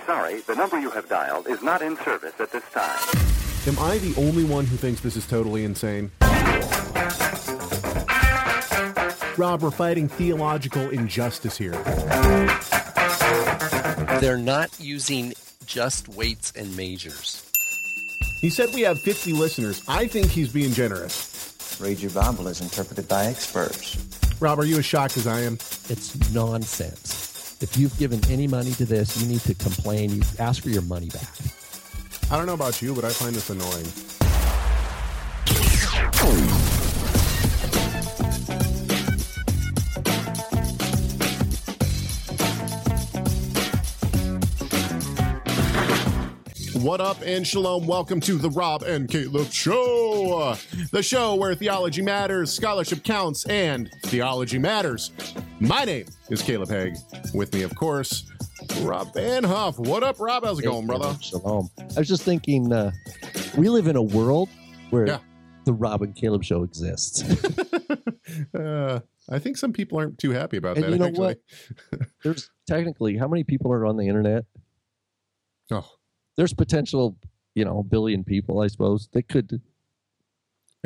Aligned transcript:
are 0.00 0.06
sorry, 0.06 0.40
the 0.42 0.54
number 0.54 0.78
you 0.78 0.90
have 0.90 1.08
dialed 1.08 1.46
is 1.46 1.62
not 1.62 1.82
in 1.82 1.96
service 1.98 2.34
at 2.38 2.50
this 2.52 2.64
time. 2.72 2.98
Am 3.66 3.78
I 3.78 3.98
the 3.98 4.14
only 4.18 4.44
one 4.44 4.66
who 4.66 4.76
thinks 4.76 5.00
this 5.00 5.16
is 5.16 5.26
totally 5.26 5.64
insane? 5.64 6.10
Rob, 9.36 9.62
we're 9.62 9.70
fighting 9.70 10.08
theological 10.08 10.88
injustice 10.90 11.56
here. 11.56 11.72
They're 14.20 14.36
not 14.36 14.70
using 14.80 15.34
just 15.66 16.08
weights 16.08 16.52
and 16.56 16.76
measures. 16.76 17.44
He 18.40 18.50
said 18.50 18.70
we 18.74 18.82
have 18.82 18.98
50 19.00 19.32
listeners. 19.32 19.82
I 19.86 20.06
think 20.06 20.26
he's 20.26 20.52
being 20.52 20.72
generous. 20.72 21.78
Read 21.80 22.00
your 22.00 22.10
Bible 22.10 22.48
as 22.48 22.60
interpreted 22.60 23.06
by 23.06 23.26
experts. 23.26 23.96
Rob, 24.40 24.58
are 24.58 24.64
you 24.64 24.78
as 24.78 24.84
shocked 24.84 25.16
as 25.16 25.26
I 25.26 25.40
am? 25.40 25.54
It's 25.88 26.32
nonsense. 26.32 27.17
If 27.60 27.76
you've 27.76 27.98
given 27.98 28.20
any 28.30 28.46
money 28.46 28.70
to 28.74 28.84
this, 28.84 29.20
you 29.20 29.26
need 29.26 29.40
to 29.40 29.54
complain. 29.54 30.10
You 30.10 30.22
ask 30.38 30.62
for 30.62 30.68
your 30.68 30.82
money 30.82 31.08
back. 31.08 31.28
I 32.30 32.36
don't 32.36 32.46
know 32.46 32.54
about 32.54 32.80
you, 32.80 32.94
but 32.94 33.04
I 33.04 33.08
find 33.08 33.34
this 33.34 33.50
annoying. 33.50 33.86
What 46.80 47.00
up 47.00 47.20
and 47.26 47.44
shalom? 47.44 47.88
Welcome 47.88 48.20
to 48.20 48.38
the 48.38 48.50
Rob 48.50 48.82
and 48.84 49.08
Caleb 49.08 49.50
Show, 49.50 50.56
the 50.92 51.02
show 51.02 51.34
where 51.34 51.56
theology 51.56 52.02
matters, 52.02 52.52
scholarship 52.52 53.02
counts, 53.02 53.44
and 53.46 53.90
theology 54.04 54.60
matters. 54.60 55.10
My 55.60 55.84
name 55.84 56.06
is 56.30 56.40
Caleb 56.42 56.68
Hegg. 56.68 56.96
With 57.34 57.52
me, 57.52 57.62
of 57.62 57.74
course, 57.74 58.30
Rob 58.82 59.12
Vanhoff. 59.12 59.78
What 59.78 60.02
up, 60.04 60.20
Rob? 60.20 60.44
How's 60.44 60.60
it 60.60 60.62
going, 60.62 60.86
brother? 60.86 61.16
Shalom. 61.20 61.68
I 61.78 61.98
was 61.98 62.08
just 62.08 62.22
thinking, 62.22 62.72
uh, 62.72 62.92
we 63.56 63.68
live 63.68 63.88
in 63.88 63.96
a 63.96 64.02
world 64.02 64.48
where 64.90 65.06
Yeah. 65.06 65.18
the 65.64 65.72
Rob 65.72 66.02
and 66.02 66.14
Caleb 66.14 66.44
show 66.44 66.62
exists. 66.62 67.22
uh, 68.54 69.00
I 69.28 69.38
think 69.40 69.56
some 69.56 69.72
people 69.72 69.98
aren't 69.98 70.18
too 70.18 70.30
happy 70.30 70.56
about 70.58 70.76
And 70.76 70.84
that. 70.86 70.90
you 70.92 70.98
know 70.98 71.06
actually. 71.06 71.36
what? 71.90 72.00
There's 72.22 72.50
technically 72.66 73.16
how 73.16 73.26
many 73.28 73.42
people 73.44 73.72
are 73.72 73.84
on 73.86 73.96
the 73.96 74.06
internet? 74.06 74.44
Oh, 75.70 75.84
There's 76.38 76.54
potential, 76.54 77.18
you 77.54 77.62
know, 77.62 77.80
a 77.80 77.82
billion 77.82 78.24
people, 78.24 78.60
I 78.60 78.68
suppose. 78.68 79.06
They 79.12 79.20
could 79.20 79.60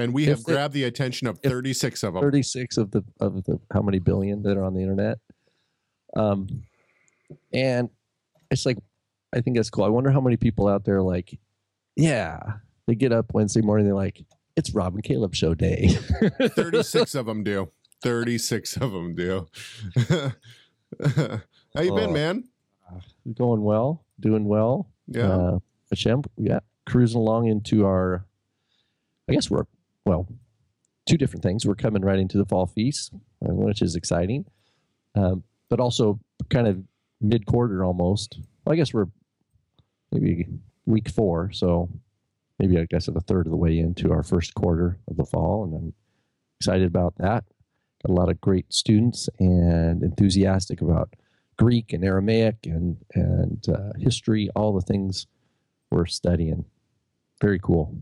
and 0.03 0.13
we 0.15 0.25
If 0.25 0.29
have 0.31 0.45
they- 0.45 0.53
grabbed 0.55 0.75
the 0.75 0.85
attention 0.85 1.27
of 1.27 1.39
36 1.41 2.03
of 2.03 2.15
them. 2.15 2.23
36 2.23 2.77
of 2.77 2.91
the 2.91 3.03
of 3.21 3.43
the 3.45 3.59
how 3.73 3.83
many 3.83 3.99
billion 3.99 4.43
that 4.43 4.57
are 4.57 4.65
on 4.65 4.75
the 4.75 4.81
internet. 4.81 5.19
Um, 6.17 6.47
and 7.53 7.89
it's 8.51 8.67
like, 8.67 8.79
I 9.35 9.41
think 9.41 9.57
that's 9.57 9.71
cool. 9.71 9.85
I 9.85 9.89
wonder 9.89 10.11
how 10.11 10.21
many 10.21 10.37
people 10.37 10.69
out 10.69 10.85
there 10.85 11.01
like, 11.03 11.39
yeah, 11.97 12.39
they 12.87 12.95
get 12.95 13.13
up 13.13 13.33
Wednesday 13.33 13.63
morning, 13.63 13.87
they're 13.87 13.95
like, 13.95 14.23
it's 14.57 14.75
Rob 14.75 14.95
and 14.95 15.03
Caleb 15.03 15.35
show 15.35 15.55
day. 15.55 15.89
36 16.43 17.15
of 17.15 17.25
them 17.27 17.43
do. 17.43 17.71
36 18.03 18.77
of 18.77 18.93
them 18.93 19.15
do. 19.15 19.47
How 21.75 21.81
you 21.81 21.95
been, 21.95 22.11
Oh. 22.11 22.13
man? 22.13 22.45
Going 23.35 23.63
well, 23.63 24.05
doing 24.21 24.45
well. 24.45 24.89
Yeah. 25.07 25.29
Uh, 25.33 25.59
yeah, 26.37 26.61
cruising 26.87 27.19
along 27.21 27.47
into 27.49 27.85
our, 27.87 28.27
I 29.29 29.33
guess 29.35 29.51
we're, 29.51 29.65
well, 30.05 30.27
two 31.07 31.17
different 31.17 31.43
things. 31.43 31.67
We're 31.67 31.75
coming 31.75 32.03
right 32.03 32.19
into 32.19 32.39
the 32.39 32.47
fall 32.47 32.67
feast, 32.67 33.13
uh, 33.15 33.53
which 33.53 33.83
is 33.83 33.97
exciting, 33.97 34.45
um, 35.15 35.45
but 35.69 35.81
also 35.81 36.21
kind 36.51 36.67
of 36.67 36.83
mid 37.21 37.47
quarter 37.47 37.85
almost. 37.85 38.39
Well, 38.65 38.73
I 38.73 38.77
guess 38.77 38.93
we're 38.93 39.09
maybe 40.11 40.47
week 40.87 41.09
four, 41.09 41.51
so 41.53 41.89
maybe 42.59 42.79
I 42.79 42.87
guess 42.89 43.09
at 43.09 43.17
a 43.17 43.21
third 43.21 43.47
of 43.47 43.51
the 43.51 43.57
way 43.57 43.79
into 43.79 44.13
our 44.13 44.23
first 44.23 44.55
quarter 44.55 44.99
of 45.09 45.17
the 45.17 45.25
fall, 45.25 45.65
and 45.65 45.75
I'm 45.75 45.95
excited 46.61 46.87
about 46.87 47.17
that. 47.19 47.45
Got 48.07 48.13
a 48.13 48.15
lot 48.15 48.29
of 48.29 48.41
great 48.41 48.73
students 48.73 49.29
and 49.39 50.03
enthusiastic 50.03 50.81
about 50.81 51.15
Greek 51.57 51.93
and 51.93 52.05
Aramaic 52.05 52.57
and 52.65 52.97
and 53.15 53.65
uh, 53.69 53.93
history, 53.99 54.49
all 54.57 54.73
the 54.73 54.81
things 54.81 55.27
we're 55.91 56.07
studying. 56.07 56.65
Very 57.41 57.59
cool. 57.59 57.97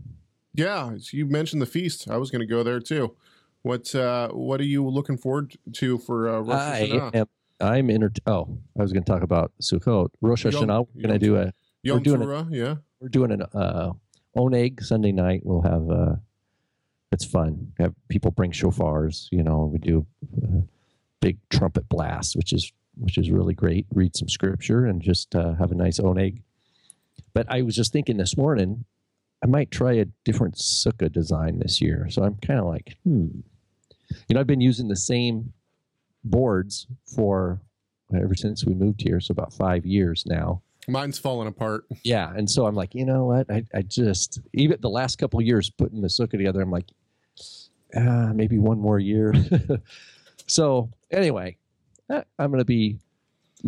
Yeah, 0.55 0.93
you 1.13 1.27
mentioned 1.27 1.63
the 1.63 1.67
feast. 1.67 2.09
I 2.11 2.17
was 2.17 2.31
going 2.31 2.41
to 2.41 2.47
go 2.47 2.63
there 2.63 2.81
too. 2.81 3.17
What 3.63 3.95
uh, 3.95 4.29
what 4.29 4.61
are 4.61 4.65
you 4.65 4.89
looking 4.89 5.19
forward 5.19 5.55
to 5.75 5.99
for 5.99 6.29
uh, 6.29 6.41
Rosh 6.41 6.59
I 6.59 7.11
am. 7.15 7.27
I'm 7.61 7.91
inter- 7.91 8.11
Oh, 8.27 8.59
I 8.79 8.83
was 8.83 8.93
going 8.93 9.05
to 9.05 9.13
talk 9.13 9.23
about 9.23 9.53
Sukkot. 9.61 10.09
Rosh 10.23 10.47
Hashanah. 10.47 10.87
We're 10.95 11.03
going 11.03 11.19
to 11.21 11.25
do 11.25 11.37
a. 11.37 11.53
Yom 11.83 11.99
we're 11.99 12.03
doing 12.03 12.23
it- 12.23 12.25
Teruah, 12.27 12.49
yeah. 12.51 12.75
We're 13.01 13.09
doing 13.09 13.33
an 13.33 13.43
uh, 13.55 13.93
oneg 14.37 14.83
Sunday 14.83 15.13
night. 15.13 15.43
We'll 15.45 15.63
have. 15.63 15.91
Uh, 15.91 16.17
it's 17.13 17.25
fun. 17.25 17.73
Have 17.79 17.95
people 18.09 18.31
bring 18.31 18.53
shofars. 18.53 19.29
You 19.31 19.43
know, 19.43 19.65
we 19.71 19.79
do 19.79 20.07
uh, 20.43 20.61
big 21.21 21.39
trumpet 21.51 21.89
blasts, 21.89 22.35
which 22.37 22.53
is 22.53 22.73
which 22.97 23.19
is 23.19 23.31
really 23.31 23.55
great. 23.55 23.87
Read 23.93 24.17
some 24.17 24.29
scripture 24.29 24.87
and 24.87 25.03
just 25.03 25.35
uh, 25.35 25.55
have 25.55 25.71
a 25.71 25.75
nice 25.75 25.99
oneg. 25.99 26.43
But 27.35 27.47
I 27.49 27.63
was 27.63 27.75
just 27.77 27.93
thinking 27.93 28.17
this 28.17 28.37
morning, 28.37 28.85
I 29.43 29.47
might 29.47 29.71
try 29.71 29.95
a 29.95 30.07
different 30.25 30.57
sukkah 30.57 31.11
design 31.11 31.59
this 31.59 31.81
year. 31.81 32.09
So 32.11 32.23
I'm 32.23 32.37
kind 32.37 32.61
of 32.61 32.67
like, 32.67 32.97
hmm. 33.05 33.29
You 34.29 34.35
know, 34.35 34.41
I've 34.41 34.47
been 34.47 34.61
using 34.61 34.89
the 34.89 34.97
same 34.97 35.53
boards 36.25 36.87
for 37.07 37.61
ever 38.15 38.35
since 38.35 38.65
we 38.65 38.75
moved 38.75 39.01
here, 39.03 39.21
so 39.21 39.33
about 39.33 39.53
five 39.53 39.87
years 39.87 40.25
now. 40.27 40.63
Mine's 40.89 41.19
falling 41.19 41.47
apart. 41.47 41.85
Yeah, 42.03 42.33
and 42.35 42.51
so 42.51 42.67
I'm 42.67 42.75
like, 42.75 42.95
you 42.95 43.05
know 43.05 43.27
what? 43.27 43.51
I, 43.51 43.65
I 43.75 43.83
just 43.83 44.41
even 44.53 44.79
the 44.81 44.91
last 44.91 45.17
couple 45.19 45.39
of 45.39 45.47
years 45.47 45.71
putting 45.71 46.01
the 46.01 46.09
sukkah 46.09 46.33
together, 46.33 46.61
I'm 46.61 46.71
like, 46.71 46.91
ah, 47.97 48.33
maybe 48.35 48.59
one 48.59 48.79
more 48.79 48.99
year. 48.99 49.33
so 50.47 50.91
anyway, 51.11 51.57
eh, 52.11 52.23
I'm 52.39 52.51
gonna 52.51 52.65
be 52.65 52.99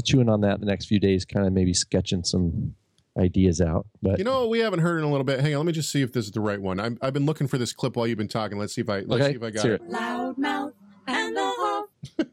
chewing 0.05 0.28
on 0.28 0.41
that 0.41 0.61
the 0.61 0.66
next 0.66 0.87
few 0.87 0.99
days, 0.99 1.25
kind 1.25 1.47
of 1.47 1.53
maybe 1.53 1.75
sketching 1.75 2.25
some 2.25 2.75
ideas 3.19 3.61
out. 3.61 3.87
But 4.03 4.19
You 4.19 4.25
know 4.25 4.49
we 4.49 4.61
haven't 4.61 4.81
heard 4.81 4.99
in 4.99 5.05
a 5.05 5.11
little 5.11 5.25
bit? 5.25 5.41
Hang 5.41 5.53
on, 5.55 5.59
let 5.61 5.67
me 5.67 5.73
just 5.73 5.91
see 5.91 6.03
if 6.03 6.12
this 6.12 6.25
is 6.27 6.31
the 6.33 6.41
right 6.41 6.61
one. 6.61 6.81
I'm, 6.81 6.99
I've 7.03 7.12
been 7.12 7.27
looking 7.27 7.47
for 7.49 7.59
this 7.59 7.73
clip 7.73 7.97
while 7.97 8.06
you've 8.06 8.19
been 8.19 8.28
talking. 8.28 8.59
Let's 8.59 8.75
see 8.75 8.81
if 8.81 8.89
I 8.91 9.00
let's 9.00 9.23
okay, 9.25 9.33
see 9.33 9.37
if 9.37 9.43
I 9.43 9.50
got 9.50 9.65
it. 9.65 9.73
it. 9.83 9.91
loudmouth 9.91 10.73
and 11.06 11.37
the 11.37 11.53
huff. 11.56 11.87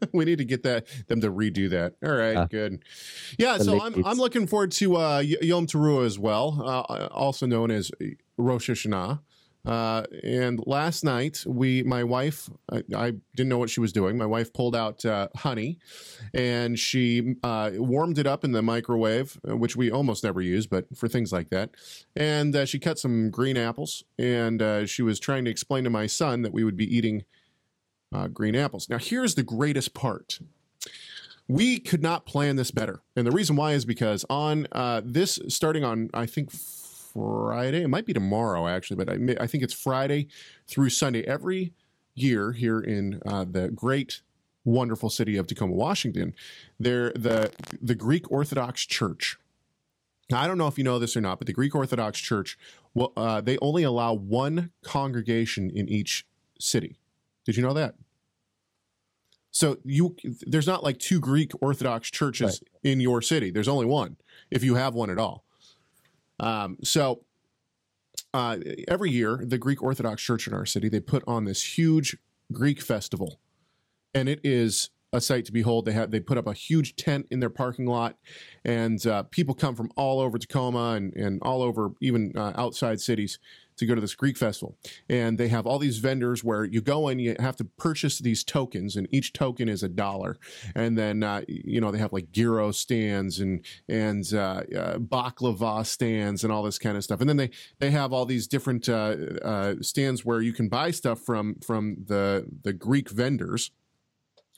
we 0.13 0.25
need 0.25 0.37
to 0.39 0.45
get 0.45 0.63
that 0.63 0.85
them 1.07 1.21
to 1.21 1.31
redo 1.31 1.69
that. 1.69 1.93
All 2.03 2.15
right, 2.15 2.35
Ah. 2.37 2.45
good. 2.45 2.83
Yeah, 3.37 3.57
so 3.57 3.81
I'm 3.81 4.05
I'm 4.05 4.17
looking 4.17 4.47
forward 4.47 4.71
to 4.73 4.95
uh, 4.97 5.19
Yom 5.19 5.67
Teruah 5.67 6.05
as 6.05 6.17
well, 6.17 6.61
uh, 6.65 7.07
also 7.11 7.45
known 7.45 7.71
as 7.71 7.91
Rosh 8.37 8.69
Hashanah. 8.69 9.19
Uh, 9.69 10.03
and 10.23 10.59
last 10.65 11.03
night, 11.03 11.43
we, 11.45 11.83
my 11.83 12.03
wife, 12.03 12.49
I, 12.71 12.81
I 12.95 13.11
didn't 13.35 13.49
know 13.49 13.59
what 13.59 13.69
she 13.69 13.79
was 13.79 13.93
doing. 13.93 14.17
My 14.17 14.25
wife 14.25 14.51
pulled 14.51 14.75
out 14.75 15.05
uh, 15.05 15.27
honey, 15.35 15.77
and 16.33 16.77
she 16.79 17.35
uh, 17.43 17.69
warmed 17.75 18.17
it 18.17 18.25
up 18.25 18.43
in 18.43 18.51
the 18.51 18.63
microwave, 18.63 19.39
uh, 19.47 19.55
which 19.55 19.75
we 19.75 19.91
almost 19.91 20.23
never 20.23 20.41
use, 20.41 20.65
but 20.65 20.87
for 20.97 21.07
things 21.07 21.31
like 21.31 21.51
that. 21.51 21.69
And 22.15 22.55
uh, 22.55 22.65
she 22.65 22.79
cut 22.79 22.97
some 22.97 23.29
green 23.29 23.57
apples, 23.57 24.03
and 24.17 24.89
she 24.89 25.03
was 25.03 25.19
trying 25.19 25.45
to 25.45 25.51
explain 25.51 25.83
to 25.83 25.91
my 25.91 26.07
son 26.07 26.41
that 26.41 26.51
we 26.51 26.63
would 26.63 26.77
be 26.77 26.97
eating 26.97 27.23
green 28.33 28.55
apples. 28.55 28.89
Now, 28.89 28.97
here's 28.97 29.35
the 29.35 29.43
greatest 29.43 29.93
part. 29.93 30.39
We 31.47 31.79
could 31.79 32.01
not 32.01 32.25
plan 32.25 32.55
this 32.55 32.71
better. 32.71 33.01
And 33.15 33.27
the 33.27 33.31
reason 33.31 33.55
why 33.55 33.73
is 33.73 33.85
because 33.85 34.25
on 34.31 34.67
this, 35.03 35.37
starting 35.47 35.83
on, 35.83 36.09
I 36.11 36.25
think, 36.25 36.49
Friday, 37.13 37.83
it 37.83 37.87
might 37.87 38.05
be 38.05 38.13
tomorrow 38.13 38.67
actually, 38.67 38.97
but 38.97 39.09
I, 39.09 39.17
may- 39.17 39.37
I 39.39 39.47
think 39.47 39.63
it's 39.63 39.73
Friday 39.73 40.27
through 40.67 40.89
Sunday. 40.89 41.23
Every 41.25 41.73
year 42.15 42.51
here 42.51 42.79
in 42.79 43.21
uh, 43.25 43.45
the 43.49 43.69
great, 43.69 44.21
wonderful 44.65 45.09
city 45.09 45.37
of 45.37 45.47
Tacoma, 45.47 45.73
Washington, 45.73 46.33
there 46.79 47.11
the 47.15 47.51
the 47.81 47.95
Greek 47.95 48.31
Orthodox 48.31 48.85
Church. 48.85 49.37
Now, 50.31 50.41
I 50.41 50.47
don't 50.47 50.59
know 50.59 50.67
if 50.67 50.77
you 50.77 50.83
know 50.83 50.99
this 50.99 51.17
or 51.17 51.21
not, 51.21 51.39
but 51.39 51.47
the 51.47 51.53
Greek 51.53 51.73
Orthodox 51.73 52.19
Church, 52.19 52.57
well, 52.93 53.13
uh, 53.17 53.41
they 53.41 53.57
only 53.63 53.81
allow 53.81 54.13
one 54.13 54.71
congregation 54.83 55.71
in 55.71 55.89
each 55.89 56.25
city. 56.59 56.99
Did 57.45 57.57
you 57.57 57.63
know 57.63 57.73
that? 57.73 57.95
So 59.51 59.77
you 59.83 60.15
there's 60.23 60.67
not 60.67 60.83
like 60.83 60.99
two 60.99 61.19
Greek 61.19 61.51
Orthodox 61.61 62.11
churches 62.11 62.61
in 62.83 62.99
your 62.99 63.21
city. 63.21 63.49
There's 63.49 63.67
only 63.67 63.85
one, 63.85 64.17
if 64.51 64.63
you 64.63 64.75
have 64.75 64.93
one 64.93 65.09
at 65.09 65.17
all. 65.17 65.43
Um, 66.39 66.77
so 66.83 67.23
uh, 68.33 68.57
every 68.87 69.11
year, 69.11 69.41
the 69.43 69.57
Greek 69.57 69.81
Orthodox 69.81 70.21
Church 70.21 70.47
in 70.47 70.53
our 70.53 70.65
city 70.65 70.89
they 70.89 70.99
put 70.99 71.23
on 71.27 71.45
this 71.45 71.77
huge 71.77 72.17
Greek 72.51 72.81
festival, 72.81 73.39
and 74.13 74.29
it 74.29 74.39
is 74.43 74.89
a 75.11 75.21
sight 75.21 75.45
to 75.45 75.51
behold. 75.51 75.85
They 75.85 75.93
have 75.93 76.11
they 76.11 76.19
put 76.19 76.37
up 76.37 76.47
a 76.47 76.53
huge 76.53 76.95
tent 76.95 77.27
in 77.31 77.39
their 77.39 77.49
parking 77.49 77.85
lot, 77.85 78.15
and 78.63 79.05
uh, 79.07 79.23
people 79.23 79.55
come 79.55 79.75
from 79.75 79.91
all 79.95 80.19
over 80.19 80.37
Tacoma 80.37 80.91
and 80.91 81.13
and 81.15 81.41
all 81.41 81.61
over 81.61 81.91
even 82.01 82.33
uh, 82.35 82.53
outside 82.55 83.01
cities 83.01 83.39
to 83.79 83.85
go 83.85 83.95
to 83.95 84.01
this 84.01 84.13
Greek 84.13 84.37
festival. 84.37 84.77
And 85.07 85.37
they 85.37 85.47
have 85.47 85.65
all 85.65 85.79
these 85.79 85.97
vendors 85.97 86.43
where 86.43 86.65
you 86.65 86.81
go 86.81 87.07
in, 87.07 87.17
you 87.17 87.35
have 87.39 87.55
to 87.57 87.63
purchase 87.63 88.19
these 88.19 88.43
tokens, 88.43 88.95
and 88.95 89.07
each 89.09 89.33
token 89.33 89.67
is 89.67 89.83
a 89.83 89.89
dollar. 89.89 90.37
And 90.75 90.97
then 90.97 91.23
uh, 91.23 91.41
you 91.47 91.81
know 91.81 91.91
they 91.91 91.97
have 91.97 92.13
like 92.13 92.31
gyro 92.31 92.71
stands 92.71 93.39
and 93.39 93.65
and 93.87 94.31
uh, 94.33 94.63
uh, 94.75 94.97
baklava 94.99 95.85
stands 95.85 96.43
and 96.43 96.53
all 96.53 96.63
this 96.63 96.77
kind 96.77 96.97
of 96.97 97.03
stuff. 97.03 97.21
And 97.21 97.29
then 97.29 97.37
they 97.37 97.49
they 97.79 97.91
have 97.91 98.13
all 98.13 98.25
these 98.25 98.47
different 98.47 98.87
uh, 98.87 99.15
uh, 99.41 99.75
stands 99.81 100.23
where 100.23 100.41
you 100.41 100.53
can 100.53 100.69
buy 100.69 100.91
stuff 100.91 101.19
from 101.21 101.55
from 101.65 101.97
the 102.05 102.45
the 102.63 102.73
Greek 102.73 103.09
vendors. 103.09 103.71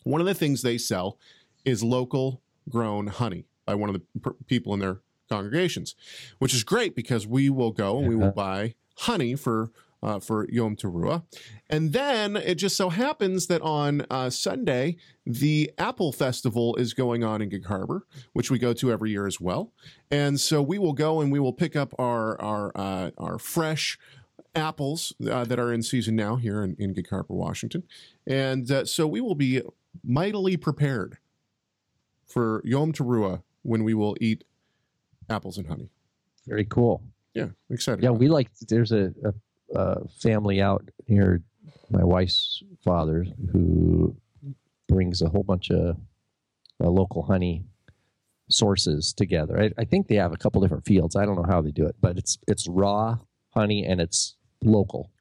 One 0.04 0.22
of 0.22 0.28
the 0.28 0.34
things 0.34 0.62
they 0.62 0.78
sell 0.78 1.18
is 1.66 1.84
local 1.84 2.42
grown 2.70 3.08
honey 3.08 3.46
by 3.66 3.76
one 3.76 3.90
of 3.90 3.96
the 3.96 4.20
per- 4.20 4.36
people 4.48 4.74
in 4.74 4.80
their 4.80 5.02
congregations, 5.30 5.96
which 6.40 6.54
is 6.54 6.64
great 6.64 6.96
because 6.96 7.26
we 7.26 7.50
will 7.50 7.72
go 7.72 8.00
and 8.00 8.08
we 8.08 8.16
will 8.16 8.32
buy 8.32 8.76
honey 8.98 9.36
for 9.36 9.72
uh, 10.04 10.20
for 10.20 10.50
Yom 10.50 10.76
Teruah. 10.76 11.24
And 11.70 11.94
then 11.94 12.36
it 12.36 12.56
just 12.56 12.76
so 12.76 12.90
happens 12.90 13.48
that 13.48 13.62
on 13.62 14.06
uh, 14.10 14.30
Sunday, 14.30 14.98
the 15.26 15.72
Apple 15.78 16.12
Festival 16.12 16.76
is 16.78 16.94
going 16.94 17.24
on 17.24 17.42
in 17.42 17.50
Gig 17.50 17.66
Harbor, 17.66 18.08
which 18.34 18.50
we 18.50 18.58
go 18.58 18.74
to 18.74 18.92
every 18.92 19.12
year 19.12 19.28
as 19.28 19.40
well. 19.40 19.72
And 20.10 20.40
so 20.40 20.62
we 20.62 20.80
will 20.80 20.94
go 20.94 21.22
and 21.22 21.32
we 21.32 21.40
will 21.40 21.54
pick 21.54 21.76
up 21.76 21.94
our 22.00 22.40
our 22.42 22.72
uh, 22.76 23.12
our 23.18 23.38
fresh 23.38 24.00
apples 24.54 25.14
uh, 25.30 25.46
that 25.46 25.60
are 25.60 25.72
in 25.72 25.82
season 25.82 26.16
now 26.16 26.36
here 26.36 26.64
in, 26.64 26.76
in 26.78 26.94
Gig 26.94 27.10
Harbor, 27.10 27.34
Washington. 27.34 27.84
And 28.28 28.70
uh, 28.70 28.86
so 28.86 29.08
we 29.08 29.22
will 29.22 29.36
be 29.36 29.62
mightily 30.04 30.58
prepared 30.58 31.18
for 32.28 32.62
Yom 32.66 32.94
Teruah 32.94 33.44
when 33.64 33.84
we 33.84 33.94
will 33.94 34.16
eat 34.20 34.44
apples 35.30 35.58
and 35.58 35.68
honey. 35.68 35.90
Very 36.48 36.66
cool. 36.66 37.04
Yeah, 37.34 37.50
excited. 37.70 38.04
Yeah, 38.04 38.12
we 38.12 38.28
like. 38.28 38.50
There's 38.68 38.92
a, 38.92 39.14
a, 39.24 39.78
a 39.80 40.08
family 40.20 40.62
out 40.62 40.90
near 41.08 41.42
my 41.90 42.04
wife's 42.04 42.64
father 42.84 43.26
who 43.52 44.16
brings 44.88 45.22
a 45.22 45.30
whole 45.30 45.44
bunch 45.44 45.70
of 45.72 45.98
uh, 46.84 46.90
local 46.90 47.22
honey 47.24 47.66
sources 48.50 49.14
together. 49.14 49.62
I, 49.62 49.72
I 49.78 49.86
think 49.86 50.08
they 50.08 50.16
have 50.16 50.34
a 50.34 50.38
couple 50.38 50.62
different 50.62 50.86
fields. 50.86 51.16
I 51.16 51.26
don't 51.26 51.36
know 51.36 51.46
how 51.48 51.62
they 51.62 51.72
do 51.72 51.86
it, 51.86 51.96
but 52.02 52.18
it's 52.18 52.38
it's 52.48 52.68
raw 52.68 53.18
honey 53.54 53.86
and 53.86 54.02
it's 54.02 54.36
local. 54.64 55.12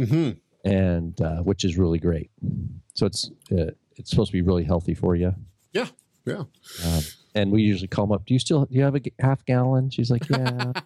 Mhm. 0.00 0.38
and 0.64 1.20
uh, 1.20 1.42
which 1.42 1.62
is 1.62 1.76
really 1.76 1.98
great. 1.98 2.30
So 2.94 3.04
it's 3.04 3.30
uh, 3.52 3.72
it's 3.96 4.10
supposed 4.10 4.30
to 4.30 4.32
be 4.32 4.42
really 4.42 4.64
healthy 4.64 4.94
for 4.94 5.14
you. 5.16 5.34
Yeah, 5.72 5.88
yeah. 6.24 6.44
Um, 6.84 7.00
and 7.34 7.50
we 7.50 7.62
usually 7.62 7.88
call 7.88 8.06
them 8.06 8.12
up. 8.12 8.26
Do 8.26 8.34
you 8.34 8.38
still 8.40 8.64
do 8.66 8.74
you 8.76 8.82
have 8.84 8.94
a 8.96 9.00
half 9.18 9.44
gallon? 9.44 9.90
She's 9.90 10.10
like, 10.10 10.28
yeah. 10.28 10.72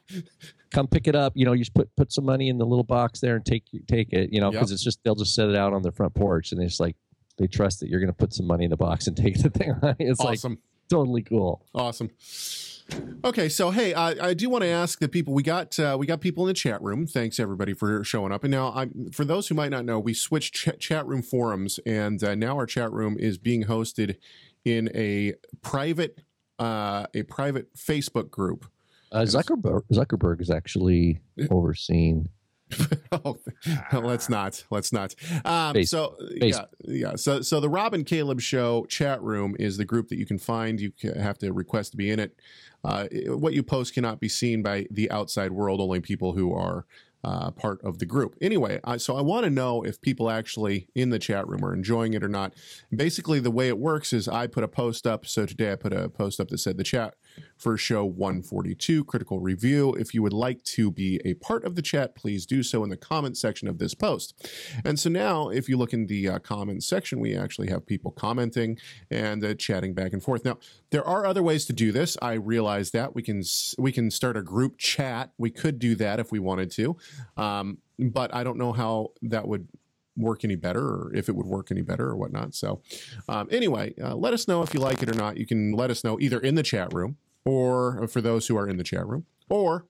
Come 0.71 0.87
pick 0.87 1.09
it 1.09 1.15
up. 1.15 1.33
You 1.35 1.47
know, 1.47 1.53
you 1.53 1.61
just 1.61 1.75
put 1.75 1.95
put 1.97 2.13
some 2.13 2.25
money 2.27 2.49
in 2.49 2.59
the 2.59 2.67
little 2.67 2.85
box 2.85 3.21
there 3.21 3.37
and 3.37 3.45
take 3.45 3.65
take 3.87 4.13
it. 4.13 4.33
You 4.33 4.41
know, 4.41 4.51
because 4.51 4.71
Yep. 4.71 4.75
it's 4.75 4.83
just 4.85 5.03
they'll 5.05 5.15
just 5.15 5.35
set 5.35 5.49
it 5.49 5.57
out 5.57 5.73
on 5.73 5.83
their 5.83 5.93
front 5.93 6.15
porch 6.15 6.53
and 6.53 6.63
it's 6.63 6.79
like 6.81 6.97
they 7.39 7.47
trust 7.47 7.81
that 7.81 7.89
you're 7.89 8.01
going 8.01 8.13
to 8.13 8.17
put 8.17 8.35
some 8.35 8.47
money 8.47 8.65
in 8.65 8.71
the 8.71 8.77
box 8.77 9.07
and 9.07 9.17
take 9.17 9.41
the 9.43 9.49
thing. 9.51 9.75
It's 9.99 10.21
like 10.21 10.39
awesome. 10.39 10.59
totally 10.91 11.23
cool. 11.23 11.65
Awesome. 11.75 12.11
Okay, 13.25 13.49
so 13.49 13.71
hey, 13.71 13.95
I, 13.95 14.29
I 14.29 14.35
do 14.35 14.49
want 14.49 14.63
to 14.63 14.69
ask 14.69 15.01
the 15.01 15.09
people 15.09 15.35
we 15.35 15.43
got 15.43 15.79
uh, 15.79 15.97
we 15.99 16.07
got 16.07 16.21
people 16.21 16.45
in 16.45 16.49
the 16.49 16.55
chat 16.55 16.81
room. 16.81 17.07
Thanks 17.07 17.41
everybody 17.41 17.75
for 17.75 18.05
showing 18.05 18.33
up. 18.33 18.45
And 18.45 18.51
now, 18.51 18.73
I'm, 18.73 19.11
for 19.11 19.25
those 19.25 19.49
who 19.49 19.55
might 19.55 19.71
not 19.71 19.85
know, 19.85 19.99
we 19.99 20.15
switched 20.15 20.55
ch- 20.55 20.79
chat 20.79 21.07
room 21.07 21.23
forums, 21.23 21.81
and 21.85 22.23
uh, 22.23 22.35
now 22.37 22.57
our 22.57 22.65
chat 22.65 22.93
room 22.93 23.17
is 23.19 23.37
being 23.37 23.65
hosted 23.65 24.17
in 24.65 24.89
a 24.95 25.35
private 25.63 26.21
uh, 26.61 27.07
a 27.13 27.25
private 27.25 27.75
Facebook 27.75 28.31
group. 28.31 28.67
Uh, 29.11 29.23
Zuckerberg 29.23 29.83
Zuckerberg 29.93 30.41
is 30.41 30.51
actually 30.51 31.21
overseeing. 31.51 32.29
oh, 33.13 33.39
let's 33.93 34.29
not. 34.29 34.65
Let's 34.71 34.93
not. 34.93 35.15
Um, 35.45 35.85
so 35.85 36.17
yeah, 36.31 36.65
yeah. 36.85 37.17
So 37.17 37.41
so 37.43 37.61
the 37.61 37.69
Rob 37.69 37.95
and 37.95 38.05
Caleb 38.05 38.41
Show 38.41 38.87
chat 38.87 39.23
room 39.23 39.57
is 39.59 39.77
the 39.77 39.85
group 39.85 40.09
that 40.09 40.19
you 40.19 40.27
can 40.27 40.39
find. 40.39 40.81
You 40.81 40.93
have 41.17 41.39
to 41.39 41.53
request 41.53 41.93
to 41.93 41.97
be 41.97 42.11
in 42.11 42.19
it. 42.19 42.37
Uh, 42.85 43.07
what 43.27 43.55
you 43.55 43.63
post 43.63 43.95
cannot 43.95 44.21
be 44.21 44.29
seen 44.29 44.63
by 44.63 44.87
the 44.91 45.11
outside 45.11 45.53
world. 45.53 45.81
Only 45.81 46.01
people 46.01 46.33
who 46.33 46.55
are 46.55 46.85
uh, 47.25 47.51
part 47.51 47.83
of 47.83 47.99
the 47.99 48.07
group. 48.07 48.37
Anyway, 48.41 48.81
I, 48.85 48.97
so 48.97 49.17
I 49.17 49.23
want 49.23 49.45
to 49.45 49.51
know 49.51 49.83
if 49.83 50.01
people 50.01 50.31
actually 50.31 50.89
in 50.95 51.11
the 51.11 51.19
chat 51.19 51.49
room 51.49 51.65
are 51.65 51.75
enjoying 51.75 52.15
it 52.15 52.23
or 52.23 52.29
not. 52.29 52.55
Basically, 52.95 53.41
the 53.41 53.51
way 53.51 53.69
it 53.69 53.79
works 53.79 54.13
is 54.13 54.29
I 54.29 54.47
put 54.47 54.65
a 54.65 54.69
post 54.69 55.07
up. 55.07 55.27
So 55.27 55.45
today 55.45 55.73
I 55.73 55.77
put 55.77 55.93
a 55.93 56.09
post 56.09 56.41
up 56.41 56.49
that 56.49 56.59
said 56.59 56.77
the 56.77 56.85
chat 56.85 57.15
for 57.57 57.77
show 57.77 58.05
142 58.05 59.05
critical 59.05 59.41
review. 59.41 59.95
If 59.95 60.15
you 60.15 60.23
would 60.23 60.33
like 60.33 60.63
to 60.65 60.91
be 60.91 61.21
a 61.25 61.35
part 61.35 61.65
of 61.65 61.75
the 61.75 61.83
chat 61.83 62.15
please 62.15 62.47
do 62.47 62.63
so 62.63 62.83
in 62.85 62.91
the 62.91 62.97
comment 62.97 63.37
section 63.37 63.69
of 63.69 63.79
this 63.79 63.95
post. 63.95 64.49
And 64.85 64.99
so 64.99 65.11
now 65.11 65.49
if 65.49 65.69
you 65.69 65.77
look 65.77 65.93
in 65.93 66.07
the 66.07 66.29
uh, 66.29 66.39
comments 66.39 66.87
section 66.87 67.21
we 67.21 67.37
actually 67.37 67.69
have 67.69 67.87
people 67.87 68.11
commenting 68.11 68.79
and 69.11 69.45
uh, 69.45 69.55
chatting 69.55 69.95
back 69.95 70.13
and 70.13 70.23
forth. 70.23 70.45
Now 70.45 70.59
there 70.91 71.05
are 71.05 71.27
other 71.27 71.43
ways 71.43 71.65
to 71.67 71.73
do 71.73 71.93
this. 71.93 72.17
I 72.23 72.35
realize 72.35 72.91
that. 72.93 73.15
We 73.15 73.23
can 73.23 73.43
we 73.79 73.93
can 73.93 74.11
start 74.11 74.37
a 74.37 74.43
group 74.43 74.79
chat. 74.79 75.33
We 75.39 75.51
could 75.51 75.79
do 75.79 75.95
that 75.97 76.21
if 76.21 76.33
we 76.33 76.39
wanted 76.39 76.71
to. 76.73 76.97
Um, 77.37 77.79
but 77.99 78.33
i 78.33 78.45
don't 78.45 78.59
know 78.59 78.73
how 78.73 79.09
that 79.23 79.49
would 79.49 79.67
work 80.17 80.45
any 80.45 80.57
better 80.57 80.81
or 80.81 81.13
if 81.15 81.29
it 81.29 81.37
would 81.37 81.47
work 81.47 81.71
any 81.71 81.81
better 81.81 82.09
or 82.09 82.17
whatnot. 82.17 82.55
So 82.55 82.83
um, 83.29 83.49
anyway 83.51 83.95
uh, 84.03 84.17
let 84.17 84.35
us 84.35 84.49
know 84.49 84.63
if 84.63 84.75
you 84.75 84.81
like 84.81 85.03
it 85.03 85.09
or 85.09 85.15
not. 85.15 85.37
You 85.37 85.47
can 85.47 85.73
let 85.73 85.91
us 85.91 86.05
know 86.05 86.19
either 86.21 86.41
in 86.41 86.57
the 86.57 86.63
chat 86.63 86.93
room 86.93 87.17
or 87.49 88.07
for 88.09 88.21
those 88.21 88.47
who 88.49 88.59
are 88.59 88.69
in 88.69 88.77
the 88.77 88.85
chat 88.85 89.07
room, 89.07 89.25
or 89.49 89.87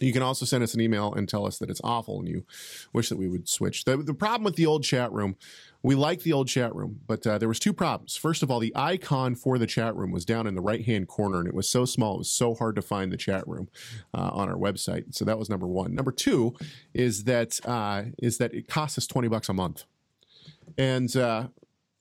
you 0.00 0.12
can 0.12 0.22
also 0.22 0.44
send 0.44 0.62
us 0.62 0.74
an 0.74 0.80
email 0.80 1.14
and 1.14 1.26
tell 1.28 1.46
us 1.46 1.58
that 1.58 1.70
it's 1.70 1.80
awful 1.82 2.18
and 2.20 2.28
you 2.28 2.44
wish 2.92 3.08
that 3.08 3.16
we 3.16 3.26
would 3.26 3.48
switch. 3.48 3.84
The, 3.84 3.96
the 3.96 4.14
problem 4.14 4.44
with 4.44 4.56
the 4.56 4.66
old 4.66 4.84
chat 4.84 5.10
room, 5.12 5.36
we 5.82 5.94
like 5.94 6.20
the 6.22 6.34
old 6.34 6.46
chat 6.46 6.74
room, 6.74 7.00
but 7.06 7.26
uh, 7.26 7.38
there 7.38 7.48
was 7.48 7.58
two 7.58 7.72
problems. 7.72 8.16
First 8.16 8.42
of 8.42 8.50
all, 8.50 8.60
the 8.60 8.74
icon 8.76 9.34
for 9.34 9.58
the 9.58 9.66
chat 9.66 9.96
room 9.96 10.12
was 10.12 10.24
down 10.24 10.46
in 10.46 10.54
the 10.54 10.60
right 10.60 10.84
hand 10.84 11.08
corner, 11.08 11.38
and 11.40 11.48
it 11.48 11.54
was 11.54 11.68
so 11.68 11.84
small 11.86 12.14
it 12.16 12.18
was 12.18 12.30
so 12.30 12.54
hard 12.54 12.76
to 12.76 12.82
find 12.82 13.10
the 13.10 13.16
chat 13.16 13.48
room 13.48 13.68
uh, 14.14 14.30
on 14.32 14.48
our 14.48 14.58
website. 14.58 15.14
So 15.14 15.24
that 15.24 15.38
was 15.38 15.48
number 15.48 15.66
one. 15.66 15.94
Number 15.94 16.12
two 16.12 16.54
is 16.92 17.24
that 17.24 17.58
uh, 17.64 18.02
is 18.18 18.38
that 18.38 18.52
it 18.54 18.68
costs 18.68 18.98
us 18.98 19.06
twenty 19.06 19.28
bucks 19.28 19.48
a 19.48 19.54
month, 19.54 19.84
and 20.76 21.16
uh, 21.16 21.48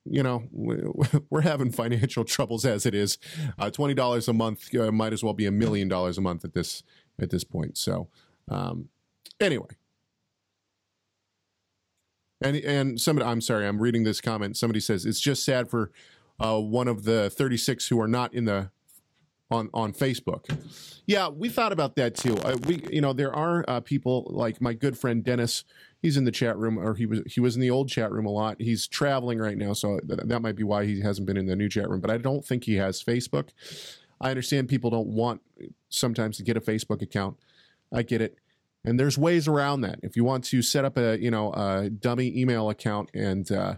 you 0.06 0.24
know 0.24 0.44
we- 0.51 0.81
we're 1.30 1.42
having 1.42 1.71
financial 1.71 2.24
troubles 2.36 2.65
as 2.65 2.86
it 2.86 2.94
is. 2.95 3.18
Uh, 3.59 3.69
Twenty 3.69 3.94
dollars 3.94 4.27
a 4.27 4.33
month 4.33 4.74
uh, 4.75 4.92
might 4.92 5.13
as 5.13 5.24
well 5.24 5.33
be 5.33 5.45
a 5.45 5.51
million 5.51 5.88
dollars 5.88 6.18
a 6.18 6.21
month 6.21 6.44
at 6.45 6.53
this 6.53 6.83
at 7.19 7.30
this 7.30 7.44
point. 7.44 7.77
So 7.77 8.07
um, 8.50 8.89
anyway. 9.39 9.68
And 12.44 12.56
and 12.57 13.00
somebody, 13.00 13.27
I'm 13.30 13.42
sorry, 13.42 13.68
I'm 13.68 13.80
reading 13.80 14.03
this 14.03 14.19
comment. 14.19 14.57
Somebody 14.57 14.80
says 14.80 15.06
it's 15.06 15.19
just 15.19 15.44
sad 15.45 15.69
for 15.69 15.92
uh, 16.39 16.59
one 16.59 16.88
of 16.88 17.04
the 17.04 17.30
36 17.30 17.87
who 17.90 18.02
are 18.02 18.07
not 18.07 18.33
in 18.33 18.45
the 18.45 18.71
on 19.52 19.70
on 19.74 19.94
Facebook. 19.94 20.46
Yeah, 21.06 21.28
we 21.28 21.50
thought 21.50 21.72
about 21.72 21.96
that 21.98 22.16
too. 22.16 22.38
Uh, 22.38 22.58
we, 22.66 22.84
you 22.90 23.02
know, 23.02 23.14
there 23.14 23.36
are 23.36 23.66
uh, 23.68 23.80
people 23.81 24.28
like 24.30 24.62
my 24.62 24.74
good 24.74 24.98
friend 24.98 25.24
Dennis. 25.24 25.64
He's 26.02 26.18
in 26.18 26.24
the 26.24 26.31
chat 26.31 26.58
room, 26.58 26.80
or 26.80 26.96
he 26.96 27.06
was 27.06 27.22
he 27.28 27.40
was 27.40 27.56
in 27.56 27.62
the 27.62 27.70
old 27.70 27.90
chat 27.90 28.12
room 28.12 28.26
a 28.26 28.31
lot. 28.31 28.60
He's 28.60 28.88
traveling 28.88 29.40
right 29.40 29.58
now, 29.58 29.74
so 29.74 30.00
th- 30.00 30.22
that 30.24 30.42
might 30.42 30.56
be 30.56 30.64
why 30.64 30.86
he 30.86 31.02
hasn't 31.02 31.28
been 31.28 31.38
in 31.38 31.46
the 31.46 31.56
new 31.56 31.70
chat 31.70 31.90
room. 31.90 32.02
But 32.02 32.10
I 32.10 32.18
don't 32.18 32.46
think 32.46 32.64
he 32.64 32.76
has 32.76 33.04
Facebook. 33.04 33.50
I 34.20 34.30
understand 34.30 34.70
people 34.70 34.90
don't 34.90 35.10
want 35.10 35.42
sometimes 35.90 36.38
to 36.38 36.44
get 36.44 36.58
a 36.58 36.62
Facebook 36.62 37.02
account. 37.02 37.38
I 37.94 38.04
get 38.04 38.22
it. 38.22 38.38
And 38.84 39.00
there's 39.00 39.18
ways 39.18 39.48
around 39.48 39.81
that. 39.81 40.00
If 40.02 40.16
you 40.16 40.24
want 40.24 40.44
to 40.46 40.62
set 40.62 40.86
up 40.86 40.98
a, 40.98 41.20
you 41.20 41.30
know, 41.30 41.52
a 41.54 41.90
dummy 41.90 42.36
email 42.36 42.70
account 42.70 43.10
and 43.14 43.52
uh, 43.52 43.76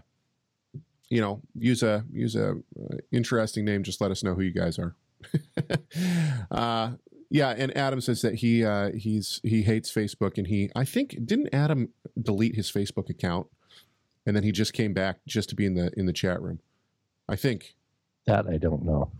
you 1.08 1.20
know, 1.20 1.42
use 1.54 1.82
a 1.82 2.04
use 2.12 2.36
a 2.36 2.50
uh, 2.52 2.96
interesting 3.12 3.64
name, 3.64 3.82
just 3.82 4.00
let 4.00 4.10
us 4.10 4.22
know 4.22 4.34
who 4.34 4.42
you 4.42 4.52
guys 4.52 4.78
are. 4.78 4.96
uh, 6.50 6.92
yeah, 7.30 7.54
and 7.56 7.76
Adam 7.76 8.00
says 8.00 8.22
that 8.22 8.36
he 8.36 8.64
uh, 8.64 8.92
he's 8.92 9.40
he 9.42 9.62
hates 9.62 9.92
Facebook, 9.92 10.38
and 10.38 10.46
he 10.46 10.70
I 10.76 10.84
think 10.84 11.16
didn't 11.24 11.48
Adam 11.52 11.88
delete 12.20 12.54
his 12.54 12.70
Facebook 12.70 13.10
account, 13.10 13.48
and 14.26 14.36
then 14.36 14.42
he 14.42 14.52
just 14.52 14.72
came 14.72 14.92
back 14.92 15.18
just 15.26 15.48
to 15.48 15.54
be 15.54 15.66
in 15.66 15.74
the 15.74 15.90
in 15.96 16.06
the 16.06 16.12
chat 16.12 16.40
room. 16.40 16.60
I 17.28 17.36
think 17.36 17.74
That 18.26 18.46
I 18.46 18.58
don't 18.58 18.84
know. 18.84 19.10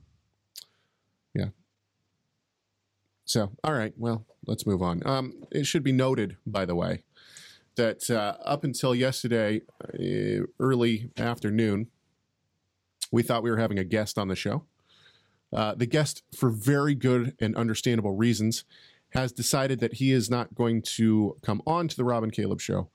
Yeah. 1.34 1.48
So, 3.24 3.50
all 3.64 3.72
right, 3.72 3.94
well, 3.96 4.26
let's 4.46 4.66
move 4.66 4.82
on. 4.82 5.02
Um, 5.06 5.44
it 5.50 5.66
should 5.66 5.82
be 5.82 5.92
noted, 5.92 6.36
by 6.46 6.64
the 6.66 6.74
way, 6.74 7.02
that 7.76 8.10
uh, 8.10 8.36
up 8.44 8.64
until 8.64 8.94
yesterday, 8.94 9.62
uh, 9.82 10.44
early 10.60 11.10
afternoon, 11.16 11.88
we 13.10 13.22
thought 13.22 13.42
we 13.42 13.50
were 13.50 13.56
having 13.56 13.78
a 13.78 13.84
guest 13.84 14.18
on 14.18 14.28
the 14.28 14.36
show. 14.36 14.64
Uh, 15.54 15.74
the 15.74 15.86
guest, 15.86 16.22
for 16.36 16.50
very 16.50 16.94
good 16.94 17.34
and 17.40 17.56
understandable 17.56 18.12
reasons, 18.12 18.64
has 19.10 19.32
decided 19.32 19.78
that 19.80 19.94
he 19.94 20.10
is 20.10 20.28
not 20.28 20.54
going 20.54 20.82
to 20.82 21.36
come 21.42 21.62
on 21.66 21.86
to 21.86 21.96
the 21.96 22.04
Rob 22.04 22.24
and 22.24 22.32
Caleb 22.32 22.60
show. 22.60 22.90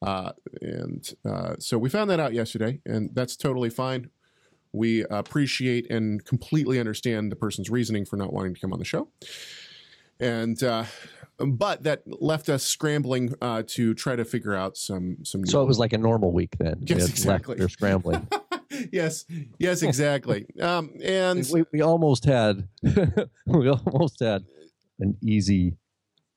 Uh, 0.00 0.32
and 0.62 1.14
uh, 1.28 1.54
so 1.58 1.76
we 1.76 1.88
found 1.88 2.08
that 2.10 2.20
out 2.20 2.32
yesterday, 2.32 2.80
and 2.86 3.10
that's 3.14 3.36
totally 3.36 3.70
fine. 3.70 4.10
We 4.72 5.04
appreciate 5.04 5.90
and 5.90 6.24
completely 6.24 6.78
understand 6.78 7.32
the 7.32 7.36
person's 7.36 7.70
reasoning 7.70 8.04
for 8.04 8.16
not 8.16 8.32
wanting 8.32 8.54
to 8.54 8.60
come 8.60 8.72
on 8.72 8.78
the 8.78 8.84
show. 8.84 9.08
And 10.20 10.62
uh, 10.62 10.84
but 11.38 11.82
that 11.84 12.02
left 12.06 12.48
us 12.48 12.62
scrambling 12.64 13.34
uh, 13.42 13.62
to 13.68 13.94
try 13.94 14.16
to 14.16 14.24
figure 14.24 14.54
out 14.54 14.76
some 14.76 15.18
some. 15.24 15.42
New 15.42 15.50
So 15.50 15.62
it 15.62 15.66
was 15.66 15.78
like 15.78 15.92
a 15.92 15.98
normal 15.98 16.32
week 16.32 16.56
then. 16.58 16.78
Yes, 16.82 17.08
exactly. 17.08 17.56
They're 17.56 17.68
scrambling. 17.68 18.26
yes, 18.92 19.24
yes, 19.58 19.82
exactly. 19.82 20.46
um, 20.60 20.90
and 21.02 21.46
we, 21.52 21.64
we 21.72 21.80
almost 21.82 22.24
had 22.24 22.68
we 23.46 23.68
almost 23.68 24.20
had 24.20 24.44
an 25.00 25.16
easy 25.22 25.76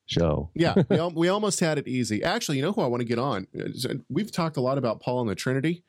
show. 0.05 0.49
yeah, 0.55 0.75
we, 0.89 0.97
al- 0.99 1.11
we 1.11 1.27
almost 1.29 1.59
had 1.59 1.77
it 1.77 1.87
easy. 1.87 2.23
Actually, 2.23 2.57
you 2.57 2.63
know 2.63 2.71
who 2.73 2.81
I 2.81 2.87
want 2.87 3.01
to 3.01 3.05
get 3.05 3.19
on? 3.19 3.47
Uh, 3.57 3.93
We've 4.09 4.31
talked 4.31 4.57
a 4.57 4.61
lot 4.61 4.77
about 4.77 4.99
Paul 4.99 5.21
and 5.21 5.29
the 5.29 5.35
Trinity. 5.35 5.83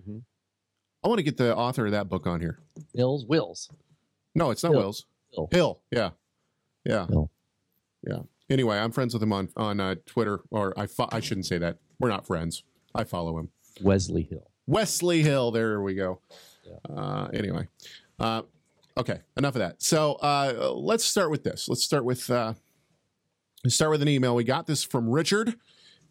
Mhm. 0.00 0.22
I 1.04 1.08
want 1.08 1.18
to 1.18 1.22
get 1.22 1.36
the 1.36 1.54
author 1.54 1.86
of 1.86 1.92
that 1.92 2.08
book 2.08 2.26
on 2.26 2.40
here. 2.40 2.58
Mills 2.94 3.24
Wills. 3.26 3.70
No, 4.34 4.50
it's 4.50 4.64
not 4.64 4.72
Hill. 4.72 4.80
Wills. 4.80 5.06
Hill. 5.30 5.48
Hill. 5.52 5.80
Yeah. 5.92 6.10
Yeah. 6.84 7.06
Hill. 7.06 7.30
Yeah. 8.06 8.18
Anyway, 8.48 8.78
I'm 8.78 8.92
friends 8.92 9.12
with 9.12 9.22
him 9.22 9.32
on 9.32 9.48
on 9.56 9.80
uh, 9.80 9.96
Twitter, 10.06 10.40
or 10.50 10.78
I 10.78 10.86
fo- 10.86 11.08
I 11.10 11.20
shouldn't 11.20 11.46
say 11.46 11.58
that. 11.58 11.78
We're 11.98 12.08
not 12.08 12.26
friends. 12.26 12.62
I 12.94 13.04
follow 13.04 13.38
him. 13.38 13.50
Wesley 13.82 14.22
Hill. 14.22 14.50
Wesley 14.66 15.22
Hill. 15.22 15.50
There 15.50 15.80
we 15.82 15.94
go. 15.94 16.20
Yeah. 16.64 16.94
Uh, 16.94 17.28
anyway, 17.32 17.68
uh, 18.18 18.42
okay. 18.96 19.20
Enough 19.36 19.56
of 19.56 19.60
that. 19.60 19.82
So 19.82 20.14
uh, 20.14 20.72
let's 20.74 21.04
start 21.04 21.30
with 21.30 21.44
this. 21.44 21.68
Let's 21.68 21.82
start 21.82 22.04
with 22.04 22.30
uh, 22.30 22.54
let's 23.64 23.74
start 23.74 23.90
with 23.90 24.02
an 24.02 24.08
email. 24.08 24.34
We 24.34 24.44
got 24.44 24.66
this 24.66 24.84
from 24.84 25.08
Richard. 25.08 25.56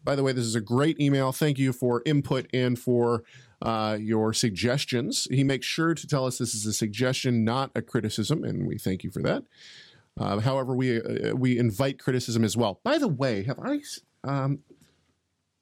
By 0.04 0.14
the 0.14 0.22
way, 0.22 0.32
this 0.32 0.44
is 0.44 0.54
a 0.54 0.60
great 0.60 1.00
email. 1.00 1.32
Thank 1.32 1.58
you 1.58 1.72
for 1.72 2.02
input 2.06 2.46
and 2.54 2.78
for 2.78 3.24
uh, 3.60 3.96
your 4.00 4.32
suggestions. 4.32 5.26
He 5.30 5.42
makes 5.42 5.66
sure 5.66 5.94
to 5.94 6.06
tell 6.06 6.26
us 6.26 6.38
this 6.38 6.54
is 6.54 6.64
a 6.64 6.72
suggestion, 6.72 7.44
not 7.44 7.72
a 7.74 7.82
criticism, 7.82 8.44
and 8.44 8.68
we 8.68 8.78
thank 8.78 9.02
you 9.02 9.10
for 9.10 9.20
that. 9.22 9.42
Uh, 10.18 10.40
however, 10.40 10.74
we 10.74 11.00
uh, 11.00 11.34
we 11.34 11.58
invite 11.58 11.98
criticism 11.98 12.44
as 12.44 12.56
well. 12.56 12.80
By 12.82 12.98
the 12.98 13.08
way, 13.08 13.42
have 13.44 13.58
I? 13.58 13.80
Um, 14.24 14.60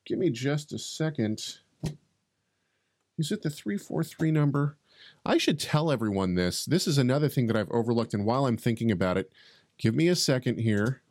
give 0.05 0.19
me 0.19 0.31
just 0.31 0.73
a 0.73 0.79
second. 0.79 1.59
Is 3.17 3.31
it 3.31 3.43
the 3.43 3.51
343 3.51 4.31
number? 4.31 4.77
I 5.25 5.39
should 5.39 5.61
tell 5.61 5.91
everyone 5.91 6.35
this. 6.35 6.65
This 6.65 6.87
is 6.87 6.99
another 6.99 7.29
thing 7.29 7.47
that 7.47 7.57
I've 7.57 7.71
overlooked. 7.71 8.15
And 8.15 8.25
while 8.25 8.47
I'm 8.47 8.57
thinking 8.57 8.91
about 8.91 9.17
it, 9.17 9.33
give 9.79 9.95
me 9.95 10.09
a 10.09 10.17
second 10.17 10.59
here 10.59 11.03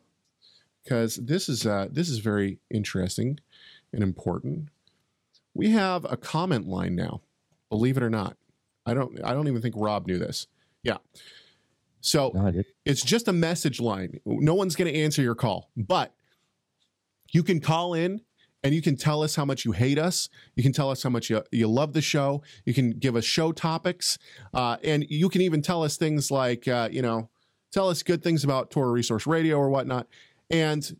because 0.82 1.16
this 1.16 1.48
is 1.48 1.66
uh, 1.66 1.88
this 1.90 2.08
is 2.08 2.18
very 2.18 2.58
interesting 2.70 3.40
and 3.92 4.02
important. 4.02 4.68
We 5.54 5.70
have 5.70 6.04
a 6.10 6.16
comment 6.16 6.66
line 6.66 6.94
now. 6.94 7.20
Believe 7.70 7.96
it 7.96 8.02
or 8.02 8.10
not, 8.10 8.36
I 8.86 8.94
don't. 8.94 9.22
I 9.24 9.32
don't 9.32 9.48
even 9.48 9.62
think 9.62 9.74
Rob 9.76 10.06
knew 10.06 10.18
this. 10.18 10.46
Yeah. 10.82 10.98
So 12.04 12.32
No, 12.34 12.52
it's 12.84 13.02
just 13.02 13.28
a 13.28 13.32
message 13.32 13.80
line. 13.80 14.20
No 14.26 14.54
one's 14.54 14.76
going 14.76 14.92
to 14.92 14.98
answer 14.98 15.22
your 15.22 15.34
call, 15.34 15.70
but 15.74 16.14
you 17.32 17.42
can 17.42 17.60
call 17.60 17.94
in 17.94 18.20
and 18.62 18.74
you 18.74 18.82
can 18.82 18.94
tell 18.94 19.22
us 19.22 19.34
how 19.36 19.46
much 19.46 19.64
you 19.64 19.72
hate 19.72 19.98
us. 19.98 20.28
You 20.54 20.62
can 20.62 20.72
tell 20.72 20.90
us 20.90 21.02
how 21.02 21.08
much 21.08 21.30
you, 21.30 21.42
you 21.50 21.66
love 21.66 21.94
the 21.94 22.02
show. 22.02 22.42
You 22.66 22.74
can 22.74 22.90
give 22.90 23.16
us 23.16 23.24
show 23.24 23.52
topics. 23.52 24.18
Uh, 24.52 24.76
and 24.84 25.06
you 25.08 25.30
can 25.30 25.40
even 25.40 25.62
tell 25.62 25.82
us 25.82 25.96
things 25.96 26.30
like, 26.30 26.68
uh, 26.68 26.90
you 26.92 27.00
know, 27.00 27.30
tell 27.72 27.88
us 27.88 28.02
good 28.02 28.22
things 28.22 28.44
about 28.44 28.70
Torah 28.70 28.90
Resource 28.90 29.26
Radio 29.26 29.56
or 29.56 29.70
whatnot. 29.70 30.06
And 30.50 30.98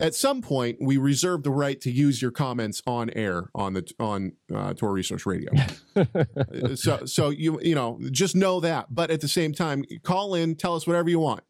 at 0.00 0.14
some 0.14 0.42
point, 0.42 0.78
we 0.80 0.96
reserve 0.96 1.42
the 1.42 1.50
right 1.50 1.80
to 1.80 1.90
use 1.90 2.22
your 2.22 2.30
comments 2.30 2.82
on 2.86 3.10
air 3.10 3.50
on 3.54 3.74
the 3.74 3.92
on 3.98 4.32
uh, 4.54 4.72
Torah 4.74 4.92
Resource 4.92 5.26
Radio. 5.26 5.52
Uh, 5.98 6.76
so 6.76 7.04
so 7.04 7.30
you 7.30 7.60
you 7.60 7.74
know 7.74 7.98
just 8.12 8.36
know 8.36 8.60
that. 8.60 8.86
But 8.94 9.10
at 9.10 9.20
the 9.20 9.28
same 9.28 9.52
time, 9.52 9.84
call 10.04 10.34
in, 10.34 10.54
tell 10.54 10.76
us 10.76 10.86
whatever 10.86 11.10
you 11.10 11.18
want. 11.18 11.42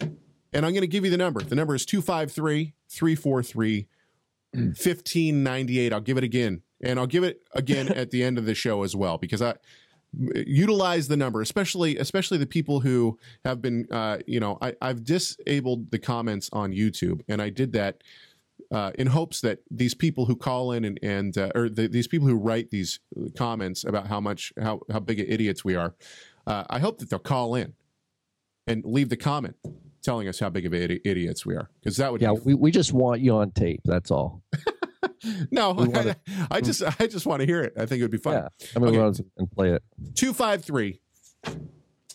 And 0.00 0.64
I'm 0.64 0.72
going 0.72 0.82
to 0.82 0.86
give 0.86 1.04
you 1.04 1.10
the 1.10 1.16
number. 1.16 1.42
The 1.42 1.56
number 1.56 1.74
is 1.74 1.84
253 1.84 2.74
343 2.88 3.88
1598. 4.52 5.92
I'll 5.92 6.00
give 6.00 6.16
it 6.16 6.24
again. 6.24 6.62
And 6.80 6.98
I'll 6.98 7.06
give 7.08 7.24
it 7.24 7.42
again 7.52 7.88
at 7.88 8.10
the 8.10 8.22
end 8.22 8.38
of 8.38 8.46
the 8.46 8.54
show 8.54 8.84
as 8.84 8.94
well 8.94 9.18
because 9.18 9.42
I 9.42 9.54
utilize 10.16 11.08
the 11.08 11.16
number, 11.16 11.40
especially 11.40 11.96
especially 11.98 12.38
the 12.38 12.46
people 12.46 12.80
who 12.80 13.18
have 13.44 13.60
been 13.60 13.86
uh, 13.90 14.18
you 14.26 14.40
know, 14.40 14.58
I, 14.60 14.74
I've 14.80 15.04
disabled 15.04 15.90
the 15.90 15.98
comments 15.98 16.48
on 16.52 16.72
YouTube 16.72 17.20
and 17.28 17.42
I 17.42 17.50
did 17.50 17.72
that 17.72 18.02
uh, 18.70 18.92
in 18.98 19.06
hopes 19.06 19.40
that 19.40 19.60
these 19.70 19.94
people 19.94 20.26
who 20.26 20.36
call 20.36 20.72
in 20.72 20.84
and, 20.84 20.98
and 21.02 21.36
uh, 21.38 21.50
or 21.54 21.68
the, 21.68 21.88
these 21.88 22.06
people 22.06 22.28
who 22.28 22.36
write 22.36 22.70
these 22.70 23.00
comments 23.36 23.84
about 23.84 24.06
how 24.06 24.20
much 24.20 24.52
how 24.60 24.80
how 24.90 25.00
big 25.00 25.20
of 25.20 25.26
idiots 25.28 25.64
we 25.64 25.74
are, 25.74 25.94
uh, 26.46 26.64
I 26.68 26.78
hope 26.78 26.98
that 26.98 27.10
they'll 27.10 27.18
call 27.18 27.54
in 27.54 27.74
and 28.66 28.84
leave 28.84 29.08
the 29.08 29.16
comment 29.16 29.56
telling 30.02 30.28
us 30.28 30.38
how 30.38 30.48
big 30.48 30.66
of 30.66 30.72
idi- 30.72 31.00
idiots 31.04 31.44
we 31.46 31.54
are 31.56 31.70
because 31.80 31.96
that 31.96 32.12
would 32.12 32.20
Yeah, 32.20 32.32
be, 32.34 32.40
we, 32.44 32.54
we 32.54 32.70
just 32.70 32.92
want 32.92 33.20
you 33.20 33.36
on 33.36 33.50
tape. 33.52 33.80
That's 33.84 34.10
all. 34.10 34.42
no 35.50 35.72
wanna- 35.72 36.16
I, 36.50 36.60
just 36.60 36.82
I 37.00 37.06
just 37.06 37.26
want 37.26 37.40
to 37.40 37.46
hear 37.46 37.62
it. 37.62 37.72
I 37.76 37.86
think 37.86 38.00
it 38.00 38.04
would 38.04 38.10
be 38.10 38.18
fun. 38.18 38.34
Yeah. 38.34 38.48
I'm 38.76 38.82
going 38.82 38.98
Okay. 38.98 39.22
and 39.36 39.50
play 39.50 39.70
it. 39.72 39.82
253 40.14 41.00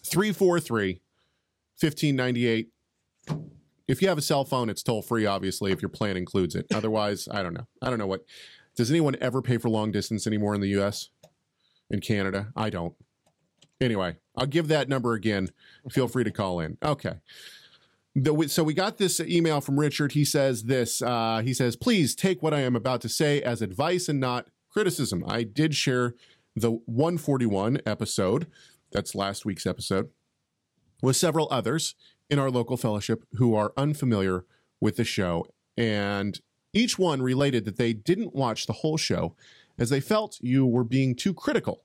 343 0.05 1.01
1598 1.79 2.69
if 3.87 4.01
you 4.01 4.07
have 4.07 4.17
a 4.17 4.21
cell 4.21 4.45
phone 4.45 4.69
it's 4.69 4.83
toll 4.83 5.01
free 5.01 5.25
obviously 5.25 5.71
if 5.71 5.81
your 5.81 5.89
plan 5.89 6.15
includes 6.17 6.55
it. 6.55 6.65
Otherwise 6.73 7.27
i 7.31 7.41
don't 7.43 7.53
know. 7.53 7.67
I 7.81 7.89
don't 7.89 7.99
know 7.99 8.07
what 8.07 8.25
does 8.75 8.89
anyone 8.89 9.15
ever 9.21 9.41
pay 9.41 9.57
for 9.57 9.69
long 9.69 9.91
distance 9.91 10.25
anymore 10.27 10.55
in 10.55 10.61
the 10.61 10.69
us 10.69 11.09
in 11.89 11.99
canada? 11.99 12.51
I 12.55 12.69
don't. 12.69 12.93
Anyway 13.81 14.17
i'll 14.35 14.45
give 14.45 14.67
that 14.69 14.87
number 14.89 15.13
again. 15.13 15.49
Feel 15.89 16.07
free 16.07 16.23
to 16.23 16.31
call 16.31 16.59
in. 16.59 16.77
Okay 16.83 17.15
the, 18.15 18.47
so 18.47 18.63
we 18.63 18.73
got 18.73 18.97
this 18.97 19.19
email 19.19 19.59
from 19.61 19.79
richard 19.79 20.11
he 20.11 20.23
says 20.25 20.63
this 20.63 21.01
uh, 21.01 21.41
he 21.43 21.53
says 21.53 21.75
please 21.75 22.15
take 22.15 22.41
what 22.43 22.53
i 22.53 22.59
am 22.59 22.75
about 22.75 23.01
to 23.01 23.09
say 23.09 23.41
as 23.41 23.61
advice 23.61 24.07
and 24.07 24.19
not 24.19 24.47
criticism 24.69 25.23
i 25.27 25.43
did 25.43 25.75
share 25.75 26.13
the 26.55 26.71
141 26.85 27.79
episode 27.85 28.47
that's 28.91 29.15
last 29.15 29.45
week's 29.45 29.65
episode 29.65 30.09
with 31.01 31.15
several 31.15 31.47
others 31.51 31.95
in 32.29 32.39
our 32.39 32.49
local 32.49 32.77
fellowship 32.77 33.25
who 33.33 33.53
are 33.53 33.73
unfamiliar 33.75 34.45
with 34.79 34.95
the 34.95 35.03
show. 35.03 35.45
And 35.77 36.39
each 36.73 36.97
one 36.97 37.21
related 37.21 37.65
that 37.65 37.77
they 37.77 37.93
didn't 37.93 38.33
watch 38.33 38.65
the 38.65 38.73
whole 38.73 38.97
show 38.97 39.35
as 39.77 39.89
they 39.89 39.99
felt 39.99 40.39
you 40.41 40.65
were 40.65 40.83
being 40.83 41.15
too 41.15 41.33
critical, 41.33 41.83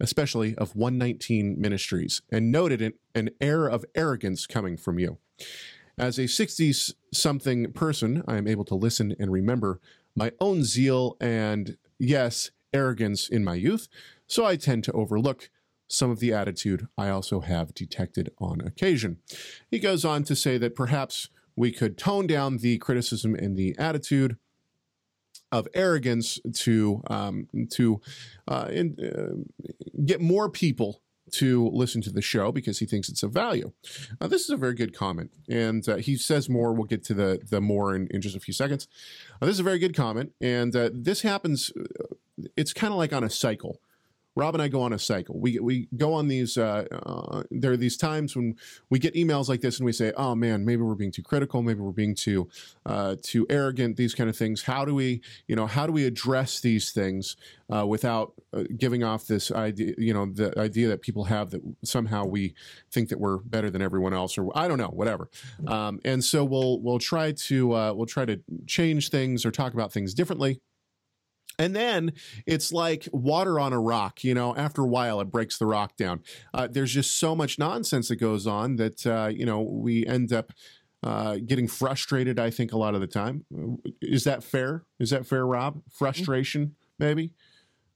especially 0.00 0.54
of 0.56 0.76
119 0.76 1.56
Ministries, 1.58 2.22
and 2.30 2.52
noted 2.52 2.94
an, 3.14 3.30
air 3.40 3.66
of 3.66 3.84
arrogance 3.94 4.46
coming 4.46 4.76
from 4.76 4.98
you. 4.98 5.18
As 5.96 6.18
a 6.18 6.28
60 6.28 6.72
something 7.12 7.72
person, 7.72 8.22
I 8.28 8.36
am 8.36 8.46
able 8.46 8.64
to 8.66 8.74
listen 8.74 9.16
and 9.18 9.32
remember 9.32 9.80
my 10.14 10.32
own 10.40 10.64
zeal 10.64 11.16
and, 11.20 11.76
yes, 11.98 12.50
arrogance 12.72 13.28
in 13.28 13.44
my 13.44 13.54
youth, 13.54 13.88
so 14.26 14.44
I 14.44 14.56
tend 14.56 14.84
to 14.84 14.92
overlook 14.92 15.50
some 15.88 16.10
of 16.10 16.20
the 16.20 16.32
attitude 16.32 16.86
I 16.96 17.08
also 17.08 17.40
have 17.40 17.74
detected 17.74 18.30
on 18.38 18.60
occasion. 18.60 19.18
He 19.70 19.78
goes 19.78 20.04
on 20.04 20.22
to 20.24 20.36
say 20.36 20.58
that 20.58 20.76
perhaps 20.76 21.28
we 21.56 21.72
could 21.72 21.98
tone 21.98 22.26
down 22.26 22.58
the 22.58 22.78
criticism 22.78 23.34
and 23.34 23.56
the 23.56 23.74
attitude 23.78 24.36
of 25.50 25.66
arrogance 25.74 26.38
to 26.52 27.02
um, 27.08 27.48
to 27.70 28.00
uh, 28.46 28.68
in, 28.70 28.96
uh, 29.00 30.02
get 30.04 30.20
more 30.20 30.48
people 30.50 31.00
to 31.30 31.68
listen 31.74 32.00
to 32.00 32.10
the 32.10 32.22
show 32.22 32.50
because 32.50 32.78
he 32.78 32.86
thinks 32.86 33.08
it's 33.08 33.22
of 33.22 33.32
value. 33.32 33.72
Uh, 34.20 34.26
this 34.26 34.42
is 34.42 34.50
a 34.50 34.56
very 34.56 34.74
good 34.74 34.94
comment, 34.96 35.30
and 35.48 35.86
uh, 35.88 35.96
he 35.96 36.16
says 36.16 36.48
more. 36.48 36.72
We'll 36.72 36.84
get 36.84 37.04
to 37.04 37.14
the 37.14 37.40
the 37.50 37.60
more 37.60 37.94
in, 37.94 38.08
in 38.08 38.20
just 38.20 38.36
a 38.36 38.40
few 38.40 38.54
seconds. 38.54 38.88
Uh, 39.40 39.46
this 39.46 39.54
is 39.54 39.60
a 39.60 39.64
very 39.64 39.78
good 39.78 39.94
comment, 39.94 40.32
and 40.40 40.74
uh, 40.74 40.90
this 40.92 41.22
happens. 41.22 41.72
uh, 41.78 42.14
It's 42.56 42.72
kind 42.72 42.92
of 42.92 42.98
like 42.98 43.12
on 43.12 43.24
a 43.24 43.30
cycle. 43.30 43.80
Rob 44.38 44.54
and 44.54 44.62
I 44.62 44.68
go 44.68 44.82
on 44.82 44.92
a 44.92 45.00
cycle. 45.00 45.36
We 45.36 45.58
we 45.58 45.88
go 45.96 46.14
on 46.14 46.28
these. 46.28 46.56
Uh, 46.56 46.84
uh, 46.92 47.42
there 47.50 47.72
are 47.72 47.76
these 47.76 47.96
times 47.96 48.36
when 48.36 48.54
we 48.88 49.00
get 49.00 49.14
emails 49.14 49.48
like 49.48 49.62
this, 49.62 49.78
and 49.78 49.84
we 49.84 49.90
say, 49.90 50.12
"Oh 50.16 50.36
man, 50.36 50.64
maybe 50.64 50.82
we're 50.82 50.94
being 50.94 51.10
too 51.10 51.24
critical. 51.24 51.60
Maybe 51.60 51.80
we're 51.80 51.90
being 51.90 52.14
too 52.14 52.48
uh, 52.86 53.16
too 53.20 53.48
arrogant. 53.50 53.96
These 53.96 54.14
kind 54.14 54.30
of 54.30 54.36
things. 54.36 54.62
How 54.62 54.84
do 54.84 54.94
we, 54.94 55.22
you 55.48 55.56
know, 55.56 55.66
how 55.66 55.88
do 55.88 55.92
we 55.92 56.04
address 56.04 56.60
these 56.60 56.92
things 56.92 57.36
uh, 57.68 57.84
without 57.84 58.32
uh, 58.52 58.62
giving 58.76 59.02
off 59.02 59.26
this 59.26 59.50
idea, 59.50 59.94
you 59.98 60.14
know, 60.14 60.26
the 60.26 60.56
idea 60.56 60.86
that 60.86 61.02
people 61.02 61.24
have 61.24 61.50
that 61.50 61.60
somehow 61.82 62.24
we 62.24 62.54
think 62.92 63.08
that 63.08 63.18
we're 63.18 63.38
better 63.38 63.70
than 63.70 63.82
everyone 63.82 64.14
else, 64.14 64.38
or 64.38 64.56
I 64.56 64.68
don't 64.68 64.78
know, 64.78 64.92
whatever. 64.92 65.28
Um, 65.66 65.98
and 66.04 66.22
so 66.22 66.44
we'll 66.44 66.80
we'll 66.80 67.00
try 67.00 67.32
to 67.32 67.74
uh, 67.74 67.92
we'll 67.92 68.06
try 68.06 68.24
to 68.24 68.40
change 68.68 69.10
things 69.10 69.44
or 69.44 69.50
talk 69.50 69.74
about 69.74 69.92
things 69.92 70.14
differently. 70.14 70.60
And 71.58 71.74
then 71.74 72.12
it's 72.46 72.72
like 72.72 73.08
water 73.12 73.58
on 73.58 73.72
a 73.72 73.80
rock. 73.80 74.22
You 74.22 74.34
know, 74.34 74.54
after 74.56 74.82
a 74.82 74.86
while, 74.86 75.20
it 75.20 75.30
breaks 75.30 75.58
the 75.58 75.66
rock 75.66 75.96
down. 75.96 76.22
Uh, 76.54 76.68
there's 76.70 76.92
just 76.92 77.16
so 77.16 77.34
much 77.34 77.58
nonsense 77.58 78.08
that 78.08 78.16
goes 78.16 78.46
on 78.46 78.76
that 78.76 79.06
uh, 79.06 79.28
you 79.28 79.44
know 79.44 79.60
we 79.60 80.06
end 80.06 80.32
up 80.32 80.52
uh, 81.02 81.36
getting 81.44 81.68
frustrated. 81.68 82.38
I 82.38 82.50
think 82.50 82.72
a 82.72 82.78
lot 82.78 82.94
of 82.94 83.00
the 83.00 83.06
time. 83.06 83.44
Is 84.00 84.24
that 84.24 84.42
fair? 84.42 84.84
Is 84.98 85.10
that 85.10 85.26
fair, 85.26 85.46
Rob? 85.46 85.82
Frustration, 85.90 86.74
maybe. 86.98 87.32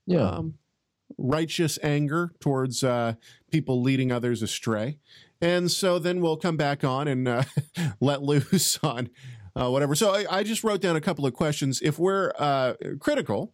Yeah. 0.07 0.29
Um, 0.29 0.55
righteous 1.19 1.79
anger 1.83 2.33
towards 2.41 2.83
uh, 2.83 3.15
people 3.51 3.83
leading 3.83 4.11
others 4.11 4.43
astray. 4.43 4.99
And 5.41 5.71
so 5.71 5.99
then 5.99 6.21
we'll 6.21 6.37
come 6.37 6.57
back 6.57 6.85
on 6.85 7.09
and 7.09 7.27
uh, 7.27 7.43
let 8.01 8.23
loose 8.23 8.79
on 8.83 9.11
uh, 9.55 9.71
whatever. 9.71 9.95
So 9.95 10.15
I, 10.15 10.39
I, 10.39 10.43
just 10.43 10.65
wrote 10.65 10.81
down 10.81 10.97
a 10.97 11.01
couple 11.01 11.27
of 11.27 11.35
questions. 11.35 11.81
If 11.83 11.99
we're 11.99 12.33
uh, 12.39 12.75
critical, 13.01 13.53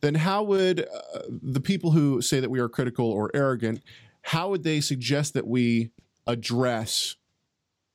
then 0.00 0.16
how 0.16 0.42
would 0.42 0.80
uh, 0.80 1.20
the 1.28 1.60
people 1.60 1.92
who 1.92 2.20
say 2.22 2.40
that 2.40 2.50
we 2.50 2.60
are 2.60 2.68
critical 2.68 3.10
or 3.10 3.30
arrogant, 3.34 3.82
how 4.22 4.50
would 4.50 4.64
they 4.64 4.80
suggest 4.80 5.34
that 5.34 5.46
we 5.46 5.90
address 6.26 7.16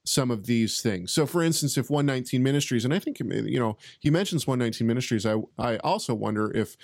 some 0.06 0.32
of 0.32 0.46
these 0.46 0.82
things? 0.82 1.12
So, 1.12 1.26
for 1.26 1.44
instance, 1.44 1.78
if 1.78 1.90
119 1.90 2.42
Ministries, 2.42 2.86
and 2.86 2.94
I 2.94 3.00
think 3.00 3.20
you 3.20 3.60
know 3.60 3.78
he 4.00 4.10
mentions 4.10 4.48
119 4.48 4.86
Ministries, 4.88 5.26
I 5.26 5.38
I 5.58 5.78
also 5.78 6.14
wonder 6.14 6.52
if 6.56 6.78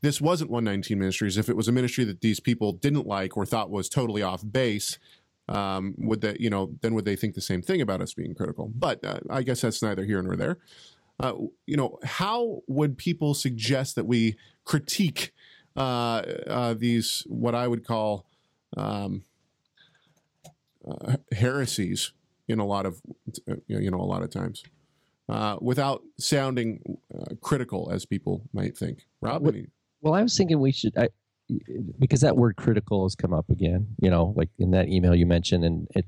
this 0.00 0.20
wasn't 0.20 0.50
119 0.50 0.98
Ministries, 0.98 1.36
if 1.36 1.48
it 1.48 1.56
was 1.56 1.68
a 1.68 1.72
ministry 1.72 2.04
that 2.04 2.20
these 2.20 2.40
people 2.40 2.72
didn't 2.72 3.06
like 3.06 3.36
or 3.36 3.44
thought 3.44 3.70
was 3.70 3.88
totally 3.88 4.22
off 4.22 4.44
base, 4.48 4.98
um, 5.48 5.94
would 5.98 6.20
that 6.20 6.40
you 6.40 6.50
know 6.50 6.72
then 6.80 6.94
would 6.94 7.04
they 7.04 7.16
think 7.16 7.34
the 7.34 7.40
same 7.40 7.62
thing 7.62 7.80
about 7.80 8.00
us 8.00 8.14
being 8.14 8.34
critical? 8.34 8.70
But 8.74 9.04
uh, 9.04 9.20
I 9.30 9.42
guess 9.42 9.62
that's 9.62 9.82
neither 9.82 10.04
here 10.04 10.22
nor 10.22 10.36
there. 10.36 10.58
Uh, 11.20 11.34
you 11.66 11.76
know, 11.76 11.98
how 12.04 12.62
would 12.68 12.96
people 12.96 13.34
suggest 13.34 13.96
that 13.96 14.06
we 14.06 14.36
critique 14.64 15.32
uh, 15.76 16.22
uh 16.46 16.74
these 16.74 17.24
what 17.28 17.54
I 17.54 17.66
would 17.66 17.86
call 17.86 18.26
um, 18.76 19.24
uh, 20.86 21.16
heresies 21.32 22.12
in 22.46 22.58
a 22.58 22.66
lot 22.66 22.86
of 22.86 23.00
you 23.66 23.90
know 23.90 24.00
a 24.00 24.02
lot 24.02 24.22
of 24.22 24.30
times? 24.30 24.62
Uh, 25.28 25.58
without 25.60 26.02
sounding 26.18 26.98
critical 27.42 27.90
as 27.92 28.06
people 28.06 28.48
might 28.54 28.78
think. 28.78 29.06
Rob, 29.20 29.42
well, 29.42 29.52
well, 30.00 30.14
I 30.14 30.22
was 30.22 30.34
thinking 30.36 30.58
we 30.58 30.72
should. 30.72 30.96
I, 30.96 31.08
because 31.98 32.20
that 32.20 32.36
word 32.36 32.56
critical 32.56 33.04
has 33.04 33.14
come 33.14 33.32
up 33.32 33.50
again, 33.50 33.88
you 34.00 34.10
know, 34.10 34.32
like 34.36 34.50
in 34.58 34.72
that 34.72 34.88
email 34.88 35.14
you 35.14 35.26
mentioned, 35.26 35.64
and 35.64 35.88
it 35.94 36.06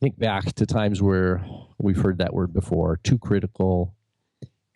think 0.00 0.18
back 0.18 0.52
to 0.52 0.66
times 0.66 1.00
where 1.00 1.44
we've 1.78 2.00
heard 2.00 2.18
that 2.18 2.34
word 2.34 2.52
before, 2.52 2.98
too 2.98 3.18
critical, 3.18 3.94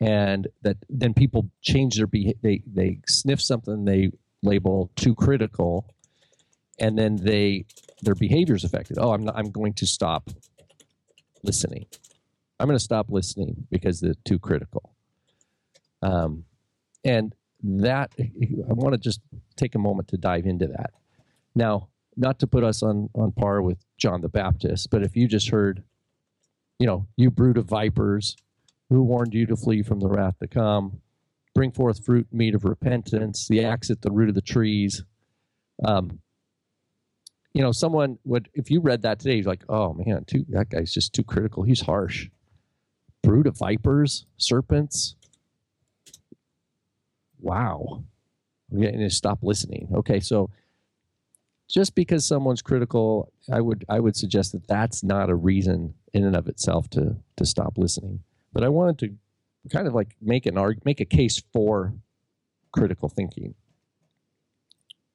and 0.01 0.49
that 0.63 0.77
then 0.89 1.15
people 1.15 1.51
change 1.61 1.97
their 1.97 2.07
behavior. 2.07 2.39
They 2.43 2.63
they 2.67 3.01
sniff 3.07 3.41
something 3.41 3.85
they 3.85 4.11
label 4.43 4.91
too 4.97 5.15
critical, 5.15 5.95
and 6.79 6.99
then 6.99 7.17
they 7.17 7.67
their 8.03 8.15
behavior 8.15 8.55
is 8.55 8.65
affected. 8.65 8.99
Oh, 8.99 9.13
I'm 9.13 9.25
not, 9.25 9.37
I'm 9.37 9.51
going 9.51 9.75
to 9.75 9.87
stop 9.87 10.31
listening. 11.43 11.87
I'm 12.61 12.67
going 12.67 12.79
to 12.79 12.85
stop 12.85 13.11
listening 13.11 13.67
because 13.71 14.01
they're 14.01 14.15
too 14.25 14.39
critical. 14.39 14.95
Um, 16.03 16.45
and 17.05 17.35
that 17.63 18.13
I 18.19 18.73
want 18.73 18.93
to 18.93 18.99
just 18.99 19.21
take 19.57 19.75
a 19.75 19.79
moment 19.79 20.09
to 20.09 20.17
dive 20.17 20.47
into 20.47 20.67
that. 20.69 20.93
Now, 21.55 21.89
not 22.17 22.39
to 22.41 22.47
put 22.47 22.65
us 22.65 22.83
on 22.83 23.11
on 23.15 23.33
par 23.33 23.63
with 23.63 23.79
John 23.97 24.21
the 24.21 24.29
Baptist, 24.29 24.91
but 24.91 25.03
if 25.03 25.17
you 25.17 25.29
just 25.29 25.51
heard, 25.51 25.83
you 26.79 26.87
know, 26.87 27.07
you 27.17 27.31
brood 27.31 27.57
of 27.57 27.67
vipers, 27.67 28.37
who 28.91 29.03
warned 29.03 29.35
you 29.35 29.47
to 29.47 29.57
flee 29.57 29.83
from 29.83 30.01
the 30.01 30.09
wrath 30.09 30.39
to 30.41 30.49
come, 30.49 31.01
bring 31.55 31.73
forth 31.73 32.05
fruit 32.05 32.27
meat 32.33 32.55
of 32.55 32.65
repentance, 32.65 33.47
the 33.49 33.65
axe 33.65 33.91
at 33.91 34.03
the 34.03 34.11
root 34.11 34.29
of 34.29 34.35
the 34.35 34.41
trees. 34.41 35.05
Um, 35.85 36.21
you 37.53 37.63
know, 37.63 37.73
someone 37.73 38.19
would 38.25 38.49
if 38.55 38.71
you 38.71 38.81
read 38.81 39.03
that 39.03 39.19
today, 39.19 39.37
you're 39.37 39.45
like, 39.45 39.65
oh 39.69 39.95
man, 39.95 40.25
too 40.25 40.45
that 40.51 40.71
guy's 40.71 40.93
just 40.93 41.13
too 41.13 41.25
critical. 41.25 41.63
He's 41.63 41.81
harsh. 41.81 42.29
Brood 43.23 43.47
of 43.47 43.59
vipers, 43.59 44.27
serpents, 44.37 45.17
wow, 47.41 48.03
I'm 48.71 48.81
getting 48.81 49.01
to 49.01 49.11
stop 49.11 49.41
listening. 49.43 49.89
Okay, 49.95 50.21
so 50.21 50.51
just 51.69 51.95
because 51.95 52.27
someone's 52.27 52.63
critical, 52.63 53.33
I 53.53 53.61
would 53.61 53.85
I 53.89 54.01
would 54.01 54.17
suggest 54.17 54.53
that 54.53 54.67
that's 54.67 55.03
not 55.03 55.31
a 55.31 55.35
reason 55.35 55.95
in 56.13 56.25
and 56.25 56.35
of 56.35 56.49
itself 56.49 56.89
to 56.91 57.17
to 57.37 57.47
stop 57.47 57.77
listening. 57.77 58.21
But 58.53 58.65
I 58.65 58.69
wanted 58.69 58.99
to 59.01 59.15
kind 59.71 59.87
of 59.87 59.95
like 59.95 60.17
make 60.21 60.47
an 60.47 60.57
arg- 60.57 60.85
make 60.85 61.01
a 61.01 61.05
case 61.05 61.43
for 61.53 61.93
critical 62.73 63.09
thinking, 63.09 63.55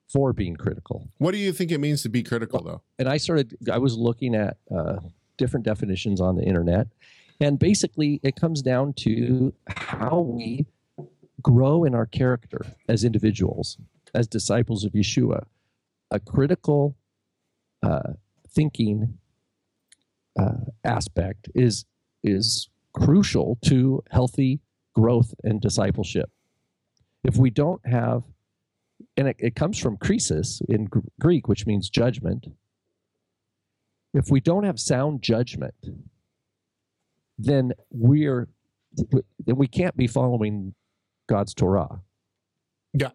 for 0.07 0.33
being 0.33 0.55
critical. 0.55 1.09
What 1.17 1.31
do 1.31 1.37
you 1.37 1.51
think 1.51 1.71
it 1.71 1.79
means 1.79 2.03
to 2.03 2.09
be 2.09 2.23
critical, 2.23 2.61
though? 2.61 2.81
And 2.99 3.09
I 3.09 3.17
started. 3.17 3.57
I 3.71 3.79
was 3.79 3.97
looking 3.97 4.35
at 4.35 4.57
uh, 4.73 4.97
different 5.37 5.65
definitions 5.65 6.21
on 6.21 6.35
the 6.35 6.43
internet, 6.43 6.87
and 7.39 7.57
basically 7.57 8.19
it 8.23 8.35
comes 8.35 8.61
down 8.61 8.93
to 8.93 9.53
how 9.67 10.19
we 10.19 10.67
grow 11.43 11.83
in 11.83 11.93
our 11.93 12.05
character 12.05 12.65
as 12.87 13.03
individuals, 13.03 13.77
as 14.15 14.27
disciples 14.27 14.83
of 14.83 14.93
Yeshua. 14.93 15.45
A 16.11 16.19
critical 16.19 16.95
uh, 17.83 18.13
thinking 18.49 19.17
uh, 20.39 20.65
aspect 20.83 21.49
is 21.53 21.85
is 22.23 22.69
crucial 22.93 23.57
to 23.65 24.01
healthy 24.11 24.61
growth 24.93 25.33
and 25.43 25.59
discipleship. 25.59 26.29
If 27.23 27.37
we 27.37 27.49
don't 27.49 27.85
have, 27.85 28.23
and 29.17 29.27
it, 29.27 29.35
it 29.39 29.55
comes 29.55 29.77
from 29.79 29.97
krisis 29.97 30.61
in 30.69 30.87
Greek, 31.19 31.47
which 31.47 31.65
means 31.65 31.89
judgment. 31.89 32.47
If 34.13 34.29
we 34.29 34.39
don't 34.39 34.63
have 34.63 34.79
sound 34.79 35.23
judgment, 35.23 35.73
then 37.37 37.73
we're 37.89 38.47
then 38.95 39.55
we 39.55 39.67
can't 39.67 39.97
be 39.97 40.07
following 40.07 40.75
God's 41.33 41.55
Torah. 41.55 41.99
Yeah. 42.93 43.09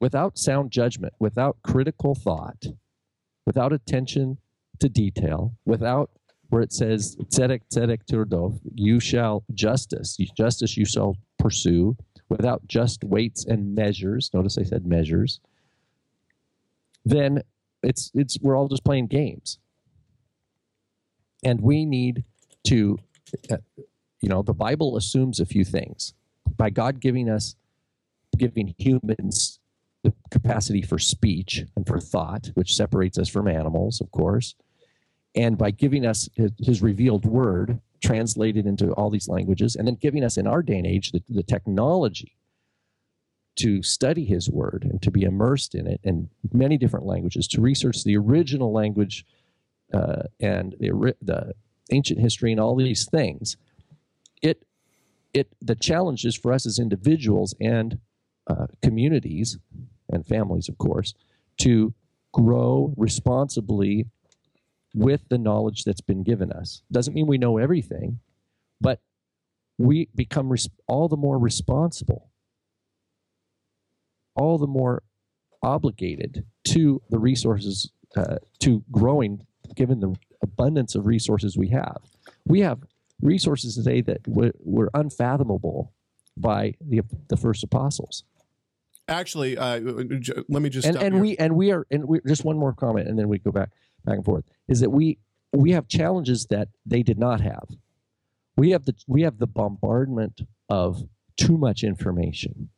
Without 0.00 0.38
sound 0.38 0.70
judgment, 0.70 1.12
without 1.18 1.56
critical 1.64 2.14
thought, 2.14 2.66
without 3.46 3.72
attention 3.72 4.38
to 4.78 4.88
detail, 4.88 5.56
without 5.64 6.08
where 6.50 6.62
it 6.62 6.72
says 6.72 7.16
tzedek 7.16 7.62
tzedek 7.74 8.04
tirdov, 8.08 8.60
you 8.76 9.00
shall 9.00 9.42
justice, 9.52 10.16
justice 10.36 10.76
you 10.76 10.84
shall 10.84 11.16
pursue, 11.40 11.96
without 12.28 12.64
just 12.68 13.02
weights 13.02 13.44
and 13.44 13.74
measures. 13.74 14.30
Notice 14.32 14.56
I 14.56 14.62
said 14.62 14.86
measures. 14.86 15.40
Then 17.04 17.42
it's 17.82 18.12
it's 18.14 18.38
we're 18.40 18.56
all 18.56 18.68
just 18.68 18.84
playing 18.84 19.08
games, 19.08 19.58
and 21.42 21.60
we 21.60 21.84
need 21.84 22.22
to, 22.68 23.00
uh, 23.50 23.56
you 24.20 24.28
know, 24.28 24.42
the 24.42 24.54
Bible 24.54 24.96
assumes 24.96 25.40
a 25.40 25.44
few 25.44 25.64
things 25.64 26.14
by 26.56 26.70
God 26.70 27.00
giving 27.00 27.28
us, 27.28 27.56
giving 28.34 28.74
humans 28.78 29.58
the 30.02 30.12
capacity 30.30 30.82
for 30.82 30.98
speech 30.98 31.64
and 31.76 31.86
for 31.86 31.98
thought, 31.98 32.50
which 32.54 32.74
separates 32.74 33.18
us 33.18 33.28
from 33.28 33.48
animals, 33.48 34.00
of 34.00 34.10
course, 34.10 34.54
and 35.34 35.58
by 35.58 35.70
giving 35.70 36.06
us 36.06 36.28
his, 36.34 36.82
revealed 36.82 37.24
word 37.24 37.80
translated 38.02 38.66
into 38.66 38.92
all 38.92 39.10
these 39.10 39.28
languages, 39.28 39.76
and 39.76 39.88
then 39.88 39.94
giving 39.94 40.22
us 40.22 40.36
in 40.36 40.46
our 40.46 40.62
day 40.62 40.76
and 40.76 40.86
age 40.86 41.10
the, 41.12 41.22
the 41.28 41.42
technology 41.42 42.36
to 43.56 43.82
study 43.82 44.24
his 44.24 44.50
word 44.50 44.86
and 44.88 45.00
to 45.00 45.10
be 45.10 45.22
immersed 45.22 45.74
in 45.74 45.86
it 45.86 46.00
in 46.02 46.28
many 46.52 46.76
different 46.76 47.06
languages, 47.06 47.48
to 47.48 47.60
research 47.60 48.04
the 48.04 48.16
original 48.16 48.72
language 48.72 49.24
uh, 49.92 50.24
and 50.40 50.74
the, 50.80 51.14
the 51.22 51.54
ancient 51.90 52.20
history 52.20 52.50
and 52.52 52.60
all 52.60 52.76
these 52.76 53.06
things, 53.06 53.56
it 54.42 54.62
it 55.32 55.48
the 55.60 55.74
challenge 55.74 56.24
is 56.24 56.36
for 56.36 56.52
us 56.52 56.66
as 56.66 56.78
individuals 56.78 57.54
and 57.60 57.98
uh, 58.46 58.66
communities 58.82 59.58
and 60.10 60.26
families, 60.26 60.68
of 60.68 60.78
course, 60.78 61.14
to 61.58 61.94
grow 62.32 62.92
responsibly 62.96 64.06
with 64.94 65.28
the 65.28 65.38
knowledge 65.38 65.84
that's 65.84 66.00
been 66.00 66.22
given 66.22 66.52
us. 66.52 66.82
Doesn't 66.90 67.14
mean 67.14 67.26
we 67.26 67.38
know 67.38 67.58
everything, 67.58 68.20
but 68.80 69.00
we 69.78 70.08
become 70.14 70.50
res- 70.50 70.68
all 70.86 71.08
the 71.08 71.16
more 71.16 71.38
responsible, 71.38 72.30
all 74.36 74.58
the 74.58 74.66
more 74.66 75.02
obligated 75.62 76.44
to 76.64 77.02
the 77.10 77.18
resources, 77.18 77.90
uh, 78.16 78.36
to 78.60 78.84
growing, 78.92 79.46
given 79.74 80.00
the 80.00 80.14
abundance 80.42 80.94
of 80.94 81.06
resources 81.06 81.56
we 81.56 81.68
have. 81.68 82.02
We 82.46 82.60
have 82.60 82.80
resources 83.20 83.74
today 83.74 84.00
that 84.02 84.26
were, 84.28 84.52
were 84.60 84.90
unfathomable 84.94 85.92
by 86.36 86.74
the 86.80 87.02
the 87.28 87.36
first 87.36 87.62
apostles. 87.62 88.24
Actually, 89.08 89.58
uh, 89.58 89.80
let 89.80 90.62
me 90.62 90.70
just 90.70 90.86
and, 90.86 90.96
and 90.96 91.20
we 91.20 91.36
and 91.36 91.56
we 91.56 91.72
are 91.72 91.86
and 91.90 92.06
we 92.06 92.20
just 92.26 92.44
one 92.44 92.58
more 92.58 92.72
comment, 92.72 93.06
and 93.08 93.18
then 93.18 93.28
we 93.28 93.38
go 93.38 93.50
back 93.50 93.70
back 94.04 94.16
and 94.16 94.24
forth. 94.24 94.44
Is 94.66 94.80
that 94.80 94.90
we 94.90 95.18
we 95.52 95.72
have 95.72 95.88
challenges 95.88 96.46
that 96.46 96.68
they 96.86 97.02
did 97.02 97.18
not 97.18 97.40
have. 97.40 97.68
We 98.56 98.70
have 98.70 98.84
the 98.86 98.94
we 99.06 99.22
have 99.22 99.38
the 99.38 99.46
bombardment 99.46 100.40
of 100.68 101.02
too 101.36 101.58
much 101.58 101.84
information 101.84 102.70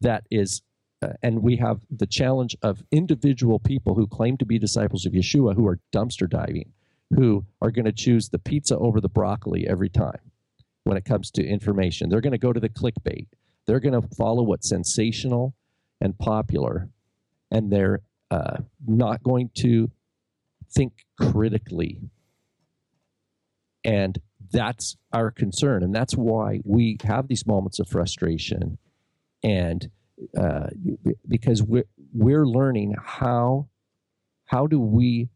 that 0.00 0.24
is 0.30 0.62
uh, 1.02 1.14
and 1.22 1.42
we 1.42 1.56
have 1.56 1.80
the 1.90 2.06
challenge 2.06 2.56
of 2.62 2.84
individual 2.92 3.58
people 3.58 3.94
who 3.94 4.06
claim 4.06 4.36
to 4.36 4.46
be 4.46 4.58
disciples 4.58 5.06
of 5.06 5.12
Yeshua 5.12 5.54
who 5.54 5.66
are 5.66 5.80
dumpster 5.92 6.28
diving 6.28 6.72
who 7.14 7.44
are 7.60 7.70
going 7.70 7.84
to 7.84 7.92
choose 7.92 8.28
the 8.28 8.38
pizza 8.38 8.76
over 8.78 9.00
the 9.00 9.08
broccoli 9.08 9.66
every 9.66 9.88
time 9.88 10.20
when 10.84 10.96
it 10.96 11.04
comes 11.04 11.30
to 11.32 11.44
information. 11.44 12.08
They're 12.08 12.20
going 12.20 12.32
to 12.32 12.38
go 12.38 12.52
to 12.52 12.60
the 12.60 12.68
clickbait. 12.68 13.26
They're 13.66 13.80
going 13.80 14.00
to 14.00 14.08
follow 14.16 14.42
what's 14.42 14.68
sensational 14.68 15.54
and 16.00 16.18
popular, 16.18 16.88
and 17.50 17.70
they're 17.70 18.00
uh, 18.30 18.58
not 18.86 19.22
going 19.22 19.50
to 19.58 19.90
think 20.70 20.92
critically. 21.18 22.00
And 23.84 24.18
that's 24.50 24.96
our 25.12 25.30
concern. 25.30 25.82
And 25.82 25.94
that's 25.94 26.16
why 26.16 26.60
we 26.64 26.98
have 27.04 27.28
these 27.28 27.46
moments 27.46 27.78
of 27.78 27.88
frustration. 27.88 28.78
And 29.42 29.90
uh, 30.38 30.68
because 31.26 31.62
we're, 31.62 31.86
we're 32.12 32.46
learning 32.46 32.94
how, 33.02 33.68
how 34.46 34.66
do 34.66 34.78
we 34.78 35.28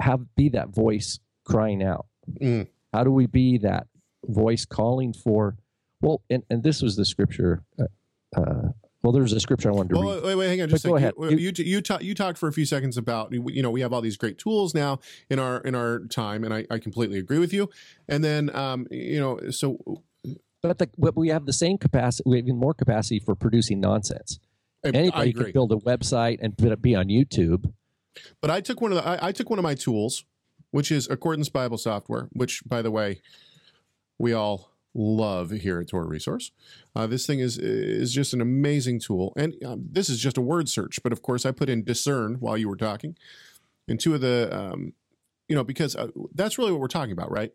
have 0.00 0.34
be 0.34 0.48
that 0.50 0.68
voice 0.68 1.18
crying 1.44 1.82
out? 1.82 2.06
Mm. 2.40 2.68
How 2.92 3.04
do 3.04 3.10
we 3.10 3.26
be 3.26 3.58
that 3.58 3.86
voice 4.24 4.64
calling 4.64 5.12
for? 5.12 5.56
Well, 6.00 6.22
and, 6.30 6.42
and 6.50 6.62
this 6.62 6.82
was 6.82 6.96
the 6.96 7.04
scripture. 7.04 7.62
Uh, 7.78 7.84
uh, 8.36 8.68
well, 9.02 9.12
there's 9.12 9.32
a 9.32 9.40
scripture 9.40 9.70
I 9.70 9.74
wanted 9.74 9.94
to 9.94 10.00
Well, 10.00 10.14
read. 10.16 10.24
wait, 10.24 10.34
wait, 10.36 10.48
hang 10.48 10.62
on, 10.62 10.68
just 10.68 10.84
a 10.84 10.88
go 10.88 10.98
second. 10.98 11.22
ahead. 11.22 11.40
You 11.40 11.52
you 11.56 11.64
you, 11.64 11.80
ta- 11.80 11.98
you 12.00 12.14
talked 12.14 12.38
for 12.38 12.48
a 12.48 12.52
few 12.52 12.66
seconds 12.66 12.96
about 12.96 13.32
you 13.32 13.62
know 13.62 13.70
we 13.70 13.80
have 13.80 13.92
all 13.92 14.00
these 14.02 14.16
great 14.16 14.36
tools 14.38 14.74
now 14.74 15.00
in 15.30 15.38
our 15.38 15.58
in 15.60 15.74
our 15.74 16.00
time, 16.00 16.44
and 16.44 16.52
I, 16.52 16.66
I 16.70 16.78
completely 16.78 17.18
agree 17.18 17.38
with 17.38 17.52
you. 17.52 17.70
And 18.08 18.22
then 18.22 18.54
um 18.54 18.86
you 18.90 19.18
know 19.18 19.50
so 19.50 19.78
But, 20.62 20.78
the, 20.78 20.90
but 20.98 21.16
we 21.16 21.28
have 21.28 21.46
the 21.46 21.52
same 21.54 21.78
capacity, 21.78 22.28
we 22.28 22.36
have 22.36 22.46
even 22.46 22.58
more 22.58 22.74
capacity 22.74 23.18
for 23.20 23.34
producing 23.34 23.80
nonsense. 23.80 24.38
Anybody 24.84 25.32
can 25.32 25.52
build 25.52 25.72
a 25.72 25.76
website 25.76 26.38
and 26.40 26.54
be 26.80 26.94
on 26.94 27.06
YouTube. 27.08 27.72
But 28.42 28.50
I 28.50 28.60
took 28.60 28.80
one 28.82 28.92
of 28.92 28.96
the 28.98 29.06
I, 29.08 29.28
I 29.28 29.32
took 29.32 29.48
one 29.48 29.58
of 29.58 29.62
my 29.62 29.74
tools, 29.74 30.24
which 30.72 30.90
is 30.92 31.08
Accordance 31.08 31.48
Bible 31.48 31.78
Software, 31.78 32.28
which 32.32 32.62
by 32.66 32.82
the 32.82 32.90
way, 32.90 33.20
we 34.18 34.32
all 34.34 34.69
love 34.94 35.50
here 35.50 35.80
at 35.80 35.88
Torah 35.88 36.06
Resource. 36.06 36.50
Uh, 36.94 37.06
this 37.06 37.26
thing 37.26 37.40
is 37.40 37.58
is 37.58 38.12
just 38.12 38.34
an 38.34 38.40
amazing 38.40 39.00
tool, 39.00 39.32
and 39.36 39.54
um, 39.64 39.84
this 39.90 40.08
is 40.08 40.18
just 40.18 40.36
a 40.36 40.42
word 40.42 40.68
search. 40.68 41.02
But 41.02 41.12
of 41.12 41.22
course, 41.22 41.46
I 41.46 41.52
put 41.52 41.68
in 41.68 41.84
discern 41.84 42.36
while 42.40 42.56
you 42.56 42.68
were 42.68 42.76
talking, 42.76 43.16
and 43.88 44.00
two 44.00 44.14
of 44.14 44.20
the 44.20 44.48
um, 44.52 44.92
you 45.48 45.54
know 45.54 45.64
because 45.64 45.96
uh, 45.96 46.08
that's 46.34 46.58
really 46.58 46.72
what 46.72 46.80
we're 46.80 46.88
talking 46.88 47.12
about, 47.12 47.30
right? 47.30 47.52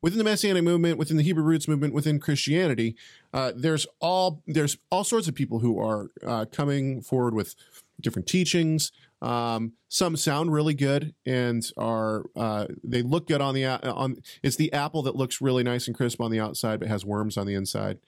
Within 0.00 0.18
the 0.18 0.24
Messianic 0.24 0.62
movement, 0.62 0.96
within 0.96 1.16
the 1.16 1.24
Hebrew 1.24 1.42
roots 1.42 1.66
movement, 1.66 1.92
within 1.92 2.20
Christianity, 2.20 2.94
uh, 3.32 3.52
there's 3.56 3.86
all 4.00 4.42
there's 4.46 4.76
all 4.90 5.02
sorts 5.02 5.26
of 5.26 5.34
people 5.34 5.58
who 5.58 5.80
are 5.80 6.10
uh, 6.24 6.44
coming 6.52 7.02
forward 7.02 7.34
with 7.34 7.56
different 8.00 8.28
teachings. 8.28 8.92
Um, 9.20 9.72
some 9.88 10.16
sound 10.16 10.52
really 10.52 10.74
good 10.74 11.14
and 11.26 11.64
are 11.76 12.24
uh, 12.36 12.66
they 12.84 13.02
look 13.02 13.26
good 13.26 13.40
on 13.40 13.54
the 13.54 13.66
on. 13.66 14.16
It's 14.42 14.56
the 14.56 14.72
apple 14.72 15.02
that 15.02 15.16
looks 15.16 15.40
really 15.40 15.62
nice 15.62 15.88
and 15.88 15.96
crisp 15.96 16.20
on 16.20 16.30
the 16.30 16.40
outside, 16.40 16.80
but 16.80 16.88
has 16.88 17.04
worms 17.04 17.36
on 17.36 17.46
the 17.46 17.54
inside. 17.54 17.98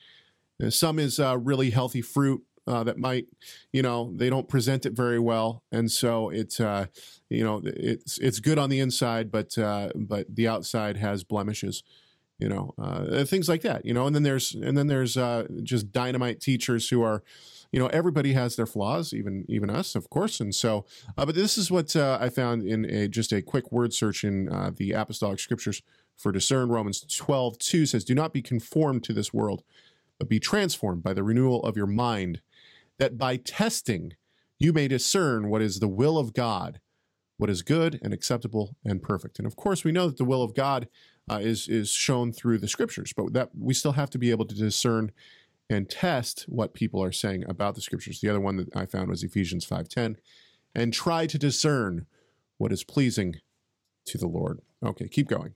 Uh, 0.63 0.71
Some 0.71 0.99
is 0.99 1.19
uh, 1.19 1.39
really 1.39 1.71
healthy 1.71 2.03
fruit 2.03 2.43
uh, 2.67 2.85
that 2.85 2.99
might, 2.99 3.27
you 3.73 3.83
know, 3.83 4.13
they 4.15 4.31
don't 4.31 4.49
present 4.49 4.87
it 4.87 4.93
very 4.93 5.19
well, 5.19 5.63
and 5.73 5.91
so 5.91 6.29
it's, 6.29 6.61
uh, 6.61 6.87
you 7.29 7.43
know, 7.43 7.61
it's 7.65 8.19
it's 8.19 8.39
good 8.39 8.59
on 8.59 8.71
the 8.71 8.79
inside, 8.79 9.31
but 9.31 9.57
uh, 9.59 9.91
but 9.95 10.27
the 10.35 10.47
outside 10.47 10.97
has 10.97 11.25
blemishes, 11.25 11.83
you 12.39 12.49
know, 12.49 12.75
uh, 12.79 13.25
things 13.25 13.49
like 13.49 13.63
that, 13.63 13.85
you 13.85 13.95
know. 13.95 14.07
And 14.07 14.15
then 14.15 14.23
there's 14.23 14.55
and 14.55 14.77
then 14.77 14.87
there's 14.87 15.17
uh, 15.17 15.47
just 15.63 15.91
dynamite 15.91 16.41
teachers 16.41 16.91
who 16.91 17.03
are, 17.03 17.25
you 17.73 17.79
know, 17.79 17.87
everybody 17.89 18.33
has 18.33 18.57
their 18.57 18.67
flaws, 18.67 19.13
even 19.13 19.45
even 19.49 19.71
us, 19.71 19.95
of 19.95 20.11
course, 20.11 20.41
and 20.41 20.55
so. 20.55 20.87
Uh, 21.17 21.25
but 21.27 21.35
this 21.35 21.57
is 21.57 21.71
what 21.71 21.95
uh, 21.95 22.19
I 22.21 22.29
found 22.29 22.63
in 22.63 22.85
a 22.85 23.09
just 23.09 23.33
a 23.33 23.43
quick 23.43 23.71
word 23.71 23.93
search 23.93 24.25
in 24.25 24.49
uh, 24.49 24.73
the 24.75 24.93
apostolic 24.93 25.39
scriptures 25.39 25.83
for 26.17 26.33
discern. 26.33 26.69
Romans 26.69 27.01
12, 27.01 27.59
2 27.59 27.87
says, 27.87 28.05
"Do 28.05 28.15
not 28.15 28.33
be 28.33 28.43
conformed 28.43 29.05
to 29.05 29.13
this 29.13 29.33
world." 29.33 29.63
but 30.21 30.29
be 30.29 30.39
transformed 30.39 31.03
by 31.03 31.15
the 31.15 31.25
renewal 31.25 31.65
of 31.65 31.77
your 31.77 31.87
mind, 31.87 32.43
that 32.99 33.19
by 33.19 33.37
testing 33.37 34.13
you 34.59 34.73
may 34.73 34.87
discern 34.87 35.49
what 35.49 35.63
is 35.63 35.81
the 35.81 35.89
will 35.89 36.19
of 36.19 36.35
God, 36.35 36.79
what 37.39 37.49
is 37.49 37.63
good 37.63 37.99
and 38.03 38.13
acceptable 38.13 38.77
and 38.85 39.03
perfect. 39.03 39.39
And 39.39 39.47
of 39.47 39.57
course, 39.57 39.83
we 39.83 39.93
know 39.93 40.07
that 40.07 40.19
the 40.19 40.25
will 40.27 40.43
of 40.43 40.55
God 40.55 40.89
uh, 41.29 41.39
is 41.41 41.69
is 41.69 41.91
shown 41.91 42.33
through 42.33 42.59
the 42.59 42.69
scriptures, 42.69 43.15
but 43.17 43.33
that 43.33 43.49
we 43.59 43.73
still 43.73 43.93
have 43.93 44.11
to 44.11 44.19
be 44.19 44.31
able 44.31 44.45
to 44.45 44.55
discern 44.55 45.11
and 45.71 45.89
test 45.89 46.43
what 46.49 46.75
people 46.75 47.03
are 47.03 47.13
saying 47.13 47.45
about 47.49 47.77
the 47.77 47.81
scriptures. 47.81 48.21
The 48.21 48.29
other 48.29 48.41
one 48.41 48.57
that 48.57 48.77
I 48.77 48.87
found 48.87 49.09
was 49.09 49.23
Ephesians 49.23 49.65
5:10, 49.65 50.17
and 50.75 50.93
try 50.93 51.27
to 51.27 51.39
discern 51.39 52.07
what 52.59 52.73
is 52.73 52.85
pleasing 52.85 53.37
to 54.07 54.19
the 54.19 54.27
Lord. 54.27 54.61
Okay, 54.85 55.09
keep 55.09 55.29
going. 55.29 55.55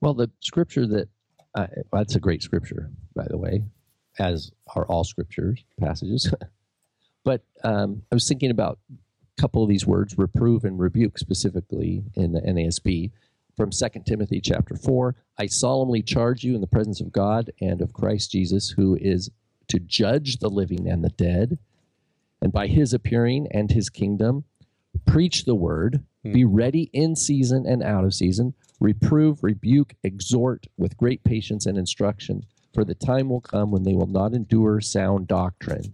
Well, 0.00 0.14
the 0.14 0.30
scripture 0.40 0.86
that 0.86 1.08
uh, 1.54 1.66
that's 1.92 2.16
a 2.16 2.20
great 2.20 2.42
scripture, 2.42 2.90
by 3.14 3.26
the 3.28 3.38
way, 3.38 3.62
as 4.18 4.50
are 4.74 4.86
all 4.86 5.04
scriptures 5.04 5.62
passages. 5.78 6.32
but 7.24 7.42
um, 7.62 8.02
I 8.10 8.14
was 8.14 8.26
thinking 8.26 8.50
about 8.50 8.78
a 8.90 9.40
couple 9.40 9.62
of 9.62 9.68
these 9.68 9.86
words, 9.86 10.16
reprove 10.16 10.64
and 10.64 10.78
rebuke, 10.78 11.18
specifically 11.18 12.04
in 12.14 12.32
the 12.32 12.40
NASB 12.40 13.10
from 13.56 13.70
2 13.70 13.86
Timothy 14.06 14.40
chapter 14.40 14.76
4. 14.76 15.14
I 15.38 15.46
solemnly 15.46 16.02
charge 16.02 16.44
you 16.44 16.54
in 16.54 16.60
the 16.60 16.66
presence 16.66 17.00
of 17.00 17.12
God 17.12 17.50
and 17.60 17.80
of 17.80 17.92
Christ 17.92 18.32
Jesus, 18.32 18.70
who 18.70 18.96
is 19.00 19.30
to 19.68 19.78
judge 19.80 20.38
the 20.38 20.50
living 20.50 20.88
and 20.88 21.02
the 21.02 21.10
dead, 21.10 21.58
and 22.40 22.52
by 22.52 22.66
his 22.66 22.92
appearing 22.92 23.48
and 23.50 23.70
his 23.70 23.88
kingdom, 23.88 24.44
preach 25.06 25.44
the 25.44 25.54
word, 25.54 26.04
hmm. 26.22 26.32
be 26.32 26.44
ready 26.44 26.90
in 26.92 27.16
season 27.16 27.66
and 27.66 27.82
out 27.82 28.04
of 28.04 28.14
season, 28.14 28.54
reprove, 28.78 29.42
rebuke, 29.42 29.94
exhort 30.02 30.66
with 30.76 30.96
great 30.96 31.24
patience 31.24 31.66
and 31.66 31.78
instruction. 31.78 32.44
For 32.74 32.84
the 32.84 32.94
time 32.94 33.30
will 33.30 33.40
come 33.40 33.70
when 33.70 33.84
they 33.84 33.94
will 33.94 34.06
not 34.06 34.34
endure 34.34 34.80
sound 34.82 35.28
doctrine. 35.28 35.92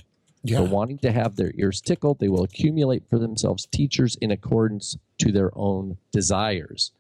For 0.49 0.65
wanting 0.65 0.99
to 0.99 1.13
have 1.13 1.37
their 1.37 1.53
ears 1.55 1.81
tickled, 1.81 2.19
they 2.19 2.29
will 2.29 2.43
accumulate 2.43 3.09
for 3.09 3.21
themselves 3.21 3.67
teachers 3.67 4.17
in 4.17 4.33
accordance 4.33 4.97
to 5.19 5.31
their 5.31 5.57
own 5.57 5.99
desires, 6.11 6.91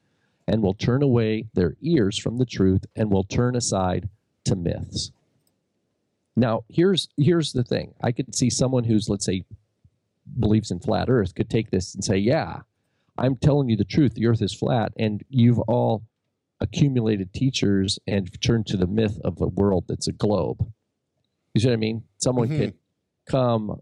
and 0.48 0.62
will 0.62 0.74
turn 0.74 1.02
away 1.02 1.46
their 1.54 1.76
ears 1.82 2.18
from 2.18 2.38
the 2.38 2.46
truth 2.46 2.84
and 2.96 3.10
will 3.10 3.24
turn 3.24 3.54
aside 3.56 4.08
to 4.44 4.56
myths. 4.56 5.10
Now, 6.36 6.64
here's 6.68 7.08
here's 7.16 7.52
the 7.52 7.62
thing. 7.64 7.94
I 8.02 8.12
could 8.12 8.34
see 8.34 8.50
someone 8.50 8.84
who's, 8.84 9.08
let's 9.08 9.26
say, 9.26 9.44
believes 10.38 10.70
in 10.70 10.80
flat 10.80 11.08
Earth 11.10 11.34
could 11.34 11.50
take 11.50 11.70
this 11.70 11.94
and 11.94 12.02
say, 12.04 12.16
"Yeah, 12.16 12.60
I'm 13.18 13.36
telling 13.36 13.68
you 13.68 13.76
the 13.76 13.84
truth. 13.84 14.14
The 14.14 14.26
Earth 14.26 14.40
is 14.42 14.54
flat, 14.54 14.92
and 14.96 15.22
you've 15.28 15.58
all 15.60 16.02
accumulated 16.60 17.32
teachers 17.34 17.98
and 18.06 18.40
turned 18.40 18.66
to 18.68 18.76
the 18.76 18.86
myth 18.86 19.18
of 19.24 19.40
a 19.40 19.46
world 19.48 19.84
that's 19.88 20.08
a 20.08 20.12
globe." 20.12 20.72
You 21.54 21.60
see 21.60 21.68
what 21.68 21.74
I 21.74 21.76
mean? 21.76 22.04
Someone 22.16 22.48
Mhm. 22.48 22.56
could 22.56 22.74
come 23.26 23.80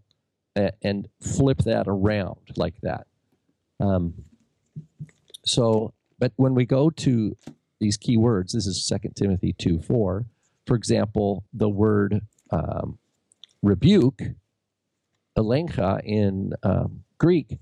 a- 0.57 0.73
and 0.83 1.09
flip 1.20 1.59
that 1.59 1.87
around 1.87 2.40
like 2.57 2.81
that. 2.81 3.07
Um, 3.79 4.25
so, 5.44 5.94
but 6.20 6.33
when 6.37 6.54
we 6.54 6.66
go 6.66 6.90
to 6.90 7.37
these 7.80 7.96
key 7.96 8.16
words, 8.16 8.52
this 8.52 8.66
is 8.66 8.87
2 8.87 9.11
Timothy 9.16 9.54
2 9.54 9.80
4. 9.80 10.26
For 10.66 10.76
example, 10.76 11.44
the 11.52 11.68
word 11.68 12.20
um, 12.50 12.98
rebuke, 13.62 14.20
elencho 15.37 16.00
in 16.04 16.52
um, 16.62 17.04
Greek, 17.18 17.59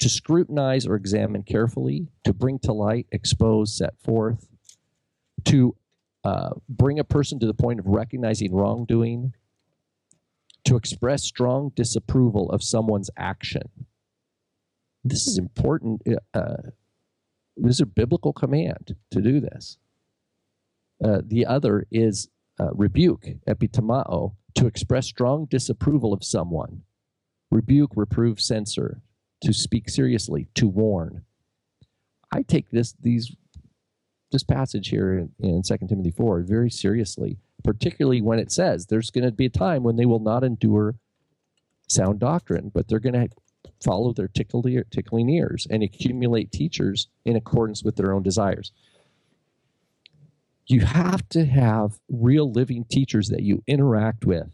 to 0.00 0.08
scrutinize 0.08 0.86
or 0.86 0.96
examine 0.96 1.44
carefully, 1.44 2.08
to 2.24 2.34
bring 2.34 2.58
to 2.58 2.72
light, 2.72 3.06
expose, 3.12 3.76
set 3.78 3.94
forth, 4.02 4.48
to 5.44 5.76
uh, 6.24 6.50
bring 6.68 6.98
a 6.98 7.04
person 7.04 7.38
to 7.38 7.46
the 7.46 7.54
point 7.54 7.78
of 7.78 7.86
recognizing 7.86 8.52
wrongdoing, 8.52 9.34
to 10.64 10.76
express 10.76 11.22
strong 11.22 11.70
disapproval 11.76 12.50
of 12.50 12.62
someone's 12.62 13.10
action. 13.16 13.70
This 15.04 15.26
is 15.26 15.38
important. 15.38 16.02
Uh, 16.34 16.56
this 17.56 17.76
is 17.76 17.80
a 17.80 17.86
biblical 17.86 18.32
command 18.32 18.96
to 19.10 19.20
do 19.20 19.40
this. 19.40 19.78
Uh, 21.02 21.20
the 21.24 21.46
other 21.46 21.86
is 21.90 22.28
uh, 22.58 22.70
rebuke, 22.72 23.26
epitimao, 23.48 24.34
to 24.54 24.66
express 24.66 25.06
strong 25.06 25.46
disapproval 25.46 26.12
of 26.12 26.24
someone. 26.24 26.82
Rebuke, 27.50 27.92
reprove, 27.94 28.40
censor, 28.40 29.02
to 29.42 29.52
speak 29.52 29.88
seriously, 29.88 30.48
to 30.54 30.68
warn. 30.68 31.24
I 32.32 32.42
take 32.42 32.70
this 32.70 32.94
these 33.00 33.34
this 34.30 34.44
passage 34.44 34.88
here 34.88 35.18
in, 35.18 35.30
in 35.40 35.62
2 35.62 35.86
Timothy 35.88 36.12
4 36.12 36.42
very 36.42 36.70
seriously, 36.70 37.38
particularly 37.64 38.22
when 38.22 38.38
it 38.38 38.52
says 38.52 38.86
there's 38.86 39.10
going 39.10 39.24
to 39.24 39.32
be 39.32 39.46
a 39.46 39.50
time 39.50 39.82
when 39.82 39.96
they 39.96 40.06
will 40.06 40.20
not 40.20 40.44
endure 40.44 40.94
sound 41.88 42.20
doctrine, 42.20 42.70
but 42.72 42.86
they're 42.86 43.00
going 43.00 43.14
to 43.14 43.28
follow 43.82 44.12
their 44.12 44.28
tickling 44.28 45.30
ears 45.30 45.66
and 45.70 45.82
accumulate 45.82 46.52
teachers 46.52 47.08
in 47.24 47.36
accordance 47.36 47.82
with 47.82 47.96
their 47.96 48.12
own 48.12 48.22
desires. 48.22 48.72
You 50.66 50.80
have 50.80 51.28
to 51.30 51.44
have 51.46 51.98
real 52.08 52.50
living 52.50 52.84
teachers 52.84 53.28
that 53.28 53.42
you 53.42 53.62
interact 53.66 54.24
with, 54.24 54.50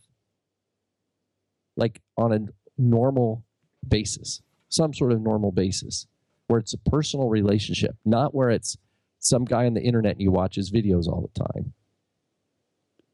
like 1.76 2.00
on 2.16 2.32
a 2.32 2.40
normal 2.78 3.44
basis, 3.86 4.40
some 4.68 4.94
sort 4.94 5.12
of 5.12 5.20
normal 5.20 5.52
basis, 5.52 6.06
where 6.46 6.60
it's 6.60 6.72
a 6.72 6.78
personal 6.78 7.28
relationship, 7.28 7.96
not 8.04 8.34
where 8.34 8.50
it's 8.50 8.78
some 9.18 9.44
guy 9.44 9.66
on 9.66 9.74
the 9.74 9.82
internet 9.82 10.12
and 10.12 10.22
you 10.22 10.30
watch 10.30 10.54
his 10.54 10.70
videos 10.70 11.06
all 11.06 11.30
the 11.32 11.44
time. 11.44 11.72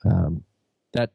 Um, 0.04 0.44
that 0.92 1.10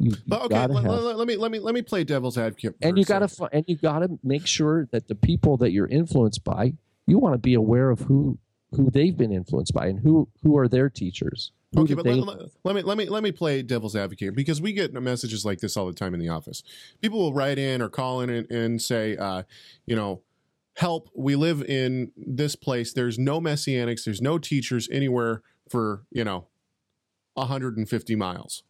You, 0.00 0.12
you 0.12 0.16
But 0.26 0.42
okay, 0.46 0.54
let, 0.66 0.84
have- 0.84 0.92
let- 1.02 1.26
me 1.28 1.36
let 1.36 1.50
me 1.52 1.58
let 1.58 1.74
me 1.74 1.82
play 1.82 2.04
devil's 2.04 2.38
advocate. 2.38 2.74
and 2.80 2.96
you 2.96 3.04
gotta 3.04 3.28
and 3.52 3.64
you 3.68 3.76
gotta 3.76 4.08
make 4.24 4.46
sure 4.46 4.86
that 4.92 5.08
the 5.08 5.14
people 5.14 5.58
that 5.58 5.72
you're 5.72 5.86
influenced 5.88 6.42
by, 6.42 6.72
you 7.06 7.18
want 7.18 7.34
to 7.34 7.38
be 7.38 7.52
aware 7.54 7.90
of 7.90 8.00
who 8.00 8.38
who 8.72 8.90
they've 8.90 9.16
been 9.16 9.30
influenced 9.32 9.74
by 9.74 9.86
and 9.88 10.00
who 10.00 10.26
who 10.42 10.56
are 10.56 10.68
their 10.68 10.88
teachers. 10.88 11.52
Who 11.74 11.82
Okay, 11.82 11.94
but 11.94 12.06
let- 12.06 12.50
let 12.64 12.74
me 12.74 12.82
let 12.82 12.96
me 12.96 13.08
let 13.10 13.22
me 13.22 13.30
play 13.30 13.60
devil's 13.62 13.94
advocate 13.94 14.34
because 14.34 14.60
we 14.60 14.72
get 14.72 14.92
messages 14.94 15.44
like 15.44 15.58
this 15.60 15.76
all 15.76 15.86
the 15.86 15.92
time 15.92 16.14
in 16.14 16.20
the 16.20 16.30
office. 16.30 16.62
People 17.02 17.18
will 17.18 17.34
write 17.34 17.58
in 17.58 17.82
or 17.82 17.88
call 17.90 18.22
in 18.22 18.30
and, 18.30 18.50
and 18.50 18.80
say, 18.82 19.16
uh, 19.18 19.42
you 19.86 19.94
know, 19.94 20.22
help. 20.76 21.10
We 21.14 21.36
live 21.36 21.62
in 21.62 22.12
this 22.16 22.56
place. 22.56 22.92
There's 22.94 23.18
no 23.18 23.38
messianics. 23.40 24.04
There's 24.04 24.22
no 24.22 24.38
teachers 24.38 24.88
anywhere 24.90 25.42
for 25.68 26.04
you 26.10 26.24
know, 26.24 26.46
150 27.34 28.16
miles. 28.16 28.62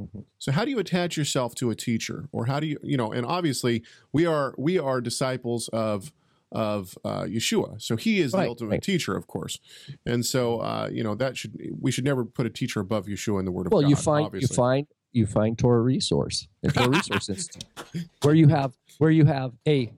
Mhm. 0.00 0.24
So 0.38 0.52
how 0.52 0.64
do 0.64 0.70
you 0.70 0.78
attach 0.78 1.16
yourself 1.16 1.54
to 1.56 1.70
a 1.70 1.74
teacher, 1.74 2.28
or 2.32 2.46
how 2.46 2.60
do 2.60 2.66
you 2.66 2.78
you 2.82 2.96
know? 2.96 3.12
And 3.12 3.24
obviously, 3.26 3.82
we 4.12 4.26
are 4.26 4.54
we 4.58 4.78
are 4.78 5.00
disciples 5.00 5.68
of 5.68 6.12
of 6.52 6.96
uh, 7.04 7.22
Yeshua. 7.22 7.80
So 7.82 7.96
he 7.96 8.20
is 8.20 8.32
Right, 8.32 8.42
the 8.44 8.48
ultimate 8.50 8.70
right. 8.70 8.82
teacher, 8.82 9.16
of 9.16 9.26
course. 9.26 9.58
And 10.04 10.24
so 10.24 10.60
uh, 10.60 10.88
you 10.92 11.02
know 11.02 11.14
that 11.14 11.36
should 11.36 11.58
we 11.80 11.90
should 11.90 12.04
never 12.04 12.24
put 12.24 12.46
a 12.46 12.50
teacher 12.50 12.80
above 12.80 13.06
Yeshua 13.06 13.38
in 13.40 13.44
the 13.46 13.52
Word 13.52 13.66
of 13.66 13.72
well, 13.72 13.80
God. 13.82 13.86
Well, 13.86 13.90
you 13.90 13.96
find 13.96 14.26
obviously. 14.26 14.52
you 14.52 14.56
find 14.56 14.86
you 15.12 15.26
find 15.26 15.58
Torah 15.58 15.80
Resource 15.82 16.46
Torah 16.74 16.90
Resource 16.90 17.28
Institute, 17.30 17.64
where 18.22 18.34
you 18.34 18.48
have 18.48 18.76
where 18.98 19.10
you 19.10 19.24
have 19.24 19.52
a 19.66 19.92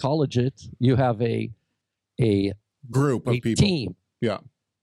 collegiate, 0.00 0.60
you 0.78 0.94
have 0.96 1.20
a 1.22 1.50
a 2.20 2.52
group 2.90 3.26
of 3.26 3.34
a 3.34 3.40
people. 3.40 3.64
team, 3.64 3.96
Yeah. 4.20 4.38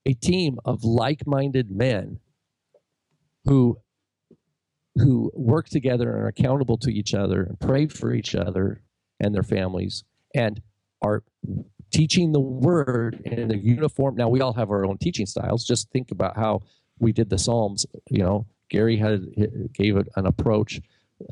a 0.06 0.14
team 0.14 0.58
of 0.64 0.82
like-minded 0.84 1.70
men 1.70 2.18
who 3.44 3.78
who 4.96 5.30
work 5.34 5.68
together 5.68 6.10
and 6.12 6.22
are 6.22 6.28
accountable 6.28 6.78
to 6.78 6.90
each 6.90 7.14
other 7.14 7.42
and 7.42 7.60
pray 7.60 7.86
for 7.86 8.12
each 8.12 8.34
other 8.34 8.82
and 9.20 9.34
their 9.34 9.42
families 9.42 10.04
and 10.34 10.60
are 11.02 11.22
teaching 11.92 12.32
the 12.32 12.40
word 12.40 13.20
in 13.24 13.50
a 13.50 13.56
uniform. 13.56 14.16
Now 14.16 14.28
we 14.28 14.40
all 14.40 14.52
have 14.54 14.70
our 14.70 14.84
own 14.84 14.98
teaching 14.98 15.26
styles. 15.26 15.64
Just 15.64 15.90
think 15.90 16.10
about 16.10 16.36
how 16.36 16.62
we 16.98 17.12
did 17.12 17.30
the 17.30 17.38
Psalms. 17.38 17.86
You 18.10 18.22
know, 18.22 18.46
Gary 18.70 18.96
had 18.96 19.72
gave 19.72 19.96
an 19.96 20.26
approach. 20.26 20.80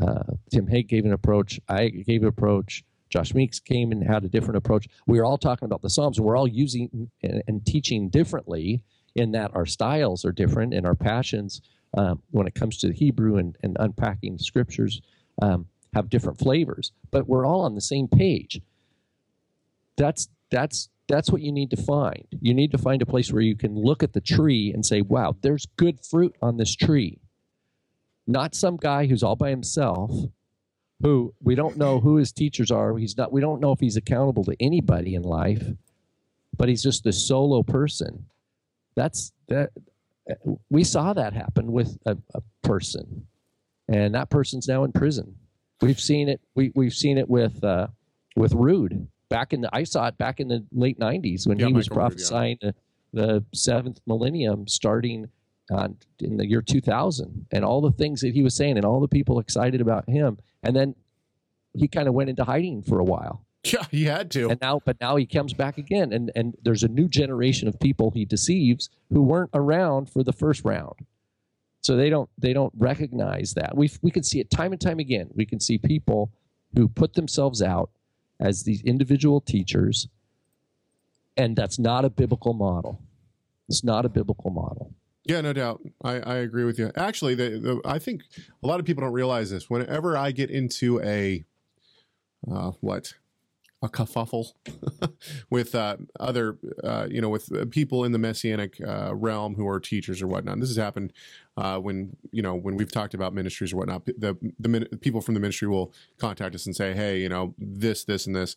Uh, 0.01 0.23
Tim 0.51 0.67
Hegg 0.67 0.89
gave 0.89 1.05
an 1.05 1.13
approach. 1.13 1.61
I 1.69 1.89
gave 1.89 2.23
an 2.23 2.29
approach. 2.29 2.85
Josh 3.11 3.35
Meeks 3.35 3.61
came 3.61 3.93
and 3.93 4.03
had 4.03 4.25
a 4.25 4.29
different 4.29 4.57
approach. 4.57 4.89
We 5.07 5.19
were 5.19 5.25
all 5.25 5.39
talking 5.39 5.67
about 5.67 5.83
the 5.83 5.91
Psalms. 5.91 6.21
We're 6.21 6.37
all 6.37 6.49
using 6.49 7.11
and, 7.23 7.43
and 7.47 7.65
teaching 7.65 8.09
differently 8.09 8.83
in 9.15 9.33
that 9.33 9.53
our 9.55 9.67
styles 9.67 10.25
are 10.25 10.33
different 10.33 10.75
and 10.75 10.85
our 10.87 10.95
passions 10.95 11.61
um, 11.97 12.23
when 12.31 12.47
it 12.47 12.55
comes 12.55 12.79
to 12.79 12.93
Hebrew 12.93 13.37
and, 13.37 13.57
and 13.63 13.77
unpacking 13.81 14.39
scriptures 14.39 15.01
um, 15.43 15.67
have 15.95 16.11
different 16.11 16.39
flavors. 16.39 16.93
But 17.11 17.29
we're 17.29 17.47
all 17.47 17.63
on 17.63 17.75
the 17.75 17.81
same 17.81 18.09
page. 18.09 18.61
That's 19.97 20.29
that's 20.51 20.89
that's 21.07 21.31
what 21.31 21.43
you 21.43 21.53
need 21.53 21.71
to 21.71 21.77
find. 21.77 22.27
You 22.41 22.55
need 22.55 22.73
to 22.73 22.79
find 22.79 23.03
a 23.03 23.07
place 23.07 23.33
where 23.33 23.43
you 23.43 23.57
can 23.57 23.77
look 23.77 24.03
at 24.03 24.13
the 24.13 24.21
tree 24.21 24.73
and 24.73 24.85
say, 24.85 25.03
"Wow, 25.03 25.37
there's 25.41 25.67
good 25.77 26.01
fruit 26.01 26.35
on 26.43 26.57
this 26.57 26.75
tree." 26.75 27.21
Not 28.27 28.55
some 28.55 28.77
guy 28.77 29.07
who's 29.07 29.23
all 29.23 29.37
by 29.37 29.51
himself 29.51 30.11
who 31.03 31.35
we 31.43 31.55
don't 31.55 31.77
know 31.77 32.01
who 32.01 32.17
his 32.17 32.33
teachers 32.33 32.71
are. 32.71 32.97
He's 32.97 33.17
not. 33.17 33.31
We 33.31 33.43
don't 33.43 33.61
know 33.61 33.73
if 33.73 33.81
he's 33.81 33.97
accountable 33.97 34.45
to 34.45 34.57
anybody 34.59 35.15
in 35.15 35.23
life, 35.23 35.63
but 36.57 36.69
he's 36.69 36.83
just 36.83 37.07
a 37.07 37.13
solo 37.13 37.63
person. 37.63 38.27
That's 38.95 39.33
that. 39.49 39.71
We 40.71 40.85
saw 40.85 41.13
that 41.13 41.33
happen 41.33 41.73
with 41.73 41.99
a, 42.07 42.17
a 42.35 42.43
person, 42.63 43.27
and 43.89 44.15
that 44.15 44.31
person's 44.31 44.67
now 44.67 44.85
in 44.85 44.93
prison. 44.93 45.37
We've 45.81 46.01
seen 46.01 46.29
it. 46.29 46.41
We 46.55 46.73
we've 46.75 46.95
seen 46.95 47.19
it 47.19 47.29
with 47.29 47.63
uh, 47.63 47.89
with 48.37 48.53
Rood 48.55 49.09
back 49.29 49.53
in 49.53 49.61
the. 49.61 49.71
I 49.73 49.85
saw 49.85 50.07
it 50.07 50.17
back 50.17 50.41
in 50.41 50.49
the 50.49 50.65
late 50.73 50.99
'90s 50.99 51.47
when 51.47 51.59
Yeah, 51.59 51.67
he 51.67 51.73
was 51.73 51.91
Michael 51.91 52.03
Rood, 52.03 52.11
yeah. 52.11 52.17
prophesying 52.17 52.59
the, 52.63 52.75
the 53.13 53.45
seventh 53.53 54.01
millennium 54.07 54.67
starting 54.67 55.29
on 55.71 55.97
in 56.21 56.37
the 56.37 56.47
year 56.47 56.61
2000 56.61 57.47
and 57.51 57.65
all 57.65 57.81
the 57.81 57.93
things 57.93 58.21
that 58.21 58.35
he 58.35 58.43
was 58.43 58.55
saying 58.55 58.77
and 58.77 58.85
all 58.85 59.01
the 59.01 59.09
people 59.09 59.39
excited 59.39 59.81
about 59.81 60.07
him 60.09 60.37
and 60.63 60.77
then 60.77 60.95
he 61.73 61.89
kind 61.89 62.07
of 62.07 62.13
went 62.13 62.29
into 62.29 62.45
hiding 62.45 62.83
for 62.83 62.99
a 62.99 63.05
while 63.05 63.47
Yeah, 63.73 63.85
he 63.91 64.05
had 64.05 64.31
to. 64.33 64.51
and 64.51 64.61
now 64.61 64.81
but 64.85 65.01
now 65.01 65.17
he 65.17 65.25
comes 65.27 65.55
back 65.55 65.79
again 65.79 66.13
and 66.13 66.31
and 66.37 66.55
there's 66.63 66.83
a 66.83 66.89
new 66.89 67.09
generation 67.09 67.67
of 67.67 67.81
people 67.81 68.11
he 68.11 68.25
deceives 68.25 68.91
who 69.11 69.23
weren't 69.23 69.51
around 69.55 70.11
for 70.11 70.23
the 70.23 70.33
first 70.35 70.65
round 70.65 70.95
so 71.81 71.97
they 71.97 72.11
don't 72.11 72.29
they 72.39 72.53
don't 72.53 72.73
recognize 72.77 73.55
that 73.55 73.75
we 73.77 73.91
we 74.03 74.11
can 74.11 74.23
see 74.23 74.39
it 74.39 74.51
time 74.51 74.73
and 74.73 74.81
time 74.81 74.99
again 74.99 75.29
we 75.35 75.47
can 75.47 75.61
see 75.61 75.79
people 75.79 76.31
who 76.77 76.89
put 76.89 77.15
themselves 77.15 77.63
out 77.63 77.89
as 78.39 78.65
these 78.65 78.83
individual 78.83 79.41
teachers 79.41 80.09
and 81.37 81.57
that's 81.57 81.79
not 81.79 82.05
a 82.05 82.11
biblical 82.11 82.53
model 82.53 83.01
it's 83.69 83.83
not 83.83 84.05
a 84.05 84.09
biblical 84.11 84.51
model 84.51 84.93
Yeah, 85.25 85.41
no 85.41 85.55
doubt. 85.55 85.81
I, 86.05 86.21
I 86.21 86.37
agree 86.47 86.65
with 86.65 86.79
you. 86.79 86.91
Actually, 86.97 87.35
the, 87.35 87.49
the, 87.59 87.81
I 87.87 87.99
think 87.99 88.25
a 88.63 88.67
lot 88.67 88.79
of 88.79 88.85
people 88.85 89.01
don't 89.05 89.15
realize 89.15 89.49
this. 89.51 89.71
Whenever 89.71 90.19
I 90.19 90.33
get 90.33 90.51
into 90.51 91.01
a 91.01 91.45
uh, 92.47 92.73
what 92.83 93.15
a 93.85 93.89
kerfuffle 93.89 94.53
with 95.51 95.75
uh, 95.75 95.99
other, 96.19 96.57
uh, 96.83 97.07
you 97.09 97.21
know, 97.21 97.29
with 97.29 97.55
uh, 97.55 97.67
people 97.67 98.05
in 98.05 98.13
the 98.13 98.19
messianic 98.19 98.81
uh, 98.81 99.15
realm 99.15 99.55
who 99.55 99.69
are 99.69 99.79
teachers 99.79 100.23
or 100.23 100.27
whatnot. 100.27 100.59
This 100.59 100.71
has 100.71 100.79
happened 100.79 101.13
uh, 101.59 101.79
when 101.79 102.17
you 102.33 102.43
know 102.43 102.55
when 102.55 102.77
we've 102.77 102.91
talked 102.91 103.13
about 103.13 103.35
ministries 103.35 103.73
or 103.73 103.77
whatnot. 103.77 104.07
The 104.07 104.37
the 104.59 104.69
min- 104.69 104.89
people 105.03 105.21
from 105.21 105.35
the 105.35 105.41
ministry 105.41 105.69
will 105.69 105.93
contact 106.19 106.55
us 106.55 106.65
and 106.65 106.75
say, 106.75 106.95
"Hey, 106.95 107.21
you 107.21 107.29
know, 107.29 107.55
this, 107.59 108.05
this, 108.05 108.27
and 108.27 108.35
this." 108.35 108.57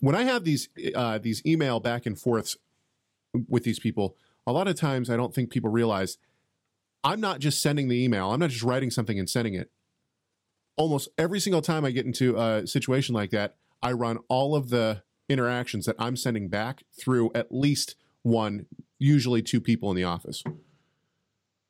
When 0.00 0.16
I 0.16 0.24
have 0.24 0.44
these 0.44 0.68
uh, 0.94 1.18
these 1.18 1.40
email 1.46 1.78
back 1.78 2.04
and 2.04 2.18
forths 2.18 2.56
with 3.48 3.62
these 3.62 3.78
people, 3.78 4.16
a 4.46 4.52
lot 4.52 4.66
of 4.66 4.74
times 4.74 5.08
I 5.08 5.16
don't 5.16 5.32
think 5.32 5.50
people 5.50 5.70
realize 5.70 6.18
I'm 7.04 7.20
not 7.20 7.38
just 7.38 7.62
sending 7.62 7.86
the 7.88 8.02
email, 8.02 8.32
I'm 8.32 8.40
not 8.40 8.50
just 8.50 8.64
writing 8.64 8.90
something 8.90 9.18
and 9.18 9.30
sending 9.30 9.54
it. 9.54 9.70
Almost 10.76 11.08
every 11.16 11.38
single 11.38 11.62
time 11.62 11.84
I 11.84 11.92
get 11.92 12.04
into 12.04 12.36
a 12.36 12.66
situation 12.66 13.14
like 13.14 13.30
that, 13.30 13.54
I 13.84 13.92
run 13.92 14.18
all 14.28 14.56
of 14.56 14.70
the 14.70 15.02
interactions 15.28 15.84
that 15.84 15.96
I'm 15.98 16.16
sending 16.16 16.48
back 16.48 16.84
through 16.98 17.30
at 17.34 17.52
least 17.52 17.96
one, 18.22 18.64
usually 18.98 19.42
two 19.42 19.60
people 19.60 19.90
in 19.90 19.96
the 19.96 20.04
office. 20.04 20.42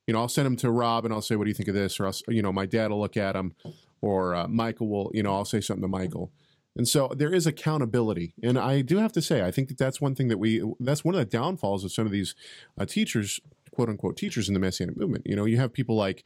You 0.06 0.14
know, 0.14 0.20
I'll 0.20 0.28
send 0.28 0.46
them 0.46 0.56
to 0.56 0.70
Rob 0.70 1.04
and 1.04 1.12
I'll 1.12 1.20
say, 1.22 1.34
"What 1.34 1.44
do 1.44 1.50
you 1.50 1.54
think 1.54 1.68
of 1.68 1.74
this?" 1.74 1.98
Or, 1.98 2.06
I'll, 2.06 2.14
you 2.28 2.40
know, 2.40 2.52
my 2.52 2.66
dad 2.66 2.90
will 2.90 3.00
look 3.00 3.16
at 3.16 3.32
them, 3.32 3.54
or 4.00 4.34
uh, 4.34 4.46
Michael 4.46 4.88
will, 4.88 5.10
you 5.12 5.24
know, 5.24 5.34
I'll 5.34 5.44
say 5.44 5.60
something 5.60 5.82
to 5.82 5.88
Michael. 5.88 6.30
And 6.76 6.86
so 6.88 7.10
there 7.16 7.32
is 7.32 7.46
accountability, 7.46 8.34
and 8.42 8.58
I 8.58 8.82
do 8.82 8.98
have 8.98 9.12
to 9.12 9.22
say, 9.22 9.42
I 9.42 9.50
think 9.50 9.68
that 9.68 9.78
that's 9.78 10.00
one 10.00 10.14
thing 10.14 10.28
that 10.28 10.38
we 10.38 10.62
that's 10.78 11.04
one 11.04 11.14
of 11.14 11.18
the 11.18 11.24
downfalls 11.24 11.84
of 11.84 11.92
some 11.92 12.06
of 12.06 12.12
these 12.12 12.34
uh, 12.78 12.84
teachers, 12.84 13.40
quote 13.72 13.88
unquote 13.88 14.16
teachers 14.16 14.48
in 14.48 14.54
the 14.54 14.60
Messianic 14.60 14.96
movement. 14.96 15.26
You 15.26 15.34
know, 15.34 15.46
you 15.46 15.56
have 15.56 15.72
people 15.72 15.96
like 15.96 16.22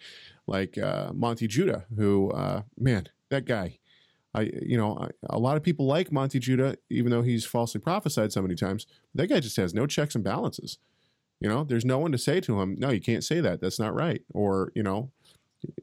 like 0.46 0.76
uh, 0.76 1.12
Monte 1.14 1.46
Judah, 1.46 1.86
who 1.96 2.30
uh, 2.32 2.62
man, 2.76 3.08
that 3.30 3.46
guy. 3.46 3.78
I 4.34 4.50
you 4.62 4.76
know 4.76 4.98
I, 4.98 5.08
a 5.30 5.38
lot 5.38 5.56
of 5.56 5.62
people 5.62 5.86
like 5.86 6.12
Monte 6.12 6.38
Judah, 6.38 6.76
even 6.90 7.10
though 7.10 7.22
he's 7.22 7.44
falsely 7.44 7.80
prophesied 7.80 8.32
so 8.32 8.42
many 8.42 8.54
times. 8.54 8.86
That 9.14 9.28
guy 9.28 9.40
just 9.40 9.56
has 9.56 9.74
no 9.74 9.86
checks 9.86 10.14
and 10.14 10.24
balances. 10.24 10.78
You 11.40 11.48
know, 11.48 11.64
there's 11.64 11.84
no 11.84 11.98
one 11.98 12.12
to 12.12 12.18
say 12.18 12.40
to 12.40 12.60
him, 12.60 12.76
"No, 12.78 12.90
you 12.90 13.00
can't 13.00 13.24
say 13.24 13.40
that. 13.40 13.60
That's 13.60 13.78
not 13.78 13.94
right." 13.94 14.22
Or 14.34 14.72
you 14.74 14.82
know, 14.82 15.10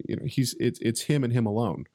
you 0.07 0.15
know, 0.17 0.25
he's 0.25 0.55
it's 0.59 0.79
it's 0.79 1.01
him 1.01 1.23
and 1.23 1.33
him 1.33 1.45
alone. 1.45 1.85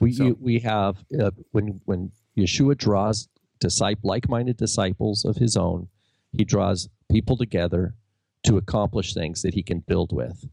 We 0.00 0.12
So- 0.12 0.24
you, 0.24 0.38
we 0.40 0.60
have 0.60 1.04
uh, 1.20 1.30
when 1.52 1.80
when 1.84 2.12
Yeshua 2.36 2.76
draws 2.76 3.28
disciple 3.60 4.08
like-minded 4.08 4.56
disciples 4.56 5.24
of 5.24 5.36
his 5.36 5.56
own, 5.56 5.88
he 6.32 6.44
draws 6.44 6.88
people 7.10 7.36
together 7.36 7.94
to 8.44 8.56
accomplish 8.56 9.14
things 9.14 9.42
that 9.42 9.54
he 9.54 9.62
can 9.62 9.80
build 9.80 10.12
with. 10.12 10.46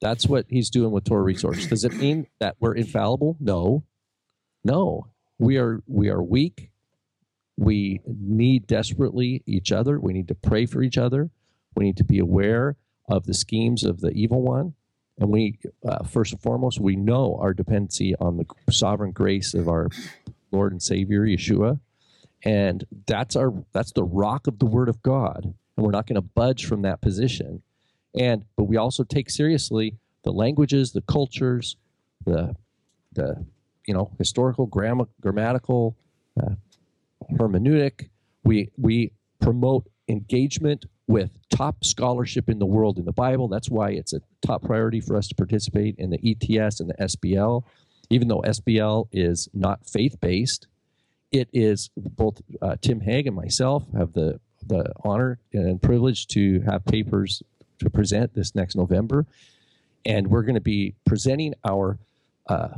That's 0.00 0.26
what 0.26 0.46
he's 0.48 0.70
doing 0.70 0.90
with 0.90 1.04
Torah 1.04 1.22
Resource. 1.22 1.66
Does 1.66 1.84
it 1.84 1.94
mean 1.94 2.26
that 2.38 2.56
we're 2.58 2.74
infallible? 2.74 3.36
No. 3.38 3.84
No. 4.64 5.08
We 5.38 5.58
are 5.58 5.82
we 5.86 6.08
are 6.08 6.22
weak. 6.22 6.70
We 7.56 8.00
need 8.06 8.66
desperately 8.66 9.42
each 9.46 9.70
other. 9.72 10.00
We 10.00 10.14
need 10.14 10.28
to 10.28 10.34
pray 10.34 10.64
for 10.64 10.82
each 10.82 10.96
other. 10.96 11.30
We 11.76 11.84
need 11.84 11.98
to 11.98 12.04
be 12.04 12.18
aware 12.18 12.76
of 13.08 13.26
the 13.26 13.34
schemes 13.34 13.84
of 13.84 14.00
the 14.00 14.10
evil 14.10 14.42
one. 14.42 14.74
And 15.18 15.30
we, 15.30 15.58
uh, 15.86 16.04
first 16.04 16.32
and 16.32 16.40
foremost, 16.40 16.80
we 16.80 16.96
know 16.96 17.36
our 17.38 17.52
dependency 17.52 18.14
on 18.16 18.38
the 18.38 18.46
sovereign 18.72 19.12
grace 19.12 19.52
of 19.52 19.68
our 19.68 19.88
Lord 20.50 20.72
and 20.72 20.82
Savior 20.82 21.26
Yeshua, 21.26 21.78
and 22.42 22.84
that's 23.06 23.36
our 23.36 23.52
that's 23.72 23.92
the 23.92 24.04
rock 24.04 24.46
of 24.46 24.58
the 24.58 24.66
Word 24.66 24.88
of 24.88 25.02
God, 25.02 25.44
and 25.44 25.84
we're 25.84 25.92
not 25.92 26.06
going 26.06 26.14
to 26.14 26.22
budge 26.22 26.64
from 26.64 26.82
that 26.82 27.02
position. 27.02 27.62
And 28.18 28.44
but 28.56 28.64
we 28.64 28.76
also 28.76 29.04
take 29.04 29.30
seriously 29.30 29.96
the 30.24 30.32
languages, 30.32 30.92
the 30.92 31.02
cultures, 31.02 31.76
the 32.24 32.54
the 33.12 33.44
you 33.86 33.94
know 33.94 34.10
historical, 34.18 34.66
gram- 34.66 35.08
grammatical, 35.20 35.96
uh, 36.40 36.54
hermeneutic. 37.32 38.08
We 38.44 38.70
we 38.76 39.12
promote 39.40 39.88
engagement 40.08 40.86
with 41.06 41.30
top 41.50 41.84
scholarship 41.84 42.48
in 42.48 42.58
the 42.58 42.66
world 42.66 42.98
in 42.98 43.04
the 43.04 43.12
Bible. 43.12 43.48
That's 43.48 43.70
why 43.70 43.90
it's 43.90 44.12
a 44.12 44.20
top 44.42 44.62
priority 44.62 45.00
for 45.00 45.16
us 45.16 45.28
to 45.28 45.34
participate 45.34 45.96
in 45.98 46.10
the 46.10 46.18
ETS 46.18 46.80
and 46.80 46.90
the 46.90 46.94
SBL. 46.94 47.64
Even 48.10 48.28
though 48.28 48.42
SBL 48.42 49.08
is 49.12 49.48
not 49.54 49.86
faith 49.86 50.20
based, 50.20 50.66
it 51.32 51.48
is 51.52 51.90
both 51.96 52.40
uh, 52.60 52.76
Tim 52.80 53.00
Hegg 53.00 53.26
and 53.26 53.36
myself 53.36 53.84
have 53.96 54.12
the 54.12 54.40
the 54.66 54.92
honor 55.04 55.38
and 55.52 55.80
privilege 55.80 56.26
to 56.28 56.60
have 56.60 56.84
papers 56.84 57.42
to 57.80 57.90
present 57.90 58.34
this 58.34 58.54
next 58.54 58.76
November, 58.76 59.26
and 60.06 60.28
we're 60.28 60.42
going 60.42 60.54
to 60.54 60.60
be 60.60 60.94
presenting 61.04 61.54
our. 61.64 61.98
Uh, 62.46 62.68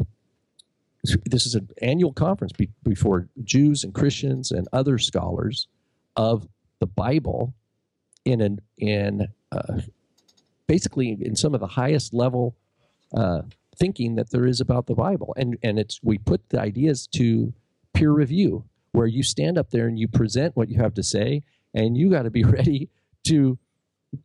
this 1.25 1.47
is 1.47 1.57
an 1.57 1.69
annual 1.81 2.13
conference 2.13 2.53
be, 2.53 2.69
before 2.85 3.29
Jews 3.43 3.83
and 3.83 3.93
Christians 3.93 4.53
and 4.53 4.69
other 4.73 4.99
scholars 4.99 5.67
of 6.15 6.47
the 6.79 6.87
Bible 6.87 7.55
in 8.25 8.41
an 8.41 8.61
in 8.79 9.29
uh, 9.51 9.81
basically 10.67 11.19
in 11.21 11.37
some 11.37 11.55
of 11.55 11.61
the 11.61 11.67
highest 11.67 12.15
level 12.15 12.55
uh, 13.15 13.43
thinking 13.77 14.15
that 14.17 14.31
there 14.31 14.47
is 14.47 14.61
about 14.61 14.87
the 14.87 14.95
Bible, 14.95 15.35
and 15.37 15.59
and 15.63 15.79
it's 15.79 16.01
we 16.03 16.19
put 16.19 16.49
the 16.51 16.61
ideas 16.61 17.07
to 17.09 17.53
peer 17.95 18.13
review 18.13 18.65
where 18.93 19.07
you 19.07 19.23
stand 19.23 19.59
up 19.59 19.71
there 19.71 19.87
and 19.87 19.99
you 19.99 20.07
present 20.07 20.57
what 20.57 20.69
you 20.69 20.81
have 20.81 20.95
to 20.95 21.03
say, 21.03 21.43
and 21.75 21.97
you 21.97 22.11
got 22.11 22.23
to 22.23 22.31
be 22.31 22.45
ready 22.59 22.89
to 23.25 23.59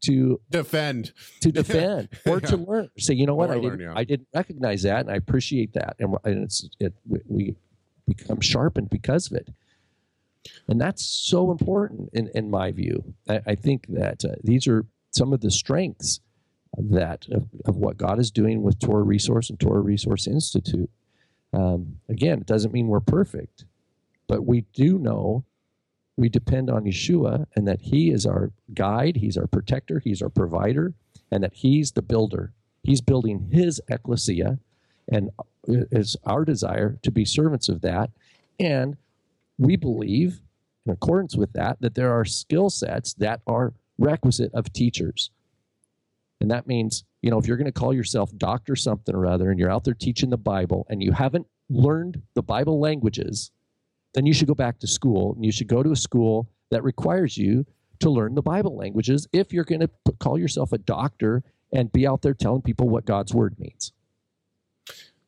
to 0.02 0.40
Defend. 0.50 1.14
to 1.42 1.52
defend 1.52 2.10
or 2.26 2.40
to 2.42 2.58
learn. 2.70 2.90
Say, 2.98 3.14
you 3.14 3.26
know 3.26 3.36
what, 3.36 3.50
Or 3.50 3.54
I 3.54 3.56
learn, 3.56 3.64
didn't, 3.78 3.80
yeah. 3.80 3.94
I 3.96 4.04
didn't 4.04 4.28
recognize 4.34 4.84
that, 4.84 5.02
and 5.02 5.12
I 5.12 5.16
appreciate 5.16 5.74
that, 5.74 5.96
and, 6.00 6.16
and 6.24 6.44
it's 6.44 6.68
it 6.80 6.94
we 7.06 7.56
become 8.06 8.42
sharpened 8.42 8.90
because 8.90 9.32
of 9.32 9.38
it, 9.38 9.50
and 10.68 10.80
that's 10.80 11.06
so 11.06 11.52
important 11.52 12.10
in 12.14 12.30
in 12.36 12.50
my 12.50 12.72
view. 12.72 13.14
I, 13.30 13.42
I 13.48 13.56
think 13.56 13.88
that 13.90 14.26
uh, 14.26 14.36
these 14.44 14.68
are 14.68 14.86
some 15.12 15.32
of 15.34 15.42
the 15.42 15.52
strengths 15.52 16.20
that 16.78 17.26
of, 17.32 17.48
of 17.66 17.78
what 17.78 17.98
God 17.98 18.20
is 18.20 18.30
doing 18.30 18.62
with 18.62 18.80
Torah 18.80 19.04
Resource 19.04 19.50
and 19.50 19.60
Torah 19.60 19.80
Resource 19.82 20.28
Institute. 20.28 20.90
Um, 21.54 22.00
again, 22.10 22.40
it 22.42 22.46
doesn't 22.46 22.74
mean 22.74 22.88
we're 22.88 23.00
perfect, 23.00 23.64
but 24.28 24.46
we 24.46 24.66
do 24.74 25.00
know 25.00 25.46
we 26.18 26.30
depend 26.30 26.70
on 26.70 26.84
Yeshua 26.84 27.46
and 27.56 27.68
that 27.68 27.82
He 27.82 28.10
is 28.10 28.26
our 28.26 28.52
guide, 28.74 29.18
He's 29.18 29.38
our 29.38 29.48
protector, 29.48 30.00
He's 30.00 30.22
our 30.22 30.30
provider, 30.30 30.94
and 31.32 31.44
that 31.44 31.54
He's 31.54 31.92
the 31.92 32.02
builder. 32.02 32.52
He's 32.84 33.02
building 33.02 33.50
His 33.52 33.80
ecclesia, 33.88 34.60
and 35.08 35.30
it's 35.68 36.16
our 36.26 36.44
desire 36.44 36.98
to 37.04 37.12
be 37.12 37.24
servants 37.24 37.70
of 37.70 37.82
that. 37.82 38.10
And 38.60 38.98
we 39.58 39.76
believe, 39.76 40.42
in 40.86 40.92
accordance 40.92 41.36
with 41.36 41.54
that, 41.54 41.78
that 41.82 41.96
there 41.96 42.14
are 42.14 42.26
skill 42.26 42.70
sets 42.70 43.14
that 43.16 43.42
are 43.46 43.74
requisite 43.98 44.54
of 44.54 44.74
teachers. 44.74 45.32
And 46.40 46.52
that 46.52 46.68
means, 46.68 47.04
you 47.22 47.32
know, 47.32 47.40
if 47.40 47.48
you're 47.48 47.58
going 47.58 47.66
to 47.66 47.72
call 47.72 47.94
yourself 47.94 48.32
doctor 48.38 48.76
something 48.76 49.16
or 49.16 49.26
other 49.26 49.50
and 49.50 49.60
you're 49.60 49.72
out 49.72 49.84
there 49.84 49.94
teaching 49.94 50.30
the 50.30 50.38
Bible 50.38 50.86
and 50.90 51.02
you 51.02 51.12
haven't 51.12 51.48
learned 51.70 52.22
the 52.36 52.44
Bible 52.44 52.80
languages, 52.80 53.52
then 54.18 54.26
you 54.26 54.34
should 54.34 54.48
go 54.48 54.56
back 54.56 54.80
to 54.80 54.88
school 54.88 55.34
and 55.36 55.46
you 55.46 55.52
should 55.52 55.68
go 55.68 55.84
to 55.84 55.92
a 55.92 55.96
school 55.96 56.50
that 56.72 56.84
requires 56.84 57.38
you 57.38 57.68
to 58.00 58.10
learn 58.10 58.34
the 58.34 58.42
Bible 58.42 58.76
languages 58.76 59.28
if 59.32 59.54
you're 59.54 59.64
going 59.64 59.82
to 59.82 59.90
call 60.20 60.40
yourself 60.40 60.74
a 60.74 60.80
doctor 60.80 61.44
and 61.72 61.92
be 61.92 62.08
out 62.08 62.24
there 62.24 62.34
telling 62.34 62.64
people 62.64 62.90
what 62.90 63.06
God's 63.06 63.32
word 63.32 63.60
means. 63.60 63.92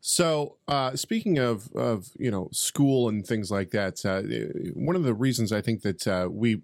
So, 0.02 0.58
uh, 0.68 0.96
speaking 0.96 1.38
of 1.38 1.70
of 1.76 2.10
you 2.18 2.32
know 2.32 2.50
school 2.52 3.10
and 3.10 3.26
things 3.28 3.52
like 3.52 3.70
that, 3.72 4.04
uh, 4.04 4.24
one 4.74 4.96
of 4.96 5.04
the 5.04 5.14
reasons 5.14 5.52
I 5.52 5.62
think 5.62 5.84
that 5.84 6.08
uh, 6.08 6.28
we 6.32 6.64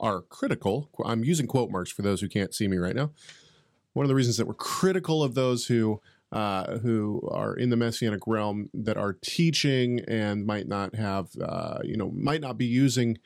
are 0.00 0.22
critical. 0.22 0.88
I'm 1.04 1.24
using 1.24 1.46
quote 1.46 1.70
marks 1.70 1.90
for 1.90 2.00
those 2.00 2.22
who 2.22 2.28
can't 2.28 2.54
see 2.54 2.68
me 2.68 2.78
right 2.78 2.96
now. 2.96 3.10
One 3.92 4.04
of 4.04 4.08
the 4.08 4.14
reasons 4.14 4.38
that 4.38 4.46
we're 4.46 4.54
critical 4.54 5.22
of 5.22 5.34
those 5.34 5.66
who 5.66 6.00
uh, 6.32 6.78
who 6.78 7.26
are 7.30 7.54
in 7.54 7.70
the 7.70 7.76
messianic 7.76 8.26
realm 8.26 8.68
that 8.74 8.96
are 8.96 9.12
teaching 9.12 10.00
and 10.08 10.46
might 10.46 10.66
not 10.66 10.94
have 10.94 11.28
uh, 11.40 11.78
you 11.84 11.96
know 11.96 12.10
might 12.10 12.40
not 12.40 12.58
be 12.58 12.66
using 12.66 13.18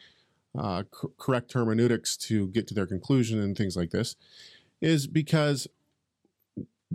uh, 0.59 0.83
cor- 0.91 1.11
correct 1.19 1.53
hermeneutics 1.53 2.17
to 2.17 2.49
get 2.49 2.67
to 2.67 2.75
their 2.75 2.87
conclusion 2.87 3.41
and 3.41 3.57
things 3.57 3.77
like 3.77 3.91
this 3.91 4.17
is 4.81 5.07
because 5.07 5.69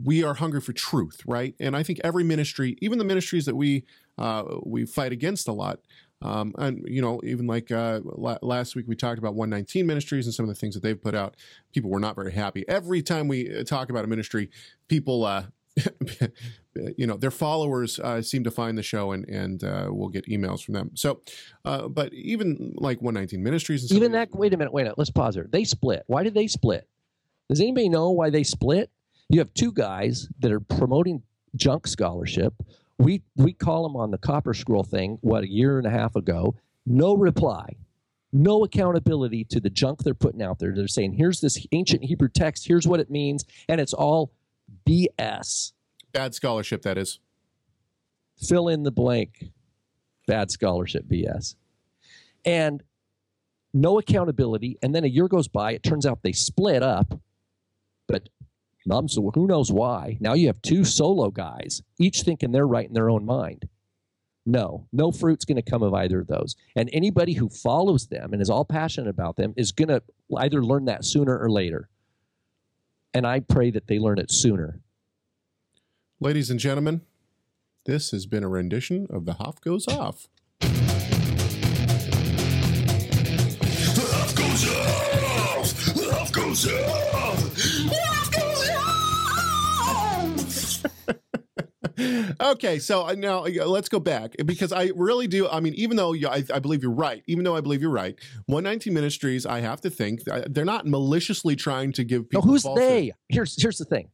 we 0.02 0.24
are 0.24 0.34
hungry 0.34 0.62
for 0.62 0.74
truth, 0.74 1.22
right? 1.28 1.56
And 1.60 1.76
I 1.76 1.84
think 1.84 2.00
every 2.04 2.24
ministry, 2.24 2.78
even 2.82 2.98
the 2.98 3.04
ministries 3.04 3.46
that 3.46 3.56
we 3.56 3.84
uh, 4.18 4.44
we 4.64 4.86
fight 4.86 5.12
against 5.12 5.48
a 5.48 5.52
lot, 5.52 5.80
um, 6.22 6.54
and 6.58 6.84
you 6.88 7.02
know, 7.02 7.20
even 7.24 7.48
like 7.48 7.72
uh, 7.72 8.00
la- 8.04 8.38
last 8.42 8.76
week 8.76 8.86
we 8.88 8.96
talked 8.96 9.20
about 9.20 9.36
119 9.36 9.86
ministries 9.86 10.26
and 10.26 10.34
some 10.34 10.46
of 10.46 10.50
the 10.50 10.56
things 10.56 10.74
that 10.74 10.82
they've 10.82 11.02
put 11.02 11.16
out. 11.16 11.36
People 11.74 11.92
were 11.92 12.00
not 12.00 12.16
very 12.16 12.32
happy. 12.32 12.66
Every 12.68 13.02
time 13.02 13.28
we 13.28 13.56
uh, 13.56 13.64
talk 13.64 13.90
about 13.90 14.04
a 14.04 14.08
ministry, 14.08 14.50
people, 14.88 15.26
uh, 15.26 15.46
you 16.98 17.08
know, 17.08 17.18
their 17.18 17.32
followers 17.32 18.00
uh, 18.00 18.22
seem 18.22 18.44
to 18.44 18.52
find 18.52 18.78
the 18.78 18.84
show 18.84 19.12
and 19.12 19.28
and 19.28 19.64
uh, 19.64 19.88
we'll 19.90 20.10
get 20.10 20.26
emails 20.28 20.64
from 20.64 20.74
them. 20.74 20.92
So, 20.94 21.22
uh, 21.66 21.88
but 21.88 22.14
even 22.14 22.74
like 22.78 23.02
119 23.02 23.44
ministries, 23.44 23.90
and 23.90 23.98
Even 23.98 24.12
that, 24.14 24.34
wait 24.34 24.54
a 24.54 24.58
minute, 24.58 24.74
wait 24.74 24.84
a 24.84 24.86
minute, 24.86 24.98
let's 24.98 25.10
pause 25.10 25.36
there. 25.36 25.48
They 25.50 25.64
split. 25.64 26.04
Why 26.08 26.24
did 26.24 26.34
they 26.34 26.48
split? 26.48 26.88
Does 27.50 27.60
anybody 27.60 27.90
know 27.90 28.12
why 28.12 28.30
they 28.30 28.44
split? 28.44 28.90
You 29.30 29.40
have 29.40 29.54
two 29.54 29.72
guys 29.72 30.28
that 30.40 30.52
are 30.52 30.60
promoting 30.60 31.24
junk 31.56 31.88
scholarship. 31.88 32.54
We 33.00 33.24
we 33.36 33.54
call 33.54 33.84
them 33.84 33.96
on 33.96 34.12
the 34.12 34.18
Copper 34.18 34.54
Scroll 34.54 34.84
thing, 34.84 35.18
what, 35.22 35.44
a 35.44 35.50
year 35.50 35.78
and 35.78 35.88
a 35.88 35.92
half 35.92 36.16
ago. 36.16 36.56
No 36.86 37.16
reply. 37.16 37.76
No 38.32 38.64
accountability 38.64 39.44
to 39.46 39.60
the 39.60 39.70
junk 39.70 40.04
they're 40.04 40.16
putting 40.16 40.42
out 40.42 40.58
there. 40.58 40.74
They're 40.76 40.88
saying, 40.88 41.14
here's 41.14 41.40
this 41.40 41.66
ancient 41.72 42.04
Hebrew 42.04 42.30
text, 42.30 42.68
here's 42.68 42.88
what 42.88 43.00
it 43.00 43.12
means, 43.12 43.46
and 43.70 43.80
it's 43.80 43.94
all 43.94 44.32
BS. 44.88 45.74
bad 46.12 46.34
scholarship 46.36 46.82
that 46.84 46.98
is. 46.98 47.20
fill 48.38 48.68
in 48.68 48.84
the 48.84 48.92
blank 48.92 49.52
bad 50.28 50.52
scholarship 50.52 51.06
BS. 51.06 51.56
And 52.46 52.84
no 53.74 54.00
accountability. 54.00 54.78
And 54.82 54.94
then 54.94 55.04
a 55.04 55.08
year 55.08 55.28
goes 55.28 55.48
by, 55.48 55.72
it 55.74 55.84
turns 55.84 56.06
out 56.06 56.20
they 56.24 56.32
split 56.32 56.84
up, 56.84 57.20
but 58.08 58.30
so 59.08 59.32
who 59.34 59.48
knows 59.48 59.72
why. 59.72 60.18
Now 60.20 60.34
you 60.34 60.48
have 60.48 60.62
two 60.62 60.84
solo 60.84 61.30
guys, 61.32 61.82
each 62.00 62.22
thinking 62.24 62.52
they're 62.52 62.68
right 62.68 62.88
in 62.88 62.94
their 62.94 63.10
own 63.10 63.26
mind. 63.26 63.68
No, 64.46 64.88
no 64.92 65.12
fruit's 65.14 65.46
going 65.46 65.56
to 65.56 65.62
come 65.62 65.84
of 65.84 65.94
either 65.94 66.20
of 66.20 66.28
those. 66.28 66.58
And 66.76 66.90
anybody 66.92 67.34
who 67.34 67.48
follows 67.48 68.08
them 68.08 68.34
and 68.34 68.42
is 68.42 68.50
all 68.50 68.66
passionate 68.66 69.10
about 69.10 69.38
them 69.38 69.54
is 69.56 69.72
going 69.72 69.88
to 69.88 70.04
either 70.38 70.62
learn 70.62 70.86
that 70.86 71.06
sooner 71.06 71.38
or 71.38 71.50
later. 71.50 71.88
And 73.14 73.28
I 73.28 73.42
pray 73.42 73.70
that 73.72 73.88
they 73.88 74.00
learn 74.00 74.18
it 74.18 74.32
sooner. 74.32 74.80
Ladies 76.20 76.50
and 76.50 76.60
gentlemen, 76.60 77.02
this 77.86 78.12
has 78.12 78.26
been 78.26 78.44
a 78.44 78.50
rendition 78.50 79.08
of 79.10 79.26
The 79.26 79.34
Hoff 79.34 79.62
Goes 79.62 79.88
Off. 79.88 80.28
okay, 92.42 92.80
so 92.80 93.08
uh, 93.08 93.14
now 93.18 93.46
uh, 93.46 93.66
let's 93.66 93.90
go 93.90 94.00
back 94.00 94.36
because 94.46 94.72
I 94.72 94.92
really 94.96 95.28
do. 95.28 95.48
I 95.48 95.60
mean, 95.60 95.74
even 95.76 95.98
though 95.98 96.14
you, 96.14 96.28
I, 96.28 96.44
I 96.54 96.60
believe 96.60 96.82
you're 96.84 96.92
right, 96.92 97.24
even 97.28 97.44
though 97.44 97.56
I 97.56 97.62
believe 97.62 97.82
you're 97.82 97.92
right, 97.92 98.16
119 98.48 98.94
Ministries, 98.94 99.46
I 99.46 99.60
have 99.62 99.82
to 99.82 99.90
think 99.90 100.22
uh, 100.30 100.44
they're 100.50 100.66
not 100.66 100.86
maliciously 100.88 101.56
trying 101.56 101.92
to 101.94 102.04
give 102.04 102.22
No, 102.24 102.40
people. 102.40 102.42
who's 102.44 102.64
false- 102.64 102.80
they? 102.80 103.12
Here's 103.30 103.62
here's 103.62 103.78
the 103.78 103.86
thing. 103.86 104.10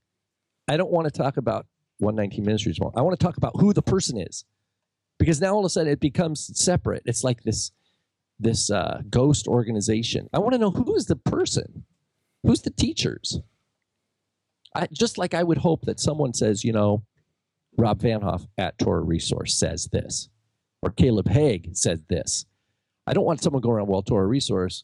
I 0.67 0.78
don't 0.78 0.91
want 0.91 1.06
to 1.06 1.12
talk 1.12 1.38
about 1.38 1.65
119 1.99 2.45
Ministries 2.45 2.80
more. 2.80 2.91
I 2.95 3.02
want 3.02 3.19
to 3.19 3.23
talk 3.25 3.38
about 3.38 3.54
who 3.60 3.73
the 3.73 3.82
person 3.82 4.17
is, 4.19 4.45
because 5.17 5.41
now 5.41 5.54
all 5.54 5.60
of 5.60 5.65
a 5.65 5.69
sudden 5.69 5.91
it 5.91 5.99
becomes 5.99 6.52
separate. 6.60 7.04
It's 7.06 7.23
like 7.23 7.43
this 7.43 7.71
this 8.39 8.71
uh, 8.71 9.02
ghost 9.10 9.47
organization. 9.47 10.30
I 10.34 10.39
want 10.39 10.54
to 10.54 10.58
know 10.60 10.71
who 10.71 10.95
is 10.95 11.08
the 11.08 11.15
person, 11.17 11.84
who's 12.43 12.62
the 12.62 12.69
teachers. 12.71 13.39
I, 14.75 14.88
just 14.93 15.17
like 15.17 15.34
I 15.34 15.43
would 15.43 15.58
hope 15.58 15.86
that 15.86 15.99
someone 15.99 16.34
says, 16.34 16.63
you 16.63 16.71
know, 16.71 17.04
Rob 17.80 18.00
Vanhoff 18.02 18.48
at 18.58 18.78
Torah 18.78 19.02
Resource 19.02 19.58
says 19.58 19.88
this, 19.92 20.30
or 20.82 20.92
Caleb 20.92 21.28
Hegg 21.28 21.76
said 21.76 22.04
this. 22.10 22.46
I 23.08 23.13
don't 23.13 23.26
want 23.26 23.42
someone 23.42 23.62
going 23.62 23.78
around, 23.78 23.88
well, 23.88 24.04
Torah 24.04 24.28
Resource 24.28 24.84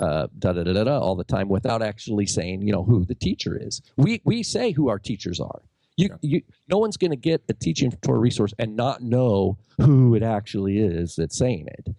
uh, 0.00 0.26
da 0.38 0.52
da 0.52 0.62
da 0.64 0.72
da 0.72 0.84
da 0.84 0.98
all 0.98 1.14
the 1.14 1.24
time 1.24 1.48
without 1.48 1.82
actually 1.82 2.26
saying, 2.26 2.62
you 2.62 2.72
know, 2.72 2.82
who 2.84 3.04
the 3.04 3.14
teacher 3.14 3.56
is. 3.60 3.82
We 3.96 4.20
we 4.24 4.42
say 4.42 4.72
who 4.72 4.88
our 4.88 4.98
teachers 4.98 5.40
are. 5.40 5.62
You, 5.96 6.08
Yeah. 6.08 6.16
you 6.22 6.42
no 6.68 6.78
one's 6.78 6.96
going 6.96 7.10
to 7.12 7.16
get 7.16 7.42
a 7.48 7.52
teaching 7.54 7.90
from 7.90 8.00
Torah 8.00 8.18
resource 8.18 8.52
and 8.58 8.76
not 8.76 9.02
know 9.02 9.58
who 9.78 10.14
it 10.14 10.22
actually 10.22 10.78
is 10.78 11.16
that's 11.16 11.36
saying 11.38 11.66
it, 11.68 11.94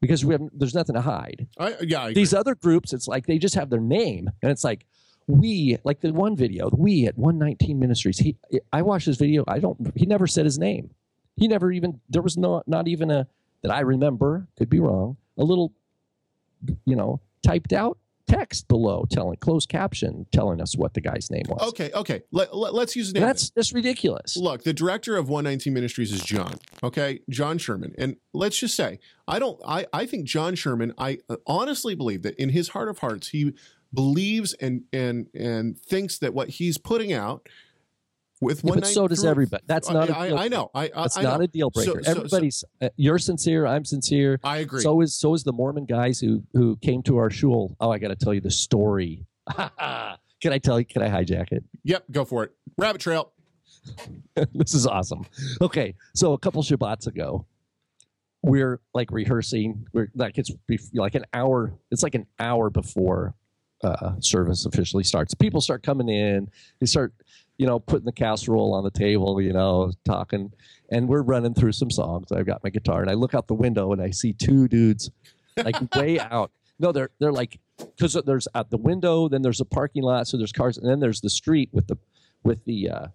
because 0.00 0.24
we 0.24 0.34
have 0.34 0.42
there's 0.54 0.74
nothing 0.74 0.94
to 0.94 1.02
hide. 1.02 1.46
I, 1.58 1.74
yeah, 1.82 2.02
I. 2.04 2.12
These 2.14 2.32
other 2.32 2.54
groups, 2.54 2.92
it's 2.92 3.08
like 3.08 3.26
they 3.26 3.38
just 3.38 3.54
have 3.56 3.70
their 3.70 3.80
name, 3.80 4.30
and 4.42 4.50
it's 4.50 4.64
like 4.64 4.86
we 5.26 5.78
like 5.84 6.00
the 6.00 6.12
one 6.12 6.36
video 6.36 6.70
we 6.76 7.06
at 7.06 7.18
119 7.18 7.78
Ministries. 7.78 8.18
He 8.18 8.36
I 8.72 8.82
watched 8.82 9.06
this 9.06 9.16
video. 9.16 9.44
I 9.48 9.58
don't. 9.58 9.92
He 9.96 10.06
never 10.06 10.26
said 10.26 10.44
his 10.44 10.58
name. 10.58 10.90
He 11.36 11.48
never 11.48 11.72
even 11.72 12.00
there 12.08 12.22
was 12.22 12.36
not 12.36 12.66
not 12.68 12.88
even 12.88 13.10
a 13.10 13.26
that 13.62 13.72
I 13.72 13.80
remember. 13.80 14.48
Could 14.56 14.70
be 14.70 14.80
wrong. 14.80 15.16
A 15.38 15.44
little 15.44 15.72
you 16.84 16.96
know, 16.96 17.20
typed 17.42 17.72
out 17.72 17.98
text 18.28 18.66
below 18.66 19.06
telling 19.08 19.36
closed 19.36 19.68
caption 19.68 20.26
telling 20.32 20.60
us 20.60 20.76
what 20.76 20.94
the 20.94 21.00
guy's 21.00 21.30
name 21.30 21.44
was. 21.48 21.68
Okay, 21.68 21.92
okay. 21.94 22.22
Let, 22.32 22.54
let, 22.56 22.74
us 22.88 22.96
use 22.96 23.12
the 23.12 23.20
name. 23.20 23.28
that's 23.28 23.50
that's 23.50 23.72
ridiculous. 23.72 24.36
Look, 24.36 24.64
the 24.64 24.72
director 24.72 25.16
of 25.16 25.28
119 25.28 25.72
Ministries 25.72 26.12
is 26.12 26.22
John. 26.22 26.54
Okay, 26.82 27.20
John 27.30 27.58
Sherman. 27.58 27.94
And 27.98 28.16
let's 28.32 28.58
just 28.58 28.74
say, 28.74 28.98
I 29.28 29.38
don't. 29.38 29.60
I 29.66 29.86
I 29.92 30.06
think 30.06 30.24
John 30.24 30.54
Sherman. 30.54 30.92
I 30.98 31.18
uh, 31.28 31.36
honestly 31.46 31.94
believe 31.94 32.22
that 32.22 32.34
in 32.36 32.50
his 32.50 32.70
heart 32.70 32.88
of 32.88 32.98
hearts, 32.98 33.28
he 33.28 33.54
believes 33.96 34.52
and 34.54 34.82
and 34.92 35.26
and 35.34 35.76
thinks 35.78 36.18
that 36.18 36.32
what 36.34 36.48
he's 36.50 36.78
putting 36.78 37.12
out 37.12 37.48
with 38.40 38.62
Yeah, 38.62 38.70
one. 38.70 38.80
but 38.80 38.86
so 38.86 39.08
does 39.08 39.24
everybody. 39.24 39.64
That's 39.66 39.90
not. 39.90 40.08
a 40.10 40.16
I, 40.18 40.28
deal 40.28 40.38
I, 40.38 40.44
I 40.44 40.48
know. 40.48 40.70
I, 40.74 40.84
I 40.84 40.88
That's 41.02 41.16
I 41.16 41.22
not 41.22 41.38
know. 41.38 41.44
a 41.44 41.48
deal 41.48 41.70
breaker. 41.70 41.90
So- 41.92 41.98
so- 41.98 42.02
so- 42.04 42.10
Everybody's. 42.18 42.64
uh, 42.82 42.90
you're 42.96 43.18
sincere. 43.18 43.66
I'm 43.66 43.84
sincere. 43.84 44.38
I 44.44 44.58
agree. 44.58 44.82
So 44.82 45.00
is 45.00 45.14
so 45.18 45.34
is 45.34 45.42
the 45.42 45.52
Mormon 45.52 45.86
guys 45.86 46.20
who 46.20 46.42
who 46.52 46.76
came 46.76 47.02
to 47.04 47.16
our 47.16 47.30
shul. 47.30 47.74
Oh, 47.80 47.90
I 47.90 47.98
got 47.98 48.08
to 48.08 48.16
tell 48.16 48.34
you 48.34 48.40
the 48.42 48.50
story. 48.50 49.26
can 49.56 50.52
I 50.52 50.58
tell 50.58 50.78
you? 50.78 50.84
Can 50.86 51.02
I 51.02 51.08
hijack 51.08 51.50
it? 51.52 51.64
yep, 51.82 52.04
go 52.10 52.24
for 52.24 52.44
it. 52.44 52.52
Rabbit 52.78 53.00
trail. 53.00 53.32
this 54.54 54.74
is 54.74 54.86
awesome. 54.86 55.24
Okay, 55.60 55.94
so 56.14 56.32
a 56.32 56.38
couple 56.38 56.62
Shabbats 56.62 57.06
ago, 57.06 57.46
we're 58.42 58.80
like 58.92 59.10
rehearsing. 59.12 59.86
We're 59.92 60.10
like 60.14 60.36
it's 60.38 60.50
like 60.92 61.14
an 61.14 61.24
hour. 61.32 61.72
It's 61.90 62.02
like 62.02 62.14
an 62.16 62.26
hour 62.38 62.68
before 62.68 63.34
uh, 63.86 64.20
service 64.20 64.66
officially 64.66 65.04
starts. 65.04 65.34
People 65.34 65.60
start 65.60 65.82
coming 65.82 66.08
in. 66.08 66.50
They 66.80 66.86
start, 66.86 67.12
you 67.58 67.66
know, 67.66 67.78
putting 67.78 68.06
the 68.06 68.12
casserole 68.12 68.74
on 68.74 68.84
the 68.84 68.90
table. 68.90 69.40
You 69.40 69.52
know, 69.52 69.92
talking, 70.04 70.52
and 70.90 71.08
we're 71.08 71.22
running 71.22 71.54
through 71.54 71.72
some 71.72 71.90
songs. 71.90 72.32
I've 72.32 72.46
got 72.46 72.62
my 72.64 72.70
guitar, 72.70 73.00
and 73.00 73.10
I 73.10 73.14
look 73.14 73.34
out 73.34 73.46
the 73.46 73.54
window, 73.54 73.92
and 73.92 74.02
I 74.02 74.10
see 74.10 74.32
two 74.32 74.68
dudes, 74.68 75.10
like 75.56 75.76
way 75.94 76.18
out. 76.18 76.50
No, 76.78 76.92
they're 76.92 77.10
they're 77.18 77.32
like 77.32 77.58
because 77.78 78.14
there's 78.26 78.48
at 78.54 78.70
the 78.70 78.76
window, 78.76 79.28
then 79.28 79.42
there's 79.42 79.60
a 79.60 79.64
parking 79.64 80.02
lot, 80.02 80.26
so 80.26 80.36
there's 80.36 80.52
cars, 80.52 80.78
and 80.78 80.88
then 80.88 81.00
there's 81.00 81.20
the 81.20 81.30
street 81.30 81.70
with 81.72 81.86
the 81.86 81.96
with 82.42 82.64
the 82.64 82.90
uh, 82.90 83.06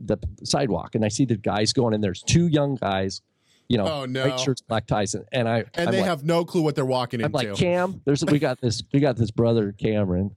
the 0.00 0.18
sidewalk, 0.44 0.94
and 0.94 1.04
I 1.04 1.08
see 1.08 1.24
the 1.24 1.36
guys 1.36 1.72
going, 1.72 1.94
and 1.94 2.02
there's 2.02 2.22
two 2.22 2.46
young 2.46 2.76
guys, 2.76 3.22
you 3.70 3.78
know, 3.78 3.86
Oh, 3.86 4.04
no. 4.04 4.28
white 4.28 4.40
shirts, 4.40 4.60
black 4.62 4.86
ties, 4.88 5.14
and, 5.14 5.24
and 5.30 5.48
I 5.48 5.58
And 5.74 5.86
I'm 5.88 5.92
they 5.92 6.00
like, 6.00 6.08
have 6.08 6.24
no 6.24 6.44
clue 6.44 6.62
what 6.62 6.74
they're 6.74 6.84
walking 6.84 7.20
into. 7.20 7.26
I'm 7.26 7.32
like 7.50 7.56
Cam. 7.56 8.02
There's 8.04 8.24
we 8.24 8.38
got 8.40 8.60
this 8.60 8.82
we 8.92 8.98
got 8.98 9.16
this 9.16 9.30
brother 9.30 9.72
Cameron, 9.72 10.34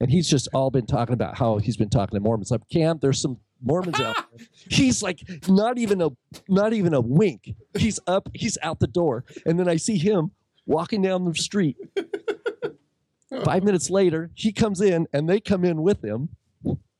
and 0.00 0.10
he's 0.10 0.28
just 0.28 0.48
all 0.52 0.70
been 0.72 0.84
talking 0.86 1.12
about 1.14 1.38
how 1.38 1.58
he's 1.58 1.76
been 1.76 1.88
talking 1.90 2.16
to 2.16 2.20
Mormons. 2.20 2.50
Like 2.50 2.62
Cam, 2.70 2.98
there's 3.00 3.20
some 3.20 3.38
Mormons 3.62 4.00
out 4.00 4.16
there. 4.36 4.46
He's 4.68 5.00
like 5.00 5.20
not 5.48 5.78
even 5.78 6.02
a 6.02 6.10
not 6.48 6.72
even 6.72 6.92
a 6.92 7.00
wink. 7.00 7.54
He's 7.78 8.00
up. 8.08 8.28
He's 8.34 8.58
out 8.62 8.80
the 8.80 8.88
door, 8.88 9.24
and 9.46 9.60
then 9.60 9.68
I 9.68 9.76
see 9.76 9.96
him 9.96 10.32
walking 10.66 11.02
down 11.02 11.24
the 11.24 11.34
street. 11.34 11.76
Five 13.44 13.64
minutes 13.64 13.90
later, 13.90 14.30
he 14.34 14.52
comes 14.52 14.80
in, 14.80 15.06
and 15.12 15.28
they 15.28 15.40
come 15.40 15.64
in 15.64 15.82
with 15.82 16.02
him. 16.04 16.30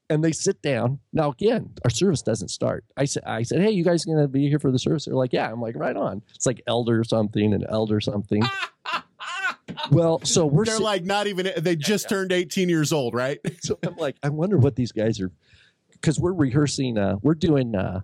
And 0.09 0.23
they 0.23 0.33
sit 0.33 0.63
down. 0.63 1.01
Now 1.13 1.31
again, 1.31 1.73
our 1.85 1.91
service 1.91 2.23
doesn't 2.23 2.49
start. 2.49 2.85
I 2.97 3.07
said, 3.07 3.25
I 3.27 3.43
said, 3.43 3.61
hey, 3.61 3.71
you 3.71 3.83
guys 3.83 4.05
gonna 4.05 4.29
be 4.29 4.49
here 4.49 4.61
for 4.61 4.71
the 4.71 4.79
service? 4.79 5.07
They're 5.07 5.15
like, 5.15 5.33
yeah. 5.33 5.51
I'm 5.51 5.61
like, 5.61 5.77
right 5.77 5.97
on. 5.97 6.23
It's 6.35 6.47
like 6.47 6.63
elder 6.67 7.03
something 7.03 7.53
and 7.53 7.67
elder 7.69 8.01
something. 8.01 8.43
well, 9.91 10.21
so 10.25 10.47
we're 10.47 10.65
They're 10.65 10.77
sit- 10.77 10.83
like 10.83 11.05
not 11.05 11.27
even. 11.27 11.51
They 11.59 11.77
just 11.77 12.09
turned 12.09 12.33
18 12.33 12.69
years 12.69 12.93
old, 12.93 13.15
right? 13.15 13.39
so 13.61 13.79
I'm 13.83 13.97
like, 13.97 14.17
I 14.23 14.29
wonder 14.29 14.59
what 14.59 14.77
these 14.77 14.93
guys 14.93 15.21
are, 15.21 15.33
because 15.93 16.21
we're 16.21 16.33
rehearsing. 16.33 16.99
Uh, 16.99 17.17
we're 17.23 17.35
doing 17.35 17.75
uh, 17.75 18.01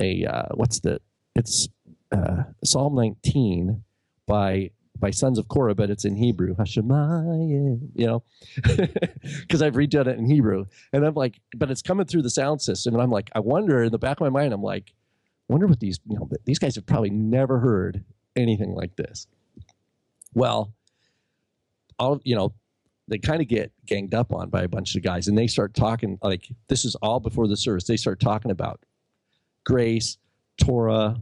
a 0.00 0.24
uh, 0.24 0.46
what's 0.54 0.80
the? 0.80 1.00
It's 1.36 1.68
uh, 2.12 2.42
Psalm 2.64 2.94
19 2.96 3.82
by 4.26 4.70
by 5.00 5.10
Sons 5.10 5.38
of 5.38 5.48
Korah, 5.48 5.74
but 5.74 5.90
it's 5.90 6.04
in 6.04 6.16
Hebrew. 6.16 6.54
Hashemayim, 6.54 7.88
you 7.94 8.06
know, 8.06 8.22
because 8.62 9.62
I've 9.62 9.74
redone 9.74 10.06
it 10.06 10.18
in 10.18 10.30
Hebrew, 10.30 10.66
and 10.92 11.04
I'm 11.04 11.14
like, 11.14 11.40
but 11.56 11.70
it's 11.70 11.82
coming 11.82 12.06
through 12.06 12.22
the 12.22 12.30
sound 12.30 12.62
system, 12.62 12.94
and 12.94 13.02
I'm 13.02 13.10
like, 13.10 13.30
I 13.34 13.40
wonder 13.40 13.82
in 13.82 13.92
the 13.92 13.98
back 13.98 14.18
of 14.18 14.20
my 14.20 14.28
mind, 14.28 14.52
I'm 14.52 14.62
like, 14.62 14.92
wonder 15.50 15.66
what 15.66 15.80
these 15.80 16.00
you 16.08 16.16
know 16.16 16.28
these 16.44 16.58
guys 16.58 16.76
have 16.76 16.86
probably 16.86 17.10
never 17.10 17.58
heard 17.58 18.04
anything 18.36 18.74
like 18.74 18.96
this. 18.96 19.26
Well, 20.34 20.72
all 21.98 22.20
you 22.24 22.36
know 22.36 22.52
they 23.08 23.18
kind 23.18 23.42
of 23.42 23.48
get 23.48 23.72
ganged 23.86 24.14
up 24.14 24.32
on 24.32 24.48
by 24.48 24.62
a 24.62 24.68
bunch 24.68 24.94
of 24.94 25.02
guys 25.02 25.26
and 25.26 25.36
they 25.36 25.48
start 25.48 25.74
talking 25.74 26.18
like 26.22 26.48
this 26.68 26.84
is 26.84 26.94
all 26.96 27.20
before 27.20 27.48
the 27.48 27.56
service. 27.56 27.84
They 27.84 27.96
start 27.96 28.20
talking 28.20 28.50
about 28.50 28.80
grace 29.64 30.16
torah 30.58 31.16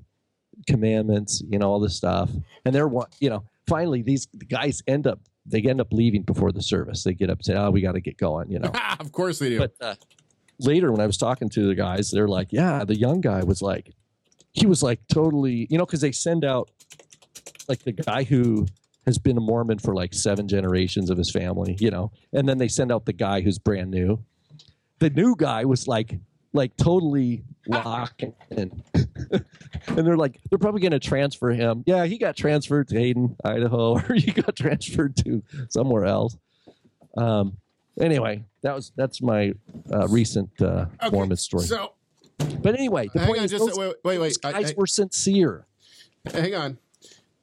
commandments 0.66 1.42
you 1.48 1.58
know 1.58 1.70
all 1.70 1.80
this 1.80 1.96
stuff. 1.96 2.30
And 2.64 2.74
they're 2.74 2.90
you 3.20 3.30
know 3.30 3.44
finally 3.68 4.02
these 4.02 4.26
guys 4.48 4.82
end 4.86 5.06
up 5.06 5.20
they 5.46 5.62
end 5.62 5.80
up 5.80 5.92
leaving 5.92 6.22
before 6.22 6.52
the 6.52 6.60
service. 6.62 7.04
They 7.04 7.14
get 7.14 7.30
up 7.30 7.38
and 7.38 7.44
say 7.44 7.54
oh 7.54 7.70
we 7.70 7.80
got 7.80 7.92
to 7.92 8.00
get 8.00 8.16
going 8.16 8.50
you 8.50 8.58
know. 8.58 8.72
Of 9.00 9.12
course 9.12 9.38
they 9.38 9.50
do. 9.50 9.58
but 9.58 9.74
uh, 9.80 9.94
later 10.60 10.90
when 10.90 11.00
i 11.00 11.06
was 11.06 11.16
talking 11.16 11.48
to 11.48 11.68
the 11.68 11.74
guys 11.76 12.10
they're 12.10 12.26
like 12.26 12.48
yeah 12.50 12.84
the 12.84 12.98
young 12.98 13.20
guy 13.20 13.44
was 13.44 13.62
like 13.62 13.94
he 14.52 14.66
was 14.66 14.82
like 14.82 14.98
totally 15.08 15.68
you 15.70 15.78
know 15.78 15.86
because 15.86 16.00
they 16.00 16.10
send 16.10 16.44
out 16.44 16.68
like 17.68 17.84
the 17.84 17.92
guy 17.92 18.24
who 18.24 18.66
has 19.06 19.18
been 19.18 19.36
a 19.36 19.40
mormon 19.40 19.78
for 19.78 19.94
like 19.94 20.12
seven 20.12 20.48
generations 20.48 21.10
of 21.10 21.16
his 21.16 21.30
family 21.30 21.76
you 21.78 21.90
know 21.90 22.10
and 22.32 22.48
then 22.48 22.58
they 22.58 22.66
send 22.66 22.90
out 22.90 23.04
the 23.06 23.12
guy 23.12 23.40
who's 23.40 23.58
brand 23.58 23.90
new. 23.90 24.18
The 24.98 25.10
new 25.10 25.36
guy 25.36 25.64
was 25.64 25.86
like 25.86 26.18
like 26.52 26.76
totally 26.76 27.44
locked 27.68 28.24
in 28.50 28.82
and 29.88 30.06
they're 30.06 30.16
like 30.16 30.38
they're 30.50 30.58
probably 30.58 30.80
going 30.80 30.92
to 30.92 30.98
transfer 31.00 31.50
him 31.50 31.82
yeah 31.86 32.04
he 32.04 32.18
got 32.18 32.36
transferred 32.36 32.88
to 32.88 32.96
hayden 32.98 33.36
idaho 33.44 33.92
or 34.08 34.14
he 34.14 34.30
got 34.32 34.54
transferred 34.56 35.16
to 35.16 35.42
somewhere 35.68 36.04
else 36.04 36.36
um 37.16 37.56
anyway 38.00 38.42
that 38.62 38.74
was 38.74 38.92
that's 38.96 39.20
my 39.22 39.52
uh, 39.92 40.06
recent 40.08 40.50
uh, 40.60 40.86
Okay, 41.02 41.10
mormon 41.10 41.36
story 41.36 41.64
So 41.64 41.92
but 42.62 42.74
anyway 42.74 43.08
the 43.12 43.20
point 43.20 43.38
on, 43.38 43.44
is 43.44 43.50
just 43.50 43.66
those, 43.66 43.76
wait, 43.76 43.94
wait, 44.04 44.18
wait. 44.18 44.28
those 44.28 44.38
I- 44.44 44.52
guys 44.52 44.70
I- 44.70 44.74
were 44.76 44.86
sincere 44.86 45.66
hang 46.32 46.54
on. 46.54 46.78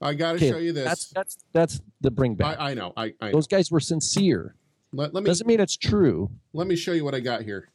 I 0.02 0.14
got 0.14 0.34
to 0.34 0.36
Okay, 0.36 0.50
show 0.52 0.58
you 0.58 0.74
this. 0.74 0.86
that's 0.86 1.08
that's 1.10 1.38
that's 1.54 1.82
the 2.02 2.12
bring 2.12 2.36
back 2.36 2.60
I, 2.60 2.72
I 2.72 2.74
know. 2.74 2.94
I, 2.98 3.14
know. 3.22 3.32
those 3.32 3.48
guys 3.48 3.72
were 3.72 3.80
sincere 3.80 4.54
Let, 4.92 5.14
let 5.14 5.24
me 5.24 5.28
doesn't 5.28 5.48
mean 5.48 5.60
it's 5.60 5.78
true 5.78 6.30
let 6.54 6.68
me 6.68 6.76
show 6.76 6.92
you 6.92 7.04
what 7.06 7.16
I 7.16 7.20
got 7.22 7.42
here. 7.44 7.70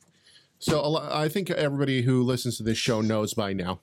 So 0.63 0.99
I 1.11 1.29
think 1.31 1.51
everybody 1.51 2.03
who 2.03 2.23
listens 2.23 2.59
to 2.59 2.63
this 2.63 2.77
show 2.77 3.01
knows 3.01 3.33
by 3.33 3.55
now. 3.55 3.81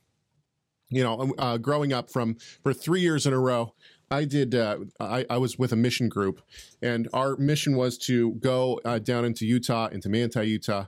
You 0.89 1.03
know, 1.03 1.33
uh, 1.38 1.57
growing 1.57 1.91
up 1.91 2.09
from 2.09 2.38
for 2.63 2.73
three 2.73 3.01
years 3.01 3.25
in 3.25 3.33
a 3.33 3.39
row, 3.39 3.73
I 4.09 4.23
did. 4.23 4.55
Uh, 4.55 4.79
I, 4.99 5.25
I 5.29 5.38
was 5.38 5.59
with 5.59 5.73
a 5.73 5.75
mission 5.75 6.07
group, 6.07 6.41
and 6.81 7.09
our 7.13 7.35
mission 7.38 7.75
was 7.75 7.97
to 7.99 8.33
go 8.35 8.79
uh, 8.85 8.99
down 8.99 9.25
into 9.25 9.45
Utah, 9.45 9.88
into 9.88 10.07
Manti, 10.07 10.47
Utah, 10.47 10.85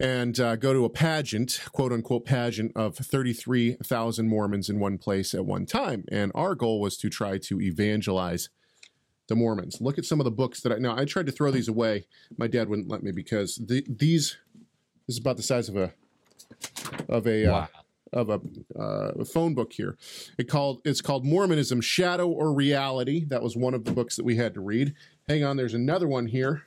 and 0.00 0.38
uh, 0.40 0.56
go 0.56 0.72
to 0.72 0.84
a 0.84 0.90
pageant, 0.90 1.60
quote 1.72 1.92
unquote 1.92 2.24
pageant 2.24 2.72
of 2.74 2.96
thirty 2.96 3.32
three 3.32 3.76
thousand 3.84 4.28
Mormons 4.28 4.68
in 4.68 4.80
one 4.80 4.98
place 4.98 5.34
at 5.34 5.46
one 5.46 5.66
time. 5.66 6.04
And 6.10 6.32
our 6.34 6.56
goal 6.56 6.80
was 6.80 6.96
to 6.98 7.08
try 7.08 7.38
to 7.38 7.60
evangelize 7.60 8.48
the 9.28 9.36
Mormons. 9.36 9.80
Look 9.80 9.98
at 9.98 10.04
some 10.04 10.18
of 10.18 10.24
the 10.24 10.32
books 10.32 10.60
that 10.62 10.72
I 10.72 10.78
now 10.78 10.96
I 10.96 11.04
tried 11.04 11.26
to 11.26 11.32
throw 11.32 11.52
these 11.52 11.68
away. 11.68 12.06
My 12.36 12.48
dad 12.48 12.68
wouldn't 12.68 12.88
let 12.88 13.04
me 13.04 13.12
because 13.12 13.56
the, 13.56 13.84
these 13.88 14.36
this 15.06 15.14
is 15.14 15.20
about 15.20 15.36
the 15.36 15.42
size 15.44 15.68
of 15.68 15.76
a 15.76 15.92
of 17.08 17.26
a 17.26 17.46
uh, 17.46 17.66
of 18.12 18.28
a 18.30 18.40
uh, 18.78 19.24
phone 19.24 19.54
book 19.54 19.72
here. 19.72 19.96
It 20.38 20.48
called 20.48 20.80
it's 20.84 21.00
called 21.00 21.24
Mormonism: 21.24 21.80
Shadow 21.80 22.28
or 22.28 22.52
Reality. 22.52 23.24
That 23.24 23.42
was 23.42 23.56
one 23.56 23.74
of 23.74 23.84
the 23.84 23.92
books 23.92 24.16
that 24.16 24.24
we 24.24 24.36
had 24.36 24.54
to 24.54 24.60
read. 24.60 24.94
Hang 25.28 25.44
on, 25.44 25.56
there's 25.56 25.74
another 25.74 26.08
one 26.08 26.26
here. 26.26 26.62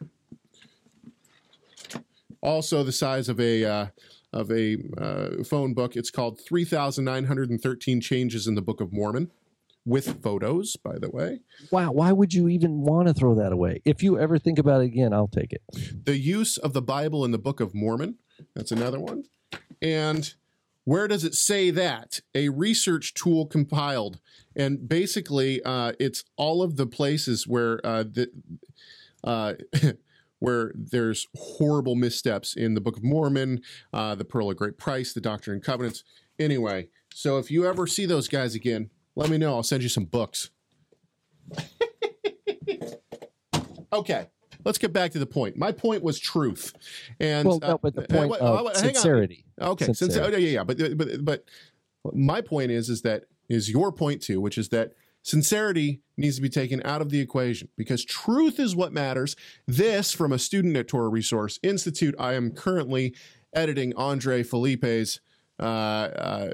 Also, 2.41 2.83
the 2.83 2.91
size 2.91 3.29
of 3.29 3.39
a 3.39 3.65
uh, 3.65 3.87
of 4.33 4.51
a 4.51 4.77
uh, 4.97 5.43
phone 5.43 5.73
book. 5.73 5.95
It's 5.95 6.11
called 6.11 6.39
3,913 6.41 8.01
Changes 8.01 8.47
in 8.47 8.55
the 8.55 8.61
Book 8.61 8.81
of 8.81 8.91
Mormon, 8.91 9.31
with 9.85 10.21
photos, 10.21 10.75
by 10.75 10.97
the 10.99 11.09
way. 11.09 11.39
wow 11.71 11.91
why 11.91 12.11
would 12.11 12.33
you 12.33 12.49
even 12.49 12.81
want 12.81 13.07
to 13.07 13.13
throw 13.13 13.35
that 13.35 13.51
away 13.53 13.81
if 13.85 14.03
you 14.03 14.19
ever 14.19 14.37
think 14.37 14.57
about 14.59 14.81
it 14.81 14.85
again 14.85 15.13
i'll 15.13 15.27
take 15.27 15.53
it 15.53 15.61
The 16.05 16.17
use 16.17 16.57
of 16.57 16.73
the 16.73 16.81
Bible 16.81 17.23
in 17.23 17.31
the 17.31 17.37
Book 17.37 17.59
of 17.59 17.73
Mormon. 17.73 18.15
That's 18.55 18.71
another 18.71 18.99
one. 18.99 19.23
And 19.81 20.33
where 20.85 21.07
does 21.07 21.23
it 21.23 21.33
say 21.33 21.71
that? 21.71 22.21
A 22.33 22.49
research 22.49 23.13
tool 23.13 23.45
compiled. 23.47 24.19
And 24.55 24.87
basically, 24.87 25.61
uh, 25.63 25.93
it's 25.99 26.23
all 26.37 26.63
of 26.63 26.77
the 26.77 26.85
places 26.85 27.45
where 27.47 27.85
uh, 27.85 28.03
the, 28.03 28.29
uh, 29.23 29.53
where 30.39 30.71
there's 30.75 31.27
horrible 31.35 31.95
missteps 31.95 32.55
in 32.55 32.75
the 32.75 32.81
Book 32.81 32.97
of 32.97 33.03
Mormon, 33.03 33.61
uh, 33.91 34.15
the 34.15 34.25
Pearl 34.25 34.51
of 34.51 34.57
Great 34.57 34.77
Price, 34.77 35.11
the 35.11 35.21
Doctrine 35.21 35.55
and 35.55 35.63
Covenants. 35.63 36.03
Anyway, 36.37 36.89
so 37.13 37.37
if 37.39 37.49
you 37.49 37.65
ever 37.65 37.87
see 37.87 38.05
those 38.05 38.27
guys 38.27 38.53
again, 38.55 38.91
let 39.15 39.29
me 39.29 39.37
know. 39.37 39.55
I'll 39.55 39.63
send 39.63 39.81
you 39.81 39.89
some 39.89 40.05
books. 40.05 40.51
okay, 43.93 44.27
let's 44.65 44.77
get 44.77 44.91
back 44.91 45.11
to 45.11 45.19
the 45.19 45.25
point. 45.25 45.55
My 45.57 45.71
point 45.71 46.03
was 46.03 46.19
truth, 46.19 46.73
and 47.19 47.47
well 47.47 47.59
uh, 47.63 47.67
no, 47.69 47.77
but 47.77 47.95
the 47.95 48.03
uh, 48.03 48.07
point 48.07 48.29
wait, 48.31 48.41
of 48.41 48.57
hang 48.57 48.67
on. 48.67 48.75
sincerity 48.75 49.45
Okay, 49.61 49.85
since 49.85 49.99
Sincerity. 49.99 50.35
oh, 50.35 50.39
yeah, 50.39 50.49
yeah, 50.49 50.63
but 50.63 50.97
but 50.97 51.23
but 51.23 51.45
my 52.13 52.41
point 52.41 52.71
is 52.71 52.89
is 52.89 53.01
that 53.03 53.23
is 53.47 53.69
your 53.69 53.91
point 53.91 54.21
too, 54.21 54.41
which 54.41 54.57
is 54.57 54.69
that 54.69 54.91
Sincerity 55.23 56.01
needs 56.17 56.35
to 56.35 56.41
be 56.41 56.49
taken 56.49 56.81
out 56.85 57.01
of 57.01 57.09
the 57.09 57.19
equation 57.19 57.67
because 57.77 58.05
truth 58.05 58.59
is 58.59 58.75
what 58.75 58.93
matters. 58.93 59.35
This 59.67 60.11
from 60.11 60.31
a 60.31 60.37
student 60.37 60.77
at 60.77 60.87
Torah 60.87 61.09
Resource 61.09 61.57
Institute. 61.63 62.13
I 62.19 62.33
am 62.33 62.51
currently 62.51 63.15
editing 63.53 63.93
Andre 63.95 64.43
Felipe's 64.43 65.19
uh, 65.59 65.63
uh, 65.63 66.49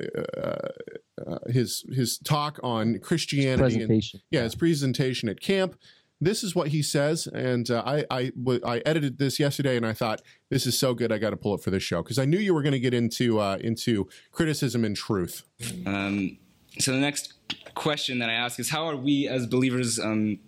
uh, 1.28 1.38
his 1.50 1.84
his 1.92 2.18
talk 2.20 2.60
on 2.64 3.00
Christianity. 3.00 3.52
and- 3.76 3.88
Presentation. 3.88 4.22
yeah, 4.32 4.44
his 4.44 4.56
presentation 4.56 5.28
at 5.28 5.42
camp. 5.42 5.76
This 6.24 6.44
is 6.44 6.56
what 6.56 6.68
he 6.68 6.84
says, 6.84 7.26
and 7.26 7.70
uh, 7.72 7.82
I, 7.84 8.06
I 8.12 8.32
w- 8.38 8.62
I 8.64 8.78
edited 8.86 9.18
this 9.18 9.40
yesterday, 9.40 9.76
and 9.76 9.86
I 9.86 9.94
thought 9.94 10.22
this 10.50 10.68
is 10.68 10.78
so 10.78 10.94
good, 10.94 11.12
I 11.12 11.18
got 11.18 11.32
to 11.32 11.38
pull 11.38 11.56
it 11.56 11.64
for 11.64 11.72
this 11.72 11.82
show 11.82 12.04
because 12.04 12.20
I 12.20 12.26
knew 12.26 12.38
you 12.38 12.54
were 12.54 12.62
going 12.62 12.74
to 12.74 12.80
get 12.80 12.94
into 12.94 13.40
uh, 13.40 13.58
into 13.60 14.08
criticism 14.32 14.86
and 14.86 14.96
truth. 14.96 15.44
Um, 15.88 16.38
so 16.78 16.92
the 16.92 17.00
next 17.00 17.34
question 17.74 18.20
that 18.20 18.30
I 18.30 18.34
ask 18.34 18.60
is 18.60 18.70
how 18.70 18.86
are 18.88 18.96
we 18.96 19.28
as 19.28 19.48
believers, 19.48 20.00
um, 20.00 20.40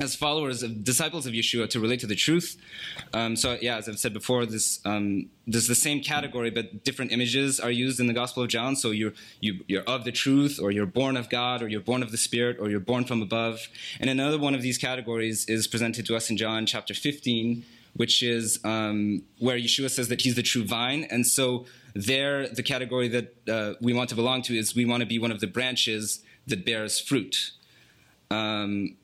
as 0.00 0.14
followers 0.14 0.62
of 0.62 0.84
disciples 0.84 1.26
of 1.26 1.32
Yeshua, 1.32 1.68
to 1.70 1.80
relate 1.80 2.00
to 2.00 2.06
the 2.06 2.14
truth? 2.14 2.56
Um, 3.12 3.36
so 3.36 3.58
yeah, 3.60 3.76
as 3.76 3.88
I've 3.88 3.98
said 3.98 4.12
before, 4.12 4.46
this 4.46 4.80
um, 4.84 5.30
there's 5.46 5.66
the 5.66 5.74
same 5.74 6.00
category, 6.00 6.50
but 6.50 6.84
different 6.84 7.12
images 7.12 7.58
are 7.58 7.70
used 7.70 8.00
in 8.00 8.06
the 8.06 8.12
Gospel 8.12 8.42
of 8.42 8.48
John. 8.48 8.76
So 8.76 8.90
you're 8.90 9.14
you, 9.40 9.64
you're 9.66 9.82
of 9.82 10.04
the 10.04 10.12
truth, 10.12 10.58
or 10.62 10.70
you're 10.70 10.86
born 10.86 11.16
of 11.16 11.28
God, 11.28 11.62
or 11.62 11.68
you're 11.68 11.80
born 11.80 12.02
of 12.02 12.10
the 12.10 12.18
Spirit, 12.18 12.58
or 12.60 12.68
you're 12.70 12.80
born 12.80 13.04
from 13.04 13.22
above. 13.22 13.68
And 14.00 14.10
another 14.10 14.38
one 14.38 14.54
of 14.54 14.62
these 14.62 14.78
categories 14.78 15.46
is 15.48 15.66
presented 15.66 16.06
to 16.06 16.16
us 16.16 16.30
in 16.30 16.36
John 16.36 16.66
chapter 16.66 16.94
15 16.94 17.64
which 17.94 18.22
is 18.22 18.60
um, 18.64 19.22
where 19.40 19.58
Yeshua 19.58 19.90
says 19.90 20.06
that 20.08 20.20
he's 20.20 20.36
the 20.36 20.42
true 20.42 20.64
vine. 20.64 21.04
And 21.10 21.26
so, 21.26 21.66
there, 21.94 22.48
the 22.48 22.62
category 22.62 23.08
that 23.08 23.34
uh, 23.48 23.74
we 23.80 23.92
want 23.92 24.08
to 24.10 24.14
belong 24.14 24.42
to 24.42 24.56
is 24.56 24.74
we 24.74 24.84
want 24.84 25.00
to 25.00 25.06
be 25.06 25.18
one 25.18 25.32
of 25.32 25.40
the 25.40 25.48
branches 25.48 26.22
that 26.46 26.64
bears 26.64 27.00
fruit. 27.00 27.52
Um, 28.30 28.96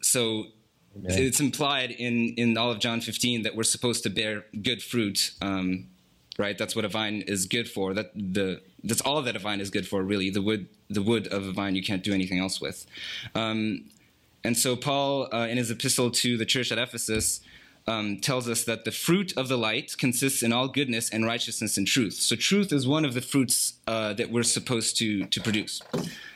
so, 1.08 1.20
it's 1.20 1.40
implied 1.40 1.90
in, 1.90 2.34
in 2.36 2.56
all 2.56 2.70
of 2.70 2.78
John 2.78 3.00
15 3.00 3.42
that 3.42 3.56
we're 3.56 3.62
supposed 3.62 4.02
to 4.04 4.10
bear 4.10 4.44
good 4.62 4.82
fruit. 4.82 5.32
Um, 5.42 5.88
right? 6.38 6.56
That's 6.56 6.74
what 6.74 6.84
a 6.84 6.88
vine 6.88 7.22
is 7.22 7.46
good 7.46 7.68
for. 7.68 7.94
That 7.94 8.12
the 8.14 8.60
that's 8.82 9.00
all 9.00 9.22
that 9.22 9.34
a 9.34 9.38
vine 9.38 9.60
is 9.60 9.70
good 9.70 9.86
for, 9.86 10.02
really. 10.02 10.30
The 10.30 10.42
wood 10.42 10.68
the 10.88 11.02
wood 11.02 11.26
of 11.28 11.46
a 11.46 11.52
vine 11.52 11.74
you 11.74 11.82
can't 11.82 12.02
do 12.02 12.12
anything 12.12 12.38
else 12.38 12.60
with. 12.60 12.86
Um, 13.34 13.90
and 14.42 14.56
so 14.56 14.76
Paul, 14.76 15.28
uh, 15.32 15.46
in 15.48 15.56
his 15.56 15.70
epistle 15.70 16.10
to 16.10 16.36
the 16.36 16.44
church 16.44 16.70
at 16.70 16.76
Ephesus, 16.76 17.40
um, 17.86 18.20
tells 18.20 18.48
us 18.48 18.64
that 18.64 18.84
the 18.84 18.90
fruit 18.90 19.32
of 19.36 19.48
the 19.48 19.56
light 19.56 19.94
consists 19.96 20.42
in 20.42 20.52
all 20.52 20.68
goodness 20.68 21.08
and 21.10 21.24
righteousness 21.24 21.76
and 21.76 21.86
truth. 21.86 22.14
So 22.14 22.36
truth 22.36 22.72
is 22.72 22.86
one 22.86 23.04
of 23.04 23.14
the 23.14 23.20
fruits 23.20 23.74
uh, 23.86 24.12
that 24.14 24.30
we're 24.30 24.42
supposed 24.42 24.98
to 24.98 25.26
to 25.26 25.40
produce. 25.40 25.80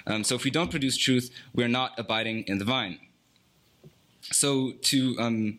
Um, 0.07 0.25
so 0.25 0.35
if 0.35 0.45
we 0.45 0.51
don't 0.51 0.71
produce 0.71 0.97
truth, 0.97 1.31
we're 1.55 1.69
not 1.69 1.99
abiding 1.99 2.45
in 2.45 2.59
the 2.59 2.65
vine. 2.65 2.99
So 4.31 4.73
to 4.73 5.17
um, 5.19 5.59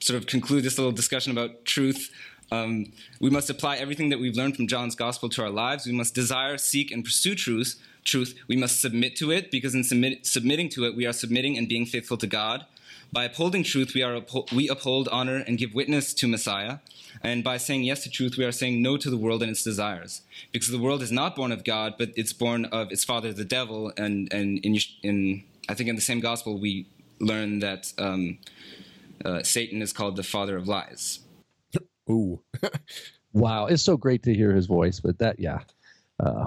sort 0.00 0.18
of 0.18 0.26
conclude 0.26 0.64
this 0.64 0.78
little 0.78 0.92
discussion 0.92 1.32
about 1.32 1.64
truth, 1.64 2.10
um, 2.50 2.92
we 3.20 3.30
must 3.30 3.50
apply 3.50 3.76
everything 3.76 4.10
that 4.10 4.18
we've 4.18 4.36
learned 4.36 4.56
from 4.56 4.66
John's 4.68 4.94
gospel 4.94 5.28
to 5.30 5.42
our 5.42 5.50
lives. 5.50 5.86
We 5.86 5.92
must 5.92 6.14
desire, 6.14 6.58
seek, 6.58 6.90
and 6.90 7.04
pursue 7.04 7.34
truth. 7.34 7.80
Truth. 8.04 8.34
We 8.48 8.56
must 8.56 8.82
submit 8.82 9.16
to 9.16 9.30
it 9.30 9.50
because 9.50 9.74
in 9.74 9.82
submit, 9.82 10.26
submitting 10.26 10.68
to 10.70 10.84
it, 10.84 10.94
we 10.94 11.06
are 11.06 11.12
submitting 11.12 11.56
and 11.56 11.66
being 11.66 11.86
faithful 11.86 12.18
to 12.18 12.26
God. 12.26 12.66
By 13.10 13.24
upholding 13.24 13.62
truth, 13.62 13.94
we 13.94 14.02
are 14.02 14.20
we 14.52 14.68
uphold, 14.68 15.08
honor, 15.08 15.42
and 15.46 15.56
give 15.56 15.72
witness 15.72 16.12
to 16.14 16.28
Messiah. 16.28 16.78
And 17.22 17.42
by 17.42 17.56
saying 17.56 17.84
yes 17.84 18.02
to 18.02 18.10
truth, 18.10 18.36
we 18.36 18.44
are 18.44 18.52
saying 18.52 18.82
no 18.82 18.98
to 18.98 19.08
the 19.08 19.16
world 19.16 19.40
and 19.40 19.50
its 19.50 19.62
desires. 19.62 20.20
Because 20.52 20.70
the 20.70 20.78
world 20.78 21.02
is 21.02 21.12
not 21.12 21.34
born 21.36 21.50
of 21.50 21.64
God, 21.64 21.94
but 21.96 22.10
it's 22.14 22.32
born 22.32 22.66
of 22.66 22.92
its 22.92 23.04
father, 23.04 23.32
the 23.32 23.44
devil. 23.44 23.92
And 23.96 24.30
and 24.32 24.58
in, 24.58 24.78
in 25.02 25.44
I 25.68 25.74
think 25.74 25.88
in 25.88 25.96
the 25.96 26.02
same 26.02 26.20
gospel, 26.20 26.58
we 26.58 26.86
learn 27.24 27.58
that 27.60 27.92
um, 27.98 28.38
uh, 29.24 29.42
Satan 29.42 29.82
is 29.82 29.92
called 29.92 30.16
the 30.16 30.22
father 30.22 30.56
of 30.56 30.68
lies. 30.68 31.20
Ooh, 32.10 32.42
Wow, 33.32 33.66
it's 33.66 33.82
so 33.82 33.96
great 33.96 34.22
to 34.24 34.34
hear 34.34 34.54
his 34.54 34.66
voice. 34.66 35.00
But 35.00 35.18
that, 35.18 35.40
yeah, 35.40 35.58
uh, 36.20 36.46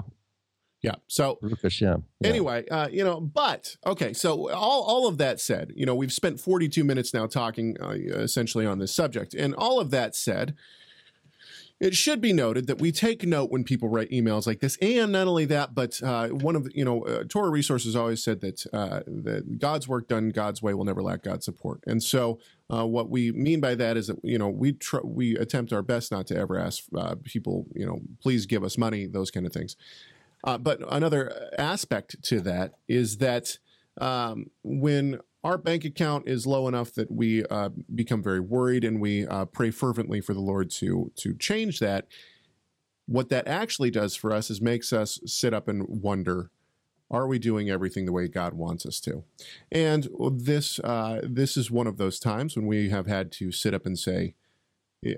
yeah. 0.80 0.94
So 1.06 1.38
Yeah. 2.20 2.28
anyway, 2.30 2.66
uh, 2.68 2.88
you 2.90 3.04
know, 3.04 3.20
but 3.20 3.76
okay. 3.84 4.12
So 4.14 4.50
all 4.50 4.82
all 4.84 5.06
of 5.06 5.18
that 5.18 5.38
said, 5.40 5.72
you 5.76 5.84
know, 5.84 5.94
we've 5.94 6.12
spent 6.12 6.40
42 6.40 6.84
minutes 6.84 7.12
now 7.12 7.26
talking 7.26 7.76
uh, 7.80 7.90
essentially 7.90 8.64
on 8.64 8.78
this 8.78 8.94
subject, 8.94 9.34
and 9.34 9.54
all 9.54 9.78
of 9.80 9.90
that 9.90 10.14
said. 10.16 10.54
It 11.80 11.94
should 11.94 12.20
be 12.20 12.32
noted 12.32 12.66
that 12.66 12.80
we 12.80 12.90
take 12.90 13.22
note 13.22 13.52
when 13.52 13.62
people 13.62 13.88
write 13.88 14.10
emails 14.10 14.48
like 14.48 14.58
this, 14.58 14.76
and 14.82 15.12
not 15.12 15.28
only 15.28 15.44
that, 15.44 15.76
but 15.76 16.02
uh, 16.02 16.28
one 16.28 16.56
of 16.56 16.64
the, 16.64 16.72
you 16.74 16.84
know, 16.84 17.04
uh, 17.04 17.22
Torah 17.28 17.50
Resources 17.50 17.94
always 17.94 18.22
said 18.22 18.40
that 18.40 18.66
uh, 18.72 19.00
that 19.06 19.60
God's 19.60 19.86
work 19.86 20.08
done 20.08 20.30
God's 20.30 20.60
way 20.60 20.74
will 20.74 20.84
never 20.84 21.02
lack 21.02 21.22
God's 21.22 21.44
support, 21.44 21.84
and 21.86 22.02
so 22.02 22.40
uh, 22.68 22.84
what 22.84 23.08
we 23.08 23.30
mean 23.30 23.60
by 23.60 23.76
that 23.76 23.96
is 23.96 24.08
that 24.08 24.18
you 24.24 24.38
know 24.38 24.48
we 24.48 24.72
tr- 24.72 25.04
we 25.04 25.36
attempt 25.36 25.72
our 25.72 25.82
best 25.82 26.10
not 26.10 26.26
to 26.28 26.36
ever 26.36 26.58
ask 26.58 26.82
uh, 26.96 27.14
people, 27.22 27.66
you 27.74 27.86
know, 27.86 28.00
please 28.20 28.46
give 28.46 28.64
us 28.64 28.76
money, 28.76 29.06
those 29.06 29.30
kind 29.30 29.46
of 29.46 29.52
things. 29.52 29.76
Uh, 30.42 30.58
but 30.58 30.80
another 30.90 31.50
aspect 31.58 32.20
to 32.24 32.40
that 32.40 32.74
is 32.88 33.18
that 33.18 33.58
um, 34.00 34.50
when 34.62 35.20
our 35.44 35.58
bank 35.58 35.84
account 35.84 36.28
is 36.28 36.46
low 36.46 36.68
enough 36.68 36.92
that 36.94 37.10
we 37.10 37.44
uh, 37.46 37.70
become 37.94 38.22
very 38.22 38.40
worried 38.40 38.84
and 38.84 39.00
we 39.00 39.26
uh, 39.26 39.44
pray 39.44 39.70
fervently 39.70 40.20
for 40.20 40.34
the 40.34 40.40
Lord 40.40 40.70
to 40.72 41.12
to 41.16 41.34
change 41.34 41.78
that, 41.80 42.06
what 43.06 43.28
that 43.30 43.46
actually 43.46 43.90
does 43.90 44.14
for 44.14 44.32
us 44.32 44.50
is 44.50 44.60
makes 44.60 44.92
us 44.92 45.20
sit 45.26 45.54
up 45.54 45.68
and 45.68 45.86
wonder. 45.88 46.50
Are 47.10 47.26
we 47.26 47.38
doing 47.38 47.70
everything 47.70 48.04
the 48.04 48.12
way 48.12 48.28
God 48.28 48.52
wants 48.52 48.84
us 48.84 49.00
to? 49.00 49.24
And 49.72 50.08
this 50.30 50.78
uh, 50.80 51.22
this 51.24 51.56
is 51.56 51.70
one 51.70 51.86
of 51.86 51.96
those 51.96 52.20
times 52.20 52.54
when 52.54 52.66
we 52.66 52.90
have 52.90 53.06
had 53.06 53.32
to 53.32 53.50
sit 53.50 53.72
up 53.72 53.86
and 53.86 53.98
say, 53.98 54.34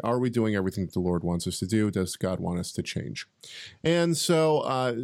are 0.05 0.19
we 0.19 0.31
doing 0.31 0.55
everything 0.55 0.87
that 0.87 0.93
the 0.93 1.01
Lord 1.01 1.25
wants 1.25 1.47
us 1.47 1.59
to 1.61 1.67
do? 1.67 1.91
Does 1.91 2.17
God 2.17 2.39
want 2.39 2.61
us 2.61 2.73
to 2.73 2.83
change? 2.83 3.27
And 3.83 4.17
so, 4.17 4.59
uh, 4.61 4.95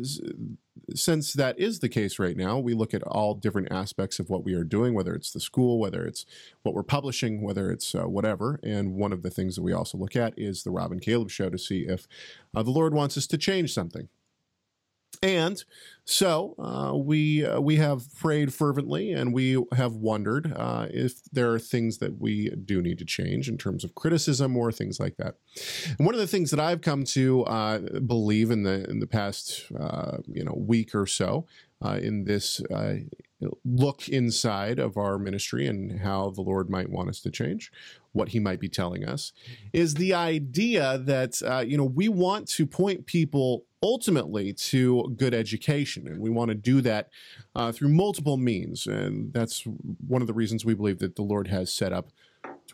since 0.95 1.33
that 1.33 1.59
is 1.59 1.81
the 1.81 1.89
case 1.89 2.19
right 2.19 2.37
now, 2.37 2.59
we 2.59 2.75
look 2.75 2.95
at 2.95 3.03
all 3.03 3.35
different 3.35 3.73
aspects 3.73 4.19
of 4.19 4.31
what 4.31 4.45
we 4.45 4.55
are 4.55 4.65
doing, 4.65 4.95
whether 4.95 5.15
it's 5.15 5.33
the 5.33 5.41
school, 5.41 5.79
whether 5.79 6.05
it's 6.05 6.27
what 6.63 6.75
we're 6.75 6.83
publishing, 6.83 7.43
whether 7.43 7.71
it's 7.71 7.95
uh, 7.95 8.05
whatever. 8.05 8.61
And 8.63 8.95
one 8.95 9.13
of 9.13 9.23
the 9.23 9.31
things 9.31 9.57
that 9.57 9.63
we 9.63 9.73
also 9.73 9.99
look 9.99 10.15
at 10.15 10.35
is 10.37 10.63
the 10.63 10.71
Rob 10.71 10.93
and 10.93 11.03
Caleb 11.03 11.31
show 11.31 11.51
to 11.51 11.59
see 11.59 11.81
if 11.81 12.07
uh, 12.55 12.63
the 12.63 12.71
Lord 12.71 12.95
wants 12.95 13.17
us 13.17 13.27
to 13.29 13.39
change 13.39 13.73
something. 13.73 14.09
And 15.23 15.63
so 16.05 16.55
uh, 16.59 16.97
we 16.97 17.45
uh, 17.45 17.61
we 17.61 17.77
have 17.77 18.15
prayed 18.15 18.55
fervently, 18.55 19.13
and 19.13 19.35
we 19.35 19.63
have 19.75 19.95
wondered 19.95 20.53
uh, 20.55 20.87
if 20.91 21.25
there 21.33 21.53
are 21.53 21.59
things 21.59 21.99
that 21.99 22.21
we 22.21 22.51
do 22.51 22.81
need 22.81 22.99
to 22.99 23.05
change 23.05 23.49
in 23.49 23.59
terms 23.59 23.83
of 23.83 23.95
criticism 23.95 24.57
or 24.57 24.71
things 24.71 25.01
like 25.01 25.17
that. 25.17 25.35
And 25.99 26.07
one 26.07 26.15
of 26.15 26.21
the 26.21 26.27
things 26.29 26.51
that 26.53 26.61
I've 26.61 26.81
come 26.81 27.05
to 27.05 27.45
uh, 27.45 27.79
believe 28.07 28.53
in 28.53 28.63
the 28.63 28.89
in 28.89 29.01
the 29.01 29.07
past 29.09 29.65
uh, 29.79 30.19
you 30.29 30.45
know 30.45 30.55
week 30.57 30.95
or 30.95 31.07
so 31.07 31.47
uh, 31.83 31.99
in 32.01 32.25
this 32.25 32.63
look 33.65 34.09
inside 34.09 34.79
of 34.79 34.97
our 34.97 35.19
ministry 35.19 35.67
and 35.67 36.01
how 36.01 36.31
the 36.31 36.41
Lord 36.41 36.71
might 36.71 36.89
want 36.89 37.11
us 37.11 37.21
to 37.21 37.31
change, 37.31 37.71
what 38.17 38.31
He 38.31 38.41
might 38.41 38.59
be 38.59 38.69
telling 38.69 39.05
us, 39.05 39.33
is 39.73 39.95
the 39.95 40.15
idea 40.15 40.99
that 40.99 41.41
uh, 41.43 41.61
you 41.67 41.77
know 41.77 41.85
we 41.85 42.09
want 42.09 42.49
to 42.49 42.67
point 42.67 43.07
people 43.07 43.65
ultimately 43.83 44.53
to 44.53 45.15
good 45.17 45.35
education, 45.35 46.09
and 46.09 46.21
we 46.21 46.31
want 46.31 46.49
to 46.49 46.55
do 46.55 46.81
that 46.81 47.11
uh, 47.55 47.71
through 47.71 47.91
multiple 47.91 48.37
means, 48.37 48.87
and 48.87 49.33
that's 49.33 49.65
one 50.07 50.23
of 50.23 50.27
the 50.27 50.35
reasons 50.35 50.65
we 50.65 50.75
believe 50.75 50.99
that 50.99 51.17
the 51.17 51.23
Lord 51.23 51.49
has 51.49 51.73
set 51.73 51.93
up 51.93 52.09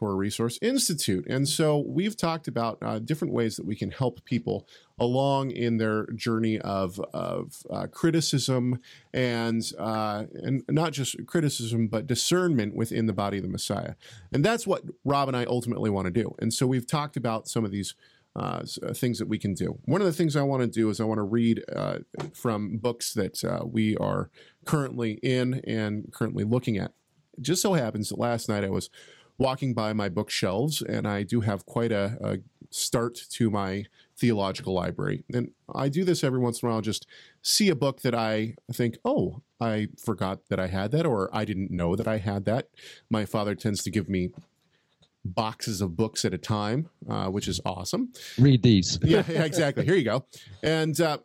Torah 0.02 0.16
Resource 0.16 0.58
Institute. 0.60 1.24
And 1.28 1.48
so 1.48 1.78
we've 1.78 2.16
talked 2.16 2.48
about 2.48 2.76
uh, 2.82 2.98
different 2.98 3.32
ways 3.32 3.54
that 3.54 3.64
we 3.64 3.76
can 3.76 3.92
help 3.92 4.24
people 4.24 4.66
along 4.98 5.52
in 5.52 5.76
their 5.76 6.06
journey 6.06 6.58
of, 6.58 6.98
of 7.14 7.62
uh, 7.70 7.86
criticism 7.86 8.80
and, 9.14 9.62
uh, 9.78 10.24
and 10.34 10.64
not 10.68 10.92
just 10.92 11.24
criticism, 11.26 11.86
but 11.86 12.08
discernment 12.08 12.74
within 12.74 13.06
the 13.06 13.12
body 13.12 13.36
of 13.36 13.44
the 13.44 13.48
Messiah. 13.48 13.94
And 14.32 14.44
that's 14.44 14.66
what 14.66 14.82
Rob 15.04 15.28
and 15.28 15.36
I 15.36 15.44
ultimately 15.44 15.88
want 15.88 16.06
to 16.06 16.10
do. 16.10 16.34
And 16.40 16.52
so 16.52 16.66
we've 16.66 16.86
talked 16.86 17.16
about 17.16 17.46
some 17.46 17.64
of 17.64 17.70
these 17.70 17.94
uh, 18.34 18.64
uh, 18.82 18.92
things 18.92 19.20
that 19.20 19.28
we 19.28 19.38
can 19.38 19.54
do. 19.54 19.78
One 19.84 20.00
of 20.00 20.06
the 20.08 20.12
things 20.12 20.34
I 20.34 20.42
want 20.42 20.62
to 20.62 20.66
do 20.66 20.90
is 20.90 21.00
I 21.00 21.04
want 21.04 21.18
to 21.18 21.22
read 21.22 21.62
uh, 21.72 21.98
from 22.34 22.78
books 22.78 23.14
that 23.14 23.44
uh, 23.44 23.64
we 23.64 23.96
are 23.98 24.30
currently 24.64 25.20
in 25.22 25.60
and 25.64 26.12
currently 26.12 26.42
looking 26.42 26.76
at. 26.76 26.92
Just 27.40 27.62
so 27.62 27.74
happens 27.74 28.08
that 28.08 28.18
last 28.18 28.48
night 28.48 28.62
I 28.64 28.68
was 28.68 28.90
walking 29.38 29.74
by 29.74 29.92
my 29.92 30.08
bookshelves 30.08 30.82
and 30.82 31.06
I 31.06 31.22
do 31.22 31.40
have 31.40 31.66
quite 31.66 31.92
a, 31.92 32.16
a 32.20 32.38
start 32.70 33.20
to 33.30 33.50
my 33.50 33.84
theological 34.16 34.72
library. 34.72 35.24
And 35.32 35.50
I 35.74 35.88
do 35.88 36.04
this 36.04 36.22
every 36.22 36.38
once 36.38 36.62
in 36.62 36.68
a 36.68 36.72
while, 36.72 36.80
just 36.80 37.06
see 37.42 37.68
a 37.68 37.74
book 37.74 38.02
that 38.02 38.14
I 38.14 38.54
think, 38.72 38.98
oh, 39.04 39.42
I 39.60 39.88
forgot 39.98 40.48
that 40.48 40.60
I 40.60 40.68
had 40.68 40.90
that, 40.92 41.06
or 41.06 41.28
I 41.32 41.44
didn't 41.44 41.70
know 41.70 41.96
that 41.96 42.08
I 42.08 42.18
had 42.18 42.44
that. 42.46 42.68
My 43.10 43.24
father 43.24 43.54
tends 43.54 43.82
to 43.84 43.90
give 43.90 44.08
me 44.08 44.30
boxes 45.24 45.80
of 45.80 45.96
books 45.96 46.24
at 46.24 46.34
a 46.34 46.38
time, 46.38 46.88
uh, 47.08 47.26
which 47.26 47.46
is 47.46 47.60
awesome 47.64 48.12
Read 48.38 48.62
these. 48.62 48.98
yeah, 49.04 49.22
exactly. 49.28 49.84
Here 49.84 49.94
you 49.94 50.04
go. 50.04 50.24
And 50.62 51.00
uh, 51.00 51.18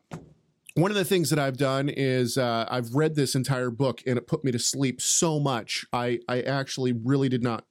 one 0.75 0.91
of 0.91 0.97
the 0.97 1.05
things 1.05 1.29
that 1.31 1.39
I've 1.39 1.57
done 1.57 1.89
is 1.89 2.37
uh, 2.37 2.67
I've 2.69 2.93
read 2.93 3.15
this 3.15 3.33
entire 3.33 3.71
book 3.71 4.03
and 4.05 4.17
it 4.17 4.27
put 4.27 4.43
me 4.43 4.51
to 4.51 4.59
sleep 4.59 5.01
so 5.01 5.39
much. 5.39 5.85
I, 5.91 6.19
I 6.27 6.41
actually 6.41 6.93
really 6.93 7.29
did 7.29 7.41
not 7.41 7.65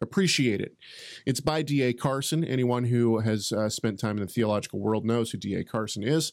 appreciate 0.00 0.60
it. 0.60 0.76
It's 1.26 1.40
by 1.40 1.62
D.A. 1.62 1.92
Carson. 1.92 2.44
Anyone 2.44 2.84
who 2.84 3.18
has 3.18 3.52
uh, 3.52 3.68
spent 3.68 3.98
time 3.98 4.16
in 4.18 4.26
the 4.26 4.32
theological 4.32 4.78
world 4.78 5.04
knows 5.04 5.30
who 5.30 5.38
D.A. 5.38 5.64
Carson 5.64 6.02
is. 6.02 6.32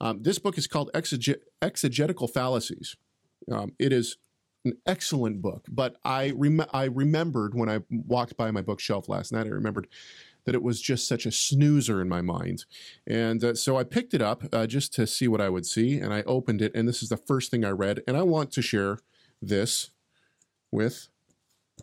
Um, 0.00 0.22
this 0.22 0.38
book 0.38 0.58
is 0.58 0.66
called 0.66 0.90
Exege- 0.94 1.40
Exegetical 1.62 2.28
Fallacies. 2.28 2.96
Um, 3.50 3.72
it 3.78 3.92
is 3.92 4.16
an 4.64 4.74
excellent 4.86 5.42
book, 5.42 5.66
but 5.70 5.96
I 6.04 6.32
rem- 6.34 6.66
I 6.72 6.84
remembered 6.84 7.54
when 7.54 7.68
I 7.68 7.80
walked 7.90 8.36
by 8.36 8.50
my 8.50 8.62
bookshelf 8.62 9.08
last 9.08 9.32
night. 9.32 9.46
I 9.46 9.50
remembered 9.50 9.88
that 10.46 10.54
it 10.54 10.62
was 10.62 10.80
just 10.80 11.08
such 11.08 11.26
a 11.26 11.32
snoozer 11.32 12.00
in 12.00 12.08
my 12.08 12.22
mind, 12.22 12.64
and 13.06 13.44
uh, 13.44 13.54
so 13.54 13.76
I 13.76 13.84
picked 13.84 14.14
it 14.14 14.22
up 14.22 14.42
uh, 14.52 14.66
just 14.66 14.94
to 14.94 15.06
see 15.06 15.28
what 15.28 15.40
I 15.40 15.50
would 15.50 15.66
see, 15.66 15.98
and 15.98 16.14
I 16.14 16.22
opened 16.22 16.62
it, 16.62 16.74
and 16.74 16.88
this 16.88 17.02
is 17.02 17.10
the 17.10 17.16
first 17.16 17.50
thing 17.50 17.64
I 17.64 17.70
read, 17.70 18.02
and 18.08 18.16
I 18.16 18.22
want 18.22 18.52
to 18.52 18.62
share 18.62 18.98
this 19.42 19.90
with 20.70 21.08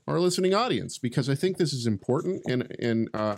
our 0.08 0.20
listening 0.20 0.54
audience 0.54 0.98
because 0.98 1.30
I 1.30 1.36
think 1.36 1.58
this 1.58 1.74
is 1.74 1.86
important. 1.86 2.42
And 2.48 2.76
and 2.80 3.10
uh, 3.14 3.38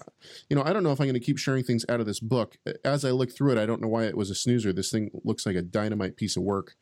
you 0.49 0.55
know, 0.55 0.63
I 0.63 0.73
don't 0.73 0.83
know 0.83 0.91
if 0.91 0.99
I'm 0.99 1.07
going 1.07 1.13
to 1.13 1.19
keep 1.19 1.37
sharing 1.37 1.63
things 1.63 1.85
out 1.89 1.99
of 1.99 2.05
this 2.05 2.19
book. 2.19 2.57
As 2.83 3.03
I 3.05 3.11
look 3.11 3.31
through 3.31 3.53
it, 3.53 3.57
I 3.57 3.65
don't 3.65 3.81
know 3.81 3.87
why 3.87 4.05
it 4.05 4.17
was 4.17 4.29
a 4.29 4.35
snoozer. 4.35 4.73
This 4.73 4.91
thing 4.91 5.09
looks 5.23 5.45
like 5.45 5.55
a 5.55 5.61
dynamite 5.61 6.15
piece 6.15 6.37
of 6.37 6.43
work. 6.43 6.75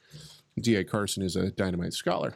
D.A. 0.59 0.83
Carson 0.83 1.23
is 1.23 1.35
a 1.35 1.51
dynamite 1.51 1.93
scholar. 1.93 2.35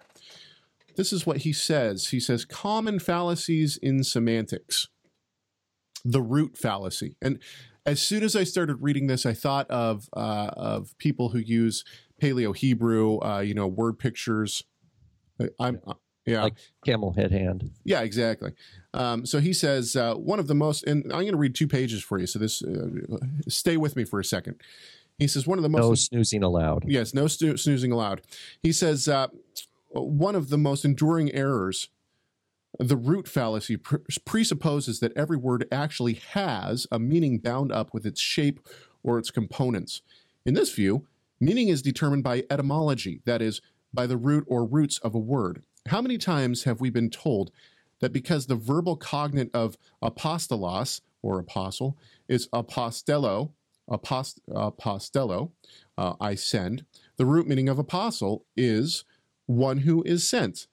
This 0.95 1.11
is 1.11 1.25
what 1.25 1.37
he 1.37 1.51
says. 1.51 2.07
He 2.07 2.19
says 2.19 2.45
common 2.45 2.99
fallacies 2.99 3.77
in 3.77 4.03
semantics. 4.03 4.87
The 6.05 6.21
root 6.21 6.57
fallacy. 6.57 7.17
And 7.21 7.39
as 7.85 8.01
soon 8.01 8.23
as 8.23 8.35
I 8.35 8.43
started 8.43 8.77
reading 8.81 9.07
this, 9.07 9.25
I 9.25 9.33
thought 9.33 9.69
of 9.69 10.09
uh, 10.15 10.51
of 10.55 10.97
people 10.97 11.29
who 11.29 11.39
use 11.39 11.83
Paleo 12.21 12.55
Hebrew, 12.55 13.19
uh, 13.19 13.39
you 13.39 13.53
know, 13.53 13.67
word 13.67 13.99
pictures. 13.99 14.63
I'm 15.59 15.81
yeah. 16.25 16.43
Like 16.43 16.55
camel 16.83 17.13
head 17.13 17.31
hand. 17.31 17.71
Yeah, 17.83 18.01
exactly. 18.01 18.53
Um, 18.93 19.25
so 19.25 19.39
he 19.39 19.53
says 19.53 19.95
uh, 19.95 20.15
one 20.15 20.39
of 20.39 20.47
the 20.47 20.55
most, 20.55 20.83
and 20.85 21.03
I'm 21.05 21.21
going 21.21 21.31
to 21.31 21.37
read 21.37 21.55
two 21.55 21.67
pages 21.67 22.03
for 22.03 22.17
you. 22.17 22.27
So 22.27 22.39
this, 22.39 22.63
uh, 22.63 22.87
stay 23.47 23.77
with 23.77 23.95
me 23.95 24.05
for 24.05 24.19
a 24.19 24.25
second. 24.25 24.55
He 25.17 25.27
says 25.27 25.47
one 25.47 25.59
of 25.59 25.63
the 25.63 25.69
most. 25.69 25.81
No 25.81 25.95
snoozing 25.95 26.43
allowed. 26.43 26.85
Yes, 26.87 27.13
no 27.13 27.27
stu- 27.27 27.57
snoozing 27.57 27.91
allowed. 27.91 28.21
He 28.61 28.71
says 28.71 29.07
uh, 29.07 29.27
one 29.91 30.35
of 30.35 30.49
the 30.49 30.57
most 30.57 30.83
enduring 30.83 31.31
errors, 31.33 31.89
the 32.79 32.97
root 32.97 33.27
fallacy 33.27 33.77
pre- 33.77 33.99
presupposes 34.25 34.99
that 34.99 35.15
every 35.15 35.37
word 35.37 35.67
actually 35.71 36.13
has 36.31 36.87
a 36.91 36.99
meaning 36.99 37.37
bound 37.37 37.71
up 37.71 37.93
with 37.93 38.05
its 38.05 38.19
shape 38.19 38.59
or 39.03 39.17
its 39.19 39.31
components. 39.31 40.01
In 40.45 40.53
this 40.53 40.73
view, 40.73 41.05
meaning 41.39 41.69
is 41.69 41.81
determined 41.81 42.23
by 42.23 42.43
etymology, 42.49 43.21
that 43.25 43.41
is, 43.41 43.61
by 43.93 44.07
the 44.07 44.17
root 44.17 44.43
or 44.47 44.65
roots 44.65 44.97
of 44.99 45.15
a 45.15 45.19
word. 45.19 45.63
How 45.87 46.01
many 46.01 46.17
times 46.17 46.63
have 46.63 46.81
we 46.81 46.89
been 46.89 47.11
told 47.11 47.51
that 47.99 48.11
because 48.11 48.47
the 48.47 48.55
verbal 48.55 48.95
cognate 48.95 49.51
of 49.53 49.77
apostolos 50.03 51.01
or 51.21 51.37
apostle 51.37 51.95
is 52.27 52.47
apostello, 52.47 53.51
apost, 53.89 54.39
apostello, 54.49 55.51
uh, 55.97 56.13
I 56.19 56.35
send, 56.35 56.85
the 57.17 57.25
root 57.25 57.47
meaning 57.47 57.69
of 57.69 57.77
apostle 57.77 58.45
is 58.57 59.05
one 59.45 59.79
who 59.79 60.01
is 60.03 60.27
sent. 60.27 60.65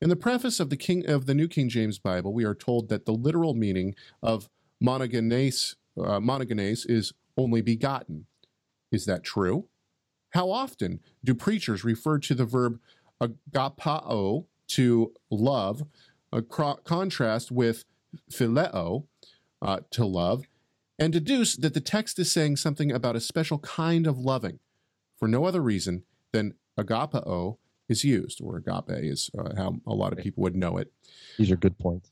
In 0.00 0.08
the 0.08 0.16
preface 0.16 0.58
of 0.58 0.68
the 0.68 0.76
King 0.76 1.08
of 1.08 1.26
the 1.26 1.34
New 1.34 1.46
King 1.46 1.68
James 1.68 2.00
Bible, 2.00 2.34
we 2.34 2.44
are 2.44 2.56
told 2.56 2.88
that 2.88 3.06
the 3.06 3.12
literal 3.12 3.54
meaning 3.54 3.94
of 4.20 4.50
monogenes, 4.82 5.76
uh, 5.96 6.18
monogenes 6.18 6.84
is 6.90 7.12
only 7.36 7.62
begotten. 7.62 8.26
Is 8.90 9.06
that 9.06 9.22
true? 9.22 9.68
How 10.30 10.50
often 10.50 10.98
do 11.22 11.34
preachers 11.36 11.84
refer 11.84 12.18
to 12.18 12.34
the 12.34 12.44
verb 12.44 12.80
agapao 13.28 14.46
to 14.68 15.12
love, 15.30 15.84
a 16.32 16.42
cro- 16.42 16.80
contrast 16.84 17.50
with 17.50 17.84
phileo 18.30 19.06
uh, 19.62 19.80
to 19.90 20.04
love, 20.04 20.44
and 20.98 21.12
deduce 21.12 21.56
that 21.56 21.74
the 21.74 21.80
text 21.80 22.18
is 22.18 22.30
saying 22.30 22.56
something 22.56 22.92
about 22.92 23.16
a 23.16 23.20
special 23.20 23.58
kind 23.58 24.06
of 24.06 24.18
loving 24.18 24.58
for 25.16 25.28
no 25.28 25.44
other 25.44 25.60
reason 25.60 26.04
than 26.32 26.54
agapao 26.78 27.56
is 27.88 28.04
used, 28.04 28.40
or 28.42 28.56
agape 28.56 29.04
is 29.04 29.30
uh, 29.38 29.54
how 29.56 29.76
a 29.86 29.94
lot 29.94 30.12
of 30.12 30.18
people 30.18 30.42
would 30.42 30.56
know 30.56 30.78
it. 30.78 30.90
These 31.38 31.50
are 31.50 31.56
good 31.56 31.78
points. 31.78 32.10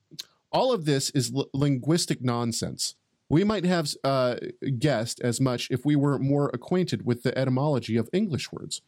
All 0.51 0.73
of 0.73 0.85
this 0.85 1.11
is 1.11 1.33
l- 1.35 1.49
linguistic 1.55 2.23
nonsense. 2.23 2.95
We 3.29 3.45
might 3.45 3.65
have 3.65 3.89
uh, 4.05 4.37
guessed 4.79 5.19
as 5.21 5.41
much 5.41 5.69
if 5.71 5.87
we 5.87 5.97
were 5.97 6.19
more 6.19 6.51
acquainted 6.53 7.07
with 7.07 7.23
the 7.23 7.37
etymology 7.37 7.97
of 7.97 8.11
English 8.13 8.53
words. 8.53 8.83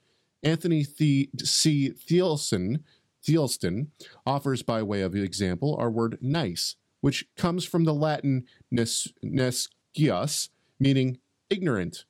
Anthony 0.45 0.85
the- 0.85 1.31
C. 1.43 1.91
Thielson, 1.91 2.85
Thielston 3.27 3.89
offers, 4.27 4.63
by 4.63 4.83
way 4.83 5.01
of 5.01 5.17
example, 5.17 5.77
our 5.79 5.91
word 5.91 6.19
nice, 6.21 6.77
which 7.01 7.27
comes 7.37 7.65
from 7.65 7.85
the 7.85 7.95
Latin 7.95 8.45
nes- 8.71 9.09
nescius, 9.25 10.51
meaning 10.79 11.19
ignorant. 11.51 12.05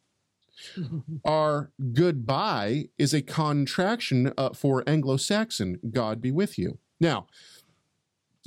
our 1.25 1.71
goodbye 1.93 2.89
is 2.99 3.13
a 3.13 3.23
contraction 3.23 4.33
uh, 4.39 4.51
for 4.51 4.83
Anglo 4.87 5.17
Saxon, 5.17 5.81
God 5.91 6.21
be 6.21 6.31
with 6.31 6.59
you. 6.59 6.79
Now, 7.01 7.27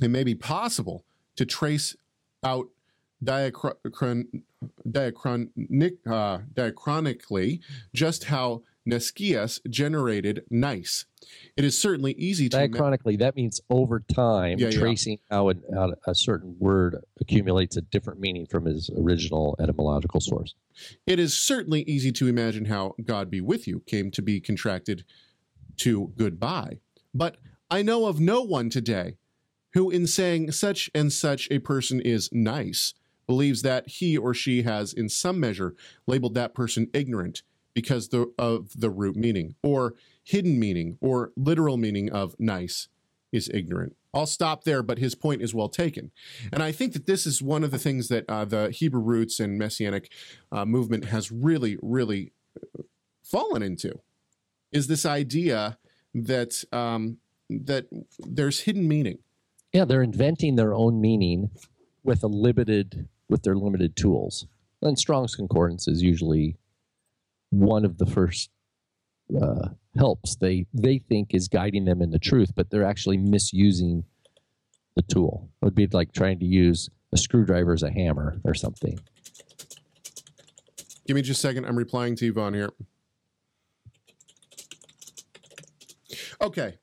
it 0.00 0.08
may 0.08 0.24
be 0.24 0.34
possible 0.34 1.04
to 1.36 1.44
trace 1.44 1.96
out 2.42 2.68
diachron- 3.22 4.42
diachronic, 4.88 5.98
uh, 6.06 6.38
diachronically 6.54 7.60
just 7.94 8.24
how 8.24 8.62
Nescius 8.88 9.60
generated 9.68 10.44
nice. 10.50 11.04
It 11.56 11.64
is 11.64 11.78
certainly 11.78 12.12
easy 12.12 12.48
to 12.48 12.56
Diachronically, 12.56 13.18
that 13.18 13.36
means 13.36 13.60
over 13.68 14.00
time, 14.00 14.58
Yeah, 14.58 14.68
yeah. 14.68 14.78
tracing 14.78 15.18
how, 15.30 15.48
an, 15.48 15.62
how 15.74 15.92
a 16.06 16.14
certain 16.14 16.56
word 16.58 17.04
accumulates 17.20 17.76
a 17.76 17.82
different 17.82 18.18
meaning 18.20 18.46
from 18.46 18.66
its 18.66 18.88
original 18.96 19.56
etymological 19.60 20.20
source. 20.20 20.54
it 21.06 21.18
is 21.18 21.34
certainly 21.34 21.82
easy 21.82 22.12
to 22.12 22.28
imagine 22.28 22.66
how 22.66 22.94
God 23.04 23.30
be 23.30 23.40
with 23.40 23.66
you 23.66 23.80
came 23.86 24.10
to 24.12 24.22
be 24.22 24.40
contracted 24.40 25.04
to 25.78 26.12
goodbye. 26.16 26.78
But 27.14 27.36
I 27.70 27.82
know 27.82 28.06
of 28.06 28.20
no 28.20 28.42
one 28.42 28.70
today 28.70 29.16
who, 29.74 29.90
in 29.90 30.06
saying 30.06 30.52
such 30.52 30.90
and 30.94 31.12
such 31.12 31.48
a 31.50 31.58
person 31.58 32.00
is 32.00 32.30
nice, 32.32 32.94
believes 33.26 33.60
that 33.62 33.86
he 33.88 34.16
or 34.16 34.32
she 34.32 34.62
has, 34.62 34.94
in 34.94 35.08
some 35.10 35.38
measure, 35.38 35.74
labeled 36.06 36.34
that 36.34 36.54
person 36.54 36.88
ignorant 36.94 37.42
because 37.78 38.08
the, 38.08 38.26
of 38.36 38.72
the 38.74 38.90
root 38.90 39.14
meaning, 39.14 39.54
or 39.62 39.94
hidden 40.24 40.58
meaning, 40.58 40.98
or 41.00 41.30
literal 41.36 41.76
meaning 41.76 42.10
of 42.10 42.34
nice 42.36 42.88
is 43.30 43.48
ignorant. 43.54 43.94
I'll 44.12 44.26
stop 44.26 44.64
there, 44.64 44.82
but 44.82 44.98
his 44.98 45.14
point 45.14 45.42
is 45.42 45.54
well 45.54 45.68
taken. 45.68 46.10
And 46.52 46.60
I 46.60 46.72
think 46.72 46.92
that 46.94 47.06
this 47.06 47.24
is 47.24 47.40
one 47.40 47.62
of 47.62 47.70
the 47.70 47.78
things 47.78 48.08
that 48.08 48.24
uh, 48.28 48.44
the 48.44 48.72
Hebrew 48.72 49.00
roots 49.00 49.38
and 49.38 49.56
Messianic 49.56 50.10
uh, 50.50 50.64
movement 50.64 51.04
has 51.04 51.30
really, 51.30 51.78
really 51.80 52.32
uh, 52.56 52.82
fallen 53.22 53.62
into 53.62 54.00
is 54.72 54.88
this 54.88 55.06
idea 55.06 55.78
that 56.12 56.64
um, 56.72 57.18
that 57.48 57.86
there's 58.18 58.62
hidden 58.62 58.88
meaning. 58.88 59.18
Yeah, 59.72 59.84
they're 59.84 60.02
inventing 60.02 60.56
their 60.56 60.74
own 60.74 61.00
meaning 61.00 61.50
with 62.02 62.24
a 62.24 62.26
limited 62.26 63.06
with 63.28 63.44
their 63.44 63.54
limited 63.54 63.94
tools. 63.94 64.48
And 64.82 64.98
Strong's 64.98 65.36
Concordance 65.36 65.86
is 65.86 66.02
usually 66.02 66.56
one 67.50 67.84
of 67.84 67.98
the 67.98 68.06
first 68.06 68.50
uh, 69.40 69.68
helps 69.96 70.36
they 70.36 70.66
they 70.72 70.98
think 70.98 71.34
is 71.34 71.48
guiding 71.48 71.84
them 71.84 72.02
in 72.02 72.10
the 72.10 72.18
truth, 72.18 72.52
but 72.54 72.70
they're 72.70 72.84
actually 72.84 73.18
misusing 73.18 74.04
the 74.96 75.02
tool. 75.02 75.50
It 75.60 75.64
would 75.64 75.74
be 75.74 75.86
like 75.86 76.12
trying 76.12 76.38
to 76.40 76.46
use 76.46 76.88
a 77.12 77.16
screwdriver 77.16 77.72
as 77.72 77.82
a 77.82 77.90
hammer 77.90 78.40
or 78.44 78.54
something. 78.54 78.98
Give 81.06 81.14
me 81.14 81.22
just 81.22 81.42
a 81.42 81.46
second. 81.46 81.64
I'm 81.64 81.76
replying 81.76 82.16
to 82.16 82.26
Yvonne 82.26 82.54
here. 82.54 82.70
Okay. 86.40 86.74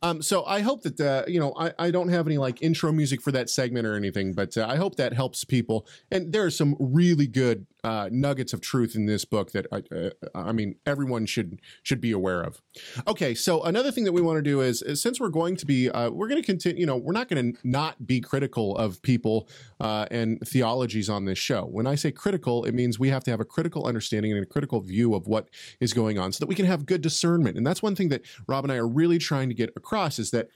Um, 0.00 0.22
so 0.22 0.44
I 0.44 0.60
hope 0.60 0.82
that 0.82 1.00
uh, 1.00 1.24
you 1.26 1.40
know 1.40 1.52
I, 1.58 1.72
I 1.78 1.90
don't 1.90 2.08
have 2.08 2.26
any 2.26 2.38
like 2.38 2.62
intro 2.62 2.92
music 2.92 3.20
for 3.20 3.32
that 3.32 3.50
segment 3.50 3.86
or 3.86 3.94
anything, 3.94 4.32
but 4.32 4.56
uh, 4.56 4.66
I 4.68 4.76
hope 4.76 4.96
that 4.96 5.12
helps 5.12 5.44
people. 5.44 5.86
And 6.10 6.32
there 6.32 6.44
are 6.44 6.50
some 6.50 6.76
really 6.78 7.26
good 7.26 7.66
uh, 7.84 8.08
nuggets 8.10 8.52
of 8.52 8.60
truth 8.60 8.94
in 8.94 9.06
this 9.06 9.24
book 9.24 9.52
that 9.52 9.66
I, 9.72 9.82
uh, 9.94 10.10
I 10.34 10.52
mean 10.52 10.76
everyone 10.86 11.26
should 11.26 11.60
should 11.82 12.00
be 12.00 12.12
aware 12.12 12.42
of. 12.42 12.60
Okay, 13.06 13.34
so 13.34 13.62
another 13.62 13.92
thing 13.92 14.04
that 14.04 14.12
we 14.12 14.20
want 14.20 14.38
to 14.38 14.42
do 14.42 14.60
is, 14.60 14.82
is 14.82 15.00
since 15.00 15.20
we're 15.20 15.28
going 15.28 15.56
to 15.56 15.66
be 15.66 15.90
uh, 15.90 16.10
we're 16.10 16.28
going 16.28 16.40
to 16.40 16.46
continue. 16.46 16.80
You 16.80 16.86
know, 16.86 16.96
we're 16.96 17.12
not 17.12 17.28
going 17.28 17.52
to 17.52 17.58
not 17.64 18.06
be 18.06 18.20
critical 18.20 18.76
of 18.76 19.00
people 19.02 19.48
uh, 19.80 20.06
and 20.10 20.40
theologies 20.46 21.08
on 21.08 21.24
this 21.24 21.38
show. 21.38 21.62
When 21.62 21.86
I 21.86 21.94
say 21.94 22.10
critical, 22.10 22.64
it 22.64 22.72
means 22.72 22.98
we 22.98 23.10
have 23.10 23.24
to 23.24 23.30
have 23.30 23.40
a 23.40 23.44
critical 23.44 23.86
understanding 23.86 24.32
and 24.32 24.42
a 24.42 24.46
critical 24.46 24.80
view 24.80 25.14
of 25.14 25.26
what 25.26 25.48
is 25.80 25.92
going 25.92 26.18
on, 26.18 26.32
so 26.32 26.40
that 26.40 26.48
we 26.48 26.54
can 26.54 26.66
have 26.66 26.86
good 26.86 27.00
discernment. 27.00 27.56
And 27.56 27.66
that's 27.66 27.82
one 27.82 27.94
thing 27.94 28.08
that 28.08 28.22
Rob 28.46 28.64
and 28.64 28.72
I 28.72 28.76
are 28.76 28.88
really 28.88 29.18
trying 29.18 29.48
to 29.48 29.54
get 29.54 29.72
across 29.76 30.18
is 30.18 30.30
that 30.32 30.48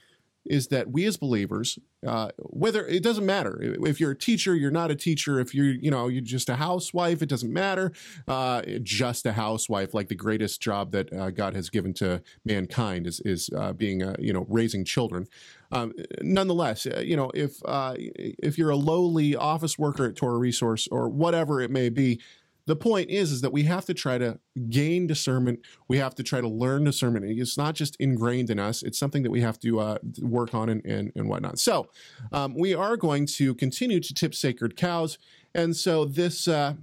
is 0.45 0.67
that 0.67 0.91
we 0.91 1.05
as 1.05 1.17
believers, 1.17 1.79
uh, 2.05 2.29
whether 2.37 2.85
it 2.85 3.01
doesn't 3.01 3.25
matter 3.25 3.57
if 3.61 3.99
you're 3.99 4.11
a 4.11 4.17
teacher, 4.17 4.55
you're 4.55 4.71
not 4.71 4.91
a 4.91 4.95
teacher, 4.95 5.39
if 5.39 5.55
you're 5.55 5.73
you 5.73 5.89
know 5.89 6.07
you're 6.07 6.21
just 6.21 6.49
a 6.49 6.55
housewife, 6.55 7.21
it 7.21 7.29
doesn't 7.29 7.51
matter. 7.51 7.91
Uh, 8.27 8.61
just 8.81 9.25
a 9.25 9.33
housewife, 9.33 9.93
like 9.93 10.09
the 10.09 10.15
greatest 10.15 10.61
job 10.61 10.91
that 10.91 11.11
uh, 11.13 11.29
God 11.29 11.55
has 11.55 11.69
given 11.69 11.93
to 11.95 12.21
mankind 12.43 13.07
is 13.07 13.21
is 13.21 13.49
uh, 13.55 13.73
being 13.73 14.03
uh, 14.03 14.15
you 14.19 14.33
know 14.33 14.45
raising 14.49 14.83
children. 14.83 15.27
Um, 15.71 15.93
nonetheless, 16.21 16.85
uh, 16.85 17.01
you 17.03 17.15
know 17.15 17.31
if 17.33 17.61
if 18.07 18.57
you're 18.57 18.69
a 18.69 18.75
lowly 18.75 19.35
office 19.35 19.79
worker 19.79 20.05
at 20.07 20.15
Torah 20.15 20.37
Resource 20.37 20.87
or 20.91 21.07
whatever 21.09 21.61
it 21.61 21.71
may 21.71 21.89
be, 21.89 22.19
the 22.65 22.75
point 22.75 23.09
is 23.09 23.31
is 23.31 23.41
that 23.41 23.51
we 23.51 23.63
have 23.63 23.85
to 23.85 23.93
try 23.93 24.17
to 24.17 24.39
gain 24.69 25.05
discernment. 25.05 25.59
We 25.87 25.97
have 25.97 26.15
to 26.15 26.23
try 26.23 26.39
to 26.39 26.47
learn 26.47 26.85
discernment. 26.85 27.25
It's 27.25 27.57
not 27.57 27.75
just 27.75 27.95
ingrained 27.97 28.49
in 28.49 28.59
us. 28.59 28.83
It's 28.83 28.97
something 28.97 29.23
that 29.23 29.31
we 29.31 29.41
have 29.41 29.59
to 29.59 29.79
uh, 29.79 29.97
work 30.21 30.53
on 30.53 30.69
and, 30.69 30.85
and, 30.85 31.11
and 31.15 31.27
whatnot. 31.27 31.59
So 31.59 31.89
um, 32.31 32.55
we 32.55 32.73
are 32.73 32.95
going 32.95 33.25
to 33.27 33.53
continue 33.55 33.99
to 33.99 34.13
tip 34.13 34.33
sacred 34.33 34.77
cows. 34.77 35.17
And 35.53 35.75
so 35.75 36.05
this 36.05 36.47
uh, 36.47 36.75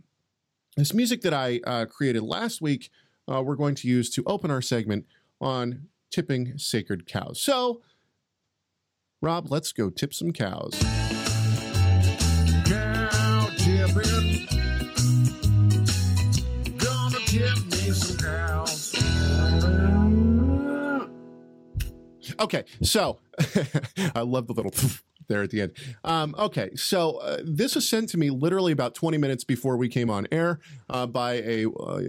this 0.77 0.95
music 0.95 1.23
that 1.23 1.35
i 1.35 1.61
uh, 1.65 1.85
created 1.87 2.23
last 2.23 2.63
week 2.63 2.91
uh, 3.31 3.43
we're 3.43 3.57
going 3.57 3.75
to 3.75 3.89
use 3.89 4.11
to 4.11 4.23
open 4.27 4.51
our 4.51 4.63
segment 4.63 5.07
on 5.41 5.89
tipping 6.11 6.59
sacred 6.59 7.07
cows. 7.07 7.41
So 7.41 7.83
rob 9.23 9.51
let's 9.51 9.73
go 9.73 9.91
tip 9.91 10.13
some 10.15 10.33
cows. 10.33 10.79
Cow 12.67 13.49
tipping. 13.57 14.47
Okay, 22.41 22.65
so 22.83 23.21
I 24.15 24.21
love 24.21 24.47
the 24.47 24.55
little 24.55 24.73
there 25.31 25.43
at 25.43 25.49
the 25.49 25.63
end. 25.63 25.73
Um, 26.05 26.35
okay, 26.39 26.75
so 26.75 27.17
uh, 27.19 27.39
this 27.43 27.75
was 27.75 27.89
sent 27.89 28.11
to 28.11 28.19
me 28.19 28.29
literally 28.29 28.73
about 28.73 28.95
20 28.95 29.17
minutes 29.17 29.45
before 29.45 29.79
we 29.79 29.89
came 29.89 30.11
on 30.11 30.27
air 30.31 30.61
uh, 30.91 31.07
by 31.07 31.35
a 31.37 31.67
uh, 31.67 32.01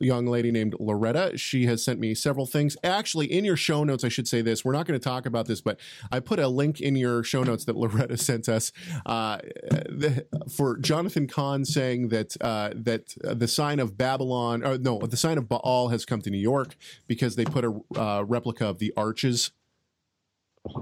young 0.00 0.26
lady 0.26 0.50
named 0.50 0.74
Loretta. 0.80 1.36
She 1.36 1.66
has 1.66 1.84
sent 1.84 2.00
me 2.00 2.14
several 2.14 2.46
things. 2.46 2.76
Actually, 2.82 3.30
in 3.30 3.44
your 3.44 3.56
show 3.56 3.84
notes, 3.84 4.04
I 4.04 4.08
should 4.08 4.26
say 4.26 4.40
this. 4.40 4.64
We're 4.64 4.72
not 4.72 4.86
going 4.86 4.98
to 4.98 5.04
talk 5.04 5.26
about 5.26 5.46
this, 5.46 5.60
but 5.60 5.78
I 6.10 6.20
put 6.20 6.38
a 6.38 6.48
link 6.48 6.80
in 6.80 6.96
your 6.96 7.22
show 7.22 7.42
notes 7.42 7.66
that 7.66 7.76
Loretta 7.88 8.16
sent 8.16 8.48
us 8.48 8.72
uh, 9.04 9.38
the, 9.70 10.26
for 10.50 10.78
Jonathan 10.78 11.26
Cahn 11.26 11.64
saying 11.64 12.08
that 12.08 12.36
uh, 12.40 12.70
that 12.74 13.14
the 13.22 13.48
sign 13.48 13.80
of 13.80 13.98
Babylon, 13.98 14.64
or 14.64 14.78
no, 14.78 14.98
the 15.00 15.16
sign 15.16 15.36
of 15.36 15.48
Baal 15.48 15.88
has 15.88 16.04
come 16.04 16.22
to 16.22 16.30
New 16.30 16.38
York 16.38 16.76
because 17.06 17.36
they 17.36 17.44
put 17.44 17.64
a 17.64 17.80
uh, 17.96 18.22
replica 18.22 18.66
of 18.66 18.78
the 18.78 18.92
arches 18.96 19.50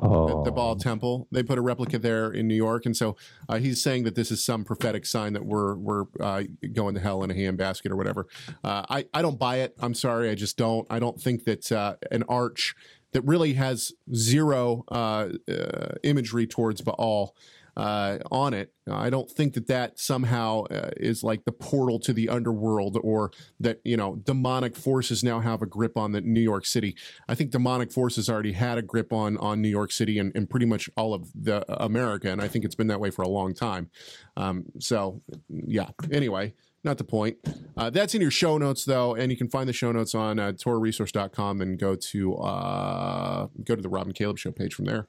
Oh, 0.03 0.45
the 0.45 0.53
Baal 0.53 0.77
Temple. 0.77 1.29
They 1.31 1.43
put 1.43 1.59
a 1.59 1.63
replica 1.63 1.99
there 1.99 2.31
in 2.31 2.49
New 2.49 2.55
York, 2.55 2.87
and 2.87 2.97
so 2.97 3.17
uh, 3.49 3.59
he's 3.59 3.83
saying 3.83 4.05
that 4.05 4.15
this 4.15 4.31
is 4.31 4.45
some 4.45 4.65
prophetic 4.65 5.07
sign 5.07 5.33
that 5.35 5.45
we're 5.45 5.77
we're 5.77 6.05
uh, 6.21 6.45
going 6.73 6.95
to 6.95 7.01
hell 7.01 7.23
in 7.23 7.31
a 7.31 7.35
handbasket 7.35 7.91
or 7.91 7.97
whatever. 7.97 8.27
Uh, 8.65 8.85
I 8.89 9.07
I 9.15 9.23
don't 9.23 9.39
buy 9.39 9.57
it. 9.57 9.75
I'm 9.79 9.95
sorry, 9.95 10.31
I 10.31 10.35
just 10.35 10.57
don't. 10.57 10.87
I 10.91 10.99
don't 10.99 11.21
think 11.21 11.45
that 11.45 11.71
uh, 11.73 11.97
an 12.11 12.25
arch 12.29 12.75
that 13.13 13.23
really 13.23 13.55
has 13.55 13.93
zero 14.15 14.85
uh, 14.89 15.29
uh, 15.49 15.95
imagery 16.03 16.47
towards 16.47 16.83
Baal. 16.83 17.35
Uh, 17.77 18.19
on 18.31 18.55
it, 18.55 18.73
I 18.91 19.11
don't 19.11 19.31
think 19.31 19.53
that 19.55 19.67
that 19.67 19.99
somehow 19.99 20.65
uh, 20.65 20.91
is 20.97 21.23
like 21.23 21.45
the 21.45 21.53
portal 21.53 21.99
to 22.01 22.13
the 22.15 22.29
underworld, 22.31 22.99
or 23.03 23.33
that 23.61 23.81
you 23.85 23.97
know 23.97 24.17
demonic 24.17 24.77
forces 24.77 25.23
now 25.23 25.41
have 25.41 25.61
a 25.61 25.67
grip 25.67 25.97
on 25.97 26.13
the 26.13 26.23
New 26.23 26.41
York 26.41 26.65
City. 26.65 26.97
I 27.29 27.35
think 27.35 27.51
demonic 27.51 27.93
forces 27.93 28.31
already 28.31 28.53
had 28.53 28.79
a 28.79 28.83
grip 28.83 29.13
on 29.13 29.37
on 29.39 29.61
New 29.61 29.69
York 29.69 29.93
City 29.93 30.19
and, 30.19 30.33
and 30.35 30.49
pretty 30.49 30.67
much 30.67 30.89
all 30.97 31.13
of 31.13 31.31
the 31.35 31.65
America, 31.83 32.31
and 32.31 32.41
I 32.41 32.49
think 32.49 32.65
it's 32.65 32.75
been 32.75 32.87
that 32.87 33.01
way 33.01 33.11
for 33.11 33.23
a 33.23 33.29
long 33.29 33.53
time. 33.53 33.91
Um, 34.37 34.65
so, 34.79 35.23
yeah. 35.49 35.89
Anyway, 36.11 36.55
not 36.87 36.99
the 36.99 37.05
point. 37.05 37.37
Uh, 37.77 37.91
that's 37.91 38.15
in 38.15 38.23
your 38.23 38.31
show 38.31 38.57
notes 38.57 38.85
though, 38.85 39.15
and 39.15 39.31
you 39.31 39.37
can 39.37 39.49
find 39.49 39.69
the 39.69 39.73
show 39.73 39.93
notes 39.93 40.15
on 40.15 40.39
uh, 40.39 40.53
TorahResource.com 40.53 41.61
and 41.61 41.79
go 41.79 41.97
to 41.97 42.37
uh, 42.37 43.49
go 43.65 43.75
to 43.75 43.83
the 43.83 43.89
Rob 43.89 44.07
and 44.07 44.15
Caleb 44.15 44.39
Show 44.39 44.53
page 44.53 44.73
from 44.73 44.87
there. 44.87 45.09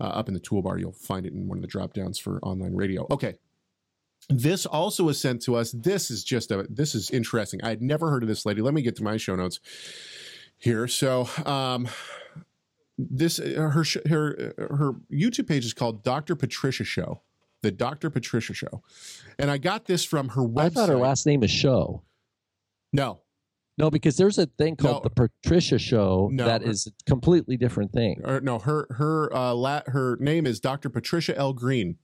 Uh, 0.00 0.04
up 0.04 0.28
in 0.28 0.34
the 0.34 0.40
toolbar, 0.40 0.78
you'll 0.78 0.92
find 0.92 1.26
it 1.26 1.32
in 1.32 1.48
one 1.48 1.58
of 1.58 1.62
the 1.62 1.68
drop 1.68 1.92
downs 1.92 2.18
for 2.18 2.38
online 2.42 2.74
radio. 2.74 3.06
Okay. 3.10 3.34
This 4.28 4.66
also 4.66 5.04
was 5.04 5.20
sent 5.20 5.42
to 5.42 5.56
us. 5.56 5.72
This 5.72 6.10
is 6.10 6.22
just 6.22 6.50
a 6.50 6.66
this 6.68 6.94
is 6.94 7.10
interesting. 7.10 7.60
I 7.64 7.70
had 7.70 7.82
never 7.82 8.10
heard 8.10 8.22
of 8.22 8.28
this 8.28 8.44
lady. 8.44 8.60
Let 8.60 8.74
me 8.74 8.82
get 8.82 8.94
to 8.96 9.02
my 9.02 9.16
show 9.16 9.34
notes 9.36 9.58
here. 10.58 10.86
So, 10.86 11.28
um, 11.46 11.88
this 12.98 13.38
uh, 13.38 13.70
her 13.72 13.84
her 14.08 14.54
uh, 14.58 14.74
her 14.76 14.92
YouTube 15.10 15.48
page 15.48 15.64
is 15.64 15.72
called 15.72 16.02
Dr. 16.02 16.34
Patricia 16.36 16.84
Show, 16.84 17.22
the 17.62 17.70
Dr. 17.70 18.10
Patricia 18.10 18.52
Show, 18.52 18.82
and 19.38 19.50
I 19.50 19.56
got 19.56 19.86
this 19.86 20.04
from 20.04 20.30
her 20.30 20.42
website. 20.42 20.64
I 20.64 20.68
thought 20.70 20.88
her 20.90 20.96
last 20.96 21.24
name 21.24 21.42
is 21.42 21.50
Show. 21.50 22.02
no, 22.92 23.20
No, 23.78 23.90
because 23.90 24.16
there's 24.16 24.38
a 24.38 24.46
thing 24.46 24.74
called 24.76 25.04
No. 25.04 25.08
the 25.08 25.28
Patricia 25.28 25.78
Show 25.78 26.28
No, 26.32 26.44
that 26.44 26.62
her- 26.62 26.68
is 26.70 26.86
a 26.88 26.90
completely 27.08 27.56
different 27.56 27.92
thing. 27.92 28.20
or 28.24 28.40
no, 28.40 28.58
her 28.58 28.86
her 28.90 29.34
uh, 29.34 29.54
la- 29.54 29.82
her 29.86 30.16
name 30.20 30.46
is 30.46 30.58
Dr. 30.60 30.90
Patricia 30.90 31.36
L. 31.38 31.52
Green. 31.52 31.96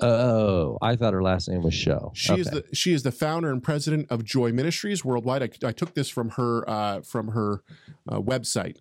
Oh, 0.00 0.78
I 0.82 0.96
thought 0.96 1.12
her 1.12 1.22
last 1.22 1.48
name 1.48 1.62
was 1.62 1.74
Show. 1.74 2.12
She 2.14 2.34
is 2.34 2.46
the 2.48 2.64
she 2.72 2.92
is 2.92 3.02
the 3.04 3.12
founder 3.12 3.50
and 3.50 3.62
president 3.62 4.10
of 4.10 4.24
Joy 4.24 4.52
Ministries 4.52 5.04
worldwide. 5.04 5.42
I, 5.42 5.68
I 5.68 5.72
took 5.72 5.94
this 5.94 6.08
from 6.08 6.30
her 6.30 6.68
uh, 6.68 7.00
from 7.02 7.28
her 7.28 7.62
uh, 8.08 8.20
website. 8.20 8.78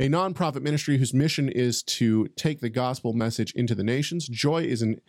A 0.00 0.08
nonprofit 0.08 0.62
ministry 0.62 0.98
whose 0.98 1.12
mission 1.12 1.48
is 1.48 1.82
to 1.84 2.28
take 2.36 2.60
the 2.60 2.68
gospel 2.70 3.14
message 3.14 3.52
into 3.54 3.74
the 3.74 3.82
nations. 3.82 4.28
Joy 4.28 4.62
is 4.62 4.80
an 4.82 5.00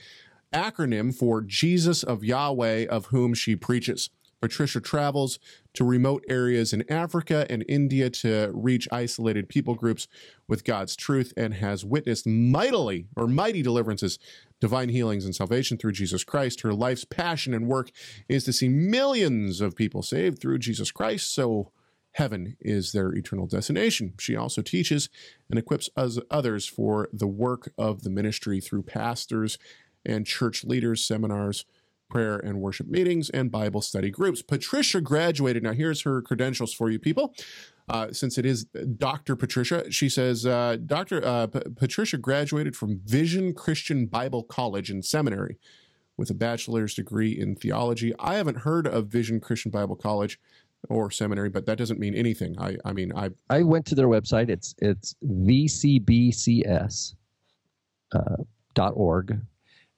acronym 0.51 1.13
for 1.13 1.41
Jesus 1.41 2.01
of 2.01 2.23
Yahweh, 2.23 2.85
of 2.87 3.07
whom 3.07 3.33
she 3.35 3.55
preaches. 3.55 4.09
Patricia 4.41 4.79
travels 4.79 5.39
to 5.73 5.83
remote 5.83 6.23
areas 6.29 6.73
in 6.73 6.89
Africa 6.91 7.45
and 7.49 7.65
India 7.67 8.09
to 8.09 8.51
reach 8.53 8.87
isolated 8.91 9.49
people 9.49 9.75
groups 9.75 10.07
with 10.47 10.63
God's 10.63 10.95
truth 10.95 11.33
and 11.35 11.55
has 11.55 11.85
witnessed 11.85 12.25
mightily 12.25 13.07
or 13.15 13.27
mighty 13.27 13.61
deliverances, 13.61 14.17
divine 14.59 14.89
healings, 14.89 15.25
and 15.25 15.35
salvation 15.35 15.77
through 15.77 15.91
Jesus 15.93 16.23
Christ. 16.23 16.61
Her 16.61 16.73
life's 16.73 17.05
passion 17.05 17.53
and 17.53 17.67
work 17.67 17.91
is 18.27 18.43
to 18.45 18.53
see 18.53 18.69
millions 18.69 19.61
of 19.61 19.75
people 19.75 20.01
saved 20.01 20.39
through 20.39 20.59
Jesus 20.59 20.91
Christ. 20.91 21.33
So, 21.33 21.71
heaven 22.13 22.57
is 22.59 22.91
their 22.91 23.13
eternal 23.13 23.45
destination. 23.45 24.13
She 24.19 24.35
also 24.35 24.61
teaches 24.61 25.09
and 25.49 25.59
equips 25.59 25.89
others 25.95 26.65
for 26.65 27.07
the 27.13 27.27
work 27.27 27.71
of 27.77 28.01
the 28.01 28.09
ministry 28.09 28.59
through 28.59 28.83
pastors 28.83 29.57
and 30.05 30.25
church 30.25 30.63
leaders, 30.63 31.05
seminars, 31.05 31.65
prayer 32.09 32.37
and 32.37 32.59
worship 32.59 32.87
meetings, 32.87 33.29
and 33.29 33.51
Bible 33.51 33.81
study 33.81 34.09
groups. 34.09 34.41
Patricia 34.41 35.01
graduated. 35.01 35.63
Now, 35.63 35.73
here's 35.73 36.01
her 36.01 36.21
credentials 36.21 36.73
for 36.73 36.89
you 36.89 36.99
people. 36.99 37.33
Uh, 37.87 38.11
since 38.11 38.37
it 38.37 38.45
is 38.45 38.65
Dr. 38.65 39.35
Patricia, 39.35 39.91
she 39.91 40.09
says, 40.09 40.45
uh, 40.45 40.77
Dr. 40.85 41.25
Uh, 41.25 41.47
P- 41.47 41.61
Patricia 41.75 42.17
graduated 42.17 42.75
from 42.75 42.99
Vision 43.03 43.53
Christian 43.53 44.05
Bible 44.05 44.43
College 44.43 44.91
and 44.91 45.03
Seminary 45.03 45.57
with 46.15 46.29
a 46.29 46.35
bachelor's 46.35 46.93
degree 46.93 47.31
in 47.31 47.55
theology. 47.55 48.13
I 48.19 48.35
haven't 48.35 48.57
heard 48.57 48.85
of 48.85 49.07
Vision 49.07 49.39
Christian 49.39 49.71
Bible 49.71 49.95
College 49.95 50.39
or 50.87 51.11
seminary, 51.11 51.49
but 51.49 51.65
that 51.65 51.77
doesn't 51.77 51.99
mean 51.99 52.13
anything. 52.15 52.55
I, 52.59 52.77
I 52.85 52.93
mean, 52.93 53.11
I 53.15 53.29
I 53.49 53.63
went 53.63 53.85
to 53.87 53.95
their 53.95 54.07
website. 54.07 54.49
It's 54.49 54.75
it's 54.79 55.15
vcbcs 55.25 57.15
uh, 58.13 58.35
dot 58.75 58.93
org, 58.95 59.39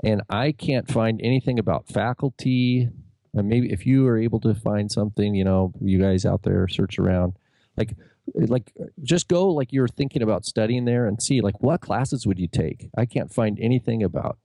and 0.04 0.22
I 0.30 0.52
can't 0.52 0.90
find 0.90 1.20
anything 1.24 1.60
about 1.60 1.88
faculty. 1.88 2.90
And 3.34 3.48
maybe 3.48 3.72
if 3.72 3.86
you 3.86 4.08
are 4.08 4.18
able 4.18 4.40
to 4.42 4.54
find 4.54 4.92
something, 4.92 5.36
you 5.36 5.44
know, 5.44 5.74
you 5.80 6.00
guys 6.00 6.26
out 6.26 6.44
there 6.44 6.68
search 6.68 7.00
around, 7.00 7.34
like 7.78 7.96
like 8.36 8.72
just 9.02 9.28
go 9.28 9.48
like 9.50 9.74
you're 9.74 9.88
thinking 9.88 10.22
about 10.22 10.46
studying 10.46 10.86
there 10.86 11.06
and 11.08 11.22
see 11.22 11.42
like 11.42 11.62
what 11.62 11.82
classes 11.82 12.28
would 12.28 12.40
you 12.40 12.48
take. 12.48 12.90
I 12.98 13.06
can't 13.06 13.34
find 13.34 13.58
anything 13.60 14.04
about 14.04 14.38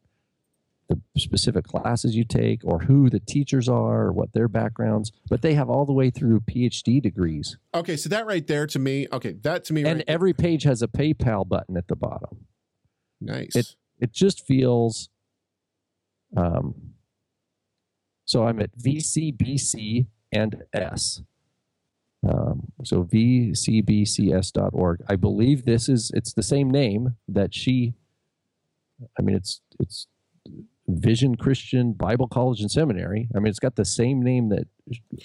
the 0.88 1.00
specific 1.16 1.64
classes 1.64 2.14
you 2.14 2.24
take 2.24 2.60
or 2.64 2.80
who 2.80 3.10
the 3.10 3.18
teachers 3.18 3.68
are 3.68 4.02
or 4.02 4.12
what 4.12 4.32
their 4.32 4.46
backgrounds, 4.48 5.10
but 5.28 5.42
they 5.42 5.54
have 5.54 5.68
all 5.68 5.84
the 5.84 5.92
way 5.92 6.10
through 6.10 6.40
PhD 6.40 7.02
degrees. 7.02 7.58
okay. 7.74 7.96
So 7.96 8.08
that 8.08 8.24
right 8.24 8.46
there 8.46 8.66
to 8.68 8.78
me, 8.78 9.08
okay, 9.12 9.32
that 9.42 9.64
to 9.64 9.72
me, 9.72 9.84
and 9.84 9.98
right, 9.98 10.04
every 10.06 10.32
page 10.32 10.62
has 10.62 10.82
a 10.82 10.88
PayPal 10.88 11.46
button 11.48 11.76
at 11.76 11.88
the 11.88 11.96
bottom. 11.96 12.46
nice. 13.20 13.56
It 13.56 13.74
it 13.98 14.12
just 14.12 14.46
feels. 14.46 15.08
Um, 16.36 16.74
so 18.24 18.46
I'm 18.46 18.60
at 18.60 18.76
VCBC 18.78 20.06
and 20.32 20.62
S. 20.72 21.22
Um, 22.28 22.72
so 22.82 23.04
vcbcs.org. 23.04 25.02
I 25.08 25.16
believe 25.16 25.64
this 25.64 25.88
is 25.88 26.10
it's 26.14 26.32
the 26.32 26.42
same 26.42 26.70
name 26.70 27.16
that 27.28 27.54
she. 27.54 27.94
I 29.18 29.22
mean, 29.22 29.36
it's 29.36 29.60
it's 29.78 30.08
Vision 30.88 31.36
Christian 31.36 31.92
Bible 31.92 32.26
College 32.26 32.60
and 32.60 32.70
Seminary. 32.70 33.28
I 33.34 33.38
mean, 33.38 33.48
it's 33.48 33.58
got 33.58 33.76
the 33.76 33.84
same 33.84 34.22
name 34.22 34.48
that. 34.48 34.66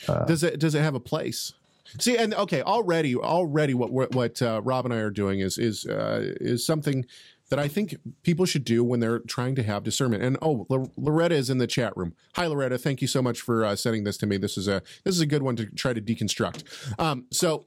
Uh, 0.07 0.25
does 0.25 0.43
it 0.43 0.59
does 0.59 0.75
it 0.75 0.81
have 0.81 0.95
a 0.95 0.99
place 0.99 1.53
see 1.99 2.17
and 2.17 2.33
okay 2.35 2.61
already 2.61 3.15
already 3.15 3.73
what 3.73 3.91
what, 3.91 4.41
uh, 4.41 4.61
rob 4.63 4.85
and 4.85 4.93
i 4.93 4.97
are 4.97 5.09
doing 5.09 5.39
is 5.39 5.57
is 5.57 5.85
uh, 5.85 6.33
is 6.39 6.65
something 6.65 7.05
that 7.51 7.59
I 7.59 7.67
think 7.67 7.97
people 8.23 8.45
should 8.45 8.63
do 8.63 8.81
when 8.81 9.01
they're 9.01 9.19
trying 9.19 9.55
to 9.55 9.63
have 9.63 9.83
discernment. 9.83 10.23
And 10.23 10.37
oh, 10.41 10.65
L- 10.71 10.91
Loretta 10.95 11.35
is 11.35 11.49
in 11.49 11.57
the 11.57 11.67
chat 11.67 11.95
room. 11.97 12.15
Hi, 12.35 12.47
Loretta. 12.47 12.77
Thank 12.77 13.01
you 13.01 13.07
so 13.07 13.21
much 13.21 13.41
for 13.41 13.65
uh, 13.65 13.75
sending 13.75 14.05
this 14.05 14.17
to 14.19 14.25
me. 14.25 14.37
This 14.37 14.57
is 14.57 14.69
a 14.69 14.81
this 15.03 15.13
is 15.13 15.21
a 15.21 15.25
good 15.25 15.43
one 15.43 15.57
to 15.57 15.65
try 15.65 15.91
to 15.91 16.01
deconstruct. 16.01 16.63
Um, 16.97 17.25
so 17.29 17.65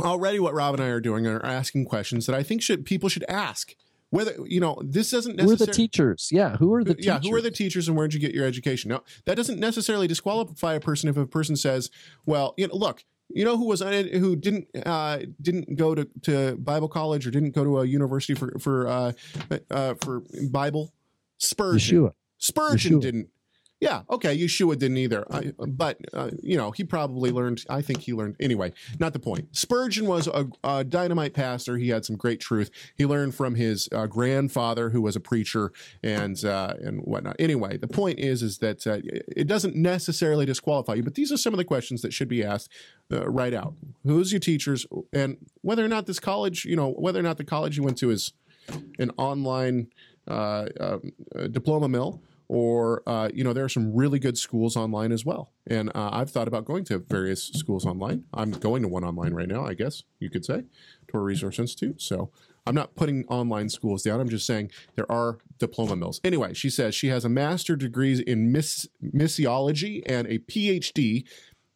already, 0.00 0.40
what 0.40 0.54
Rob 0.54 0.74
and 0.74 0.82
I 0.82 0.86
are 0.88 1.00
doing 1.00 1.26
are 1.26 1.44
asking 1.44 1.84
questions 1.84 2.24
that 2.26 2.34
I 2.34 2.42
think 2.42 2.62
should 2.62 2.84
people 2.84 3.08
should 3.08 3.26
ask. 3.28 3.74
Whether 4.08 4.36
you 4.46 4.60
know 4.60 4.78
this 4.82 5.10
doesn't 5.10 5.40
Who 5.40 5.52
are 5.52 5.56
the 5.56 5.66
teachers? 5.66 6.28
Yeah, 6.32 6.56
who 6.56 6.72
are 6.74 6.84
the 6.84 6.96
yeah, 6.98 7.18
teachers? 7.18 7.30
who 7.30 7.36
are 7.36 7.40
the 7.40 7.50
teachers 7.50 7.88
and 7.88 7.96
where 7.96 8.08
did 8.08 8.14
you 8.14 8.20
get 8.20 8.34
your 8.34 8.46
education? 8.46 8.90
Now, 8.90 9.02
that 9.24 9.36
doesn't 9.36 9.58
necessarily 9.58 10.06
disqualify 10.06 10.74
a 10.74 10.80
person 10.80 11.08
if 11.08 11.16
a 11.16 11.26
person 11.26 11.56
says, 11.56 11.90
"Well, 12.26 12.52
you 12.58 12.68
know, 12.68 12.74
look, 12.74 13.04
you 13.34 13.44
know 13.44 13.56
who 13.56 13.66
was 13.66 13.80
who 13.80 14.36
didn't 14.36 14.68
uh, 14.86 15.18
didn't 15.40 15.76
go 15.76 15.94
to, 15.94 16.08
to 16.22 16.56
Bible 16.56 16.88
college 16.88 17.26
or 17.26 17.30
didn't 17.30 17.50
go 17.50 17.64
to 17.64 17.80
a 17.80 17.84
university 17.86 18.34
for 18.34 18.58
for 18.58 18.86
uh, 18.88 19.12
uh, 19.70 19.94
for 20.02 20.22
Bible 20.50 20.92
Spurgeon. 21.38 22.04
Yeshua. 22.04 22.12
Spurgeon 22.38 22.94
Yeshua. 22.94 23.00
didn't. 23.00 23.28
Yeah, 23.82 24.02
okay, 24.08 24.38
Yeshua 24.38 24.78
didn't 24.78 24.98
either. 24.98 25.26
I, 25.28 25.52
but 25.58 25.98
uh, 26.12 26.30
you 26.40 26.56
know, 26.56 26.70
he 26.70 26.84
probably 26.84 27.32
learned. 27.32 27.64
I 27.68 27.82
think 27.82 28.02
he 28.02 28.12
learned 28.12 28.36
anyway. 28.38 28.72
Not 29.00 29.12
the 29.12 29.18
point. 29.18 29.48
Spurgeon 29.56 30.06
was 30.06 30.28
a, 30.28 30.46
a 30.62 30.84
dynamite 30.84 31.34
pastor. 31.34 31.78
He 31.78 31.88
had 31.88 32.04
some 32.04 32.14
great 32.14 32.38
truth. 32.38 32.70
He 32.94 33.04
learned 33.04 33.34
from 33.34 33.56
his 33.56 33.88
uh, 33.90 34.06
grandfather, 34.06 34.90
who 34.90 35.02
was 35.02 35.16
a 35.16 35.20
preacher, 35.20 35.72
and 36.00 36.44
uh, 36.44 36.74
and 36.80 37.00
whatnot. 37.00 37.34
Anyway, 37.40 37.76
the 37.76 37.88
point 37.88 38.20
is, 38.20 38.40
is 38.40 38.58
that 38.58 38.86
uh, 38.86 38.98
it 39.02 39.48
doesn't 39.48 39.74
necessarily 39.74 40.46
disqualify 40.46 40.94
you. 40.94 41.02
But 41.02 41.16
these 41.16 41.32
are 41.32 41.36
some 41.36 41.52
of 41.52 41.58
the 41.58 41.64
questions 41.64 42.02
that 42.02 42.12
should 42.12 42.28
be 42.28 42.44
asked 42.44 42.70
uh, 43.10 43.28
right 43.28 43.52
out. 43.52 43.74
Who's 44.04 44.30
your 44.30 44.38
teachers, 44.38 44.86
and 45.12 45.38
whether 45.62 45.84
or 45.84 45.88
not 45.88 46.06
this 46.06 46.20
college, 46.20 46.64
you 46.64 46.76
know, 46.76 46.92
whether 46.92 47.18
or 47.18 47.24
not 47.24 47.36
the 47.36 47.44
college 47.44 47.78
you 47.78 47.82
went 47.82 47.98
to 47.98 48.10
is 48.10 48.32
an 49.00 49.10
online 49.18 49.88
uh, 50.28 50.66
um, 50.78 51.10
diploma 51.50 51.88
mill 51.88 52.22
or 52.52 53.02
uh, 53.08 53.30
you 53.32 53.42
know 53.42 53.54
there 53.54 53.64
are 53.64 53.68
some 53.68 53.94
really 53.94 54.18
good 54.18 54.36
schools 54.36 54.76
online 54.76 55.10
as 55.10 55.24
well. 55.24 55.52
And 55.66 55.88
uh, 55.94 56.10
i've 56.12 56.30
thought 56.30 56.48
about 56.48 56.66
going 56.66 56.84
to 56.84 56.98
various 56.98 57.44
schools 57.44 57.86
online. 57.86 58.24
I'm 58.34 58.50
going 58.50 58.82
to 58.82 58.88
one 58.88 59.04
online 59.04 59.32
right 59.32 59.48
now 59.48 59.64
i 59.64 59.74
guess 59.74 60.02
you 60.20 60.28
could 60.28 60.44
say 60.44 60.64
torah 61.08 61.24
resource 61.24 61.58
institute. 61.58 62.02
So 62.02 62.30
i'm 62.66 62.74
not 62.74 62.94
putting 62.94 63.24
online 63.28 63.70
schools 63.70 64.02
down. 64.02 64.20
I'm 64.20 64.28
just 64.28 64.46
saying 64.46 64.70
there 64.96 65.10
are 65.10 65.38
diploma 65.58 65.96
mills. 65.96 66.20
Anyway 66.22 66.52
she 66.52 66.68
says 66.68 66.94
she 66.94 67.08
has 67.08 67.24
a 67.24 67.30
master 67.30 67.74
degrees 67.74 68.20
in 68.20 68.52
miss- 68.52 68.88
missiology 69.02 70.02
and 70.04 70.26
a 70.26 70.38
phd 70.40 71.24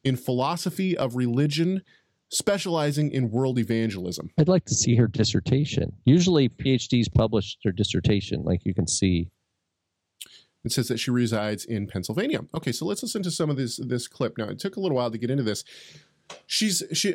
in 0.04 0.16
philosophy 0.16 0.94
of 0.96 1.16
religion 1.16 1.82
specializing 2.28 3.10
in 3.12 3.30
world 3.30 3.58
evangelism. 3.58 4.30
I'd 4.38 4.48
like 4.48 4.64
to 4.66 4.74
see 4.74 4.96
her 4.96 5.06
dissertation. 5.06 5.92
Usually, 6.04 6.48
PhDs 6.48 7.12
publish 7.12 7.56
their 7.62 7.72
dissertation, 7.72 8.42
like 8.42 8.64
you 8.64 8.74
can 8.74 8.86
see. 8.86 9.30
Says 10.68 10.88
that 10.88 10.98
she 10.98 11.10
resides 11.10 11.64
in 11.64 11.86
Pennsylvania. 11.86 12.40
Okay, 12.54 12.72
so 12.72 12.84
let's 12.86 13.02
listen 13.02 13.22
to 13.22 13.30
some 13.30 13.50
of 13.50 13.56
this 13.56 13.76
this 13.76 14.08
clip. 14.08 14.36
Now, 14.36 14.48
it 14.48 14.58
took 14.58 14.76
a 14.76 14.80
little 14.80 14.96
while 14.96 15.10
to 15.10 15.18
get 15.18 15.30
into 15.30 15.44
this. 15.44 15.64
She's 16.46 16.82
she. 16.92 17.14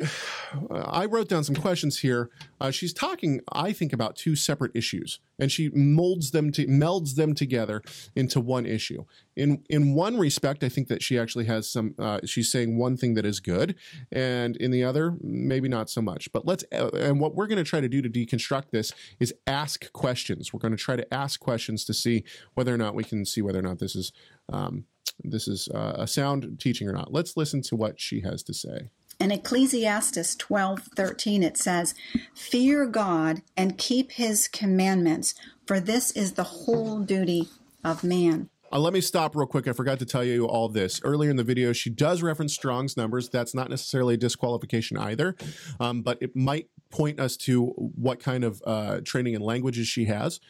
I 0.70 1.06
wrote 1.06 1.28
down 1.28 1.44
some 1.44 1.56
questions 1.56 2.00
here. 2.00 2.30
Uh, 2.60 2.70
she's 2.70 2.92
talking, 2.92 3.40
I 3.50 3.72
think, 3.72 3.92
about 3.92 4.16
two 4.16 4.36
separate 4.36 4.72
issues, 4.74 5.20
and 5.38 5.50
she 5.50 5.70
molds 5.70 6.30
them 6.30 6.52
to 6.52 6.66
melds 6.66 7.14
them 7.14 7.34
together 7.34 7.82
into 8.14 8.40
one 8.40 8.66
issue. 8.66 9.04
In 9.34 9.64
in 9.68 9.94
one 9.94 10.18
respect, 10.18 10.62
I 10.62 10.68
think 10.68 10.88
that 10.88 11.02
she 11.02 11.18
actually 11.18 11.46
has 11.46 11.70
some. 11.70 11.94
Uh, 11.98 12.20
she's 12.24 12.50
saying 12.50 12.76
one 12.76 12.96
thing 12.96 13.14
that 13.14 13.24
is 13.24 13.40
good, 13.40 13.74
and 14.10 14.56
in 14.56 14.70
the 14.70 14.84
other, 14.84 15.16
maybe 15.22 15.68
not 15.68 15.90
so 15.90 16.02
much. 16.02 16.30
But 16.32 16.46
let's. 16.46 16.64
Uh, 16.72 16.90
and 16.94 17.20
what 17.20 17.34
we're 17.34 17.46
going 17.46 17.62
to 17.62 17.64
try 17.64 17.80
to 17.80 17.88
do 17.88 18.02
to 18.02 18.10
deconstruct 18.10 18.70
this 18.70 18.92
is 19.18 19.34
ask 19.46 19.92
questions. 19.92 20.52
We're 20.52 20.60
going 20.60 20.76
to 20.76 20.82
try 20.82 20.96
to 20.96 21.14
ask 21.14 21.40
questions 21.40 21.84
to 21.86 21.94
see 21.94 22.24
whether 22.54 22.72
or 22.72 22.78
not 22.78 22.94
we 22.94 23.04
can 23.04 23.24
see 23.24 23.42
whether 23.42 23.58
or 23.58 23.62
not 23.62 23.78
this 23.78 23.96
is 23.96 24.12
um, 24.50 24.84
this 25.24 25.48
is 25.48 25.68
uh, 25.68 25.94
a 25.96 26.06
sound 26.06 26.58
teaching 26.60 26.88
or 26.88 26.92
not. 26.92 27.12
Let's 27.12 27.36
listen 27.36 27.62
to 27.62 27.76
what 27.76 28.00
she 28.00 28.20
has 28.20 28.42
to 28.44 28.54
say. 28.54 28.90
In 29.22 29.30
Ecclesiastes 29.30 30.34
twelve 30.34 30.80
thirteen, 30.96 31.44
it 31.44 31.56
says, 31.56 31.94
Fear 32.34 32.86
God 32.86 33.42
and 33.56 33.78
keep 33.78 34.10
his 34.10 34.48
commandments, 34.48 35.36
for 35.64 35.78
this 35.78 36.10
is 36.10 36.32
the 36.32 36.42
whole 36.42 36.98
duty 36.98 37.48
of 37.84 38.02
man. 38.02 38.50
Uh, 38.72 38.80
let 38.80 38.92
me 38.92 39.00
stop 39.00 39.36
real 39.36 39.46
quick. 39.46 39.68
I 39.68 39.74
forgot 39.74 40.00
to 40.00 40.06
tell 40.06 40.24
you 40.24 40.46
all 40.48 40.68
this 40.68 41.00
earlier 41.04 41.30
in 41.30 41.36
the 41.36 41.44
video. 41.44 41.72
She 41.72 41.88
does 41.88 42.20
reference 42.20 42.52
Strong's 42.52 42.96
numbers. 42.96 43.28
That's 43.28 43.54
not 43.54 43.70
necessarily 43.70 44.14
a 44.14 44.16
disqualification 44.16 44.98
either, 44.98 45.36
um, 45.78 46.02
but 46.02 46.18
it 46.20 46.34
might 46.34 46.68
point 46.90 47.20
us 47.20 47.36
to 47.36 47.66
what 47.66 48.18
kind 48.18 48.42
of 48.42 48.60
uh, 48.66 49.02
training 49.04 49.34
in 49.34 49.40
languages 49.40 49.86
she 49.86 50.06
has. 50.06 50.40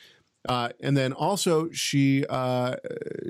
Uh, 0.49 0.70
and 0.81 0.97
then 0.97 1.12
also 1.12 1.70
she 1.73 2.25
uh, 2.31 2.77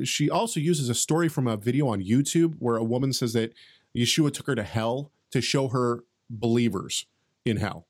she 0.05 0.31
also 0.31 0.61
uses 0.61 0.89
a 0.89 0.95
story 0.95 1.29
from 1.29 1.49
a 1.49 1.57
video 1.57 1.89
on 1.89 2.01
YouTube 2.01 2.55
where 2.61 2.77
a 2.77 2.85
woman 2.85 3.13
says 3.13 3.33
that 3.33 3.53
Yeshua 3.93 4.33
took 4.33 4.47
her 4.47 4.55
to 4.55 4.63
hell 4.63 5.11
to 5.33 5.41
show 5.41 5.69
her 5.69 6.05
believers 6.31 7.07
in 7.45 7.57
hell. 7.57 7.87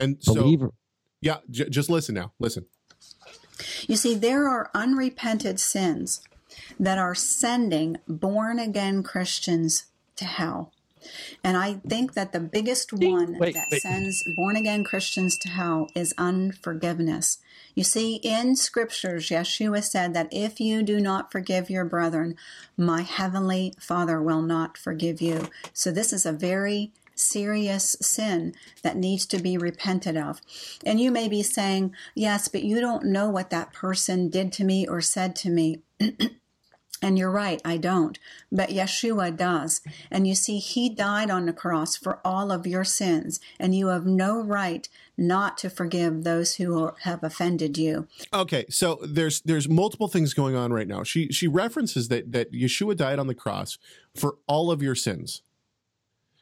And 0.00 0.16
so, 0.20 0.34
Believer. 0.34 0.70
yeah, 1.20 1.38
j- 1.50 1.68
just 1.68 1.88
listen 1.90 2.14
now. 2.14 2.32
Listen. 2.38 2.66
You 3.86 3.96
see, 3.96 4.14
there 4.14 4.48
are 4.48 4.70
unrepented 4.74 5.60
sins 5.60 6.20
that 6.78 6.98
are 6.98 7.14
sending 7.14 7.98
born 8.08 8.58
again 8.58 9.02
Christians 9.02 9.86
to 10.16 10.24
hell. 10.24 10.72
And 11.42 11.56
I 11.56 11.74
think 11.86 12.14
that 12.14 12.32
the 12.32 12.40
biggest 12.40 12.92
one 12.92 13.38
wait, 13.38 13.54
that 13.54 13.68
wait. 13.70 13.82
sends 13.82 14.22
born 14.36 14.56
again 14.56 14.84
Christians 14.84 15.36
to 15.38 15.48
hell 15.48 15.88
is 15.94 16.14
unforgiveness. 16.18 17.38
You 17.74 17.84
see, 17.84 18.16
in 18.16 18.56
scriptures, 18.56 19.28
Yeshua 19.28 19.82
said 19.82 20.14
that 20.14 20.28
if 20.30 20.60
you 20.60 20.82
do 20.82 21.00
not 21.00 21.32
forgive 21.32 21.70
your 21.70 21.84
brethren, 21.84 22.36
my 22.76 23.02
heavenly 23.02 23.74
Father 23.78 24.22
will 24.22 24.42
not 24.42 24.78
forgive 24.78 25.20
you. 25.20 25.48
So 25.72 25.90
this 25.90 26.12
is 26.12 26.24
a 26.24 26.32
very 26.32 26.92
serious 27.16 27.96
sin 28.00 28.54
that 28.82 28.96
needs 28.96 29.26
to 29.26 29.38
be 29.38 29.56
repented 29.56 30.16
of. 30.16 30.40
And 30.84 31.00
you 31.00 31.10
may 31.10 31.28
be 31.28 31.42
saying, 31.42 31.94
yes, 32.14 32.48
but 32.48 32.64
you 32.64 32.80
don't 32.80 33.06
know 33.06 33.28
what 33.28 33.50
that 33.50 33.72
person 33.72 34.28
did 34.28 34.52
to 34.54 34.64
me 34.64 34.86
or 34.86 35.00
said 35.00 35.36
to 35.36 35.50
me. 35.50 35.82
And 37.02 37.18
you're 37.18 37.30
right, 37.30 37.60
I 37.64 37.76
don't. 37.76 38.18
But 38.50 38.70
Yeshua 38.70 39.36
does. 39.36 39.80
And 40.10 40.26
you 40.26 40.34
see, 40.34 40.58
he 40.58 40.88
died 40.88 41.30
on 41.30 41.46
the 41.46 41.52
cross 41.52 41.96
for 41.96 42.20
all 42.24 42.50
of 42.50 42.66
your 42.66 42.84
sins, 42.84 43.40
and 43.58 43.74
you 43.74 43.88
have 43.88 44.06
no 44.06 44.40
right 44.40 44.88
not 45.16 45.58
to 45.58 45.70
forgive 45.70 46.24
those 46.24 46.56
who 46.56 46.92
have 47.02 47.22
offended 47.22 47.78
you. 47.78 48.08
Okay, 48.32 48.64
so 48.68 48.98
there's 49.02 49.40
there's 49.42 49.68
multiple 49.68 50.08
things 50.08 50.34
going 50.34 50.56
on 50.56 50.72
right 50.72 50.88
now. 50.88 51.02
She 51.02 51.28
she 51.28 51.46
references 51.46 52.08
that 52.08 52.32
that 52.32 52.52
Yeshua 52.52 52.96
died 52.96 53.18
on 53.18 53.26
the 53.26 53.34
cross 53.34 53.78
for 54.14 54.36
all 54.46 54.70
of 54.70 54.82
your 54.82 54.94
sins. 54.94 55.42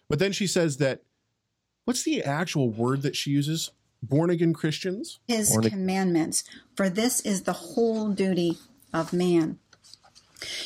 But 0.09 0.18
then 0.18 0.32
she 0.32 0.46
says 0.46 0.76
that 0.78 1.03
what's 1.84 2.03
the 2.03 2.22
actual 2.22 2.70
word 2.70 3.03
that 3.03 3.16
she 3.16 3.30
uses? 3.30 3.70
Born 4.03 4.30
again 4.30 4.53
Christians? 4.53 5.20
His 5.28 5.50
Born 5.50 5.66
ag- 5.66 5.70
commandments, 5.70 6.44
for 6.74 6.90
this 6.90 7.20
is 7.20 7.42
the 7.42 7.53
whole 7.53 8.11
duty 8.11 8.59
of 8.92 9.12
man. 9.12 9.59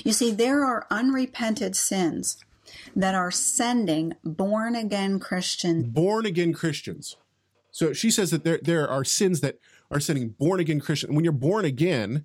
You 0.05 0.13
see, 0.13 0.31
there 0.31 0.65
are 0.65 0.87
unrepented 0.91 1.77
sins 1.77 2.39
that 2.95 3.15
are 3.15 3.31
sending 3.31 4.15
born 4.25 4.75
again 4.75 5.19
Christians 5.19 5.87
Born 5.89 6.27
again 6.27 6.53
Christians. 6.53 7.17
So 7.71 7.93
she 7.93 8.11
says 8.11 8.31
that 8.31 8.45
there 8.45 8.59
there 8.63 8.89
are 8.89 9.05
sins 9.05 9.41
that 9.41 9.59
are 9.91 10.01
sending 10.01 10.31
born 10.31 10.61
again 10.61 10.81
Christians. 10.81 11.15
When 11.15 11.25
you're 11.25 11.33
born 11.33 11.65
again, 11.65 12.25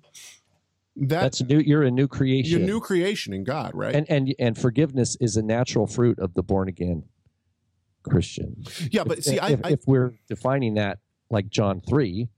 that, 0.96 1.20
That's 1.20 1.42
new. 1.42 1.58
You're 1.58 1.82
a 1.84 1.90
new 1.90 2.08
creation. 2.08 2.50
you're 2.50 2.60
a 2.60 2.66
new 2.66 2.80
creation 2.80 3.32
in 3.32 3.44
God, 3.44 3.72
right? 3.74 3.94
and 3.94 4.06
and 4.10 4.34
and 4.38 4.58
forgiveness 4.58 5.16
is 5.20 5.36
a 5.36 5.42
natural 5.42 5.86
fruit 5.86 6.18
of 6.18 6.34
the 6.34 6.42
born 6.42 6.68
again 6.68 7.04
Christian. 8.02 8.62
yeah, 8.90 9.04
but 9.04 9.18
if, 9.18 9.24
see, 9.24 9.38
I, 9.38 9.50
if, 9.50 9.60
I 9.64 9.70
if 9.70 9.80
we're 9.86 10.14
defining 10.28 10.74
that 10.74 10.98
like 11.30 11.48
John 11.48 11.80
three, 11.80 12.28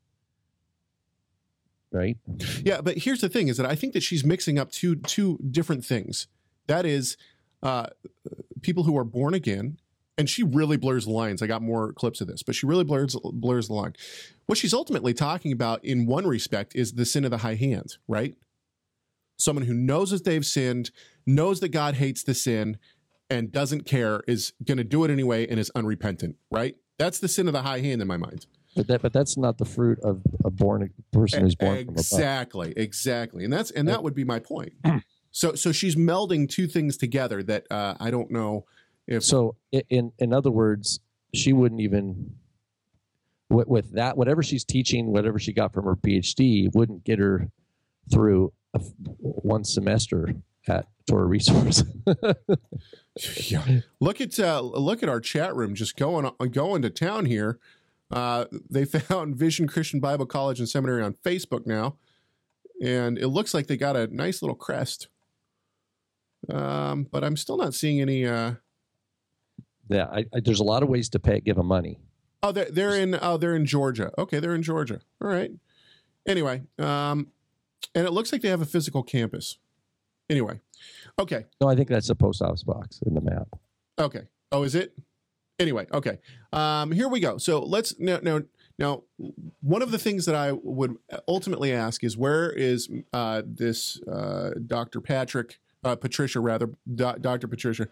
right? 1.95 2.19
Yeah, 2.63 2.81
but 2.81 2.99
here's 2.99 3.21
the 3.21 3.29
thing: 3.29 3.49
is 3.49 3.57
that 3.57 3.67
I 3.67 3.75
think 3.75 3.93
that 3.95 4.03
she's 4.03 4.25
mixing 4.25 4.59
up 4.59 4.71
two 4.71 4.97
two 4.97 5.39
different 5.51 5.85
things. 5.85 6.27
That 6.67 6.85
is, 6.85 7.17
uh, 7.63 7.87
people 8.63 8.85
who 8.85 8.97
are 8.99 9.05
born 9.05 9.35
again, 9.35 9.79
and 10.19 10.29
she 10.29 10.43
really 10.43 10.77
blurs 10.77 11.05
the 11.05 11.13
lines. 11.13 11.43
I 11.43 11.47
got 11.47 11.63
more 11.63 11.93
clips 11.93 12.21
of 12.21 12.27
this, 12.27 12.43
but 12.43 12.55
she 12.55 12.67
really 12.67 12.85
blurs 12.85 13.17
blurs 13.33 13.69
the 13.69 13.75
line. 13.75 13.95
What 14.47 14.59
she's 14.59 14.75
ultimately 14.75 15.15
talking 15.15 15.53
about, 15.53 15.85
in 15.85 16.07
one 16.07 16.27
respect, 16.27 16.75
is 16.75 16.93
the 16.93 17.07
sin 17.07 17.25
of 17.25 17.31
the 17.31 17.39
high 17.39 17.55
hand, 17.55 17.97
right? 18.09 18.35
Someone 19.37 19.65
who 19.65 19.75
knows 19.75 20.11
that 20.11 20.25
they've 20.25 20.45
sinned, 20.45 20.91
knows 21.27 21.61
that 21.61 21.71
God 21.71 21.95
hates 21.95 22.23
the 22.23 22.35
sin, 22.35 22.79
and 23.31 23.51
doesn't 23.51 23.87
care, 23.87 24.23
is 24.29 24.53
going 24.65 24.79
to 24.79 24.85
do 24.85 25.05
it 25.05 25.11
anyway, 25.11 25.47
and 25.47 25.59
is 25.59 25.71
unrepentant, 25.75 26.37
right? 26.51 26.77
That's 26.99 27.19
the 27.19 27.29
sin 27.29 27.47
of 27.49 27.53
the 27.53 27.63
high 27.63 27.81
hand 27.81 28.01
in 28.01 28.09
my 28.09 28.17
mind. 28.17 28.47
But 28.77 28.89
that 28.89 29.03
but 29.03 29.13
that's 29.13 29.37
not 29.37 29.59
the 29.59 29.65
fruit 29.65 30.01
of 30.01 30.21
a 30.45 30.51
born 30.51 30.91
person 31.13 31.43
who's 31.43 31.55
born 31.55 31.77
exactly 31.77 32.73
exactly 32.77 33.45
and 33.45 33.53
that's 33.53 33.71
and 33.71 33.87
that 33.89 34.03
would 34.03 34.15
be 34.15 34.25
my 34.25 34.41
point 34.41 34.73
so 35.31 35.55
so 35.55 35.71
she's 35.71 35.95
melding 35.95 36.49
two 36.49 36.67
things 36.67 36.97
together 36.97 37.41
that 37.45 37.67
uh, 37.71 37.95
i 38.01 38.11
don't 38.11 38.33
know 38.33 38.65
if 39.07 39.25
So 39.25 39.57
in 39.71 40.13
in 40.19 40.33
other 40.33 40.51
words, 40.51 41.01
she 41.35 41.53
wouldn't 41.53 41.81
even 41.81 42.35
with, 43.51 43.69
with 43.69 43.93
that, 43.95 44.17
whatever 44.17 44.43
she's 44.43 44.65
teaching, 44.65 45.09
whatever 45.09 45.39
she 45.39 45.53
got 45.53 45.73
from 45.73 45.85
her 45.85 45.97
PhD, 45.97 46.75
wouldn't 46.75 47.05
get 47.05 47.19
her 47.19 47.51
through 48.11 48.53
a 48.73 48.79
one 49.09 49.65
semester 49.65 50.35
at 50.67 50.87
Torah 51.07 51.27
Resource. 51.27 51.85
yeah. 53.51 53.81
Look 54.01 54.21
at 54.21 54.39
uh, 54.39 54.61
look 54.61 55.03
at 55.03 55.09
our 55.09 55.21
chat 55.21 55.55
room 55.55 55.75
just 55.75 55.97
going 55.97 56.31
going 56.51 56.83
to 56.83 56.91
town 56.91 57.27
here. 57.27 57.59
Uh, 58.11 58.47
they 58.71 58.85
found 58.85 59.37
Vision 59.37 59.67
Christian 59.67 60.01
Bible 60.01 60.27
College 60.27 60.59
and 60.59 60.69
Seminary 60.69 61.03
on 61.03 61.15
Facebook 61.15 61.67
now, 61.67 61.97
and 62.83 63.19
it 63.19 63.29
looks 63.29 63.55
like 63.55 63.67
they 63.67 63.77
got 63.77 63.97
a 63.97 64.07
nice 64.15 64.43
little 64.43 64.57
crest. 64.57 65.09
Um, 66.49 67.07
but 67.11 67.25
I'm 67.25 67.37
still 67.37 67.57
not 67.57 67.75
seeing 67.75 68.01
any. 68.01 68.27
Uh... 68.27 68.55
Yeah, 69.89 70.07
I, 70.11 70.27
I, 70.35 70.41
there's 70.45 70.61
a 70.61 70.65
lot 70.65 70.83
of 70.83 70.89
ways 70.89 71.09
to 71.11 71.19
pay 71.19 71.41
give 71.41 71.57
them 71.57 71.67
money. 71.67 71.99
Oh, 72.43 72.53
they're, 72.53 72.71
they're 72.71 72.95
in. 72.95 73.19
Oh, 73.21 73.37
they're 73.37 73.57
in 73.57 73.67
Georgia. 73.67 74.11
Okay, 74.19 74.39
they're 74.39 74.55
in 74.55 74.63
Georgia. 74.63 75.01
All 75.23 75.29
right. 75.29 75.51
Anyway, 76.27 76.63
um, 76.79 77.29
and 77.95 78.07
it 78.07 78.13
looks 78.13 78.33
like 78.33 78.43
they 78.43 78.49
have 78.49 78.63
a 78.63 78.67
physical 78.67 79.03
campus. 79.03 79.59
Anyway, 80.31 80.61
okay. 81.19 81.45
No, 81.61 81.69
I 81.69 81.77
think 81.77 81.89
that's 81.89 82.09
the 82.09 82.15
post 82.15 82.41
office 82.41 82.63
box 82.63 83.01
in 83.07 83.15
the 83.15 83.21
map. 83.21 83.49
Okay. 83.99 84.23
Oh, 84.53 84.63
is 84.63 84.75
it? 84.75 84.95
Anyway, 85.59 85.87
okay. 85.93 86.19
Um, 86.53 86.91
here 86.91 87.09
we 87.09 87.21
go. 87.21 87.39
So 87.39 87.63
let's 87.63 87.99
now 87.99 88.19
now 88.23 88.43
now 88.79 89.03
one 89.61 89.83
of 89.83 89.93
the 89.93 89.99
things 89.99 90.27
that 90.27 90.35
I 90.35 90.53
would 90.53 90.97
ultimately 91.29 91.73
ask 91.73 92.03
is 92.03 92.17
where 92.17 92.51
is 92.51 92.89
uh, 93.13 93.43
this 93.45 94.01
uh, 94.03 94.51
Dr. 94.67 95.01
Patrick 95.01 95.61
uh, 95.85 95.95
Patricia 95.95 96.41
rather 96.41 96.71
Do- 96.93 97.15
Dr. 97.21 97.47
Patricia 97.47 97.89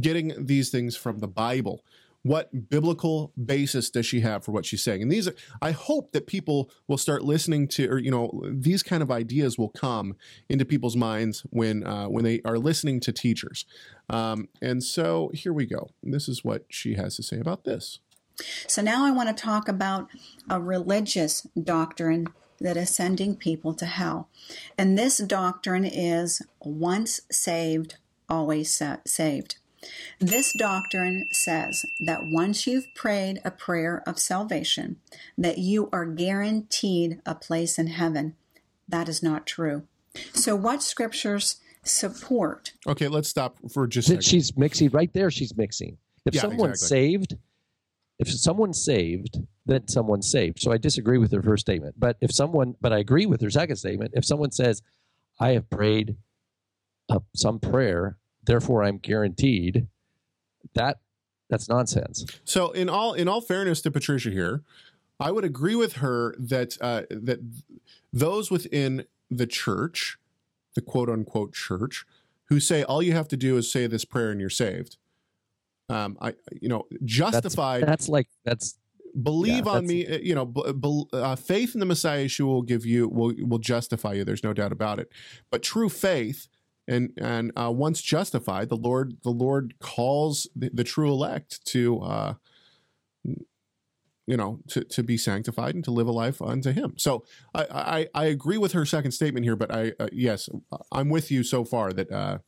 getting 0.00 0.46
these 0.46 0.70
things 0.70 0.96
from 0.96 1.20
the 1.20 1.28
Bible? 1.28 1.84
What 2.24 2.70
biblical 2.70 3.32
basis 3.42 3.90
does 3.90 4.06
she 4.06 4.20
have 4.20 4.44
for 4.44 4.50
what 4.50 4.64
she's 4.64 4.82
saying? 4.82 5.02
And 5.02 5.12
these 5.12 5.28
are 5.28 5.34
i 5.62 5.70
hope 5.70 6.12
that 6.12 6.26
people 6.26 6.70
will 6.88 6.96
start 6.98 7.22
listening 7.22 7.68
to 7.68 7.86
or 7.88 7.98
you 7.98 8.10
know 8.10 8.42
these 8.50 8.82
kind 8.82 9.02
of 9.02 9.10
ideas 9.10 9.58
will 9.58 9.68
come 9.68 10.16
into 10.48 10.64
people's 10.64 10.96
minds 10.96 11.46
when 11.50 11.86
uh, 11.86 12.06
when 12.06 12.24
they 12.24 12.40
are 12.44 12.58
listening 12.58 12.98
to 13.00 13.12
teachers. 13.12 13.66
Um, 14.08 14.48
and 14.60 14.82
so 14.82 15.30
here 15.34 15.52
we 15.52 15.66
go. 15.66 15.90
This 16.02 16.28
is 16.28 16.42
what 16.42 16.64
she 16.68 16.94
has 16.94 17.16
to 17.16 17.22
say 17.22 17.38
about 17.38 17.64
this. 17.64 18.00
So 18.66 18.82
now 18.82 19.04
i 19.04 19.10
want 19.10 19.28
to 19.34 19.42
talk 19.42 19.68
about 19.68 20.08
a 20.50 20.60
religious 20.60 21.46
doctrine 21.62 22.26
that 22.60 22.76
is 22.76 22.90
sending 22.90 23.36
people 23.36 23.74
to 23.74 23.86
hell. 23.86 24.28
And 24.78 24.98
this 24.98 25.18
doctrine 25.18 25.84
is 25.84 26.40
once 26.60 27.20
saved 27.30 27.96
always 28.28 28.82
saved 29.06 29.56
this 30.20 30.52
doctrine 30.52 31.26
says 31.32 31.84
that 32.00 32.26
once 32.26 32.66
you've 32.66 32.86
prayed 32.94 33.40
a 33.44 33.50
prayer 33.50 34.02
of 34.06 34.18
salvation, 34.18 34.96
that 35.36 35.58
you 35.58 35.88
are 35.92 36.06
guaranteed 36.06 37.20
a 37.26 37.34
place 37.34 37.78
in 37.78 37.88
heaven. 37.88 38.36
That 38.88 39.08
is 39.08 39.22
not 39.22 39.46
true. 39.46 39.84
So, 40.32 40.54
what 40.54 40.82
scriptures 40.82 41.56
support? 41.82 42.72
Okay, 42.86 43.08
let's 43.08 43.28
stop 43.28 43.58
for 43.72 43.86
just. 43.86 44.08
A 44.08 44.12
second. 44.12 44.24
she's 44.24 44.56
mixing 44.56 44.90
right 44.90 45.12
there. 45.12 45.30
She's 45.30 45.56
mixing. 45.56 45.98
If 46.24 46.34
yeah, 46.34 46.42
someone's 46.42 46.82
exactly. 46.82 47.10
saved, 47.10 47.36
if 48.18 48.30
someone's 48.30 48.82
saved, 48.82 49.38
then 49.66 49.88
someone's 49.88 50.30
saved. 50.30 50.60
So 50.60 50.72
I 50.72 50.78
disagree 50.78 51.18
with 51.18 51.32
her 51.32 51.42
first 51.42 51.62
statement. 51.62 51.96
But 51.98 52.16
if 52.20 52.32
someone, 52.32 52.76
but 52.80 52.92
I 52.92 52.98
agree 52.98 53.26
with 53.26 53.40
her 53.40 53.50
second 53.50 53.76
statement. 53.76 54.12
If 54.14 54.24
someone 54.24 54.52
says, 54.52 54.82
"I 55.40 55.50
have 55.50 55.68
prayed 55.68 56.16
uh, 57.08 57.20
some 57.34 57.58
prayer 57.58 58.18
therefore 58.46 58.82
I'm 58.82 58.98
guaranteed. 58.98 59.86
That 60.74 60.98
that's 61.50 61.68
nonsense. 61.68 62.24
So 62.44 62.70
in 62.72 62.88
all 62.88 63.14
in 63.14 63.28
all 63.28 63.40
fairness 63.40 63.80
to 63.82 63.90
Patricia 63.90 64.30
here, 64.30 64.62
I 65.20 65.30
would 65.30 65.44
agree 65.44 65.74
with 65.74 65.94
her 65.94 66.34
that 66.38 66.76
uh, 66.80 67.02
that 67.10 67.40
those 68.12 68.50
within 68.50 69.04
the 69.30 69.46
church, 69.46 70.18
the 70.74 70.80
quote 70.80 71.08
unquote 71.08 71.52
church, 71.52 72.04
who 72.48 72.60
say 72.60 72.82
all 72.82 73.02
you 73.02 73.12
have 73.12 73.28
to 73.28 73.36
do 73.36 73.56
is 73.56 73.70
say 73.70 73.86
this 73.86 74.04
prayer 74.04 74.30
and 74.30 74.40
you're 74.40 74.50
saved. 74.50 74.96
Um, 75.88 76.16
I 76.20 76.34
you 76.60 76.68
know 76.68 76.86
justified. 77.04 77.82
That's, 77.82 77.90
that's 77.90 78.08
like 78.08 78.28
that's 78.44 78.78
believe 79.22 79.66
yeah, 79.66 79.72
on 79.72 79.86
me 79.86 80.06
uh, 80.06 80.18
you 80.18 80.34
know 80.34 80.44
b- 80.44 80.72
b- 80.72 81.06
uh, 81.12 81.36
faith 81.36 81.74
in 81.74 81.80
the 81.80 81.86
messiah 81.86 82.24
yeshua 82.24 82.46
will 82.46 82.62
give 82.62 82.84
you 82.84 83.08
will 83.08 83.32
will 83.46 83.58
justify 83.58 84.12
you 84.12 84.24
there's 84.24 84.42
no 84.42 84.52
doubt 84.52 84.72
about 84.72 84.98
it 84.98 85.08
but 85.50 85.62
true 85.62 85.88
faith 85.88 86.48
and 86.86 87.12
and 87.16 87.52
uh, 87.56 87.70
once 87.70 88.02
justified, 88.02 88.68
the 88.68 88.76
Lord 88.76 89.16
the 89.22 89.30
Lord 89.30 89.74
calls 89.80 90.48
the, 90.54 90.70
the 90.72 90.84
true 90.84 91.10
elect 91.10 91.64
to 91.66 92.00
uh, 92.00 92.34
you 93.24 94.36
know 94.36 94.60
to, 94.68 94.84
to 94.84 95.02
be 95.02 95.16
sanctified 95.16 95.74
and 95.74 95.84
to 95.84 95.90
live 95.90 96.06
a 96.06 96.12
life 96.12 96.42
unto 96.42 96.72
Him. 96.72 96.94
So 96.96 97.24
I 97.54 97.66
I, 97.70 98.08
I 98.14 98.24
agree 98.26 98.58
with 98.58 98.72
her 98.72 98.84
second 98.84 99.12
statement 99.12 99.44
here, 99.44 99.56
but 99.56 99.74
I 99.74 99.92
uh, 99.98 100.08
yes 100.12 100.48
I'm 100.92 101.08
with 101.08 101.30
you 101.30 101.42
so 101.42 101.64
far 101.64 101.92
that 101.92 102.10
uh, 102.10 102.38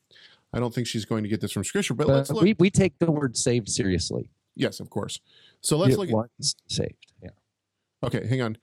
I 0.53 0.61
don't 0.61 0.75
think 0.75 0.87
she's 0.87 1.05
going 1.05 1.23
to 1.23 1.29
get 1.29 1.41
this 1.41 1.53
from 1.53 1.65
Scripture. 1.65 1.95
But 1.95 2.09
let's 2.09 2.31
look. 2.31 2.43
We 2.43 2.55
we 2.59 2.71
take 2.71 2.99
the 2.99 3.11
word 3.11 3.37
saved 3.37 3.69
seriously. 3.69 4.31
Yes, 4.55 4.81
of 4.81 4.91
course. 4.91 5.21
So 5.61 5.77
let's 5.77 5.95
it 5.95 5.99
look 5.99 6.11
at 6.11 6.45
saved. 6.67 7.13
Yeah. 7.23 7.31
Okay, 8.03 8.27
hang 8.27 8.43
on. 8.43 8.59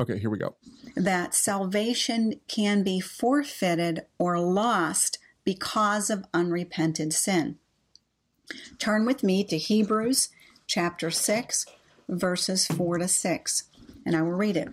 Okay, 0.00 0.18
here 0.18 0.30
we 0.30 0.38
go. 0.38 0.54
That 0.96 1.34
salvation 1.34 2.40
can 2.48 2.82
be 2.82 3.00
forfeited 3.00 4.06
or 4.18 4.40
lost 4.40 5.18
because 5.44 6.08
of 6.08 6.24
unrepented 6.32 7.12
sin. 7.12 7.58
Turn 8.78 9.04
with 9.04 9.22
me 9.22 9.44
to 9.44 9.58
Hebrews 9.58 10.30
chapter 10.66 11.10
6, 11.10 11.66
verses 12.08 12.66
4 12.66 12.96
to 12.96 13.08
6, 13.08 13.64
and 14.06 14.16
I 14.16 14.22
will 14.22 14.32
read 14.32 14.56
it. 14.56 14.70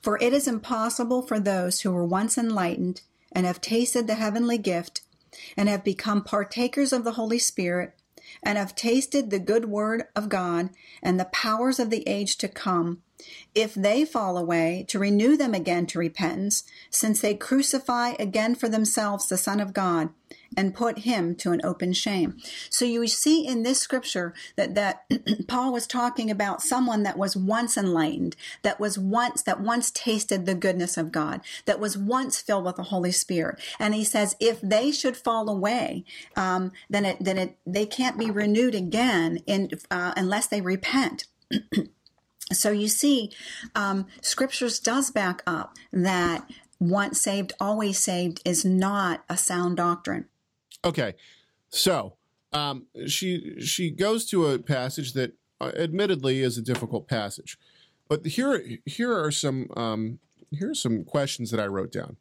For 0.00 0.16
it 0.22 0.32
is 0.32 0.46
impossible 0.46 1.22
for 1.22 1.40
those 1.40 1.80
who 1.80 1.90
were 1.90 2.06
once 2.06 2.38
enlightened 2.38 3.02
and 3.32 3.46
have 3.46 3.60
tasted 3.60 4.06
the 4.06 4.14
heavenly 4.14 4.58
gift 4.58 5.00
and 5.56 5.68
have 5.68 5.82
become 5.82 6.22
partakers 6.22 6.92
of 6.92 7.02
the 7.02 7.12
Holy 7.12 7.40
Spirit 7.40 7.94
and 8.44 8.58
have 8.58 8.76
tasted 8.76 9.30
the 9.30 9.40
good 9.40 9.64
word 9.64 10.04
of 10.14 10.28
God 10.28 10.70
and 11.02 11.18
the 11.18 11.24
powers 11.26 11.80
of 11.80 11.90
the 11.90 12.06
age 12.08 12.36
to 12.38 12.48
come 12.48 13.02
if 13.54 13.74
they 13.74 14.04
fall 14.04 14.36
away, 14.36 14.84
to 14.88 14.98
renew 14.98 15.36
them 15.36 15.54
again 15.54 15.86
to 15.86 15.98
repentance, 15.98 16.64
since 16.90 17.20
they 17.20 17.34
crucify 17.34 18.10
again 18.18 18.54
for 18.54 18.68
themselves 18.68 19.28
the 19.28 19.38
Son 19.38 19.60
of 19.60 19.72
God 19.72 20.10
and 20.56 20.74
put 20.74 21.00
him 21.00 21.34
to 21.36 21.52
an 21.52 21.60
open 21.64 21.92
shame. 21.92 22.38
So 22.70 22.84
you 22.84 23.06
see 23.06 23.46
in 23.46 23.62
this 23.62 23.80
scripture 23.80 24.34
that, 24.56 24.74
that 24.74 25.04
Paul 25.48 25.72
was 25.72 25.86
talking 25.86 26.30
about 26.30 26.62
someone 26.62 27.02
that 27.02 27.18
was 27.18 27.36
once 27.36 27.76
enlightened, 27.76 28.36
that 28.62 28.78
was 28.78 28.98
once, 28.98 29.42
that 29.42 29.60
once 29.60 29.90
tasted 29.90 30.46
the 30.46 30.54
goodness 30.54 30.96
of 30.96 31.12
God, 31.12 31.40
that 31.64 31.80
was 31.80 31.96
once 31.98 32.40
filled 32.40 32.64
with 32.64 32.76
the 32.76 32.84
Holy 32.84 33.12
Spirit. 33.12 33.60
And 33.78 33.94
he 33.94 34.04
says, 34.04 34.36
if 34.40 34.60
they 34.60 34.92
should 34.92 35.16
fall 35.16 35.48
away, 35.48 36.04
um, 36.36 36.72
then 36.88 37.04
it, 37.04 37.16
then 37.20 37.38
it, 37.38 37.56
they 37.66 37.86
can't 37.86 38.18
be 38.18 38.30
renewed 38.30 38.74
again 38.74 39.38
in, 39.46 39.70
uh, 39.90 40.12
unless 40.16 40.46
they 40.46 40.60
repent. 40.60 41.26
So 42.52 42.70
you 42.70 42.88
see, 42.88 43.32
um, 43.74 44.06
scriptures 44.20 44.78
does 44.78 45.10
back 45.10 45.42
up 45.46 45.74
that 45.92 46.48
once 46.78 47.20
saved, 47.20 47.52
always 47.60 47.98
saved 47.98 48.40
is 48.44 48.64
not 48.64 49.24
a 49.28 49.36
sound 49.36 49.78
doctrine. 49.78 50.26
Okay, 50.84 51.14
so 51.68 52.14
um, 52.52 52.86
she 53.06 53.60
she 53.60 53.90
goes 53.90 54.24
to 54.26 54.46
a 54.46 54.58
passage 54.58 55.12
that, 55.14 55.32
uh, 55.60 55.72
admittedly, 55.76 56.42
is 56.42 56.56
a 56.56 56.62
difficult 56.62 57.08
passage, 57.08 57.58
but 58.08 58.24
here 58.24 58.62
here 58.84 59.12
are 59.12 59.32
some 59.32 59.68
um, 59.76 60.20
here 60.50 60.70
are 60.70 60.74
some 60.74 61.04
questions 61.04 61.50
that 61.50 61.58
I 61.58 61.66
wrote 61.66 61.90
down. 61.90 62.16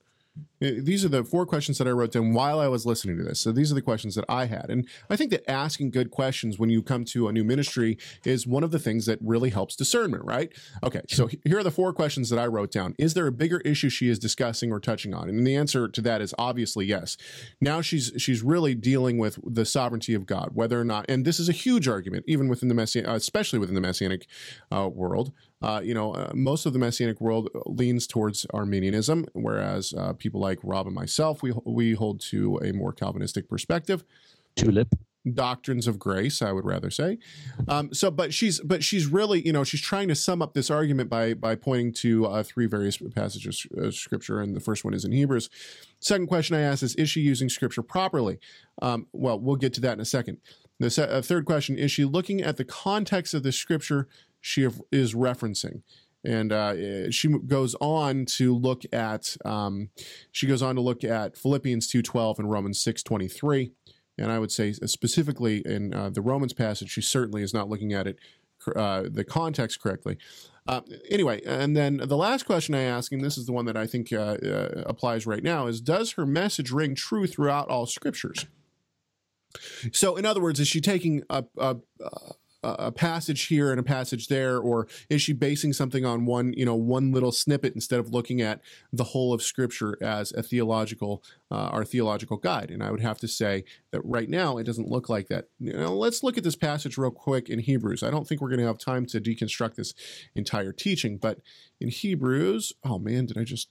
These 0.59 1.03
are 1.03 1.09
the 1.09 1.23
four 1.23 1.45
questions 1.45 1.77
that 1.77 1.87
I 1.87 1.91
wrote 1.91 2.13
down 2.13 2.33
while 2.33 2.59
I 2.59 2.67
was 2.67 2.85
listening 2.85 3.17
to 3.17 3.23
this. 3.23 3.41
So 3.41 3.51
these 3.51 3.71
are 3.71 3.75
the 3.75 3.81
questions 3.81 4.15
that 4.15 4.25
I 4.29 4.45
had. 4.45 4.67
And 4.69 4.87
I 5.09 5.15
think 5.15 5.31
that 5.31 5.49
asking 5.49 5.91
good 5.91 6.11
questions 6.11 6.57
when 6.57 6.69
you 6.69 6.81
come 6.81 7.03
to 7.05 7.27
a 7.27 7.33
new 7.33 7.43
ministry 7.43 7.97
is 8.23 8.47
one 8.47 8.63
of 8.63 8.71
the 8.71 8.79
things 8.79 9.05
that 9.05 9.19
really 9.21 9.49
helps 9.49 9.75
discernment, 9.75 10.23
right? 10.23 10.51
Okay, 10.81 11.01
so 11.09 11.29
here 11.43 11.59
are 11.59 11.63
the 11.63 11.71
four 11.71 11.93
questions 11.93 12.29
that 12.29 12.39
I 12.39 12.47
wrote 12.47 12.71
down. 12.71 12.95
Is 12.97 13.13
there 13.13 13.27
a 13.27 13.31
bigger 13.31 13.59
issue 13.61 13.89
she 13.89 14.09
is 14.09 14.17
discussing 14.17 14.71
or 14.71 14.79
touching 14.79 15.13
on? 15.13 15.29
And 15.29 15.45
the 15.45 15.55
answer 15.55 15.87
to 15.89 16.01
that 16.01 16.21
is 16.21 16.33
obviously 16.39 16.85
yes. 16.85 17.17
Now 17.59 17.81
she's 17.81 18.13
she's 18.17 18.41
really 18.41 18.75
dealing 18.75 19.17
with 19.17 19.37
the 19.43 19.65
sovereignty 19.65 20.13
of 20.13 20.25
God, 20.25 20.51
whether 20.53 20.79
or 20.79 20.85
not, 20.85 21.05
and 21.09 21.25
this 21.25 21.39
is 21.39 21.49
a 21.49 21.53
huge 21.53 21.87
argument, 21.87 22.25
even 22.27 22.47
within 22.47 22.69
the 22.69 22.75
messianic, 22.75 23.09
especially 23.11 23.59
within 23.59 23.75
the 23.75 23.81
messianic 23.81 24.27
uh, 24.71 24.87
world, 24.87 25.33
uh, 25.61 25.81
you 25.83 25.93
know, 25.93 26.13
uh, 26.13 26.31
most 26.33 26.65
of 26.65 26.73
the 26.73 26.79
Messianic 26.79 27.19
world 27.21 27.49
leans 27.65 28.07
towards 28.07 28.45
Arminianism, 28.53 29.25
whereas 29.33 29.93
uh, 29.93 30.13
people 30.13 30.41
like 30.41 30.59
Rob 30.63 30.85
and 30.85 30.95
myself, 30.95 31.41
we 31.41 31.53
we 31.65 31.93
hold 31.93 32.19
to 32.21 32.57
a 32.57 32.73
more 32.73 32.91
Calvinistic 32.91 33.49
perspective. 33.49 34.03
Tulip 34.55 34.95
doctrines 35.33 35.87
of 35.87 35.97
grace, 35.97 36.41
I 36.41 36.51
would 36.51 36.65
rather 36.65 36.89
say. 36.89 37.17
Um, 37.67 37.93
so, 37.93 38.11
but 38.11 38.33
she's 38.33 38.59
but 38.59 38.83
she's 38.83 39.07
really, 39.07 39.45
you 39.45 39.53
know, 39.53 39.63
she's 39.63 39.81
trying 39.81 40.07
to 40.09 40.15
sum 40.15 40.41
up 40.41 40.53
this 40.53 40.69
argument 40.69 41.09
by 41.09 41.33
by 41.33 41.55
pointing 41.55 41.93
to 41.93 42.27
uh, 42.27 42.43
three 42.43 42.67
various 42.67 42.97
passages 42.97 43.65
of 43.75 43.95
scripture, 43.95 44.41
and 44.41 44.55
the 44.55 44.59
first 44.59 44.83
one 44.83 44.93
is 44.93 45.05
in 45.05 45.11
Hebrews. 45.11 45.49
Second 45.99 46.27
question 46.27 46.55
I 46.55 46.61
asked 46.61 46.83
is: 46.83 46.95
Is 46.95 47.09
she 47.09 47.21
using 47.21 47.49
scripture 47.49 47.81
properly? 47.81 48.39
Um, 48.81 49.07
well, 49.13 49.39
we'll 49.39 49.55
get 49.55 49.73
to 49.75 49.81
that 49.81 49.93
in 49.93 49.99
a 49.99 50.05
second. 50.05 50.37
The 50.79 51.07
uh, 51.09 51.21
third 51.21 51.45
question 51.45 51.77
is 51.77 51.91
she 51.91 52.03
looking 52.03 52.41
at 52.41 52.57
the 52.57 52.65
context 52.65 53.33
of 53.33 53.43
the 53.43 53.53
scripture 53.53 54.07
she 54.45 54.67
is 54.91 55.15
referencing? 55.15 55.81
And 56.23 56.51
uh, 56.51 56.73
eh, 56.77 57.07
she 57.09 57.27
goes 57.27 57.75
on 57.81 58.25
to 58.37 58.55
look 58.55 58.83
at 58.93 59.35
um, 59.43 59.89
she 60.31 60.45
goes 60.45 60.61
on 60.61 60.75
to 60.75 60.81
look 60.81 61.03
at 61.03 61.35
Philippians 61.35 61.87
two 61.87 62.03
twelve 62.03 62.37
and 62.37 62.49
Romans 62.49 62.79
six 62.79 63.01
twenty 63.01 63.27
three, 63.27 63.71
and 64.17 64.31
I 64.31 64.37
would 64.37 64.51
say 64.51 64.71
specifically 64.73 65.63
in 65.65 65.93
uh, 65.93 66.11
the 66.11 66.21
Romans 66.21 66.53
passage, 66.53 66.91
she 66.91 67.01
certainly 67.01 67.41
is 67.41 67.53
not 67.53 67.69
looking 67.69 67.91
at 67.93 68.05
it 68.05 68.19
uh, 68.75 69.03
the 69.09 69.23
context 69.23 69.81
correctly. 69.81 70.17
Uh, 70.67 70.81
anyway, 71.09 71.41
and 71.45 71.75
then 71.75 71.97
the 71.97 72.17
last 72.17 72.45
question 72.45 72.73
I 72.73 72.81
ask, 72.81 73.11
and 73.11 73.23
this 73.23 73.37
is 73.37 73.45
the 73.45 73.51
one 73.51 73.65
that 73.65 73.77
I 73.77 73.87
think 73.87 74.13
uh, 74.13 74.37
uh, 74.43 74.83
applies 74.85 75.27
right 75.27 75.43
now, 75.43 75.67
is 75.67 75.81
Does 75.81 76.13
her 76.13 76.25
message 76.25 76.71
ring 76.71 76.95
true 76.95 77.27
throughout 77.27 77.69
all 77.69 77.85
scriptures? 77.85 78.45
So, 79.91 80.15
in 80.15 80.25
other 80.25 80.41
words, 80.41 80.59
is 80.59 80.67
she 80.67 80.81
taking 80.81 81.23
a, 81.29 81.45
a, 81.57 81.77
a 82.79 82.91
passage 82.91 83.47
here 83.47 83.71
and 83.71 83.79
a 83.79 83.83
passage 83.83 84.27
there, 84.27 84.57
or 84.57 84.87
is 85.09 85.21
she 85.21 85.33
basing 85.33 85.73
something 85.73 86.05
on 86.05 86.25
one, 86.25 86.53
you 86.53 86.65
know, 86.65 86.75
one 86.75 87.11
little 87.11 87.31
snippet 87.31 87.75
instead 87.75 87.99
of 87.99 88.09
looking 88.09 88.41
at 88.41 88.61
the 88.91 89.03
whole 89.03 89.33
of 89.33 89.41
Scripture 89.41 89.97
as 90.01 90.31
a 90.33 90.43
theological, 90.43 91.23
uh, 91.51 91.69
our 91.71 91.85
theological 91.85 92.37
guide? 92.37 92.71
And 92.71 92.83
I 92.83 92.91
would 92.91 93.01
have 93.01 93.19
to 93.19 93.27
say 93.27 93.63
that 93.91 94.01
right 94.03 94.29
now 94.29 94.57
it 94.57 94.63
doesn't 94.63 94.89
look 94.89 95.09
like 95.09 95.27
that. 95.27 95.45
You 95.59 95.73
know, 95.73 95.95
let's 95.95 96.23
look 96.23 96.37
at 96.37 96.43
this 96.43 96.55
passage 96.55 96.97
real 96.97 97.11
quick 97.11 97.49
in 97.49 97.59
Hebrews. 97.59 98.03
I 98.03 98.09
don't 98.09 98.27
think 98.27 98.41
we're 98.41 98.49
going 98.49 98.59
to 98.59 98.67
have 98.67 98.77
time 98.77 99.05
to 99.07 99.21
deconstruct 99.21 99.75
this 99.75 99.93
entire 100.35 100.71
teaching, 100.71 101.17
but 101.17 101.39
in 101.79 101.89
Hebrews, 101.89 102.73
oh 102.83 102.99
man, 102.99 103.25
did 103.25 103.37
I 103.37 103.43
just? 103.43 103.69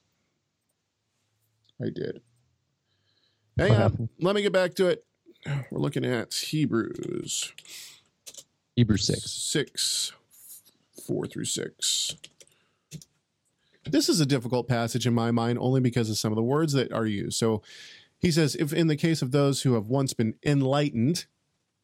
I 1.80 1.86
did. 1.92 2.20
Hang 3.59 3.72
on, 3.72 4.09
let 4.20 4.34
me 4.34 4.42
get 4.42 4.53
back 4.53 4.74
to 4.74 4.86
it. 4.86 5.05
We're 5.70 5.80
looking 5.80 6.05
at 6.05 6.32
Hebrews 6.32 7.53
Hebrews 8.77 9.07
6. 9.07 9.31
six, 9.31 10.12
four 11.07 11.27
through 11.27 11.45
six. 11.45 12.16
This 13.87 14.09
is 14.09 14.20
a 14.20 14.27
difficult 14.27 14.66
passage 14.66 15.07
in 15.07 15.14
my 15.14 15.31
mind 15.31 15.59
only 15.61 15.81
because 15.81 16.11
of 16.11 16.18
some 16.18 16.33
of 16.33 16.37
the 16.37 16.43
words 16.43 16.72
that 16.72 16.93
are 16.93 17.07
used. 17.07 17.37
So 17.37 17.62
he 18.18 18.31
says, 18.31 18.57
if 18.57 18.72
in 18.72 18.89
the 18.89 18.97
case 18.97 19.22
of 19.22 19.31
those 19.31 19.62
who 19.62 19.75
have 19.75 19.87
once 19.87 20.12
been 20.12 20.35
enlightened, 20.45 21.27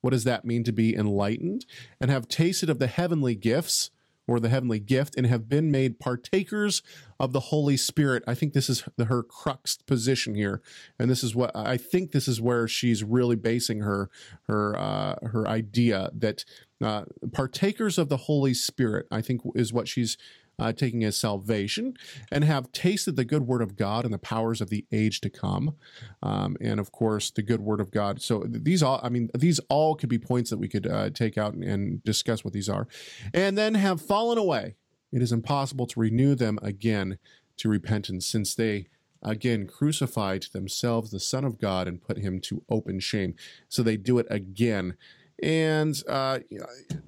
what 0.00 0.10
does 0.10 0.24
that 0.24 0.44
mean 0.44 0.64
to 0.64 0.72
be 0.72 0.96
enlightened? 0.96 1.66
And 2.00 2.10
have 2.10 2.26
tasted 2.26 2.70
of 2.70 2.78
the 2.78 2.86
heavenly 2.86 3.34
gifts 3.34 3.90
or 4.30 4.38
the 4.38 4.48
heavenly 4.48 4.78
gift 4.78 5.16
and 5.16 5.26
have 5.26 5.48
been 5.48 5.72
made 5.72 5.98
partakers 5.98 6.82
of 7.18 7.32
the 7.32 7.40
Holy 7.40 7.76
Spirit. 7.76 8.22
I 8.28 8.34
think 8.34 8.52
this 8.52 8.70
is 8.70 8.84
the, 8.96 9.06
her 9.06 9.24
crux 9.24 9.76
position 9.78 10.36
here. 10.36 10.62
And 11.00 11.10
this 11.10 11.24
is 11.24 11.34
what 11.34 11.50
I 11.52 11.76
think 11.76 12.12
this 12.12 12.28
is 12.28 12.40
where 12.40 12.68
she's 12.68 13.02
really 13.02 13.34
basing 13.34 13.80
her 13.80 14.08
her 14.44 14.78
uh, 14.78 15.16
her 15.26 15.48
idea 15.48 16.10
that 16.14 16.44
uh, 16.80 17.06
partakers 17.32 17.98
of 17.98 18.08
the 18.08 18.16
Holy 18.16 18.54
Spirit, 18.54 19.06
I 19.10 19.20
think, 19.20 19.42
is 19.56 19.72
what 19.72 19.88
she's 19.88 20.16
uh, 20.60 20.72
taking 20.72 21.04
as 21.04 21.16
salvation, 21.16 21.94
and 22.30 22.44
have 22.44 22.70
tasted 22.72 23.16
the 23.16 23.24
good 23.24 23.46
word 23.46 23.62
of 23.62 23.76
God 23.76 24.04
and 24.04 24.14
the 24.14 24.18
powers 24.18 24.60
of 24.60 24.68
the 24.68 24.84
age 24.92 25.20
to 25.22 25.30
come, 25.30 25.74
um, 26.22 26.56
and 26.60 26.78
of 26.78 26.92
course 26.92 27.30
the 27.30 27.42
good 27.42 27.60
word 27.60 27.80
of 27.80 27.90
God. 27.90 28.20
So 28.20 28.44
these 28.46 28.82
all, 28.82 29.00
I 29.02 29.08
mean, 29.08 29.30
these 29.34 29.60
all 29.68 29.94
could 29.94 30.10
be 30.10 30.18
points 30.18 30.50
that 30.50 30.58
we 30.58 30.68
could 30.68 30.86
uh, 30.86 31.10
take 31.10 31.38
out 31.38 31.54
and, 31.54 31.64
and 31.64 32.04
discuss 32.04 32.44
what 32.44 32.52
these 32.52 32.68
are, 32.68 32.86
and 33.32 33.56
then 33.56 33.74
have 33.74 34.00
fallen 34.00 34.38
away. 34.38 34.76
It 35.12 35.22
is 35.22 35.32
impossible 35.32 35.86
to 35.86 36.00
renew 36.00 36.34
them 36.34 36.58
again 36.62 37.18
to 37.56 37.68
repentance, 37.68 38.26
since 38.26 38.54
they 38.54 38.86
again 39.22 39.66
crucified 39.66 40.46
themselves 40.52 41.10
the 41.10 41.20
Son 41.20 41.44
of 41.44 41.58
God 41.58 41.88
and 41.88 42.00
put 42.00 42.18
him 42.18 42.40
to 42.40 42.62
open 42.68 43.00
shame. 43.00 43.34
So 43.68 43.82
they 43.82 43.96
do 43.96 44.18
it 44.18 44.26
again. 44.30 44.96
And 45.42 45.96
uh, 46.08 46.40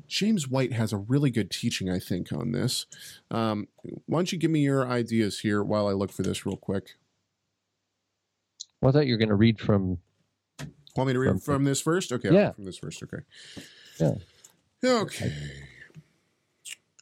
James 0.07 0.49
White 0.49 0.73
has 0.73 0.93
a 0.93 0.97
really 0.97 1.31
good 1.31 1.51
teaching, 1.51 1.91
I 1.91 1.99
think, 1.99 2.33
on 2.33 2.53
this. 2.53 2.87
Um, 3.31 3.69
why 4.07 4.19
don't 4.19 4.33
you 4.33 4.39
give 4.39 4.51
me 4.51 4.61
your 4.61 4.87
ideas 4.87 5.41
here 5.41 5.63
while 5.63 5.87
I 5.87 5.93
look 5.93 6.13
for 6.13 6.23
this 6.23 6.47
real 6.47 6.57
quick? 6.57 6.95
Well, 8.81 8.91
I 8.91 8.93
thought 8.93 9.07
you 9.07 9.15
were 9.15 9.19
going 9.19 9.29
to 9.29 9.35
read 9.35 9.61
from. 9.61 9.99
Want 10.97 11.07
me 11.09 11.13
to 11.15 11.19
read 11.19 11.29
From- 11.31 11.39
from, 11.41 11.65
this 11.65 11.81
first? 11.81 12.13
Okay, 12.13 12.33
Yeah. 12.33 12.51
from 12.53 12.65
this 12.65 12.77
first. 12.79 13.03
Okay. 13.03 13.23
Yeah. 13.99 14.15
Okay. 14.85 15.33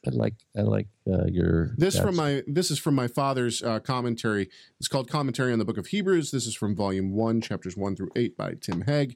I 0.07 0.09
like 0.09 0.33
I 0.57 0.61
like 0.61 0.87
uh, 1.07 1.25
your 1.27 1.75
This 1.77 1.99
from 1.99 2.15
my 2.15 2.41
this 2.47 2.71
is 2.71 2.79
from 2.79 2.95
my 2.95 3.07
father's 3.07 3.61
uh, 3.61 3.79
commentary. 3.79 4.49
It's 4.79 4.87
called 4.87 5.07
Commentary 5.07 5.53
on 5.53 5.59
the 5.59 5.65
Book 5.65 5.77
of 5.77 5.87
Hebrews. 5.87 6.31
This 6.31 6.47
is 6.47 6.55
from 6.55 6.75
Volume 6.75 7.13
One, 7.13 7.39
chapters 7.39 7.77
one 7.77 7.95
through 7.95 8.09
eight, 8.15 8.35
by 8.35 8.55
Tim 8.59 8.83
Hegg. 8.85 9.15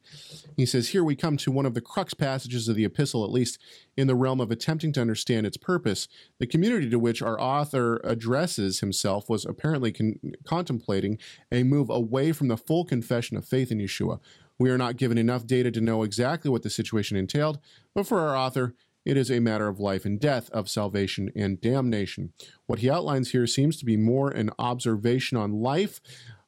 He 0.55 0.65
says, 0.65 0.89
"Here 0.89 1.03
we 1.03 1.15
come 1.15 1.37
to 1.37 1.51
one 1.51 1.65
of 1.65 1.73
the 1.73 1.81
crux 1.81 2.13
passages 2.13 2.67
of 2.67 2.75
the 2.75 2.85
epistle, 2.85 3.23
at 3.23 3.31
least 3.31 3.57
in 3.97 4.05
the 4.05 4.15
realm 4.15 4.39
of 4.39 4.51
attempting 4.51 4.93
to 4.93 5.01
understand 5.01 5.47
its 5.47 5.57
purpose. 5.57 6.07
The 6.39 6.45
community 6.45 6.87
to 6.91 6.99
which 6.99 7.21
our 7.23 7.39
author 7.41 7.99
addresses 8.03 8.81
himself 8.81 9.27
was 9.27 9.43
apparently 9.43 9.91
con- 9.91 10.19
contemplating 10.43 11.17
a 11.51 11.63
move 11.63 11.89
away 11.89 12.31
from 12.31 12.47
the 12.47 12.57
full 12.57 12.85
confession 12.85 13.37
of 13.37 13.47
faith 13.47 13.71
in 13.71 13.79
Yeshua. 13.79 14.19
We 14.59 14.69
are 14.69 14.77
not 14.77 14.97
given 14.97 15.17
enough 15.17 15.47
data 15.47 15.71
to 15.71 15.81
know 15.81 16.03
exactly 16.03 16.51
what 16.51 16.61
the 16.61 16.69
situation 16.69 17.17
entailed, 17.17 17.57
but 17.95 18.05
for 18.05 18.19
our 18.19 18.37
author." 18.37 18.75
It 19.05 19.17
is 19.17 19.29
a 19.29 19.39
matter 19.39 19.67
of 19.67 19.79
life 19.79 20.03
and 20.03 20.19
death, 20.19 20.49
of 20.49 20.69
salvation 20.69 21.31
and 21.35 21.61
damnation. 21.61 22.33
What 22.65 22.79
he 22.79 22.89
outlines 22.89 23.31
here 23.31 23.47
seems 23.47 23.77
to 23.77 23.85
be 23.85 23.97
more 23.97 24.31
an 24.31 24.49
observation 24.57 25.37
on 25.37 25.61
life 25.61 26.01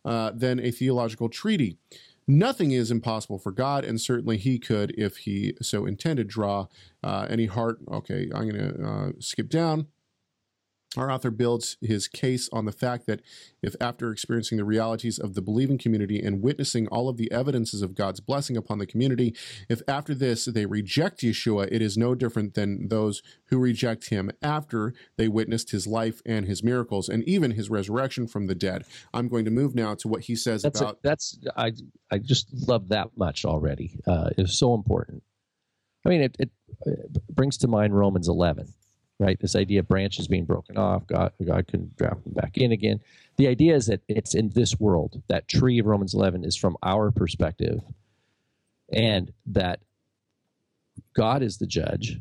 uh, 0.04 0.32
than 0.34 0.60
a 0.60 0.72
theological 0.72 1.30
treaty. 1.30 1.78
Nothing 2.28 2.72
is 2.72 2.92
impossible 2.92 3.40
for 3.40 3.54
God, 3.54 3.86
and 3.86 4.02
certainly 4.02 4.36
He 4.36 4.60
could, 4.60 4.94
if 4.98 5.18
He 5.18 5.56
so 5.62 5.86
intended, 5.86 6.28
draw 6.28 6.68
uh, 7.02 7.26
any 7.30 7.46
heart. 7.46 7.80
Okay, 7.90 8.30
I'm 8.36 8.50
going 8.50 8.74
to 8.74 8.86
uh, 8.86 9.12
skip 9.20 9.48
down. 9.50 9.88
Our 10.96 11.12
author 11.12 11.32
builds 11.32 11.78
his 11.82 12.08
case 12.08 12.50
on 12.54 12.66
the 12.66 12.72
fact 12.72 13.08
that 13.08 13.22
if, 13.62 13.76
after 13.82 14.12
experiencing 14.12 14.58
the 14.58 14.64
realities 14.64 15.20
of 15.20 15.34
the 15.34 15.42
believing 15.42 15.78
community 15.78 16.20
and 16.20 16.42
witnessing 16.42 16.88
all 16.88 17.10
of 17.10 17.18
the 17.18 17.30
evidences 17.32 17.82
of 17.82 17.94
God's 17.94 18.22
blessing 18.22 18.56
upon 18.56 18.78
the 18.80 18.86
community, 18.86 19.36
if 19.68 19.82
after 19.88 20.16
this 20.16 20.46
they 20.46 20.66
reject 20.66 21.22
Yeshua, 21.22 21.68
it 21.72 21.82
is 21.82 21.98
no 21.98 22.16
different 22.16 22.54
than 22.54 22.88
those 22.88 23.22
who 23.48 23.60
reject 23.60 24.10
him 24.10 24.32
after 24.42 24.94
they 25.18 25.28
witnessed 25.28 25.72
his 25.72 25.88
life 25.88 26.22
and 26.26 26.48
his 26.48 26.64
miracles 26.64 27.10
and 27.10 27.24
even 27.28 27.52
his 27.52 27.70
resurrection 27.70 28.26
from 28.26 28.48
the 28.48 28.56
dead. 28.56 28.84
I'm 29.14 29.28
going 29.28 29.46
to 29.46 29.52
move 29.52 29.76
now 29.76 29.94
to 29.96 30.08
what 30.08 30.22
he 30.22 30.36
says 30.36 30.62
That's 30.62 30.80
a, 30.80 30.86
about. 30.86 31.04
that's 31.04 31.38
I 31.58 31.74
I 32.10 32.20
just 32.20 32.48
love 32.68 32.90
that 32.90 33.10
much 33.18 33.44
already. 33.44 34.00
Uh, 34.08 34.30
it's 34.38 34.58
so 34.58 34.74
important. 34.74 35.22
I 36.06 36.10
mean, 36.10 36.22
it, 36.22 36.38
it, 36.40 36.50
it 36.86 37.36
brings 37.36 37.58
to 37.58 37.68
mind 37.68 37.94
Romans 37.94 38.30
11, 38.30 38.74
right? 39.20 39.40
This 39.40 39.56
idea 39.56 39.80
of 39.80 39.88
branches 39.88 40.28
being 40.28 40.46
broken 40.46 40.78
off, 40.78 41.08
God 41.08 41.34
God 41.44 41.68
can 41.68 41.92
drop 41.98 42.24
them 42.24 42.34
back 42.34 42.58
in 42.58 42.72
again. 42.72 43.00
The 43.38 43.48
idea 43.48 43.76
is 43.76 43.88
that 43.88 44.02
it's 44.08 44.36
in 44.36 44.50
this 44.50 44.80
world. 44.80 45.22
That 45.28 45.48
tree 45.48 45.80
of 45.80 45.86
Romans 45.86 46.14
11 46.14 46.44
is 46.46 46.56
from 46.56 46.78
our 46.84 47.12
perspective, 47.12 47.82
and 48.92 49.32
that 49.48 49.80
God 51.16 51.44
is 51.44 51.58
the 51.58 51.68
judge, 51.68 52.20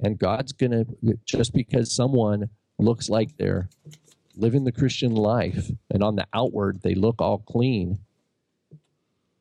and 0.00 0.18
God's 0.18 0.52
gonna 0.52 0.84
just 1.24 1.52
because 1.52 1.94
someone 1.94 2.50
looks 2.78 3.08
like 3.08 3.36
they're 3.36 3.68
living 4.36 4.64
the 4.64 4.72
Christian 4.72 5.14
life, 5.14 5.70
and 5.90 6.02
on 6.02 6.16
the 6.16 6.26
outward 6.32 6.82
they 6.82 6.94
look 6.94 7.20
all 7.20 7.38
clean 7.38 7.98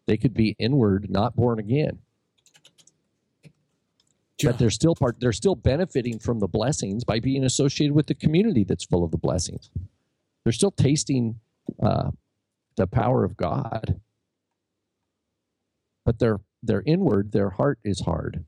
they 0.10 0.18
could 0.18 0.34
be 0.34 0.56
inward, 0.58 1.08
not 1.08 1.36
born 1.36 1.60
again. 1.60 2.00
But 4.44 4.58
they're 4.58 4.70
still 4.70 4.96
part. 4.96 5.20
They're 5.20 5.34
still 5.34 5.56
benefiting 5.56 6.20
from 6.20 6.40
the 6.40 6.48
blessings 6.48 7.04
by 7.04 7.20
being 7.20 7.44
associated 7.44 7.94
with 7.94 8.08
the 8.08 8.16
community 8.16 8.64
that's 8.64 8.86
full 8.86 9.04
of 9.04 9.12
the 9.12 9.18
blessings. 9.18 9.70
They're 10.44 10.54
still 10.54 10.72
tasting 10.72 11.40
uh, 11.82 12.12
the 12.78 12.88
power 12.88 13.24
of 13.24 13.36
God, 13.36 14.00
but 16.06 16.20
they're 16.20 16.40
they're 16.64 16.84
inward. 16.86 17.32
Their 17.32 17.50
heart 17.52 17.80
is 17.84 18.02
hard. 18.02 18.46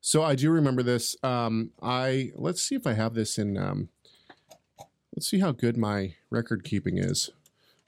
So 0.00 0.22
I 0.22 0.36
do 0.36 0.50
remember 0.50 0.82
this. 0.82 1.16
Um, 1.22 1.72
I 1.82 2.30
let's 2.36 2.62
see 2.62 2.76
if 2.76 2.86
I 2.86 2.94
have 2.94 3.14
this 3.14 3.38
in. 3.38 3.58
Um, 3.58 3.88
let's 5.14 5.28
see 5.28 5.40
how 5.40 5.52
good 5.52 5.76
my 5.76 6.14
record 6.30 6.64
keeping 6.64 6.96
is. 6.96 7.30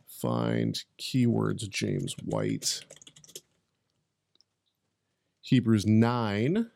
Find 0.06 0.82
keywords. 0.98 1.68
James 1.68 2.16
White. 2.24 2.84
Hebrews 5.48 5.86
nine. 5.86 6.70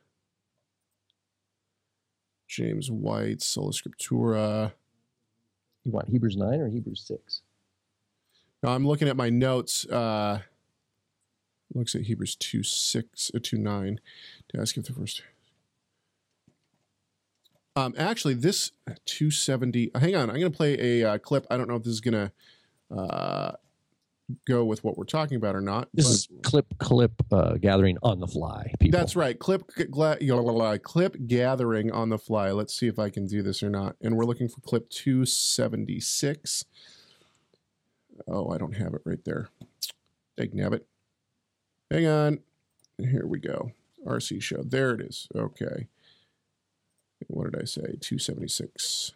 James 2.48 2.90
White 2.90 3.42
Sola 3.42 3.72
Scriptura. 3.72 4.72
You 5.84 5.92
want 5.92 6.08
Hebrews 6.08 6.38
nine 6.38 6.60
or 6.60 6.68
Hebrews 6.68 7.04
six? 7.06 7.42
Now 8.62 8.70
I'm 8.70 8.86
looking 8.86 9.08
at 9.08 9.16
my 9.16 9.28
notes. 9.28 9.84
Uh, 9.86 10.40
looks 11.74 11.94
at 11.94 12.02
Hebrews 12.02 12.34
two 12.36 12.62
six 12.62 13.30
uh, 13.34 13.40
two 13.42 13.58
nine. 13.58 14.00
Did 14.50 14.60
I 14.60 14.64
skip 14.64 14.84
the 14.84 14.94
first? 14.94 15.22
Um, 17.76 17.94
actually, 17.98 18.34
this 18.34 18.72
270. 19.06 19.90
Hang 19.94 20.14
on, 20.14 20.30
I'm 20.30 20.38
going 20.38 20.52
to 20.52 20.56
play 20.56 21.00
a 21.00 21.12
uh, 21.12 21.18
clip. 21.18 21.46
I 21.50 21.56
don't 21.56 21.68
know 21.68 21.76
if 21.76 21.84
this 21.84 21.92
is 21.92 22.00
going 22.00 22.14
to 22.14 22.32
uh, 22.94 23.52
go 24.46 24.64
with 24.64 24.84
what 24.84 24.96
we're 24.96 25.04
talking 25.04 25.36
about 25.36 25.54
or 25.54 25.60
not. 25.60 25.88
This 25.94 26.08
is 26.08 26.28
clip 26.42 26.66
clip 26.78 27.12
uh, 27.30 27.54
gathering 27.54 27.98
on 28.02 28.20
the 28.20 28.26
fly. 28.26 28.72
People. 28.78 28.98
That's 28.98 29.16
right. 29.16 29.38
Clip 29.38 29.62
gla- 29.90 30.78
clip 30.78 31.16
gathering 31.26 31.90
on 31.90 32.08
the 32.08 32.18
fly. 32.18 32.50
Let's 32.50 32.74
see 32.74 32.86
if 32.86 32.98
I 32.98 33.10
can 33.10 33.26
do 33.26 33.42
this 33.42 33.62
or 33.62 33.70
not. 33.70 33.96
And 34.00 34.16
we're 34.16 34.24
looking 34.24 34.48
for 34.48 34.60
clip 34.60 34.88
276. 34.90 36.64
Oh, 38.28 38.50
I 38.50 38.58
don't 38.58 38.76
have 38.76 38.94
it 38.94 39.02
right 39.04 39.24
there. 39.24 39.48
Nabbit. 40.38 40.82
Hang 41.90 42.06
on. 42.06 42.38
Here 42.98 43.26
we 43.26 43.38
go. 43.38 43.72
RC 44.06 44.42
show. 44.42 44.62
There 44.62 44.92
it 44.92 45.00
is. 45.00 45.28
Okay. 45.34 45.88
What 47.28 47.52
did 47.52 47.60
I 47.62 47.64
say? 47.64 47.96
276. 48.00 49.12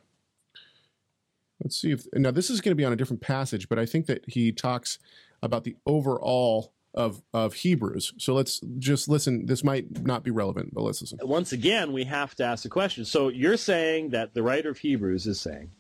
Let's 1.63 1.81
see 1.81 1.93
if 1.93 2.07
now 2.13 2.31
this 2.31 2.51
is 2.51 2.61
going 2.61 2.73
to 2.73 2.77
be 2.77 2.85
on 2.85 2.93
a 2.93 2.97
different 2.97 3.23
passage, 3.23 3.69
but 3.69 3.79
I 3.79 3.87
think 3.87 4.07
that 4.07 4.25
he 4.29 4.53
talks 4.53 4.99
about 5.43 5.65
the 5.65 5.77
overall 5.87 6.73
of 6.95 7.23
of 7.33 7.55
Hebrews. 7.55 8.13
So 8.19 8.35
let's 8.35 8.61
just 8.79 9.09
listen. 9.09 9.47
This 9.47 9.63
might 9.63 10.05
not 10.05 10.23
be 10.23 10.31
relevant, 10.31 10.75
but 10.75 10.83
let's 10.83 11.01
listen. 11.01 11.19
Once 11.23 11.53
again, 11.53 11.93
we 11.93 12.05
have 12.05 12.35
to 12.37 12.45
ask 12.45 12.63
the 12.63 12.69
question. 12.69 13.05
So 13.05 13.29
you're 13.29 13.57
saying 13.57 14.11
that 14.11 14.35
the 14.35 14.43
writer 14.43 14.71
of 14.71 14.79
Hebrews 14.79 15.27
is 15.27 15.41
saying 15.41 15.71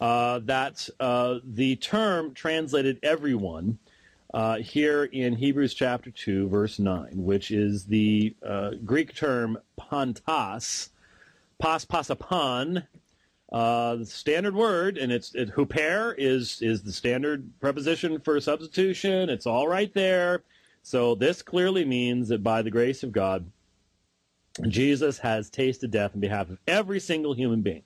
uh, 0.00 0.40
that 0.44 0.88
uh, 0.98 1.38
the 1.44 1.76
term 1.76 2.32
translated 2.34 2.98
everyone 3.02 3.78
uh, 4.32 4.56
here 4.56 5.04
in 5.04 5.34
Hebrews 5.34 5.74
chapter 5.74 6.10
2, 6.10 6.48
verse 6.48 6.78
9, 6.78 7.10
which 7.14 7.50
is 7.50 7.84
the 7.86 8.34
uh, 8.46 8.72
Greek 8.84 9.14
term 9.14 9.58
pantas, 9.78 10.90
pas 11.58 11.84
pasapon, 11.84 12.86
uh, 13.52 13.96
the 13.96 14.06
standard 14.06 14.54
word, 14.54 14.96
and 14.96 15.10
it's 15.10 15.34
it, 15.34 15.54
huper 15.54 16.14
is 16.16 16.62
is 16.62 16.82
the 16.82 16.92
standard 16.92 17.50
preposition 17.60 18.20
for 18.20 18.40
substitution. 18.40 19.28
It's 19.28 19.46
all 19.46 19.66
right 19.66 19.92
there. 19.92 20.44
So 20.82 21.14
this 21.14 21.42
clearly 21.42 21.84
means 21.84 22.28
that 22.28 22.42
by 22.42 22.62
the 22.62 22.70
grace 22.70 23.02
of 23.02 23.12
God, 23.12 23.50
Jesus 24.68 25.18
has 25.18 25.50
tasted 25.50 25.90
death 25.90 26.12
on 26.14 26.20
behalf 26.20 26.48
of 26.48 26.58
every 26.66 27.00
single 27.00 27.34
human 27.34 27.60
being. 27.60 27.82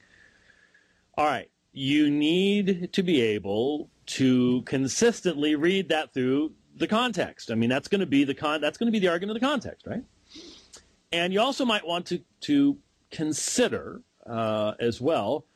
All 1.16 1.26
right, 1.26 1.50
you 1.72 2.10
need 2.10 2.92
to 2.92 3.02
be 3.02 3.20
able 3.20 3.88
to 4.06 4.62
consistently 4.62 5.54
read 5.54 5.88
that 5.88 6.12
through 6.12 6.52
the 6.76 6.86
context. 6.86 7.50
I 7.50 7.54
mean, 7.54 7.70
that's 7.70 7.88
going 7.88 8.00
to 8.00 8.06
be 8.06 8.24
the 8.24 8.34
con. 8.34 8.60
That's 8.60 8.76
going 8.76 8.88
to 8.88 8.92
be 8.92 8.98
the 8.98 9.08
argument 9.08 9.36
of 9.36 9.40
the 9.40 9.46
context, 9.46 9.86
right? 9.86 10.04
And 11.12 11.32
you 11.32 11.40
also 11.40 11.64
might 11.64 11.86
want 11.86 12.06
to 12.06 12.20
to 12.42 12.76
consider 13.10 14.02
uh, 14.26 14.72
as 14.80 15.00
well. 15.00 15.46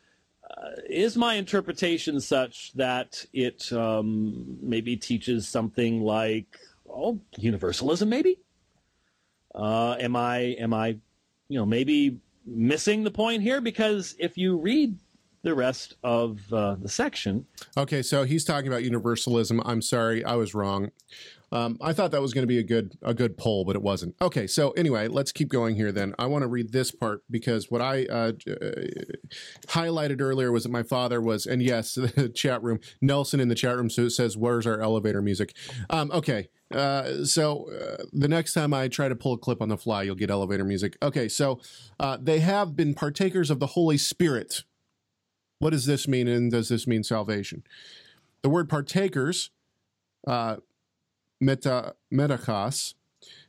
Is 0.88 1.16
my 1.16 1.34
interpretation 1.34 2.20
such 2.20 2.72
that 2.74 3.24
it 3.32 3.72
um, 3.72 4.58
maybe 4.60 4.96
teaches 4.96 5.46
something 5.48 6.02
like 6.02 6.58
oh 6.88 7.20
universalism 7.36 8.08
maybe? 8.08 8.38
Uh, 9.54 9.96
am 9.98 10.16
i 10.16 10.38
am 10.58 10.72
i 10.72 10.96
you 11.48 11.58
know 11.58 11.66
maybe 11.66 12.18
missing 12.46 13.04
the 13.04 13.10
point 13.10 13.42
here? 13.42 13.60
Because 13.60 14.14
if 14.18 14.38
you 14.38 14.58
read 14.58 14.96
the 15.48 15.54
rest 15.54 15.96
of 16.04 16.52
uh, 16.52 16.76
the 16.76 16.88
section 16.88 17.46
Okay, 17.76 18.02
so 18.02 18.24
he's 18.24 18.44
talking 18.44 18.68
about 18.68 18.82
universalism. 18.82 19.62
I'm 19.64 19.82
sorry, 19.82 20.24
I 20.24 20.34
was 20.34 20.54
wrong. 20.54 20.90
Um, 21.50 21.78
I 21.80 21.94
thought 21.94 22.10
that 22.10 22.20
was 22.20 22.34
going 22.34 22.42
to 22.42 22.48
be 22.48 22.58
a 22.58 22.62
good 22.62 22.98
a 23.00 23.14
good 23.14 23.38
poll, 23.38 23.64
but 23.64 23.74
it 23.74 23.82
wasn't. 23.82 24.14
Okay, 24.20 24.46
so 24.46 24.72
anyway, 24.72 25.08
let's 25.08 25.32
keep 25.32 25.48
going 25.48 25.76
here. 25.76 25.92
Then 25.92 26.14
I 26.18 26.26
want 26.26 26.42
to 26.42 26.48
read 26.48 26.72
this 26.72 26.90
part 26.90 27.22
because 27.30 27.70
what 27.70 27.80
I 27.80 28.04
uh, 28.04 28.32
uh, 28.46 28.84
highlighted 29.68 30.20
earlier 30.20 30.52
was 30.52 30.64
that 30.64 30.72
my 30.72 30.82
father 30.82 31.20
was, 31.22 31.46
and 31.46 31.62
yes, 31.62 31.94
the 32.16 32.28
chat 32.28 32.62
room 32.62 32.80
Nelson 33.00 33.40
in 33.40 33.48
the 33.48 33.54
chat 33.54 33.76
room 33.76 33.88
so 33.88 34.02
it 34.02 34.10
says, 34.10 34.36
"Where's 34.36 34.66
our 34.66 34.80
elevator 34.80 35.22
music?" 35.22 35.56
Um, 35.88 36.10
okay, 36.12 36.48
uh, 36.74 37.24
so 37.24 37.70
uh, 37.70 38.04
the 38.12 38.28
next 38.28 38.52
time 38.52 38.74
I 38.74 38.88
try 38.88 39.08
to 39.08 39.16
pull 39.16 39.32
a 39.32 39.38
clip 39.38 39.62
on 39.62 39.68
the 39.68 39.78
fly, 39.78 40.02
you'll 40.02 40.16
get 40.16 40.30
elevator 40.30 40.64
music. 40.64 40.98
Okay, 41.02 41.28
so 41.28 41.60
uh, 41.98 42.18
they 42.20 42.40
have 42.40 42.76
been 42.76 42.92
partakers 42.92 43.50
of 43.50 43.58
the 43.58 43.68
Holy 43.68 43.96
Spirit. 43.96 44.64
What 45.58 45.70
does 45.70 45.86
this 45.86 46.06
mean, 46.06 46.28
and 46.28 46.50
does 46.50 46.68
this 46.68 46.86
mean 46.86 47.02
salvation? 47.02 47.64
The 48.42 48.48
word 48.48 48.68
partakers, 48.68 49.50
uh, 50.26 50.56
meta 51.40 51.94
metochos, 52.12 52.94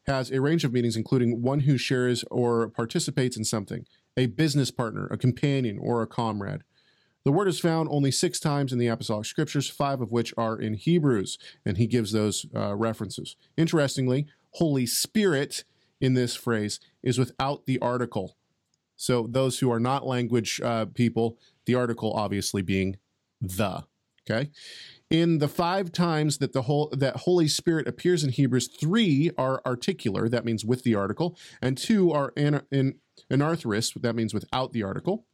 has 0.08 0.32
a 0.32 0.42
range 0.42 0.64
of 0.64 0.74
meanings, 0.74 0.98
including 0.98 1.42
one 1.44 1.62
who 1.62 1.78
shares 1.78 2.24
or 2.32 2.70
participates 2.70 3.38
in 3.38 3.44
something, 3.44 3.86
a 4.18 4.26
business 4.26 4.72
partner, 4.72 5.08
a 5.12 5.18
companion, 5.18 5.78
or 5.80 6.02
a 6.02 6.08
comrade. 6.08 6.64
The 7.26 7.32
word 7.32 7.48
is 7.48 7.60
found 7.60 7.90
only 7.92 8.10
six 8.10 8.40
times 8.40 8.74
in 8.74 8.80
the 8.80 8.88
Apostolic 8.88 9.26
Scriptures, 9.26 9.70
five 9.70 10.02
of 10.02 10.12
which 10.12 10.34
are 10.36 10.60
in 10.60 10.74
Hebrews, 10.74 11.38
and 11.64 11.78
he 11.78 11.86
gives 11.86 12.12
those 12.12 12.48
uh, 12.56 12.76
references. 12.76 13.36
Interestingly, 13.56 14.26
Holy 14.54 14.88
Spirit 14.88 15.64
in 16.02 16.16
this 16.16 16.36
phrase 16.36 16.80
is 17.04 17.20
without 17.20 17.66
the 17.68 17.78
article. 17.80 18.36
So, 18.96 19.28
those 19.30 19.60
who 19.60 19.72
are 19.72 19.80
not 19.80 20.08
language 20.08 20.60
uh, 20.62 20.86
people, 20.86 21.38
the 21.70 21.76
article 21.76 22.12
obviously 22.14 22.64
being 22.64 22.98
the. 23.40 23.84
Okay. 24.30 24.50
In 25.12 25.38
the 25.38 25.48
five 25.48 25.92
times 25.92 26.40
that 26.40 26.52
the 26.52 26.64
whole 26.64 26.90
that 26.98 27.18
Holy 27.18 27.48
Spirit 27.48 27.88
appears 27.88 28.24
in 28.24 28.32
Hebrews, 28.32 28.70
three 28.80 29.30
are 29.38 29.62
articular, 29.66 30.28
that 30.30 30.46
means 30.46 30.66
with 30.66 30.84
the 30.84 30.96
article, 30.96 31.38
and 31.62 31.78
two 31.78 32.12
are 32.12 32.34
in, 32.36 32.62
in 32.72 32.96
anarthrous, 33.32 33.94
that 34.02 34.16
means 34.16 34.34
without 34.34 34.74
the 34.74 34.82
article. 34.82 35.26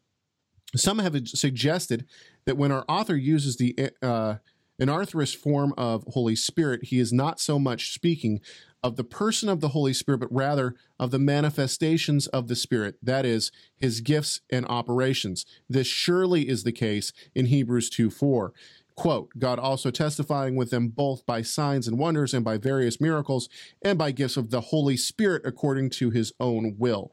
Some 0.76 1.00
have 1.00 1.16
suggested 1.28 2.06
that 2.46 2.58
when 2.58 2.72
our 2.72 2.84
author 2.90 3.16
uses 3.16 3.56
the 3.56 3.92
uh, 4.02 4.36
anarthrous 4.82 5.36
form 5.36 5.74
of 5.78 6.04
Holy 6.08 6.36
Spirit, 6.36 6.86
he 6.86 7.00
is 7.00 7.14
not 7.14 7.40
so 7.40 7.58
much 7.58 7.94
speaking 7.94 8.42
of 8.86 8.98
the 8.98 9.04
person 9.04 9.50
of 9.50 9.62
the 9.62 9.70
Holy 9.70 9.94
Spirit, 9.94 10.20
but 10.20 10.32
rather 10.32 10.76
of 11.00 11.10
the 11.10 11.18
manifestations 11.18 12.28
of 12.28 12.48
the 12.48 12.56
Spirit, 12.56 12.98
that 13.02 13.26
is, 13.26 13.52
his 13.76 14.00
gifts 14.00 14.42
and 14.52 14.64
operations. 14.68 15.44
This 15.68 15.88
surely 15.88 16.48
is 16.48 16.64
the 16.64 16.72
case 16.72 17.12
in 17.34 17.48
Hebrews 17.48 17.90
2 17.90 18.12
4. 18.12 18.54
Quote, 18.96 19.30
God 19.40 19.58
also 19.58 19.90
testifying 19.90 20.56
with 20.56 20.70
them 20.70 20.90
both 20.90 21.26
by 21.26 21.42
signs 21.42 21.88
and 21.88 21.98
wonders 21.98 22.32
and 22.32 22.46
by 22.46 22.60
various 22.60 23.02
miracles 23.02 23.50
and 23.82 23.98
by 23.98 24.12
gifts 24.12 24.38
of 24.38 24.52
the 24.52 24.62
Holy 24.62 24.98
Spirit 24.98 25.42
according 25.46 25.90
to 25.90 26.12
his 26.12 26.32
own 26.40 26.76
will. 26.78 27.12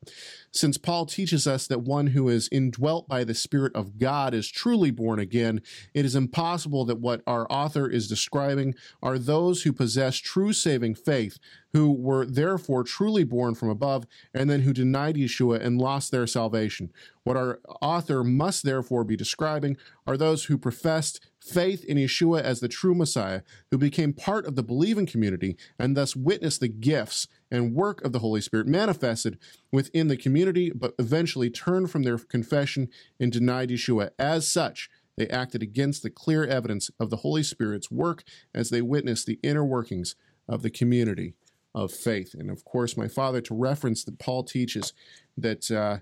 Since 0.55 0.77
Paul 0.77 1.07
teaches 1.07 1.47
us 1.47 1.66
that 1.66 1.81
one 1.81 2.09
who 2.09 2.29
is 2.29 2.51
indwelt 2.53 3.09
by 3.09 3.24
the 3.24 3.35
Spirit 3.35 3.74
of 3.74 3.97
God 3.97 4.35
is 4.35 4.51
truly 4.51 4.91
born 4.91 5.19
again, 5.19 5.62
it 5.95 6.05
is 6.05 6.15
impossible 6.15 6.85
that 6.85 7.01
what 7.01 7.23
our 7.27 7.47
author 7.51 7.89
is 7.89 8.07
describing 8.07 8.74
are 9.03 9.19
those 9.19 9.62
who 9.62 9.73
possess 9.73 10.16
true 10.16 10.53
saving 10.53 10.95
faith, 10.95 11.39
who 11.73 11.91
were 11.91 12.27
therefore 12.27 12.85
truly 12.85 13.24
born 13.24 13.55
from 13.55 13.70
above, 13.70 14.07
and 14.35 14.51
then 14.51 14.61
who 14.61 14.74
denied 14.74 15.16
Yeshua 15.16 15.59
and 15.59 15.81
lost 15.81 16.11
their 16.11 16.27
salvation. 16.27 16.93
What 17.24 17.39
our 17.39 17.61
author 17.81 18.23
must 18.23 18.62
therefore 18.62 19.05
be 19.05 19.16
describing 19.16 19.79
are 20.07 20.19
those 20.19 20.45
who 20.45 20.59
professed 20.59 21.20
faith 21.41 21.83
in 21.85 21.97
Yeshua 21.97 22.43
as 22.43 22.61
the 22.61 22.69
true 22.69 22.95
Messiah, 22.95 23.41
who 23.70 23.79
became 23.79 24.12
part 24.12 24.45
of 24.45 24.55
the 24.55 24.62
believing 24.62 25.07
community 25.07 25.57
and 25.79 25.97
thus 25.97 26.15
witnessed 26.15 26.61
the 26.61 26.69
gifts 26.69 27.27
and 27.53 27.74
work 27.74 28.03
of 28.03 28.12
the 28.12 28.20
Holy 28.20 28.41
Spirit 28.41 28.66
manifested 28.66 29.39
within 29.70 30.09
the 30.09 30.16
community, 30.16 30.73
but 30.74 30.95
eventually 30.99 31.51
turned 31.51 31.91
from 31.91 32.03
their 32.03 32.16
confession 32.16 32.89
and 33.20 33.31
denied 33.31 33.69
Yeshua. 33.69 34.11
As 34.19 34.51
such, 34.51 34.89
they 35.19 35.29
acted 35.29 35.62
against 35.62 36.03
the 36.03 36.09
clear 36.11 36.45
evidence 36.45 36.91
of 36.99 37.11
the 37.11 37.19
Holy 37.19 37.43
Spirit's 37.43 37.91
work 37.91 38.24
as 38.55 38.70
they 38.70 38.81
witnessed 38.81 39.27
the 39.27 39.39
inner 39.43 39.65
workings 39.65 40.16
of 40.49 40.62
the 40.62 40.70
community 40.70 41.35
of 41.74 41.93
faith. 41.93 42.35
And 42.35 42.51
of 42.51 42.65
course, 42.65 42.97
my 42.97 43.07
father, 43.07 43.43
to 43.43 43.55
reference 43.55 44.03
that 44.05 44.19
Paul 44.19 44.45
teaches 44.45 44.95
that 45.37 45.70
uh, 45.70 45.99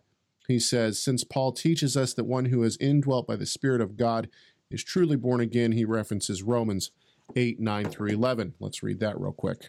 he 0.46 0.60
says, 0.60 1.02
since 1.02 1.24
Paul 1.24 1.50
teaches 1.50 1.96
us 1.96 2.14
that 2.14 2.24
one 2.24 2.46
who 2.46 2.62
is 2.62 2.76
indwelt 2.80 3.26
by 3.26 3.34
the 3.34 3.46
Spirit 3.46 3.80
of 3.80 3.96
God 3.96 4.28
is 4.70 4.84
truly 4.84 5.16
born 5.16 5.40
again, 5.40 5.72
he 5.72 5.84
references 5.84 6.44
Romans 6.44 6.92
8, 7.34 7.58
9 7.58 7.90
through 7.90 8.08
11. 8.08 8.54
Let's 8.60 8.84
read 8.84 9.00
that 9.00 9.20
real 9.20 9.32
quick. 9.32 9.68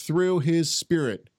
through 0.00 0.40
his 0.40 0.74
Spirit 0.74 1.30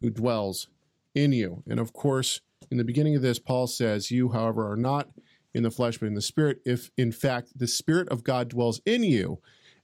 who 0.00 0.10
dwells 0.10 0.68
in 1.14 1.32
you. 1.32 1.62
And 1.68 1.78
of 1.78 1.92
course, 1.92 2.40
in 2.70 2.78
the 2.78 2.84
beginning 2.84 3.16
of 3.16 3.22
this, 3.22 3.38
Paul 3.38 3.66
says, 3.66 4.10
You, 4.10 4.30
however, 4.30 4.70
are 4.70 4.76
not 4.76 5.10
in 5.54 5.62
the 5.62 5.70
flesh, 5.70 5.98
but 5.98 6.06
in 6.06 6.14
the 6.14 6.22
Spirit, 6.22 6.60
if 6.64 6.90
in 6.96 7.12
fact 7.12 7.58
the 7.58 7.66
Spirit 7.66 8.08
of 8.08 8.24
God 8.24 8.48
dwells 8.48 8.80
in 8.84 9.02
you. 9.02 9.40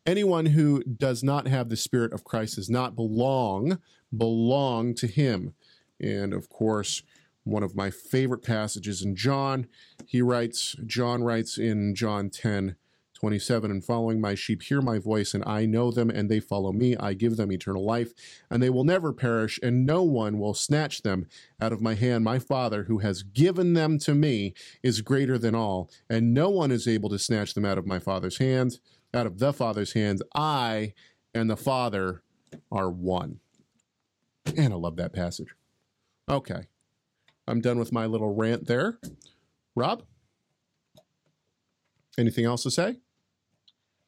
Anyone 0.06 0.46
who 0.46 0.82
does 0.84 1.22
not 1.22 1.48
have 1.48 1.68
the 1.68 1.76
Spirit 1.76 2.12
of 2.12 2.24
Christ 2.24 2.56
does 2.56 2.68
not 2.68 2.94
belong 2.94 3.78
belong 4.16 4.94
to 4.94 5.06
Him. 5.06 5.54
And 5.98 6.34
of 6.34 6.48
course, 6.48 7.02
one 7.44 7.62
of 7.62 7.74
my 7.74 7.90
favorite 7.90 8.42
passages 8.42 9.02
in 9.02 9.16
John, 9.16 9.66
he 10.06 10.22
writes, 10.22 10.76
John 10.86 11.22
writes 11.22 11.58
in 11.58 11.94
John 11.94 12.30
10, 12.30 12.76
27 13.24 13.70
and 13.70 13.82
following 13.82 14.20
my 14.20 14.34
sheep 14.34 14.60
hear 14.64 14.82
my 14.82 14.98
voice 14.98 15.32
and 15.32 15.42
i 15.46 15.64
know 15.64 15.90
them 15.90 16.10
and 16.10 16.30
they 16.30 16.40
follow 16.40 16.72
me. 16.72 16.94
I 16.94 17.14
give 17.14 17.38
them 17.38 17.50
eternal 17.50 17.82
life 17.82 18.12
and 18.50 18.62
they 18.62 18.68
will 18.68 18.84
never 18.84 19.14
perish 19.14 19.58
and 19.62 19.86
no 19.86 20.02
one 20.02 20.38
will 20.38 20.52
snatch 20.52 21.00
them 21.00 21.26
out 21.58 21.72
of 21.72 21.80
my 21.80 21.94
hand. 21.94 22.22
My 22.22 22.38
father 22.38 22.84
who 22.84 22.98
has 22.98 23.22
given 23.22 23.72
them 23.72 23.98
to 24.00 24.14
me 24.14 24.52
is 24.82 25.00
greater 25.00 25.38
than 25.38 25.54
all 25.54 25.90
and 26.10 26.34
no 26.34 26.50
one 26.50 26.70
is 26.70 26.86
able 26.86 27.08
to 27.08 27.18
snatch 27.18 27.54
them 27.54 27.64
out 27.64 27.78
of 27.78 27.86
my 27.86 27.98
father's 27.98 28.36
hand 28.36 28.78
out 29.14 29.24
of 29.24 29.38
the 29.38 29.54
father's 29.54 29.94
hands 29.94 30.20
i 30.34 30.92
and 31.32 31.48
the 31.48 31.56
father 31.56 32.22
are 32.70 32.90
one. 32.90 33.40
And 34.54 34.74
i 34.74 34.76
love 34.76 34.96
that 34.96 35.14
passage. 35.14 35.54
Okay. 36.28 36.66
I'm 37.48 37.62
done 37.62 37.78
with 37.78 37.90
my 37.90 38.04
little 38.04 38.34
rant 38.34 38.66
there. 38.66 38.98
Rob? 39.74 40.02
Anything 42.18 42.44
else 42.44 42.64
to 42.64 42.70
say 42.70 42.98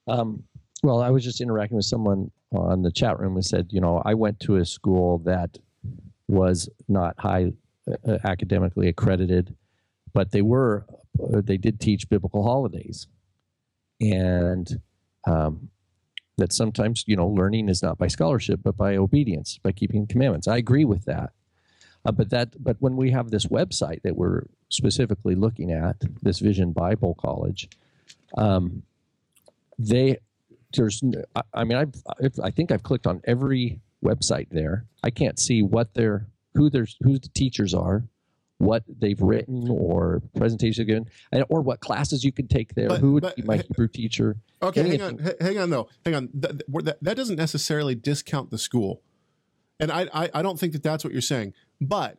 Um, 0.06 0.44
well, 0.82 1.00
I 1.00 1.10
was 1.10 1.24
just 1.24 1.40
interacting 1.40 1.76
with 1.76 1.86
someone 1.86 2.30
on 2.52 2.82
the 2.82 2.92
chat 2.92 3.18
room 3.18 3.34
who 3.34 3.42
said, 3.42 3.68
you 3.70 3.80
know, 3.80 4.02
I 4.04 4.14
went 4.14 4.40
to 4.40 4.56
a 4.56 4.64
school 4.64 5.18
that 5.18 5.58
was 6.28 6.68
not 6.88 7.14
high 7.18 7.52
uh, 8.06 8.18
academically 8.24 8.88
accredited, 8.88 9.54
but 10.12 10.30
they 10.30 10.42
were, 10.42 10.86
uh, 11.34 11.40
they 11.42 11.56
did 11.56 11.80
teach 11.80 12.08
biblical 12.08 12.42
holidays. 12.42 13.06
And 14.00 14.80
um, 15.26 15.70
that 16.36 16.52
sometimes, 16.52 17.04
you 17.06 17.16
know, 17.16 17.26
learning 17.26 17.68
is 17.68 17.82
not 17.82 17.98
by 17.98 18.08
scholarship, 18.08 18.60
but 18.62 18.76
by 18.76 18.96
obedience, 18.96 19.58
by 19.62 19.72
keeping 19.72 20.06
commandments. 20.06 20.46
I 20.46 20.58
agree 20.58 20.84
with 20.84 21.04
that. 21.06 21.30
Uh, 22.04 22.12
but 22.12 22.30
that, 22.30 22.62
but 22.62 22.76
when 22.78 22.96
we 22.96 23.10
have 23.10 23.30
this 23.30 23.46
website 23.46 24.02
that 24.02 24.16
we're 24.16 24.42
specifically 24.68 25.34
looking 25.34 25.72
at, 25.72 25.96
this 26.22 26.38
Vision 26.38 26.72
Bible 26.72 27.16
College, 27.18 27.68
um, 28.36 28.82
they 29.78 30.18
there's 30.74 31.02
I- 31.34 31.42
I 31.54 31.64
mean 31.64 31.78
I've, 31.78 31.94
I've 32.22 32.38
I 32.42 32.50
think 32.50 32.70
I've 32.72 32.82
clicked 32.82 33.06
on 33.06 33.20
every 33.24 33.80
website 34.04 34.48
there. 34.50 34.84
I 35.02 35.10
can't 35.10 35.38
see 35.38 35.62
what 35.62 35.94
their 35.94 36.26
who 36.54 36.70
there's 36.70 36.96
who 37.02 37.18
the 37.18 37.28
teachers 37.28 37.74
are, 37.74 38.04
what 38.58 38.82
they've 38.88 39.20
written 39.20 39.68
or 39.70 40.22
presentations 40.36 40.86
given, 40.86 41.06
and, 41.32 41.44
or 41.48 41.60
what 41.60 41.80
classes 41.80 42.24
you 42.24 42.32
can 42.32 42.48
take 42.48 42.74
there. 42.74 42.88
But- 42.88 43.00
who 43.00 43.12
would 43.12 43.22
but- 43.22 43.36
be 43.36 43.42
my 43.42 43.58
Hebrew 43.58 43.88
teacher? 43.88 44.36
Okay, 44.62 44.80
hang 44.82 45.00
Anything. 45.00 45.26
on, 45.26 45.32
hang 45.40 45.58
on 45.58 45.70
though, 45.70 45.88
hang 46.04 46.14
on. 46.14 46.28
That, 46.34 46.62
that, 46.84 46.98
that 47.02 47.16
doesn't 47.16 47.36
necessarily 47.36 47.94
discount 47.94 48.50
the 48.50 48.56
school, 48.58 49.02
and 49.78 49.92
I, 49.92 50.08
I, 50.14 50.30
I 50.34 50.42
don't 50.42 50.58
think 50.58 50.72
that 50.72 50.82
that's 50.82 51.04
what 51.04 51.12
you're 51.12 51.20
saying. 51.22 51.52
But 51.78 52.16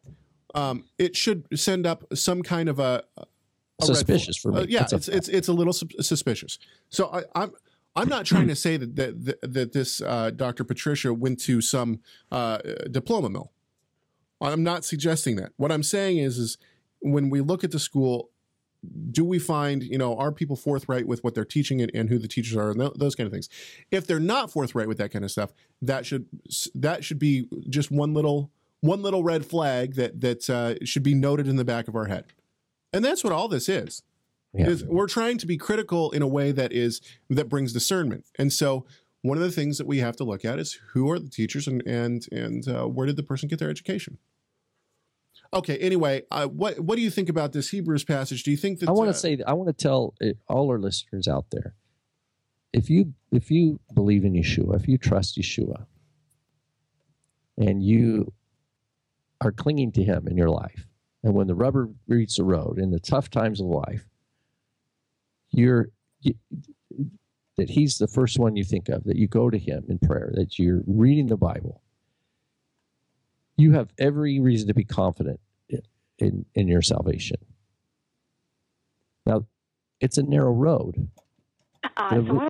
um, 0.54 0.84
it 1.00 1.16
should 1.16 1.48
send 1.60 1.88
up 1.88 2.04
some 2.16 2.44
kind 2.44 2.70
of 2.70 2.78
a, 2.78 3.04
Suspicious 3.82 4.38
for 4.38 4.52
me. 4.52 4.62
Uh, 4.62 4.66
yeah, 4.68 4.84
It's 4.84 4.94
it's, 4.94 5.08
it's 5.08 5.28
it's 5.28 5.48
a 5.48 5.54
little 5.54 5.74
sus- 5.74 6.08
suspicious. 6.08 6.58
So 6.90 7.10
I, 7.14 7.24
I'm 7.36 7.52
I'm 7.96 8.10
not 8.10 8.26
trying 8.26 8.48
to 8.48 8.56
say 8.56 8.78
that 8.78 8.96
that 8.96 9.26
that, 9.26 9.54
that 9.54 9.74
this 9.74 10.02
uh, 10.02 10.32
Dr. 10.32 10.64
Patricia 10.64 11.14
went 11.14 11.40
to 11.42 11.62
some 11.62 12.00
uh, 12.32 12.60
diploma 12.90 13.30
mill. 13.30 13.52
I'm 14.42 14.64
not 14.64 14.86
suggesting 14.86 15.36
that. 15.38 15.52
What 15.58 15.72
I'm 15.72 15.84
saying 15.84 16.18
is 16.18 16.38
is 16.38 16.58
when 17.00 17.30
we 17.30 17.42
look 17.42 17.64
at 17.64 17.72
the 17.72 17.80
school, 17.80 18.30
do 19.12 19.26
we 19.26 19.40
find 19.40 19.84
you 19.84 19.98
know 19.98 20.16
are 20.18 20.32
people 20.32 20.56
forthright 20.56 21.08
with 21.08 21.24
what 21.24 21.36
they're 21.36 21.46
teaching 21.46 21.82
and, 21.82 21.92
and 21.94 22.10
who 22.10 22.18
the 22.20 22.28
teachers 22.28 22.56
are 22.56 22.72
and 22.72 22.80
th- 22.80 22.94
those 22.96 23.16
kind 23.16 23.26
of 23.26 23.34
things 23.34 23.50
if 23.92 24.06
they're 24.06 24.20
not 24.20 24.52
forthright 24.52 24.88
with 24.88 24.98
that 25.00 25.12
kind 25.12 25.26
of 25.26 25.32
stuff 25.32 25.52
that 25.82 26.06
should 26.06 26.28
that 26.76 27.04
should 27.04 27.18
be 27.20 27.48
just 27.70 27.92
one 27.92 28.14
little 28.14 28.52
one 28.82 29.02
little 29.02 29.24
red 29.24 29.46
flag 29.46 29.96
that 29.96 30.22
that 30.22 30.50
uh, 30.50 30.76
should 30.86 31.04
be 31.04 31.16
noted 31.16 31.48
in 31.48 31.56
the 31.56 31.66
back 31.66 31.88
of 31.88 31.96
our 31.96 32.06
head 32.06 32.26
and 32.94 33.04
that's 33.04 33.24
what 33.24 33.34
all 33.34 33.48
this 33.48 33.70
is. 33.70 34.04
Yeah. 34.54 34.68
is 34.68 34.84
we're 34.86 35.08
trying 35.08 35.38
to 35.40 35.46
be 35.46 35.58
critical 35.58 36.12
in 36.12 36.22
a 36.22 36.28
way 36.28 36.52
that 36.52 36.72
is 36.72 37.02
that 37.30 37.50
brings 37.50 37.74
discernment. 37.74 38.26
And 38.40 38.52
so 38.52 38.86
one 39.22 39.38
of 39.38 39.44
the 39.44 39.52
things 39.52 39.78
that 39.78 39.86
we 39.86 40.00
have 40.00 40.16
to 40.18 40.24
look 40.24 40.46
at 40.46 40.58
is 40.58 40.80
who 40.94 41.12
are 41.12 41.20
the 41.20 41.30
teachers 41.30 41.68
and 41.68 41.86
and 41.86 42.26
and 42.32 42.68
uh, 42.68 42.86
where 42.86 43.06
did 43.06 43.18
the 43.18 43.24
person 43.24 43.50
get 43.50 43.60
their 43.60 43.70
education? 43.70 44.18
Okay 45.54 45.78
anyway 45.78 46.24
uh, 46.32 46.48
what 46.48 46.80
what 46.80 46.96
do 46.96 47.02
you 47.02 47.12
think 47.12 47.30
about 47.30 47.52
this 47.52 47.70
hebrews 47.70 48.04
passage? 48.04 48.44
Do 48.44 48.52
you 48.52 48.58
think 48.58 48.80
that 48.80 48.90
I 48.90 48.94
want 48.94 49.10
uh, 49.10 49.14
to 49.14 49.20
say 49.20 49.38
I 49.46 49.54
want 49.54 49.68
to 49.68 49.74
tell 49.74 50.16
uh, 50.22 50.30
all 50.48 50.70
our 50.72 50.80
listeners 50.80 51.28
out 51.28 51.46
there, 51.52 51.76
if 52.74 52.90
you 52.90 53.14
if 53.32 53.52
you 53.52 53.80
believe 53.94 54.24
in 54.24 54.34
Yeshua, 54.34 54.76
if 54.76 54.88
you 54.88 54.98
trust 54.98 55.38
Yeshua, 55.38 55.86
and 57.58 57.84
you 57.84 58.34
are 59.42 59.52
clinging 59.52 59.92
to 59.92 60.04
Him 60.04 60.28
in 60.28 60.38
your 60.38 60.50
life, 60.50 60.87
and 61.28 61.36
when 61.36 61.48
the 61.48 61.56
rubber 61.56 61.90
meets 62.08 62.38
the 62.38 62.46
road 62.46 62.80
in 62.80 62.90
the 62.90 63.02
tough 63.02 63.30
times 63.30 63.60
of 63.60 63.68
life, 63.68 64.08
you're 65.52 65.90
you, 66.22 66.36
that 67.58 67.70
He's 67.70 67.98
the 67.98 68.08
first 68.08 68.40
one 68.40 68.56
you 68.56 68.64
think 68.64 68.88
of. 68.88 69.04
That 69.04 69.18
you 69.18 69.28
go 69.28 69.50
to 69.50 69.58
Him 69.58 69.84
in 69.90 70.00
prayer. 70.00 70.32
That 70.36 70.58
you're 70.58 70.84
reading 70.88 71.28
the 71.28 71.36
Bible. 71.36 71.82
You 73.58 73.74
have 73.74 73.90
every 74.00 74.40
reason 74.40 74.70
to 74.70 74.74
be 74.74 74.86
confident 74.86 75.42
in, 75.68 75.82
in, 76.18 76.46
in 76.56 76.68
your 76.70 76.82
salvation. 76.82 77.40
Now, 79.26 79.48
it's 80.00 80.18
a 80.18 80.24
narrow 80.24 80.54
road. 80.54 81.10
Uh-uh, 81.84 82.16
the, 82.16 82.50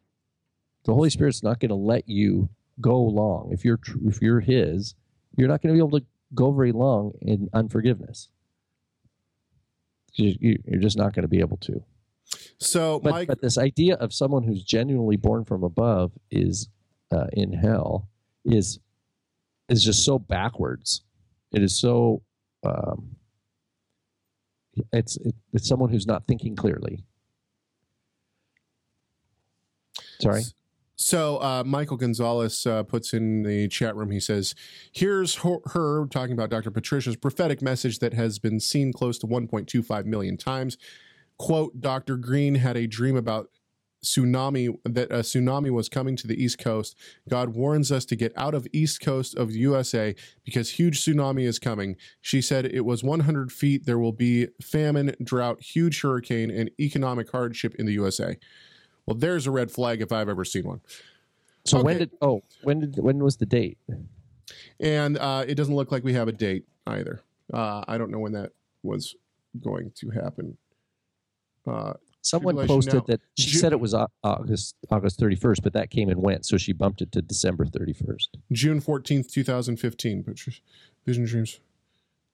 the 0.85 0.93
Holy 0.93 1.09
Spirit's 1.09 1.41
not 1.41 1.59
going 1.59 1.69
to 1.69 1.75
let 1.75 2.07
you 2.07 2.47
go 2.79 3.01
long. 3.01 3.49
If 3.51 3.65
you're 3.65 3.79
if 4.05 4.21
you're 4.21 4.39
His, 4.39 4.93
you're 5.35 5.47
not 5.47 5.63
going 5.63 5.73
to 5.73 5.81
be 5.81 5.83
able 5.83 5.99
to 5.99 6.05
go 6.35 6.51
very 6.51 6.73
long 6.73 7.13
in 7.23 7.49
unforgiveness. 7.53 8.29
You- 10.13 10.59
You're 10.65 10.81
just 10.81 10.97
not 10.97 11.13
going 11.13 11.23
to 11.23 11.27
be 11.29 11.39
able 11.39 11.57
to. 11.57 11.83
so 12.59 12.99
But, 12.99 13.11
Mike 13.11 13.27
but 13.27 13.41
this 13.41 13.57
idea 13.57 13.95
of 13.95 14.13
someone 14.13 14.43
who's 14.43 14.63
genuinely 14.63 15.15
born 15.17 15.45
from 15.45 15.63
above 15.63 16.11
is 16.31 16.69
uh, 17.11 17.27
in 17.33 17.53
hell 17.53 18.09
is 18.45 18.79
is 19.69 19.83
just 19.83 20.03
so 20.05 20.17
backwards. 20.19 21.01
It 21.53 21.61
is 21.63 21.77
so. 21.79 22.21
Um, 22.63 23.15
it's 24.93 25.17
it, 25.17 25.35
it's 25.53 25.67
someone 25.67 25.89
who's 25.89 26.07
not 26.07 26.25
thinking 26.27 26.55
clearly. 26.55 27.03
Sorry. 30.19 30.43
So 30.97 31.37
uh, 31.37 31.63
Michael 31.63 31.95
Gonzalez 31.95 32.65
uh, 32.65 32.81
puts 32.81 33.13
in 33.13 33.43
the 33.43 33.67
chat 33.67 33.95
room. 33.95 34.09
He 34.09 34.19
says, 34.19 34.55
"Here's 34.91 35.35
her, 35.35 35.57
her 35.67 36.07
talking 36.07 36.33
about 36.33 36.49
Dr. 36.49 36.71
Patricia's 36.71 37.15
prophetic 37.15 37.61
message 37.61 37.99
that 37.99 38.13
has 38.13 38.39
been 38.39 38.59
seen 38.59 38.91
close 38.91 39.19
to 39.19 39.27
1.25 39.27 40.05
million 40.05 40.37
times." 40.37 40.77
Quote: 41.37 41.79
Dr. 41.79 42.17
Green 42.17 42.55
had 42.55 42.75
a 42.75 42.87
dream 42.87 43.15
about 43.15 43.49
tsunami 44.03 44.75
that 44.85 45.11
a 45.11 45.19
tsunami 45.19 45.69
was 45.69 45.89
coming 45.89 46.15
to 46.15 46.27
the 46.27 46.41
East 46.41 46.57
Coast. 46.57 46.95
God 47.29 47.49
warns 47.49 47.91
us 47.91 48.05
to 48.05 48.15
get 48.15 48.33
out 48.35 48.55
of 48.55 48.67
East 48.73 49.01
Coast 49.01 49.35
of 49.35 49.51
USA 49.51 50.15
because 50.45 50.71
huge 50.71 51.03
tsunami 51.03 51.43
is 51.43 51.59
coming. 51.59 51.95
She 52.21 52.41
said 52.41 52.65
it 52.65 52.85
was 52.85 53.03
100 53.03 53.51
feet. 53.51 53.85
There 53.85 53.99
will 53.99 54.13
be 54.13 54.47
famine, 54.61 55.15
drought, 55.23 55.61
huge 55.61 56.01
hurricane, 56.01 56.49
and 56.49 56.71
economic 56.79 57.31
hardship 57.31 57.75
in 57.75 57.85
the 57.85 57.93
USA. 57.93 58.37
Well, 59.07 59.15
there's 59.15 59.47
a 59.47 59.51
red 59.51 59.71
flag 59.71 60.01
if 60.01 60.11
I've 60.11 60.29
ever 60.29 60.45
seen 60.45 60.65
one. 60.65 60.81
So 61.65 61.81
when 61.81 61.97
did 61.97 62.11
oh 62.21 62.43
when 62.61 62.79
did 62.79 62.99
when 62.99 63.19
was 63.23 63.37
the 63.37 63.45
date? 63.45 63.77
And 64.79 65.17
uh, 65.17 65.43
it 65.47 65.55
doesn't 65.55 65.75
look 65.75 65.91
like 65.91 66.03
we 66.03 66.13
have 66.13 66.27
a 66.27 66.31
date 66.31 66.65
either. 66.85 67.23
Uh, 67.51 67.83
I 67.87 67.97
don't 67.97 68.11
know 68.11 68.19
when 68.19 68.33
that 68.33 68.51
was 68.83 69.15
going 69.59 69.91
to 69.95 70.09
happen. 70.11 70.57
Uh, 71.65 71.93
Someone 72.21 72.67
posted 72.67 72.93
now. 72.95 73.03
that 73.07 73.21
she 73.37 73.51
said 73.51 73.71
it 73.71 73.79
was 73.79 73.95
August 74.23 74.75
August 74.89 75.19
31st, 75.19 75.63
but 75.63 75.73
that 75.73 75.89
came 75.89 76.09
and 76.09 76.21
went, 76.21 76.45
so 76.45 76.57
she 76.57 76.73
bumped 76.73 77.01
it 77.01 77.11
to 77.13 77.21
December 77.21 77.65
31st. 77.65 78.27
June 78.51 78.81
14th, 78.81 79.31
2015. 79.31 80.23
Pictures, 80.23 80.61
Vision 81.05 81.25
Dreams. 81.25 81.59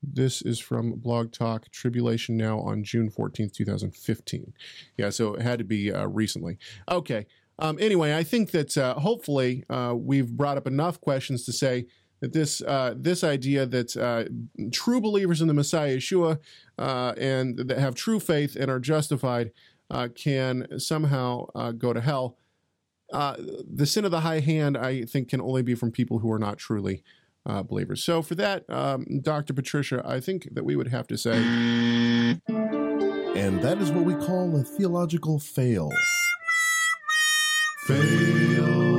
This 0.03 0.41
is 0.41 0.59
from 0.59 0.93
Blog 0.93 1.31
Talk. 1.31 1.69
Tribulation 1.71 2.35
Now 2.35 2.59
on 2.59 2.83
June 2.83 3.09
14th, 3.09 3.53
2015. 3.53 4.53
Yeah, 4.97 5.09
so 5.09 5.35
it 5.35 5.41
had 5.41 5.59
to 5.59 5.65
be 5.65 5.91
uh, 5.91 6.07
recently. 6.07 6.57
Okay. 6.91 7.25
Um, 7.59 7.77
anyway, 7.79 8.15
I 8.15 8.23
think 8.23 8.51
that 8.51 8.77
uh, 8.77 8.95
hopefully 8.95 9.63
uh, 9.69 9.93
we've 9.95 10.29
brought 10.29 10.57
up 10.57 10.67
enough 10.67 10.99
questions 10.99 11.45
to 11.45 11.53
say 11.53 11.85
that 12.19 12.33
this 12.33 12.61
uh, 12.61 12.95
this 12.97 13.23
idea 13.23 13.65
that 13.65 13.95
uh, 13.95 14.25
true 14.71 14.99
believers 14.99 15.41
in 15.41 15.47
the 15.47 15.53
Messiah 15.53 15.97
Yeshua 15.97 16.39
uh, 16.77 17.13
and 17.17 17.57
that 17.57 17.77
have 17.77 17.95
true 17.95 18.19
faith 18.19 18.55
and 18.55 18.69
are 18.69 18.79
justified 18.79 19.51
can 20.15 20.79
somehow 20.79 21.45
go 21.77 21.93
to 21.93 22.01
hell. 22.01 22.37
The 23.11 23.85
sin 23.85 24.05
of 24.05 24.11
the 24.11 24.21
high 24.21 24.39
hand, 24.39 24.75
I 24.75 25.03
think, 25.03 25.29
can 25.29 25.39
only 25.39 25.61
be 25.61 25.75
from 25.75 25.91
people 25.91 26.17
who 26.19 26.31
are 26.31 26.39
not 26.39 26.57
truly 26.57 27.03
uh, 27.45 27.63
believers. 27.63 28.03
So, 28.03 28.21
for 28.21 28.35
that, 28.35 28.69
um, 28.69 29.21
Dr. 29.21 29.53
Patricia, 29.53 30.01
I 30.05 30.19
think 30.19 30.53
that 30.53 30.63
we 30.63 30.75
would 30.75 30.87
have 30.87 31.07
to 31.07 31.17
say. 31.17 31.37
And 33.35 33.61
that 33.61 33.79
is 33.79 33.91
what 33.91 34.05
we 34.05 34.13
call 34.13 34.55
a 34.55 34.63
theological 34.63 35.39
fail. 35.39 35.91
Fail. 37.85 38.93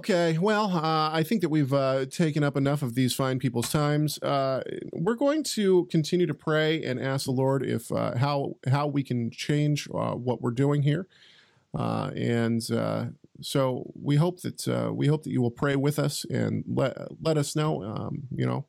Okay, 0.00 0.38
well, 0.38 0.66
uh, 0.66 1.10
I 1.12 1.22
think 1.22 1.40
that 1.40 1.48
we've 1.48 1.72
uh, 1.72 2.06
taken 2.06 2.44
up 2.44 2.56
enough 2.56 2.82
of 2.82 2.94
these 2.94 3.14
fine 3.14 3.38
people's 3.38 3.70
times. 3.70 4.18
Uh, 4.22 4.62
we're 4.92 5.14
going 5.14 5.42
to 5.42 5.86
continue 5.86 6.26
to 6.26 6.34
pray 6.34 6.82
and 6.84 7.00
ask 7.00 7.24
the 7.24 7.32
Lord 7.32 7.62
if 7.62 7.90
uh, 7.90 8.16
how 8.16 8.56
how 8.70 8.86
we 8.86 9.02
can 9.02 9.30
change 9.30 9.88
uh, 9.92 10.12
what 10.12 10.40
we're 10.40 10.52
doing 10.52 10.82
here, 10.82 11.06
uh, 11.76 12.10
and 12.14 12.62
uh, 12.70 13.06
so 13.40 13.90
we 13.94 14.16
hope 14.16 14.40
that 14.42 14.66
uh, 14.68 14.92
we 14.92 15.06
hope 15.06 15.22
that 15.24 15.30
you 15.30 15.40
will 15.42 15.50
pray 15.50 15.76
with 15.76 15.98
us 15.98 16.24
and 16.30 16.64
let 16.66 16.96
let 17.22 17.36
us 17.38 17.54
know. 17.56 17.82
Um, 17.82 18.24
you 18.34 18.46
know, 18.46 18.66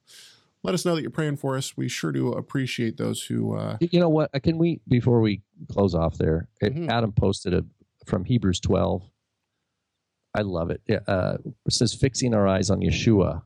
let 0.63 0.73
us 0.73 0.85
know 0.85 0.95
that 0.95 1.01
you're 1.01 1.11
praying 1.11 1.37
for 1.37 1.57
us. 1.57 1.75
We 1.77 1.87
sure 1.89 2.11
do 2.11 2.31
appreciate 2.33 2.97
those 2.97 3.23
who. 3.23 3.55
Uh, 3.55 3.77
You 3.79 3.99
know 3.99 4.09
what? 4.09 4.31
Can 4.43 4.57
we 4.57 4.81
before 4.87 5.21
we 5.21 5.41
close 5.69 5.93
off 5.95 6.17
there? 6.17 6.47
Mhm. 6.61 6.89
Adam 6.89 7.11
posted 7.11 7.53
a 7.53 7.65
from 8.05 8.25
Hebrews 8.25 8.59
12. 8.59 9.03
I 10.33 10.41
love 10.41 10.71
it. 10.71 10.81
Uh, 11.07 11.37
it 11.65 11.73
says, 11.73 11.93
"Fixing 11.93 12.33
our 12.33 12.47
eyes 12.47 12.69
on 12.69 12.79
Yeshua, 12.79 13.43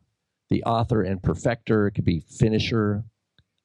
the 0.49 0.63
author 0.63 1.01
and 1.01 1.21
perfecter, 1.21 1.87
it 1.87 1.91
could 1.91 2.05
be 2.05 2.19
finisher 2.19 3.05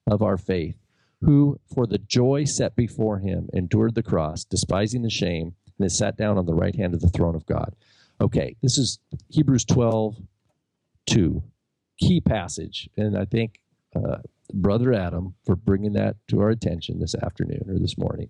of 0.07 0.23
our 0.23 0.39
faith, 0.39 0.77
who 1.21 1.61
for 1.73 1.87
the 1.87 1.99
joy 1.99 2.45
set 2.45 2.75
before 2.75 3.19
him 3.19 3.49
endured 3.53 3.95
the 3.95 4.03
cross, 4.03 4.45
despising 4.45 5.03
the 5.03 5.11
shame, 5.11 5.55
and 5.81 5.87
is 5.87 5.97
sat 5.99 6.17
down 6.17 6.39
on 6.39 6.47
the 6.47 6.55
right 6.55 6.77
hand 6.77 6.95
of 6.95 7.01
the 7.01 7.09
throne 7.09 7.35
of 7.35 7.47
God." 7.47 7.75
Okay, 8.21 8.55
this 8.63 8.77
is 8.77 8.99
Hebrews 9.31 9.65
12, 9.65 10.17
2, 11.07 11.43
key 11.99 12.21
passage, 12.21 12.89
and 12.97 13.17
I 13.17 13.25
think 13.25 13.61
uh, 13.97 14.19
Brother 14.53 14.93
Adam 14.93 15.35
for 15.45 15.57
bringing 15.57 15.95
that 15.95 16.17
to 16.29 16.41
our 16.41 16.51
attention 16.51 16.99
this 16.99 17.15
afternoon 17.15 17.65
or 17.69 17.79
this 17.79 17.97
morning. 17.97 18.29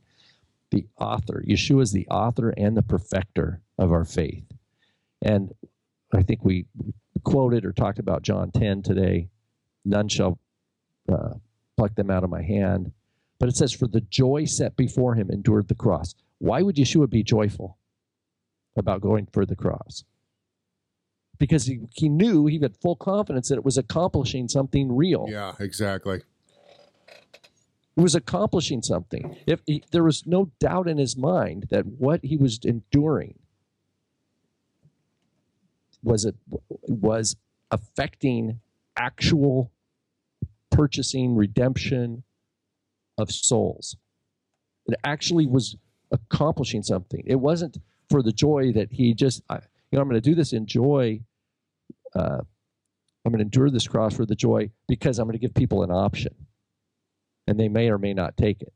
The 0.70 0.86
author, 1.00 1.42
Yeshua 1.46 1.82
is 1.82 1.92
the 1.92 2.06
author 2.08 2.50
and 2.50 2.76
the 2.76 2.82
perfecter 2.82 3.60
of 3.78 3.90
our 3.90 4.04
faith. 4.04 4.44
And 5.22 5.52
I 6.12 6.22
think 6.22 6.44
we 6.44 6.66
quoted 7.24 7.64
or 7.64 7.72
talked 7.72 7.98
about 7.98 8.22
John 8.22 8.50
10 8.52 8.82
today. 8.82 9.28
None 9.84 10.08
shall 10.08 10.38
uh, 11.12 11.34
pluck 11.76 11.94
them 11.96 12.10
out 12.10 12.24
of 12.24 12.30
my 12.30 12.42
hand. 12.42 12.92
But 13.38 13.48
it 13.48 13.56
says, 13.56 13.72
For 13.72 13.88
the 13.88 14.02
joy 14.02 14.44
set 14.44 14.76
before 14.76 15.14
him 15.14 15.30
endured 15.30 15.68
the 15.68 15.74
cross. 15.74 16.14
Why 16.40 16.62
would 16.62 16.76
Yeshua 16.76 17.08
be 17.08 17.22
joyful 17.22 17.76
about 18.74 19.02
going 19.02 19.28
for 19.30 19.44
the 19.44 19.54
cross? 19.54 20.04
Because 21.38 21.66
he, 21.66 21.80
he 21.94 22.08
knew, 22.08 22.46
he 22.46 22.58
had 22.58 22.76
full 22.78 22.96
confidence 22.96 23.48
that 23.48 23.56
it 23.56 23.64
was 23.64 23.78
accomplishing 23.78 24.48
something 24.48 24.94
real. 24.94 25.26
yeah, 25.28 25.52
exactly. 25.60 26.22
He 27.94 28.02
was 28.02 28.14
accomplishing 28.14 28.82
something. 28.82 29.36
If 29.46 29.60
he, 29.66 29.82
there 29.90 30.02
was 30.02 30.26
no 30.26 30.50
doubt 30.58 30.88
in 30.88 30.96
his 30.96 31.16
mind 31.16 31.66
that 31.70 31.84
what 31.84 32.24
he 32.24 32.36
was 32.38 32.58
enduring 32.64 33.38
was 36.02 36.24
it 36.24 36.36
was 36.88 37.36
affecting 37.70 38.60
actual 38.96 39.70
purchasing 40.70 41.36
redemption 41.36 42.22
of 43.18 43.30
souls. 43.30 43.96
It 44.86 44.98
actually 45.04 45.46
was 45.46 45.76
accomplishing 46.10 46.82
something. 46.82 47.22
It 47.26 47.36
wasn't 47.36 47.78
for 48.08 48.22
the 48.22 48.32
joy 48.32 48.72
that 48.72 48.92
he 48.92 49.14
just, 49.14 49.42
I, 49.48 49.56
you 49.56 49.60
know, 49.92 50.00
I'm 50.00 50.08
going 50.08 50.20
to 50.20 50.30
do 50.30 50.34
this 50.34 50.52
in 50.52 50.66
joy. 50.66 51.20
Uh, 52.14 52.40
I'm 53.24 53.32
going 53.32 53.38
to 53.38 53.44
endure 53.44 53.70
this 53.70 53.86
cross 53.86 54.14
for 54.14 54.26
the 54.26 54.34
joy 54.34 54.70
because 54.88 55.18
I'm 55.18 55.26
going 55.26 55.38
to 55.38 55.38
give 55.38 55.54
people 55.54 55.82
an 55.82 55.90
option 55.90 56.34
and 57.46 57.58
they 57.58 57.68
may 57.68 57.90
or 57.90 57.98
may 57.98 58.14
not 58.14 58.36
take 58.36 58.62
it. 58.62 58.72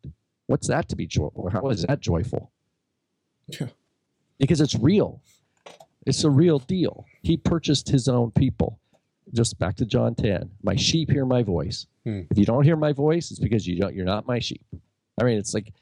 What's 0.46 0.68
that 0.68 0.88
to 0.90 0.96
be 0.96 1.06
joyful? 1.06 1.48
How 1.50 1.68
is 1.68 1.82
that 1.82 2.00
joyful? 2.00 2.52
Yeah. 3.46 3.68
Because 4.38 4.60
it's 4.60 4.74
real. 4.74 5.22
It's 6.06 6.24
a 6.24 6.30
real 6.30 6.58
deal. 6.58 7.06
He 7.22 7.36
purchased 7.36 7.88
his 7.88 8.08
own 8.08 8.30
people. 8.30 8.78
Just 9.32 9.58
back 9.58 9.76
to 9.76 9.86
John 9.86 10.14
10. 10.14 10.50
My 10.62 10.76
sheep 10.76 11.10
hear 11.10 11.24
my 11.24 11.42
voice. 11.42 11.86
Hmm. 12.04 12.22
If 12.30 12.36
you 12.36 12.44
don't 12.44 12.64
hear 12.64 12.76
my 12.76 12.92
voice, 12.92 13.30
it's 13.30 13.40
because 13.40 13.66
you 13.66 13.80
don't 13.80 13.94
you're 13.94 14.04
not 14.04 14.26
my 14.26 14.38
sheep. 14.38 14.66
I 15.18 15.24
mean, 15.24 15.38
it's 15.38 15.54
like 15.54 15.72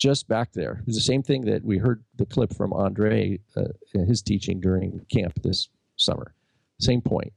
just 0.00 0.26
back 0.26 0.52
there. 0.52 0.82
It's 0.86 0.96
the 0.96 1.02
same 1.02 1.22
thing 1.22 1.42
that 1.42 1.62
we 1.62 1.78
heard 1.78 2.02
the 2.16 2.24
clip 2.24 2.56
from 2.56 2.72
Andre 2.72 3.38
uh, 3.54 3.64
his 3.92 4.22
teaching 4.22 4.58
during 4.58 5.04
camp 5.12 5.34
this 5.42 5.68
summer. 5.96 6.34
Same 6.80 7.02
point. 7.02 7.32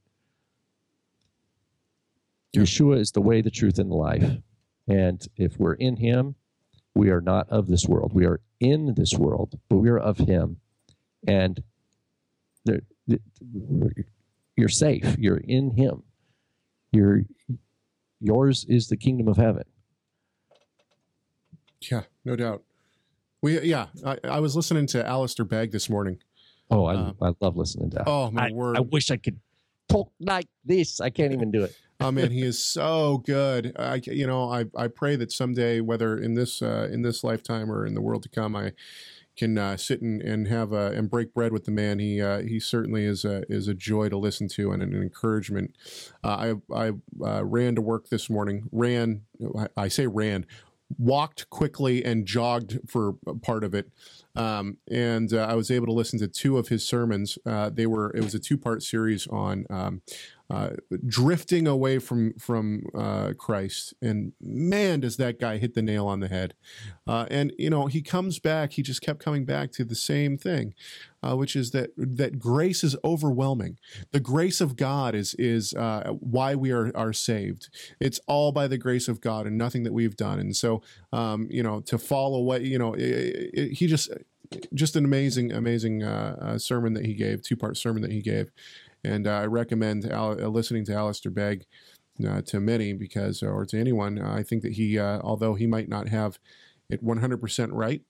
Yeshua 2.56 3.00
is 3.00 3.12
the 3.12 3.22
way, 3.22 3.42
the 3.42 3.52
truth, 3.52 3.80
and 3.80 3.92
the 3.92 3.96
life. 3.96 4.38
And 4.88 5.28
if 5.36 5.60
we're 5.60 5.74
in 5.74 5.98
Him, 5.98 6.36
we 6.96 7.10
are 7.10 7.22
not 7.22 7.50
of 7.50 7.68
this 7.68 7.86
world. 7.86 8.14
We 8.14 8.26
are 8.26 8.40
in 8.60 8.94
this 8.96 9.14
world, 9.14 9.60
but 9.70 9.78
we 9.78 9.90
are 9.90 10.00
of 10.00 10.18
Him. 10.20 10.58
And 11.28 11.62
the, 12.64 12.82
the, 13.08 13.20
you're 14.56 14.70
safe. 14.70 15.18
You're 15.18 15.38
in 15.38 15.72
Him. 15.72 16.04
You're, 16.92 17.24
yours 18.22 18.66
is 18.70 18.88
the 18.88 18.98
kingdom 18.98 19.28
of 19.28 19.38
heaven. 19.38 19.64
Yeah, 21.92 22.04
no 22.26 22.36
doubt. 22.36 22.64
We 23.42 23.60
yeah, 23.62 23.88
I, 24.06 24.18
I 24.24 24.40
was 24.40 24.56
listening 24.56 24.88
to 24.88 25.06
Alistair 25.06 25.46
Begg 25.46 25.72
this 25.72 25.90
morning. 25.90 26.20
Oh, 26.72 26.86
I, 26.86 26.96
Um, 26.96 27.18
I 27.22 27.34
love 27.42 27.58
listening 27.58 27.90
to 27.92 27.98
that. 27.98 28.08
Oh 28.08 28.32
my 28.32 28.48
I, 28.48 28.52
word! 28.52 28.78
I 28.78 28.82
wish 28.82 29.12
I 29.12 29.18
could 29.18 29.40
talk 29.90 30.12
like 30.20 30.48
this. 30.64 31.02
I 31.02 31.10
can't 31.10 31.34
even 31.34 31.52
do 31.52 31.64
it. 31.64 31.76
oh 32.00 32.12
man, 32.12 32.32
he 32.32 32.42
is 32.42 32.64
so 32.64 33.18
good. 33.26 33.76
I 33.78 34.02
you 34.06 34.26
know 34.26 34.52
I 34.52 34.66
I 34.76 34.88
pray 34.88 35.16
that 35.18 35.32
someday, 35.32 35.82
whether 35.82 36.18
in 36.18 36.36
this 36.36 36.62
uh, 36.62 36.90
in 36.92 37.02
this 37.02 37.24
lifetime 37.24 37.72
or 37.72 37.86
in 37.86 37.94
the 37.94 38.02
world 38.02 38.24
to 38.24 38.30
come, 38.30 38.56
I 38.56 38.72
can 39.36 39.58
uh, 39.58 39.76
sit 39.76 40.02
and, 40.02 40.22
and 40.22 40.48
have 40.48 40.74
a, 40.74 40.92
and 40.92 41.10
break 41.10 41.34
bread 41.34 41.52
with 41.52 41.66
the 41.66 41.72
man. 41.72 42.00
He 42.00 42.22
uh, 42.22 42.42
he 42.42 42.60
certainly 42.60 43.04
is 43.04 43.26
a 43.26 43.44
is 43.52 43.68
a 43.68 43.74
joy 43.74 44.10
to 44.10 44.18
listen 44.18 44.48
to 44.50 44.72
and 44.72 44.82
an 44.82 44.94
encouragement. 44.94 45.76
Uh, 46.24 46.56
I 46.72 46.74
I 46.74 46.92
uh, 47.26 47.44
ran 47.44 47.76
to 47.76 47.82
work 47.82 48.10
this 48.10 48.30
morning. 48.30 48.70
Ran 48.72 49.24
I, 49.58 49.68
I 49.76 49.88
say 49.88 50.08
ran. 50.08 50.46
Walked 50.98 51.50
quickly 51.50 52.06
and 52.06 52.26
jogged 52.26 52.80
for 52.88 53.16
part 53.42 53.64
of 53.64 53.74
it, 53.74 53.90
um, 54.36 54.78
and 54.92 55.34
uh, 55.34 55.48
I 55.50 55.56
was 55.56 55.72
able 55.72 55.88
to 55.88 55.94
listen 55.94 56.20
to 56.20 56.28
two 56.28 56.58
of 56.58 56.68
his 56.68 56.88
sermons. 56.88 57.38
Uh, 57.46 57.70
they 57.70 57.88
were 57.88 58.16
it 58.16 58.24
was 58.24 58.36
a 58.36 58.40
two 58.40 58.58
part 58.58 58.84
series 58.84 59.26
on 59.28 59.66
um, 59.70 60.02
uh, 60.50 60.72
drifting 61.08 61.68
away 61.68 62.00
from 62.00 62.34
from 62.34 62.84
uh, 62.94 63.34
Christ, 63.38 63.94
and 64.02 64.34
man, 64.42 65.00
does 65.00 65.18
that 65.18 65.40
guy 65.40 65.58
hit 65.58 65.74
the 65.74 65.82
nail 65.82 66.06
on 66.06 66.20
the 66.20 66.28
head. 66.28 66.54
Uh, 67.08 67.26
and 67.32 67.54
you 67.58 67.70
know, 67.70 67.88
he 67.88 68.02
comes 68.02 68.40
back. 68.40 68.74
He 68.74 68.82
just 68.82 69.02
kept 69.02 69.20
coming 69.20 69.46
back 69.46 69.72
to 69.74 69.86
the 69.86 69.96
same 69.96 70.38
thing, 70.38 70.74
uh, 71.24 71.36
which 71.36 71.56
is 71.56 71.72
that 71.72 71.92
that 71.98 72.40
grace 72.40 72.84
is 72.84 72.96
overwhelming. 73.04 73.80
The 74.12 74.20
grace 74.20 74.60
of 74.60 74.76
God 74.76 75.16
is 75.16 75.34
is 75.36 75.74
uh, 75.74 76.12
why 76.20 76.56
we 76.56 76.72
are 76.72 76.92
are 76.96 77.14
saved. 77.14 77.70
It's 78.00 78.20
all 78.28 78.52
by 78.52 78.68
the 78.68 78.78
grace 78.78 79.08
of 79.08 79.22
God 79.22 79.48
and 79.48 79.58
nothing 79.58 79.84
that 79.84 79.94
we've 79.94 80.18
done. 80.18 80.40
And 80.40 80.56
so, 80.56 80.82
um, 81.14 81.48
you 81.50 81.64
know, 81.64 81.80
to 81.82 81.98
fall 81.98 82.36
away, 82.36 82.64
you 82.64 82.78
know, 82.78 82.94
it, 82.94 83.02
it, 83.54 83.72
he 83.74 83.88
just 83.88 84.12
just 84.74 84.96
an 84.96 85.06
amazing 85.06 85.52
amazing 85.52 86.04
uh, 86.04 86.36
uh, 86.40 86.58
sermon 86.58 86.94
that 86.94 87.06
he 87.06 87.14
gave, 87.14 87.42
two 87.42 87.56
part 87.56 87.78
sermon 87.78 88.02
that 88.02 88.12
he 88.12 88.22
gave, 88.22 88.52
and 89.04 89.28
uh, 89.28 89.32
I 89.32 89.46
recommend 89.46 90.06
Al- 90.06 90.44
uh, 90.44 90.48
listening 90.48 90.86
to 90.86 90.94
Alistair 90.94 91.32
Begg. 91.32 91.66
Uh, 92.24 92.44
to 92.44 92.60
many 92.60 92.94
because 92.94 93.42
or 93.42 93.66
to 93.66 93.80
anyone 93.80 94.22
i 94.22 94.44
think 94.44 94.62
that 94.62 94.74
he 94.74 95.00
uh, 95.00 95.20
although 95.24 95.56
he 95.56 95.66
might 95.66 95.90
not 95.90 96.08
have 96.08 96.38
it 96.88 97.04
100% 97.04 97.70
right 97.72 98.04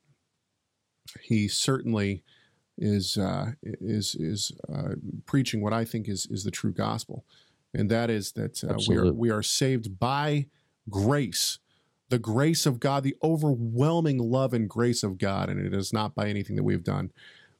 he 1.22 1.48
certainly 1.48 2.22
is 2.78 3.18
uh, 3.18 3.52
is 3.62 4.16
is 4.16 4.52
uh, 4.74 4.96
preaching 5.26 5.62
what 5.62 5.74
I 5.74 5.86
think 5.86 6.08
is 6.08 6.28
is 6.30 6.44
the 6.44 6.52
true 6.52 6.72
gospel, 6.72 7.26
and 7.74 7.90
that 7.92 8.10
is 8.10 8.32
that 8.34 8.64
uh, 8.64 8.78
we 8.88 8.98
are 8.98 9.14
we 9.14 9.30
are 9.30 9.44
saved 9.44 10.00
by 10.00 10.48
grace, 10.90 11.60
the 12.10 12.20
grace 12.20 12.66
of 12.66 12.80
God, 12.80 13.04
the 13.04 13.16
overwhelming 13.24 14.18
love 14.18 14.54
and 14.54 14.70
grace 14.70 15.04
of 15.04 15.18
God, 15.18 15.50
and 15.50 15.64
it 15.64 15.74
is 15.74 15.94
not 15.94 16.16
by 16.16 16.28
anything 16.28 16.56
that 16.56 16.64
we've 16.64 16.84
done, 16.84 17.12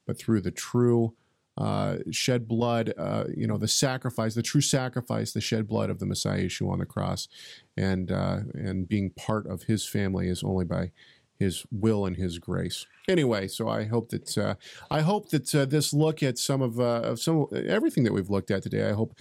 but 0.06 0.18
through 0.18 0.40
the 0.40 0.50
true. 0.50 1.14
Uh, 1.56 1.98
shed 2.10 2.48
blood, 2.48 2.92
uh, 2.98 3.24
you 3.36 3.46
know, 3.46 3.56
the 3.56 3.68
sacrifice, 3.68 4.34
the 4.34 4.42
true 4.42 4.60
sacrifice, 4.60 5.32
the 5.32 5.40
shed 5.40 5.68
blood 5.68 5.88
of 5.88 6.00
the 6.00 6.06
Messiah 6.06 6.46
Yeshua 6.46 6.72
on 6.72 6.80
the 6.80 6.86
cross, 6.86 7.28
and 7.76 8.10
uh, 8.10 8.40
and 8.54 8.88
being 8.88 9.10
part 9.10 9.46
of 9.46 9.64
His 9.64 9.86
family 9.86 10.28
is 10.28 10.42
only 10.42 10.64
by 10.64 10.90
his 11.38 11.64
will 11.70 12.06
and 12.06 12.16
his 12.16 12.38
grace. 12.38 12.86
Anyway, 13.08 13.48
so 13.48 13.68
I 13.68 13.84
hope 13.84 14.10
that 14.10 14.38
uh, 14.38 14.54
I 14.90 15.00
hope 15.00 15.28
that 15.30 15.54
uh, 15.54 15.64
this 15.64 15.92
look 15.92 16.22
at 16.22 16.38
some 16.38 16.62
of, 16.62 16.80
uh, 16.80 17.02
of 17.02 17.20
some 17.20 17.46
everything 17.52 18.04
that 18.04 18.12
we've 18.12 18.30
looked 18.30 18.50
at 18.50 18.62
today. 18.62 18.88
I 18.88 18.92
hope 18.92 19.14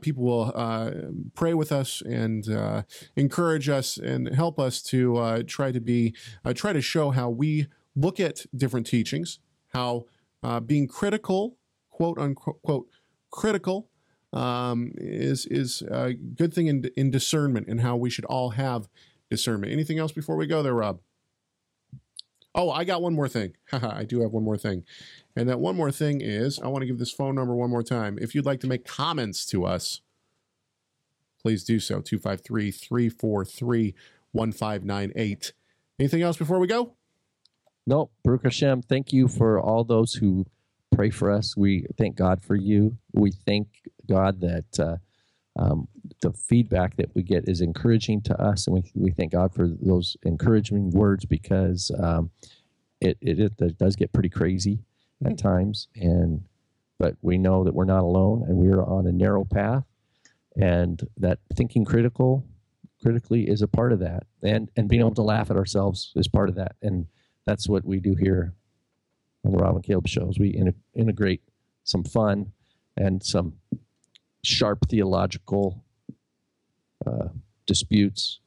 people 0.00 0.24
will 0.24 1.12
pray 1.34 1.54
with 1.54 1.70
us 1.70 2.02
and 2.02 2.46
encourage 3.16 3.68
us 3.68 3.96
and 3.96 4.34
help 4.34 4.58
us 4.58 4.82
to 4.84 5.42
try 5.46 5.70
to 5.70 5.80
be 5.80 6.14
try 6.54 6.72
to 6.72 6.80
show 6.80 7.10
how 7.10 7.28
we 7.28 7.68
look 7.94 8.18
at 8.18 8.46
different 8.56 8.86
teachings, 8.86 9.38
how 9.68 10.06
being 10.66 10.88
critical, 10.88 11.57
quote 11.98 12.18
unquote, 12.18 12.86
critical. 13.30 13.90
Um, 14.32 14.92
is 14.98 15.46
is 15.46 15.82
a 15.90 16.12
good 16.12 16.52
thing 16.54 16.66
in 16.68 16.84
in 16.96 17.10
discernment 17.10 17.66
and 17.66 17.80
how 17.80 17.96
we 17.96 18.08
should 18.08 18.26
all 18.26 18.50
have 18.50 18.88
discernment. 19.30 19.72
Anything 19.72 19.98
else 19.98 20.12
before 20.12 20.36
we 20.36 20.46
go 20.46 20.62
there, 20.62 20.74
Rob? 20.74 21.00
Oh, 22.54 22.70
I 22.70 22.84
got 22.84 23.02
one 23.02 23.14
more 23.14 23.28
thing. 23.28 23.54
I 23.72 24.04
do 24.04 24.20
have 24.20 24.30
one 24.30 24.44
more 24.44 24.58
thing. 24.58 24.84
And 25.34 25.48
that 25.48 25.60
one 25.60 25.76
more 25.76 25.90
thing 25.90 26.20
is 26.20 26.60
I 26.60 26.68
want 26.68 26.82
to 26.82 26.86
give 26.86 26.98
this 26.98 27.10
phone 27.10 27.34
number 27.34 27.54
one 27.54 27.70
more 27.70 27.82
time. 27.82 28.18
If 28.20 28.34
you'd 28.34 28.46
like 28.46 28.60
to 28.60 28.66
make 28.66 28.84
comments 28.84 29.44
to 29.46 29.64
us, 29.64 30.02
please 31.42 31.64
do 31.64 31.80
so. 31.80 32.00
253 32.00 32.70
343 32.70 33.94
1598. 34.32 35.52
Anything 35.98 36.22
else 36.22 36.36
before 36.36 36.58
we 36.60 36.66
go? 36.66 36.94
No, 37.86 38.10
Baruch 38.22 38.44
Hashem, 38.44 38.82
thank 38.82 39.12
you 39.12 39.26
for 39.26 39.58
all 39.58 39.82
those 39.82 40.14
who 40.14 40.46
pray 40.90 41.10
for 41.10 41.30
us. 41.30 41.56
We 41.56 41.86
thank 41.96 42.16
God 42.16 42.42
for 42.42 42.56
you. 42.56 42.96
We 43.12 43.30
thank 43.30 43.68
God 44.08 44.40
that 44.40 44.80
uh, 44.80 44.96
um, 45.58 45.88
the 46.22 46.32
feedback 46.32 46.96
that 46.96 47.14
we 47.14 47.22
get 47.22 47.48
is 47.48 47.60
encouraging 47.60 48.22
to 48.22 48.40
us, 48.40 48.66
and 48.66 48.74
we, 48.74 48.90
we 48.94 49.10
thank 49.10 49.32
God 49.32 49.54
for 49.54 49.68
those 49.68 50.16
encouraging 50.22 50.90
words 50.90 51.24
because 51.24 51.90
um, 52.00 52.30
it, 53.00 53.18
it, 53.20 53.38
it 53.58 53.78
does 53.78 53.96
get 53.96 54.12
pretty 54.12 54.28
crazy 54.28 54.80
at 55.24 55.38
times, 55.38 55.88
and 55.96 56.44
but 56.98 57.14
we 57.22 57.38
know 57.38 57.64
that 57.64 57.74
we're 57.74 57.84
not 57.84 58.02
alone, 58.02 58.44
and 58.48 58.56
we're 58.56 58.82
on 58.82 59.06
a 59.06 59.12
narrow 59.12 59.44
path, 59.44 59.84
and 60.56 61.06
that 61.16 61.38
thinking 61.54 61.84
critical 61.84 62.44
critically 63.00 63.48
is 63.48 63.62
a 63.62 63.68
part 63.68 63.92
of 63.92 64.00
that, 64.00 64.24
and 64.42 64.70
and 64.76 64.88
being 64.88 65.00
able 65.00 65.14
to 65.14 65.22
laugh 65.22 65.50
at 65.50 65.56
ourselves 65.56 66.12
is 66.16 66.28
part 66.28 66.48
of 66.48 66.54
that, 66.54 66.76
and 66.82 67.06
that's 67.46 67.68
what 67.68 67.84
we 67.84 67.98
do 68.00 68.14
here 68.14 68.54
on 69.44 69.52
the 69.52 69.58
Rob 69.58 69.76
and 69.76 69.84
Caleb 69.84 70.08
shows. 70.08 70.38
We 70.38 70.48
in, 70.48 70.74
integrate 70.94 71.42
some 71.84 72.04
fun 72.04 72.52
and 72.96 73.22
some 73.22 73.54
sharp 74.44 74.88
theological 74.88 75.84
uh, 77.06 77.28
disputes, 77.66 78.40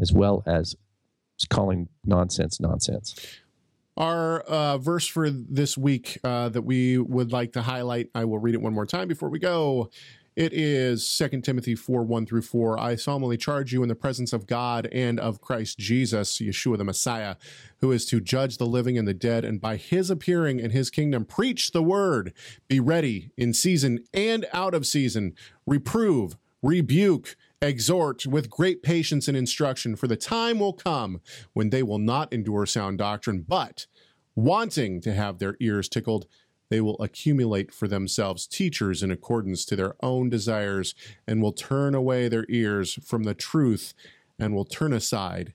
as 0.00 0.12
well 0.12 0.42
as 0.46 0.76
calling 1.48 1.88
nonsense 2.04 2.60
nonsense. 2.60 3.14
Our 3.96 4.40
uh, 4.40 4.78
verse 4.78 5.06
for 5.06 5.30
this 5.30 5.76
week 5.76 6.18
uh, 6.24 6.48
that 6.50 6.62
we 6.62 6.98
would 6.98 7.32
like 7.32 7.52
to 7.52 7.62
highlight, 7.62 8.08
I 8.14 8.24
will 8.24 8.38
read 8.38 8.54
it 8.54 8.62
one 8.62 8.72
more 8.72 8.86
time 8.86 9.08
before 9.08 9.28
we 9.28 9.38
go. 9.38 9.90
It 10.40 10.54
is 10.54 11.06
2 11.18 11.42
Timothy 11.42 11.74
4 11.74 12.02
1 12.02 12.24
through 12.24 12.40
4. 12.40 12.80
I 12.80 12.94
solemnly 12.94 13.36
charge 13.36 13.74
you 13.74 13.82
in 13.82 13.90
the 13.90 13.94
presence 13.94 14.32
of 14.32 14.46
God 14.46 14.88
and 14.90 15.20
of 15.20 15.42
Christ 15.42 15.78
Jesus, 15.78 16.38
Yeshua 16.38 16.78
the 16.78 16.84
Messiah, 16.84 17.36
who 17.82 17.92
is 17.92 18.06
to 18.06 18.22
judge 18.22 18.56
the 18.56 18.64
living 18.64 18.96
and 18.96 19.06
the 19.06 19.12
dead, 19.12 19.44
and 19.44 19.60
by 19.60 19.76
his 19.76 20.08
appearing 20.08 20.58
in 20.58 20.70
his 20.70 20.88
kingdom, 20.88 21.26
preach 21.26 21.72
the 21.72 21.82
word. 21.82 22.32
Be 22.68 22.80
ready 22.80 23.32
in 23.36 23.52
season 23.52 24.02
and 24.14 24.46
out 24.54 24.72
of 24.72 24.86
season. 24.86 25.34
Reprove, 25.66 26.38
rebuke, 26.62 27.36
exhort 27.60 28.24
with 28.24 28.48
great 28.48 28.82
patience 28.82 29.28
and 29.28 29.36
instruction, 29.36 29.94
for 29.94 30.06
the 30.06 30.16
time 30.16 30.58
will 30.58 30.72
come 30.72 31.20
when 31.52 31.68
they 31.68 31.82
will 31.82 31.98
not 31.98 32.32
endure 32.32 32.64
sound 32.64 32.96
doctrine, 32.96 33.44
but 33.46 33.84
wanting 34.34 35.02
to 35.02 35.12
have 35.12 35.38
their 35.38 35.56
ears 35.60 35.86
tickled, 35.86 36.26
they 36.70 36.80
will 36.80 36.96
accumulate 37.00 37.74
for 37.74 37.86
themselves 37.86 38.46
teachers 38.46 39.02
in 39.02 39.10
accordance 39.10 39.66
to 39.66 39.76
their 39.76 39.94
own 40.00 40.30
desires, 40.30 40.94
and 41.26 41.42
will 41.42 41.52
turn 41.52 41.94
away 41.94 42.28
their 42.28 42.46
ears 42.48 42.98
from 43.04 43.24
the 43.24 43.34
truth 43.34 43.92
and 44.38 44.54
will 44.54 44.64
turn 44.64 44.92
aside 44.92 45.52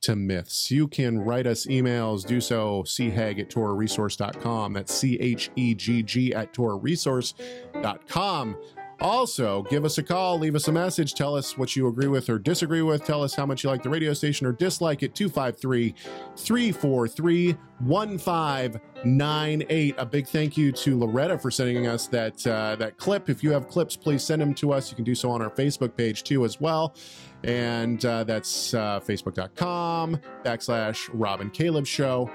to 0.00 0.16
myths. 0.16 0.70
You 0.70 0.88
can 0.88 1.20
write 1.20 1.46
us 1.46 1.66
emails, 1.66 2.26
do 2.26 2.40
so, 2.40 2.82
chegg 2.82 3.38
at 3.38 3.48
torahresource.com. 3.48 4.72
That's 4.74 4.92
C 4.92 5.18
H 5.18 5.50
E 5.56 5.74
G 5.74 6.02
G 6.02 6.34
at 6.34 6.52
torahresource.com. 6.52 8.56
Also, 9.00 9.62
give 9.64 9.84
us 9.84 9.98
a 9.98 10.02
call, 10.02 10.38
leave 10.38 10.54
us 10.54 10.68
a 10.68 10.72
message, 10.72 11.14
tell 11.14 11.36
us 11.36 11.58
what 11.58 11.76
you 11.76 11.88
agree 11.88 12.06
with 12.06 12.30
or 12.30 12.38
disagree 12.38 12.82
with, 12.82 13.04
tell 13.04 13.22
us 13.22 13.34
how 13.34 13.44
much 13.44 13.64
you 13.64 13.70
like 13.70 13.82
the 13.82 13.90
radio 13.90 14.12
station 14.12 14.46
or 14.46 14.52
dislike 14.52 15.02
it. 15.02 15.14
253 15.14 15.94
343 16.36 17.56
1598. 17.80 19.94
A 19.98 20.06
big 20.06 20.26
thank 20.26 20.56
you 20.56 20.72
to 20.72 20.98
Loretta 20.98 21.38
for 21.38 21.50
sending 21.50 21.86
us 21.86 22.06
that, 22.08 22.46
uh, 22.46 22.76
that 22.76 22.96
clip. 22.96 23.28
If 23.28 23.42
you 23.42 23.50
have 23.50 23.68
clips, 23.68 23.96
please 23.96 24.22
send 24.22 24.40
them 24.40 24.54
to 24.54 24.72
us. 24.72 24.90
You 24.90 24.96
can 24.96 25.04
do 25.04 25.14
so 25.14 25.30
on 25.30 25.42
our 25.42 25.50
Facebook 25.50 25.96
page 25.96 26.22
too, 26.22 26.44
as 26.44 26.60
well. 26.60 26.94
And 27.42 28.04
uh, 28.04 28.24
that's 28.24 28.74
uh, 28.74 29.00
facebook.com 29.00 30.18
backslash 30.44 31.10
Rob 31.12 31.40
and 31.40 31.52
Caleb 31.52 31.86
Show. 31.86 32.30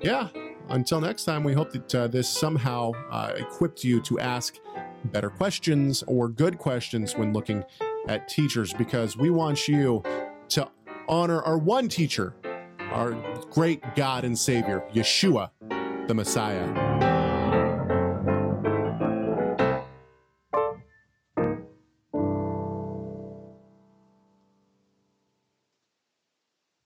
Yeah, 0.00 0.28
until 0.68 1.00
next 1.00 1.24
time, 1.24 1.44
we 1.44 1.52
hope 1.52 1.72
that 1.72 1.94
uh, 1.94 2.06
this 2.06 2.28
somehow 2.28 2.92
uh, 3.10 3.32
equipped 3.36 3.84
you 3.84 4.00
to 4.02 4.20
ask 4.20 4.58
better 5.06 5.30
questions 5.30 6.02
or 6.06 6.28
good 6.28 6.58
questions 6.58 7.16
when 7.16 7.32
looking 7.32 7.64
at 8.08 8.28
teachers 8.28 8.72
because 8.74 9.16
we 9.16 9.30
want 9.30 9.68
you 9.68 10.02
to 10.48 10.68
honor 11.08 11.42
our 11.42 11.58
one 11.58 11.88
teacher, 11.88 12.34
our 12.90 13.12
great 13.50 13.82
God 13.94 14.24
and 14.24 14.38
Savior, 14.38 14.84
Yeshua, 14.92 15.50
the 16.06 16.14
Messiah. 16.14 17.17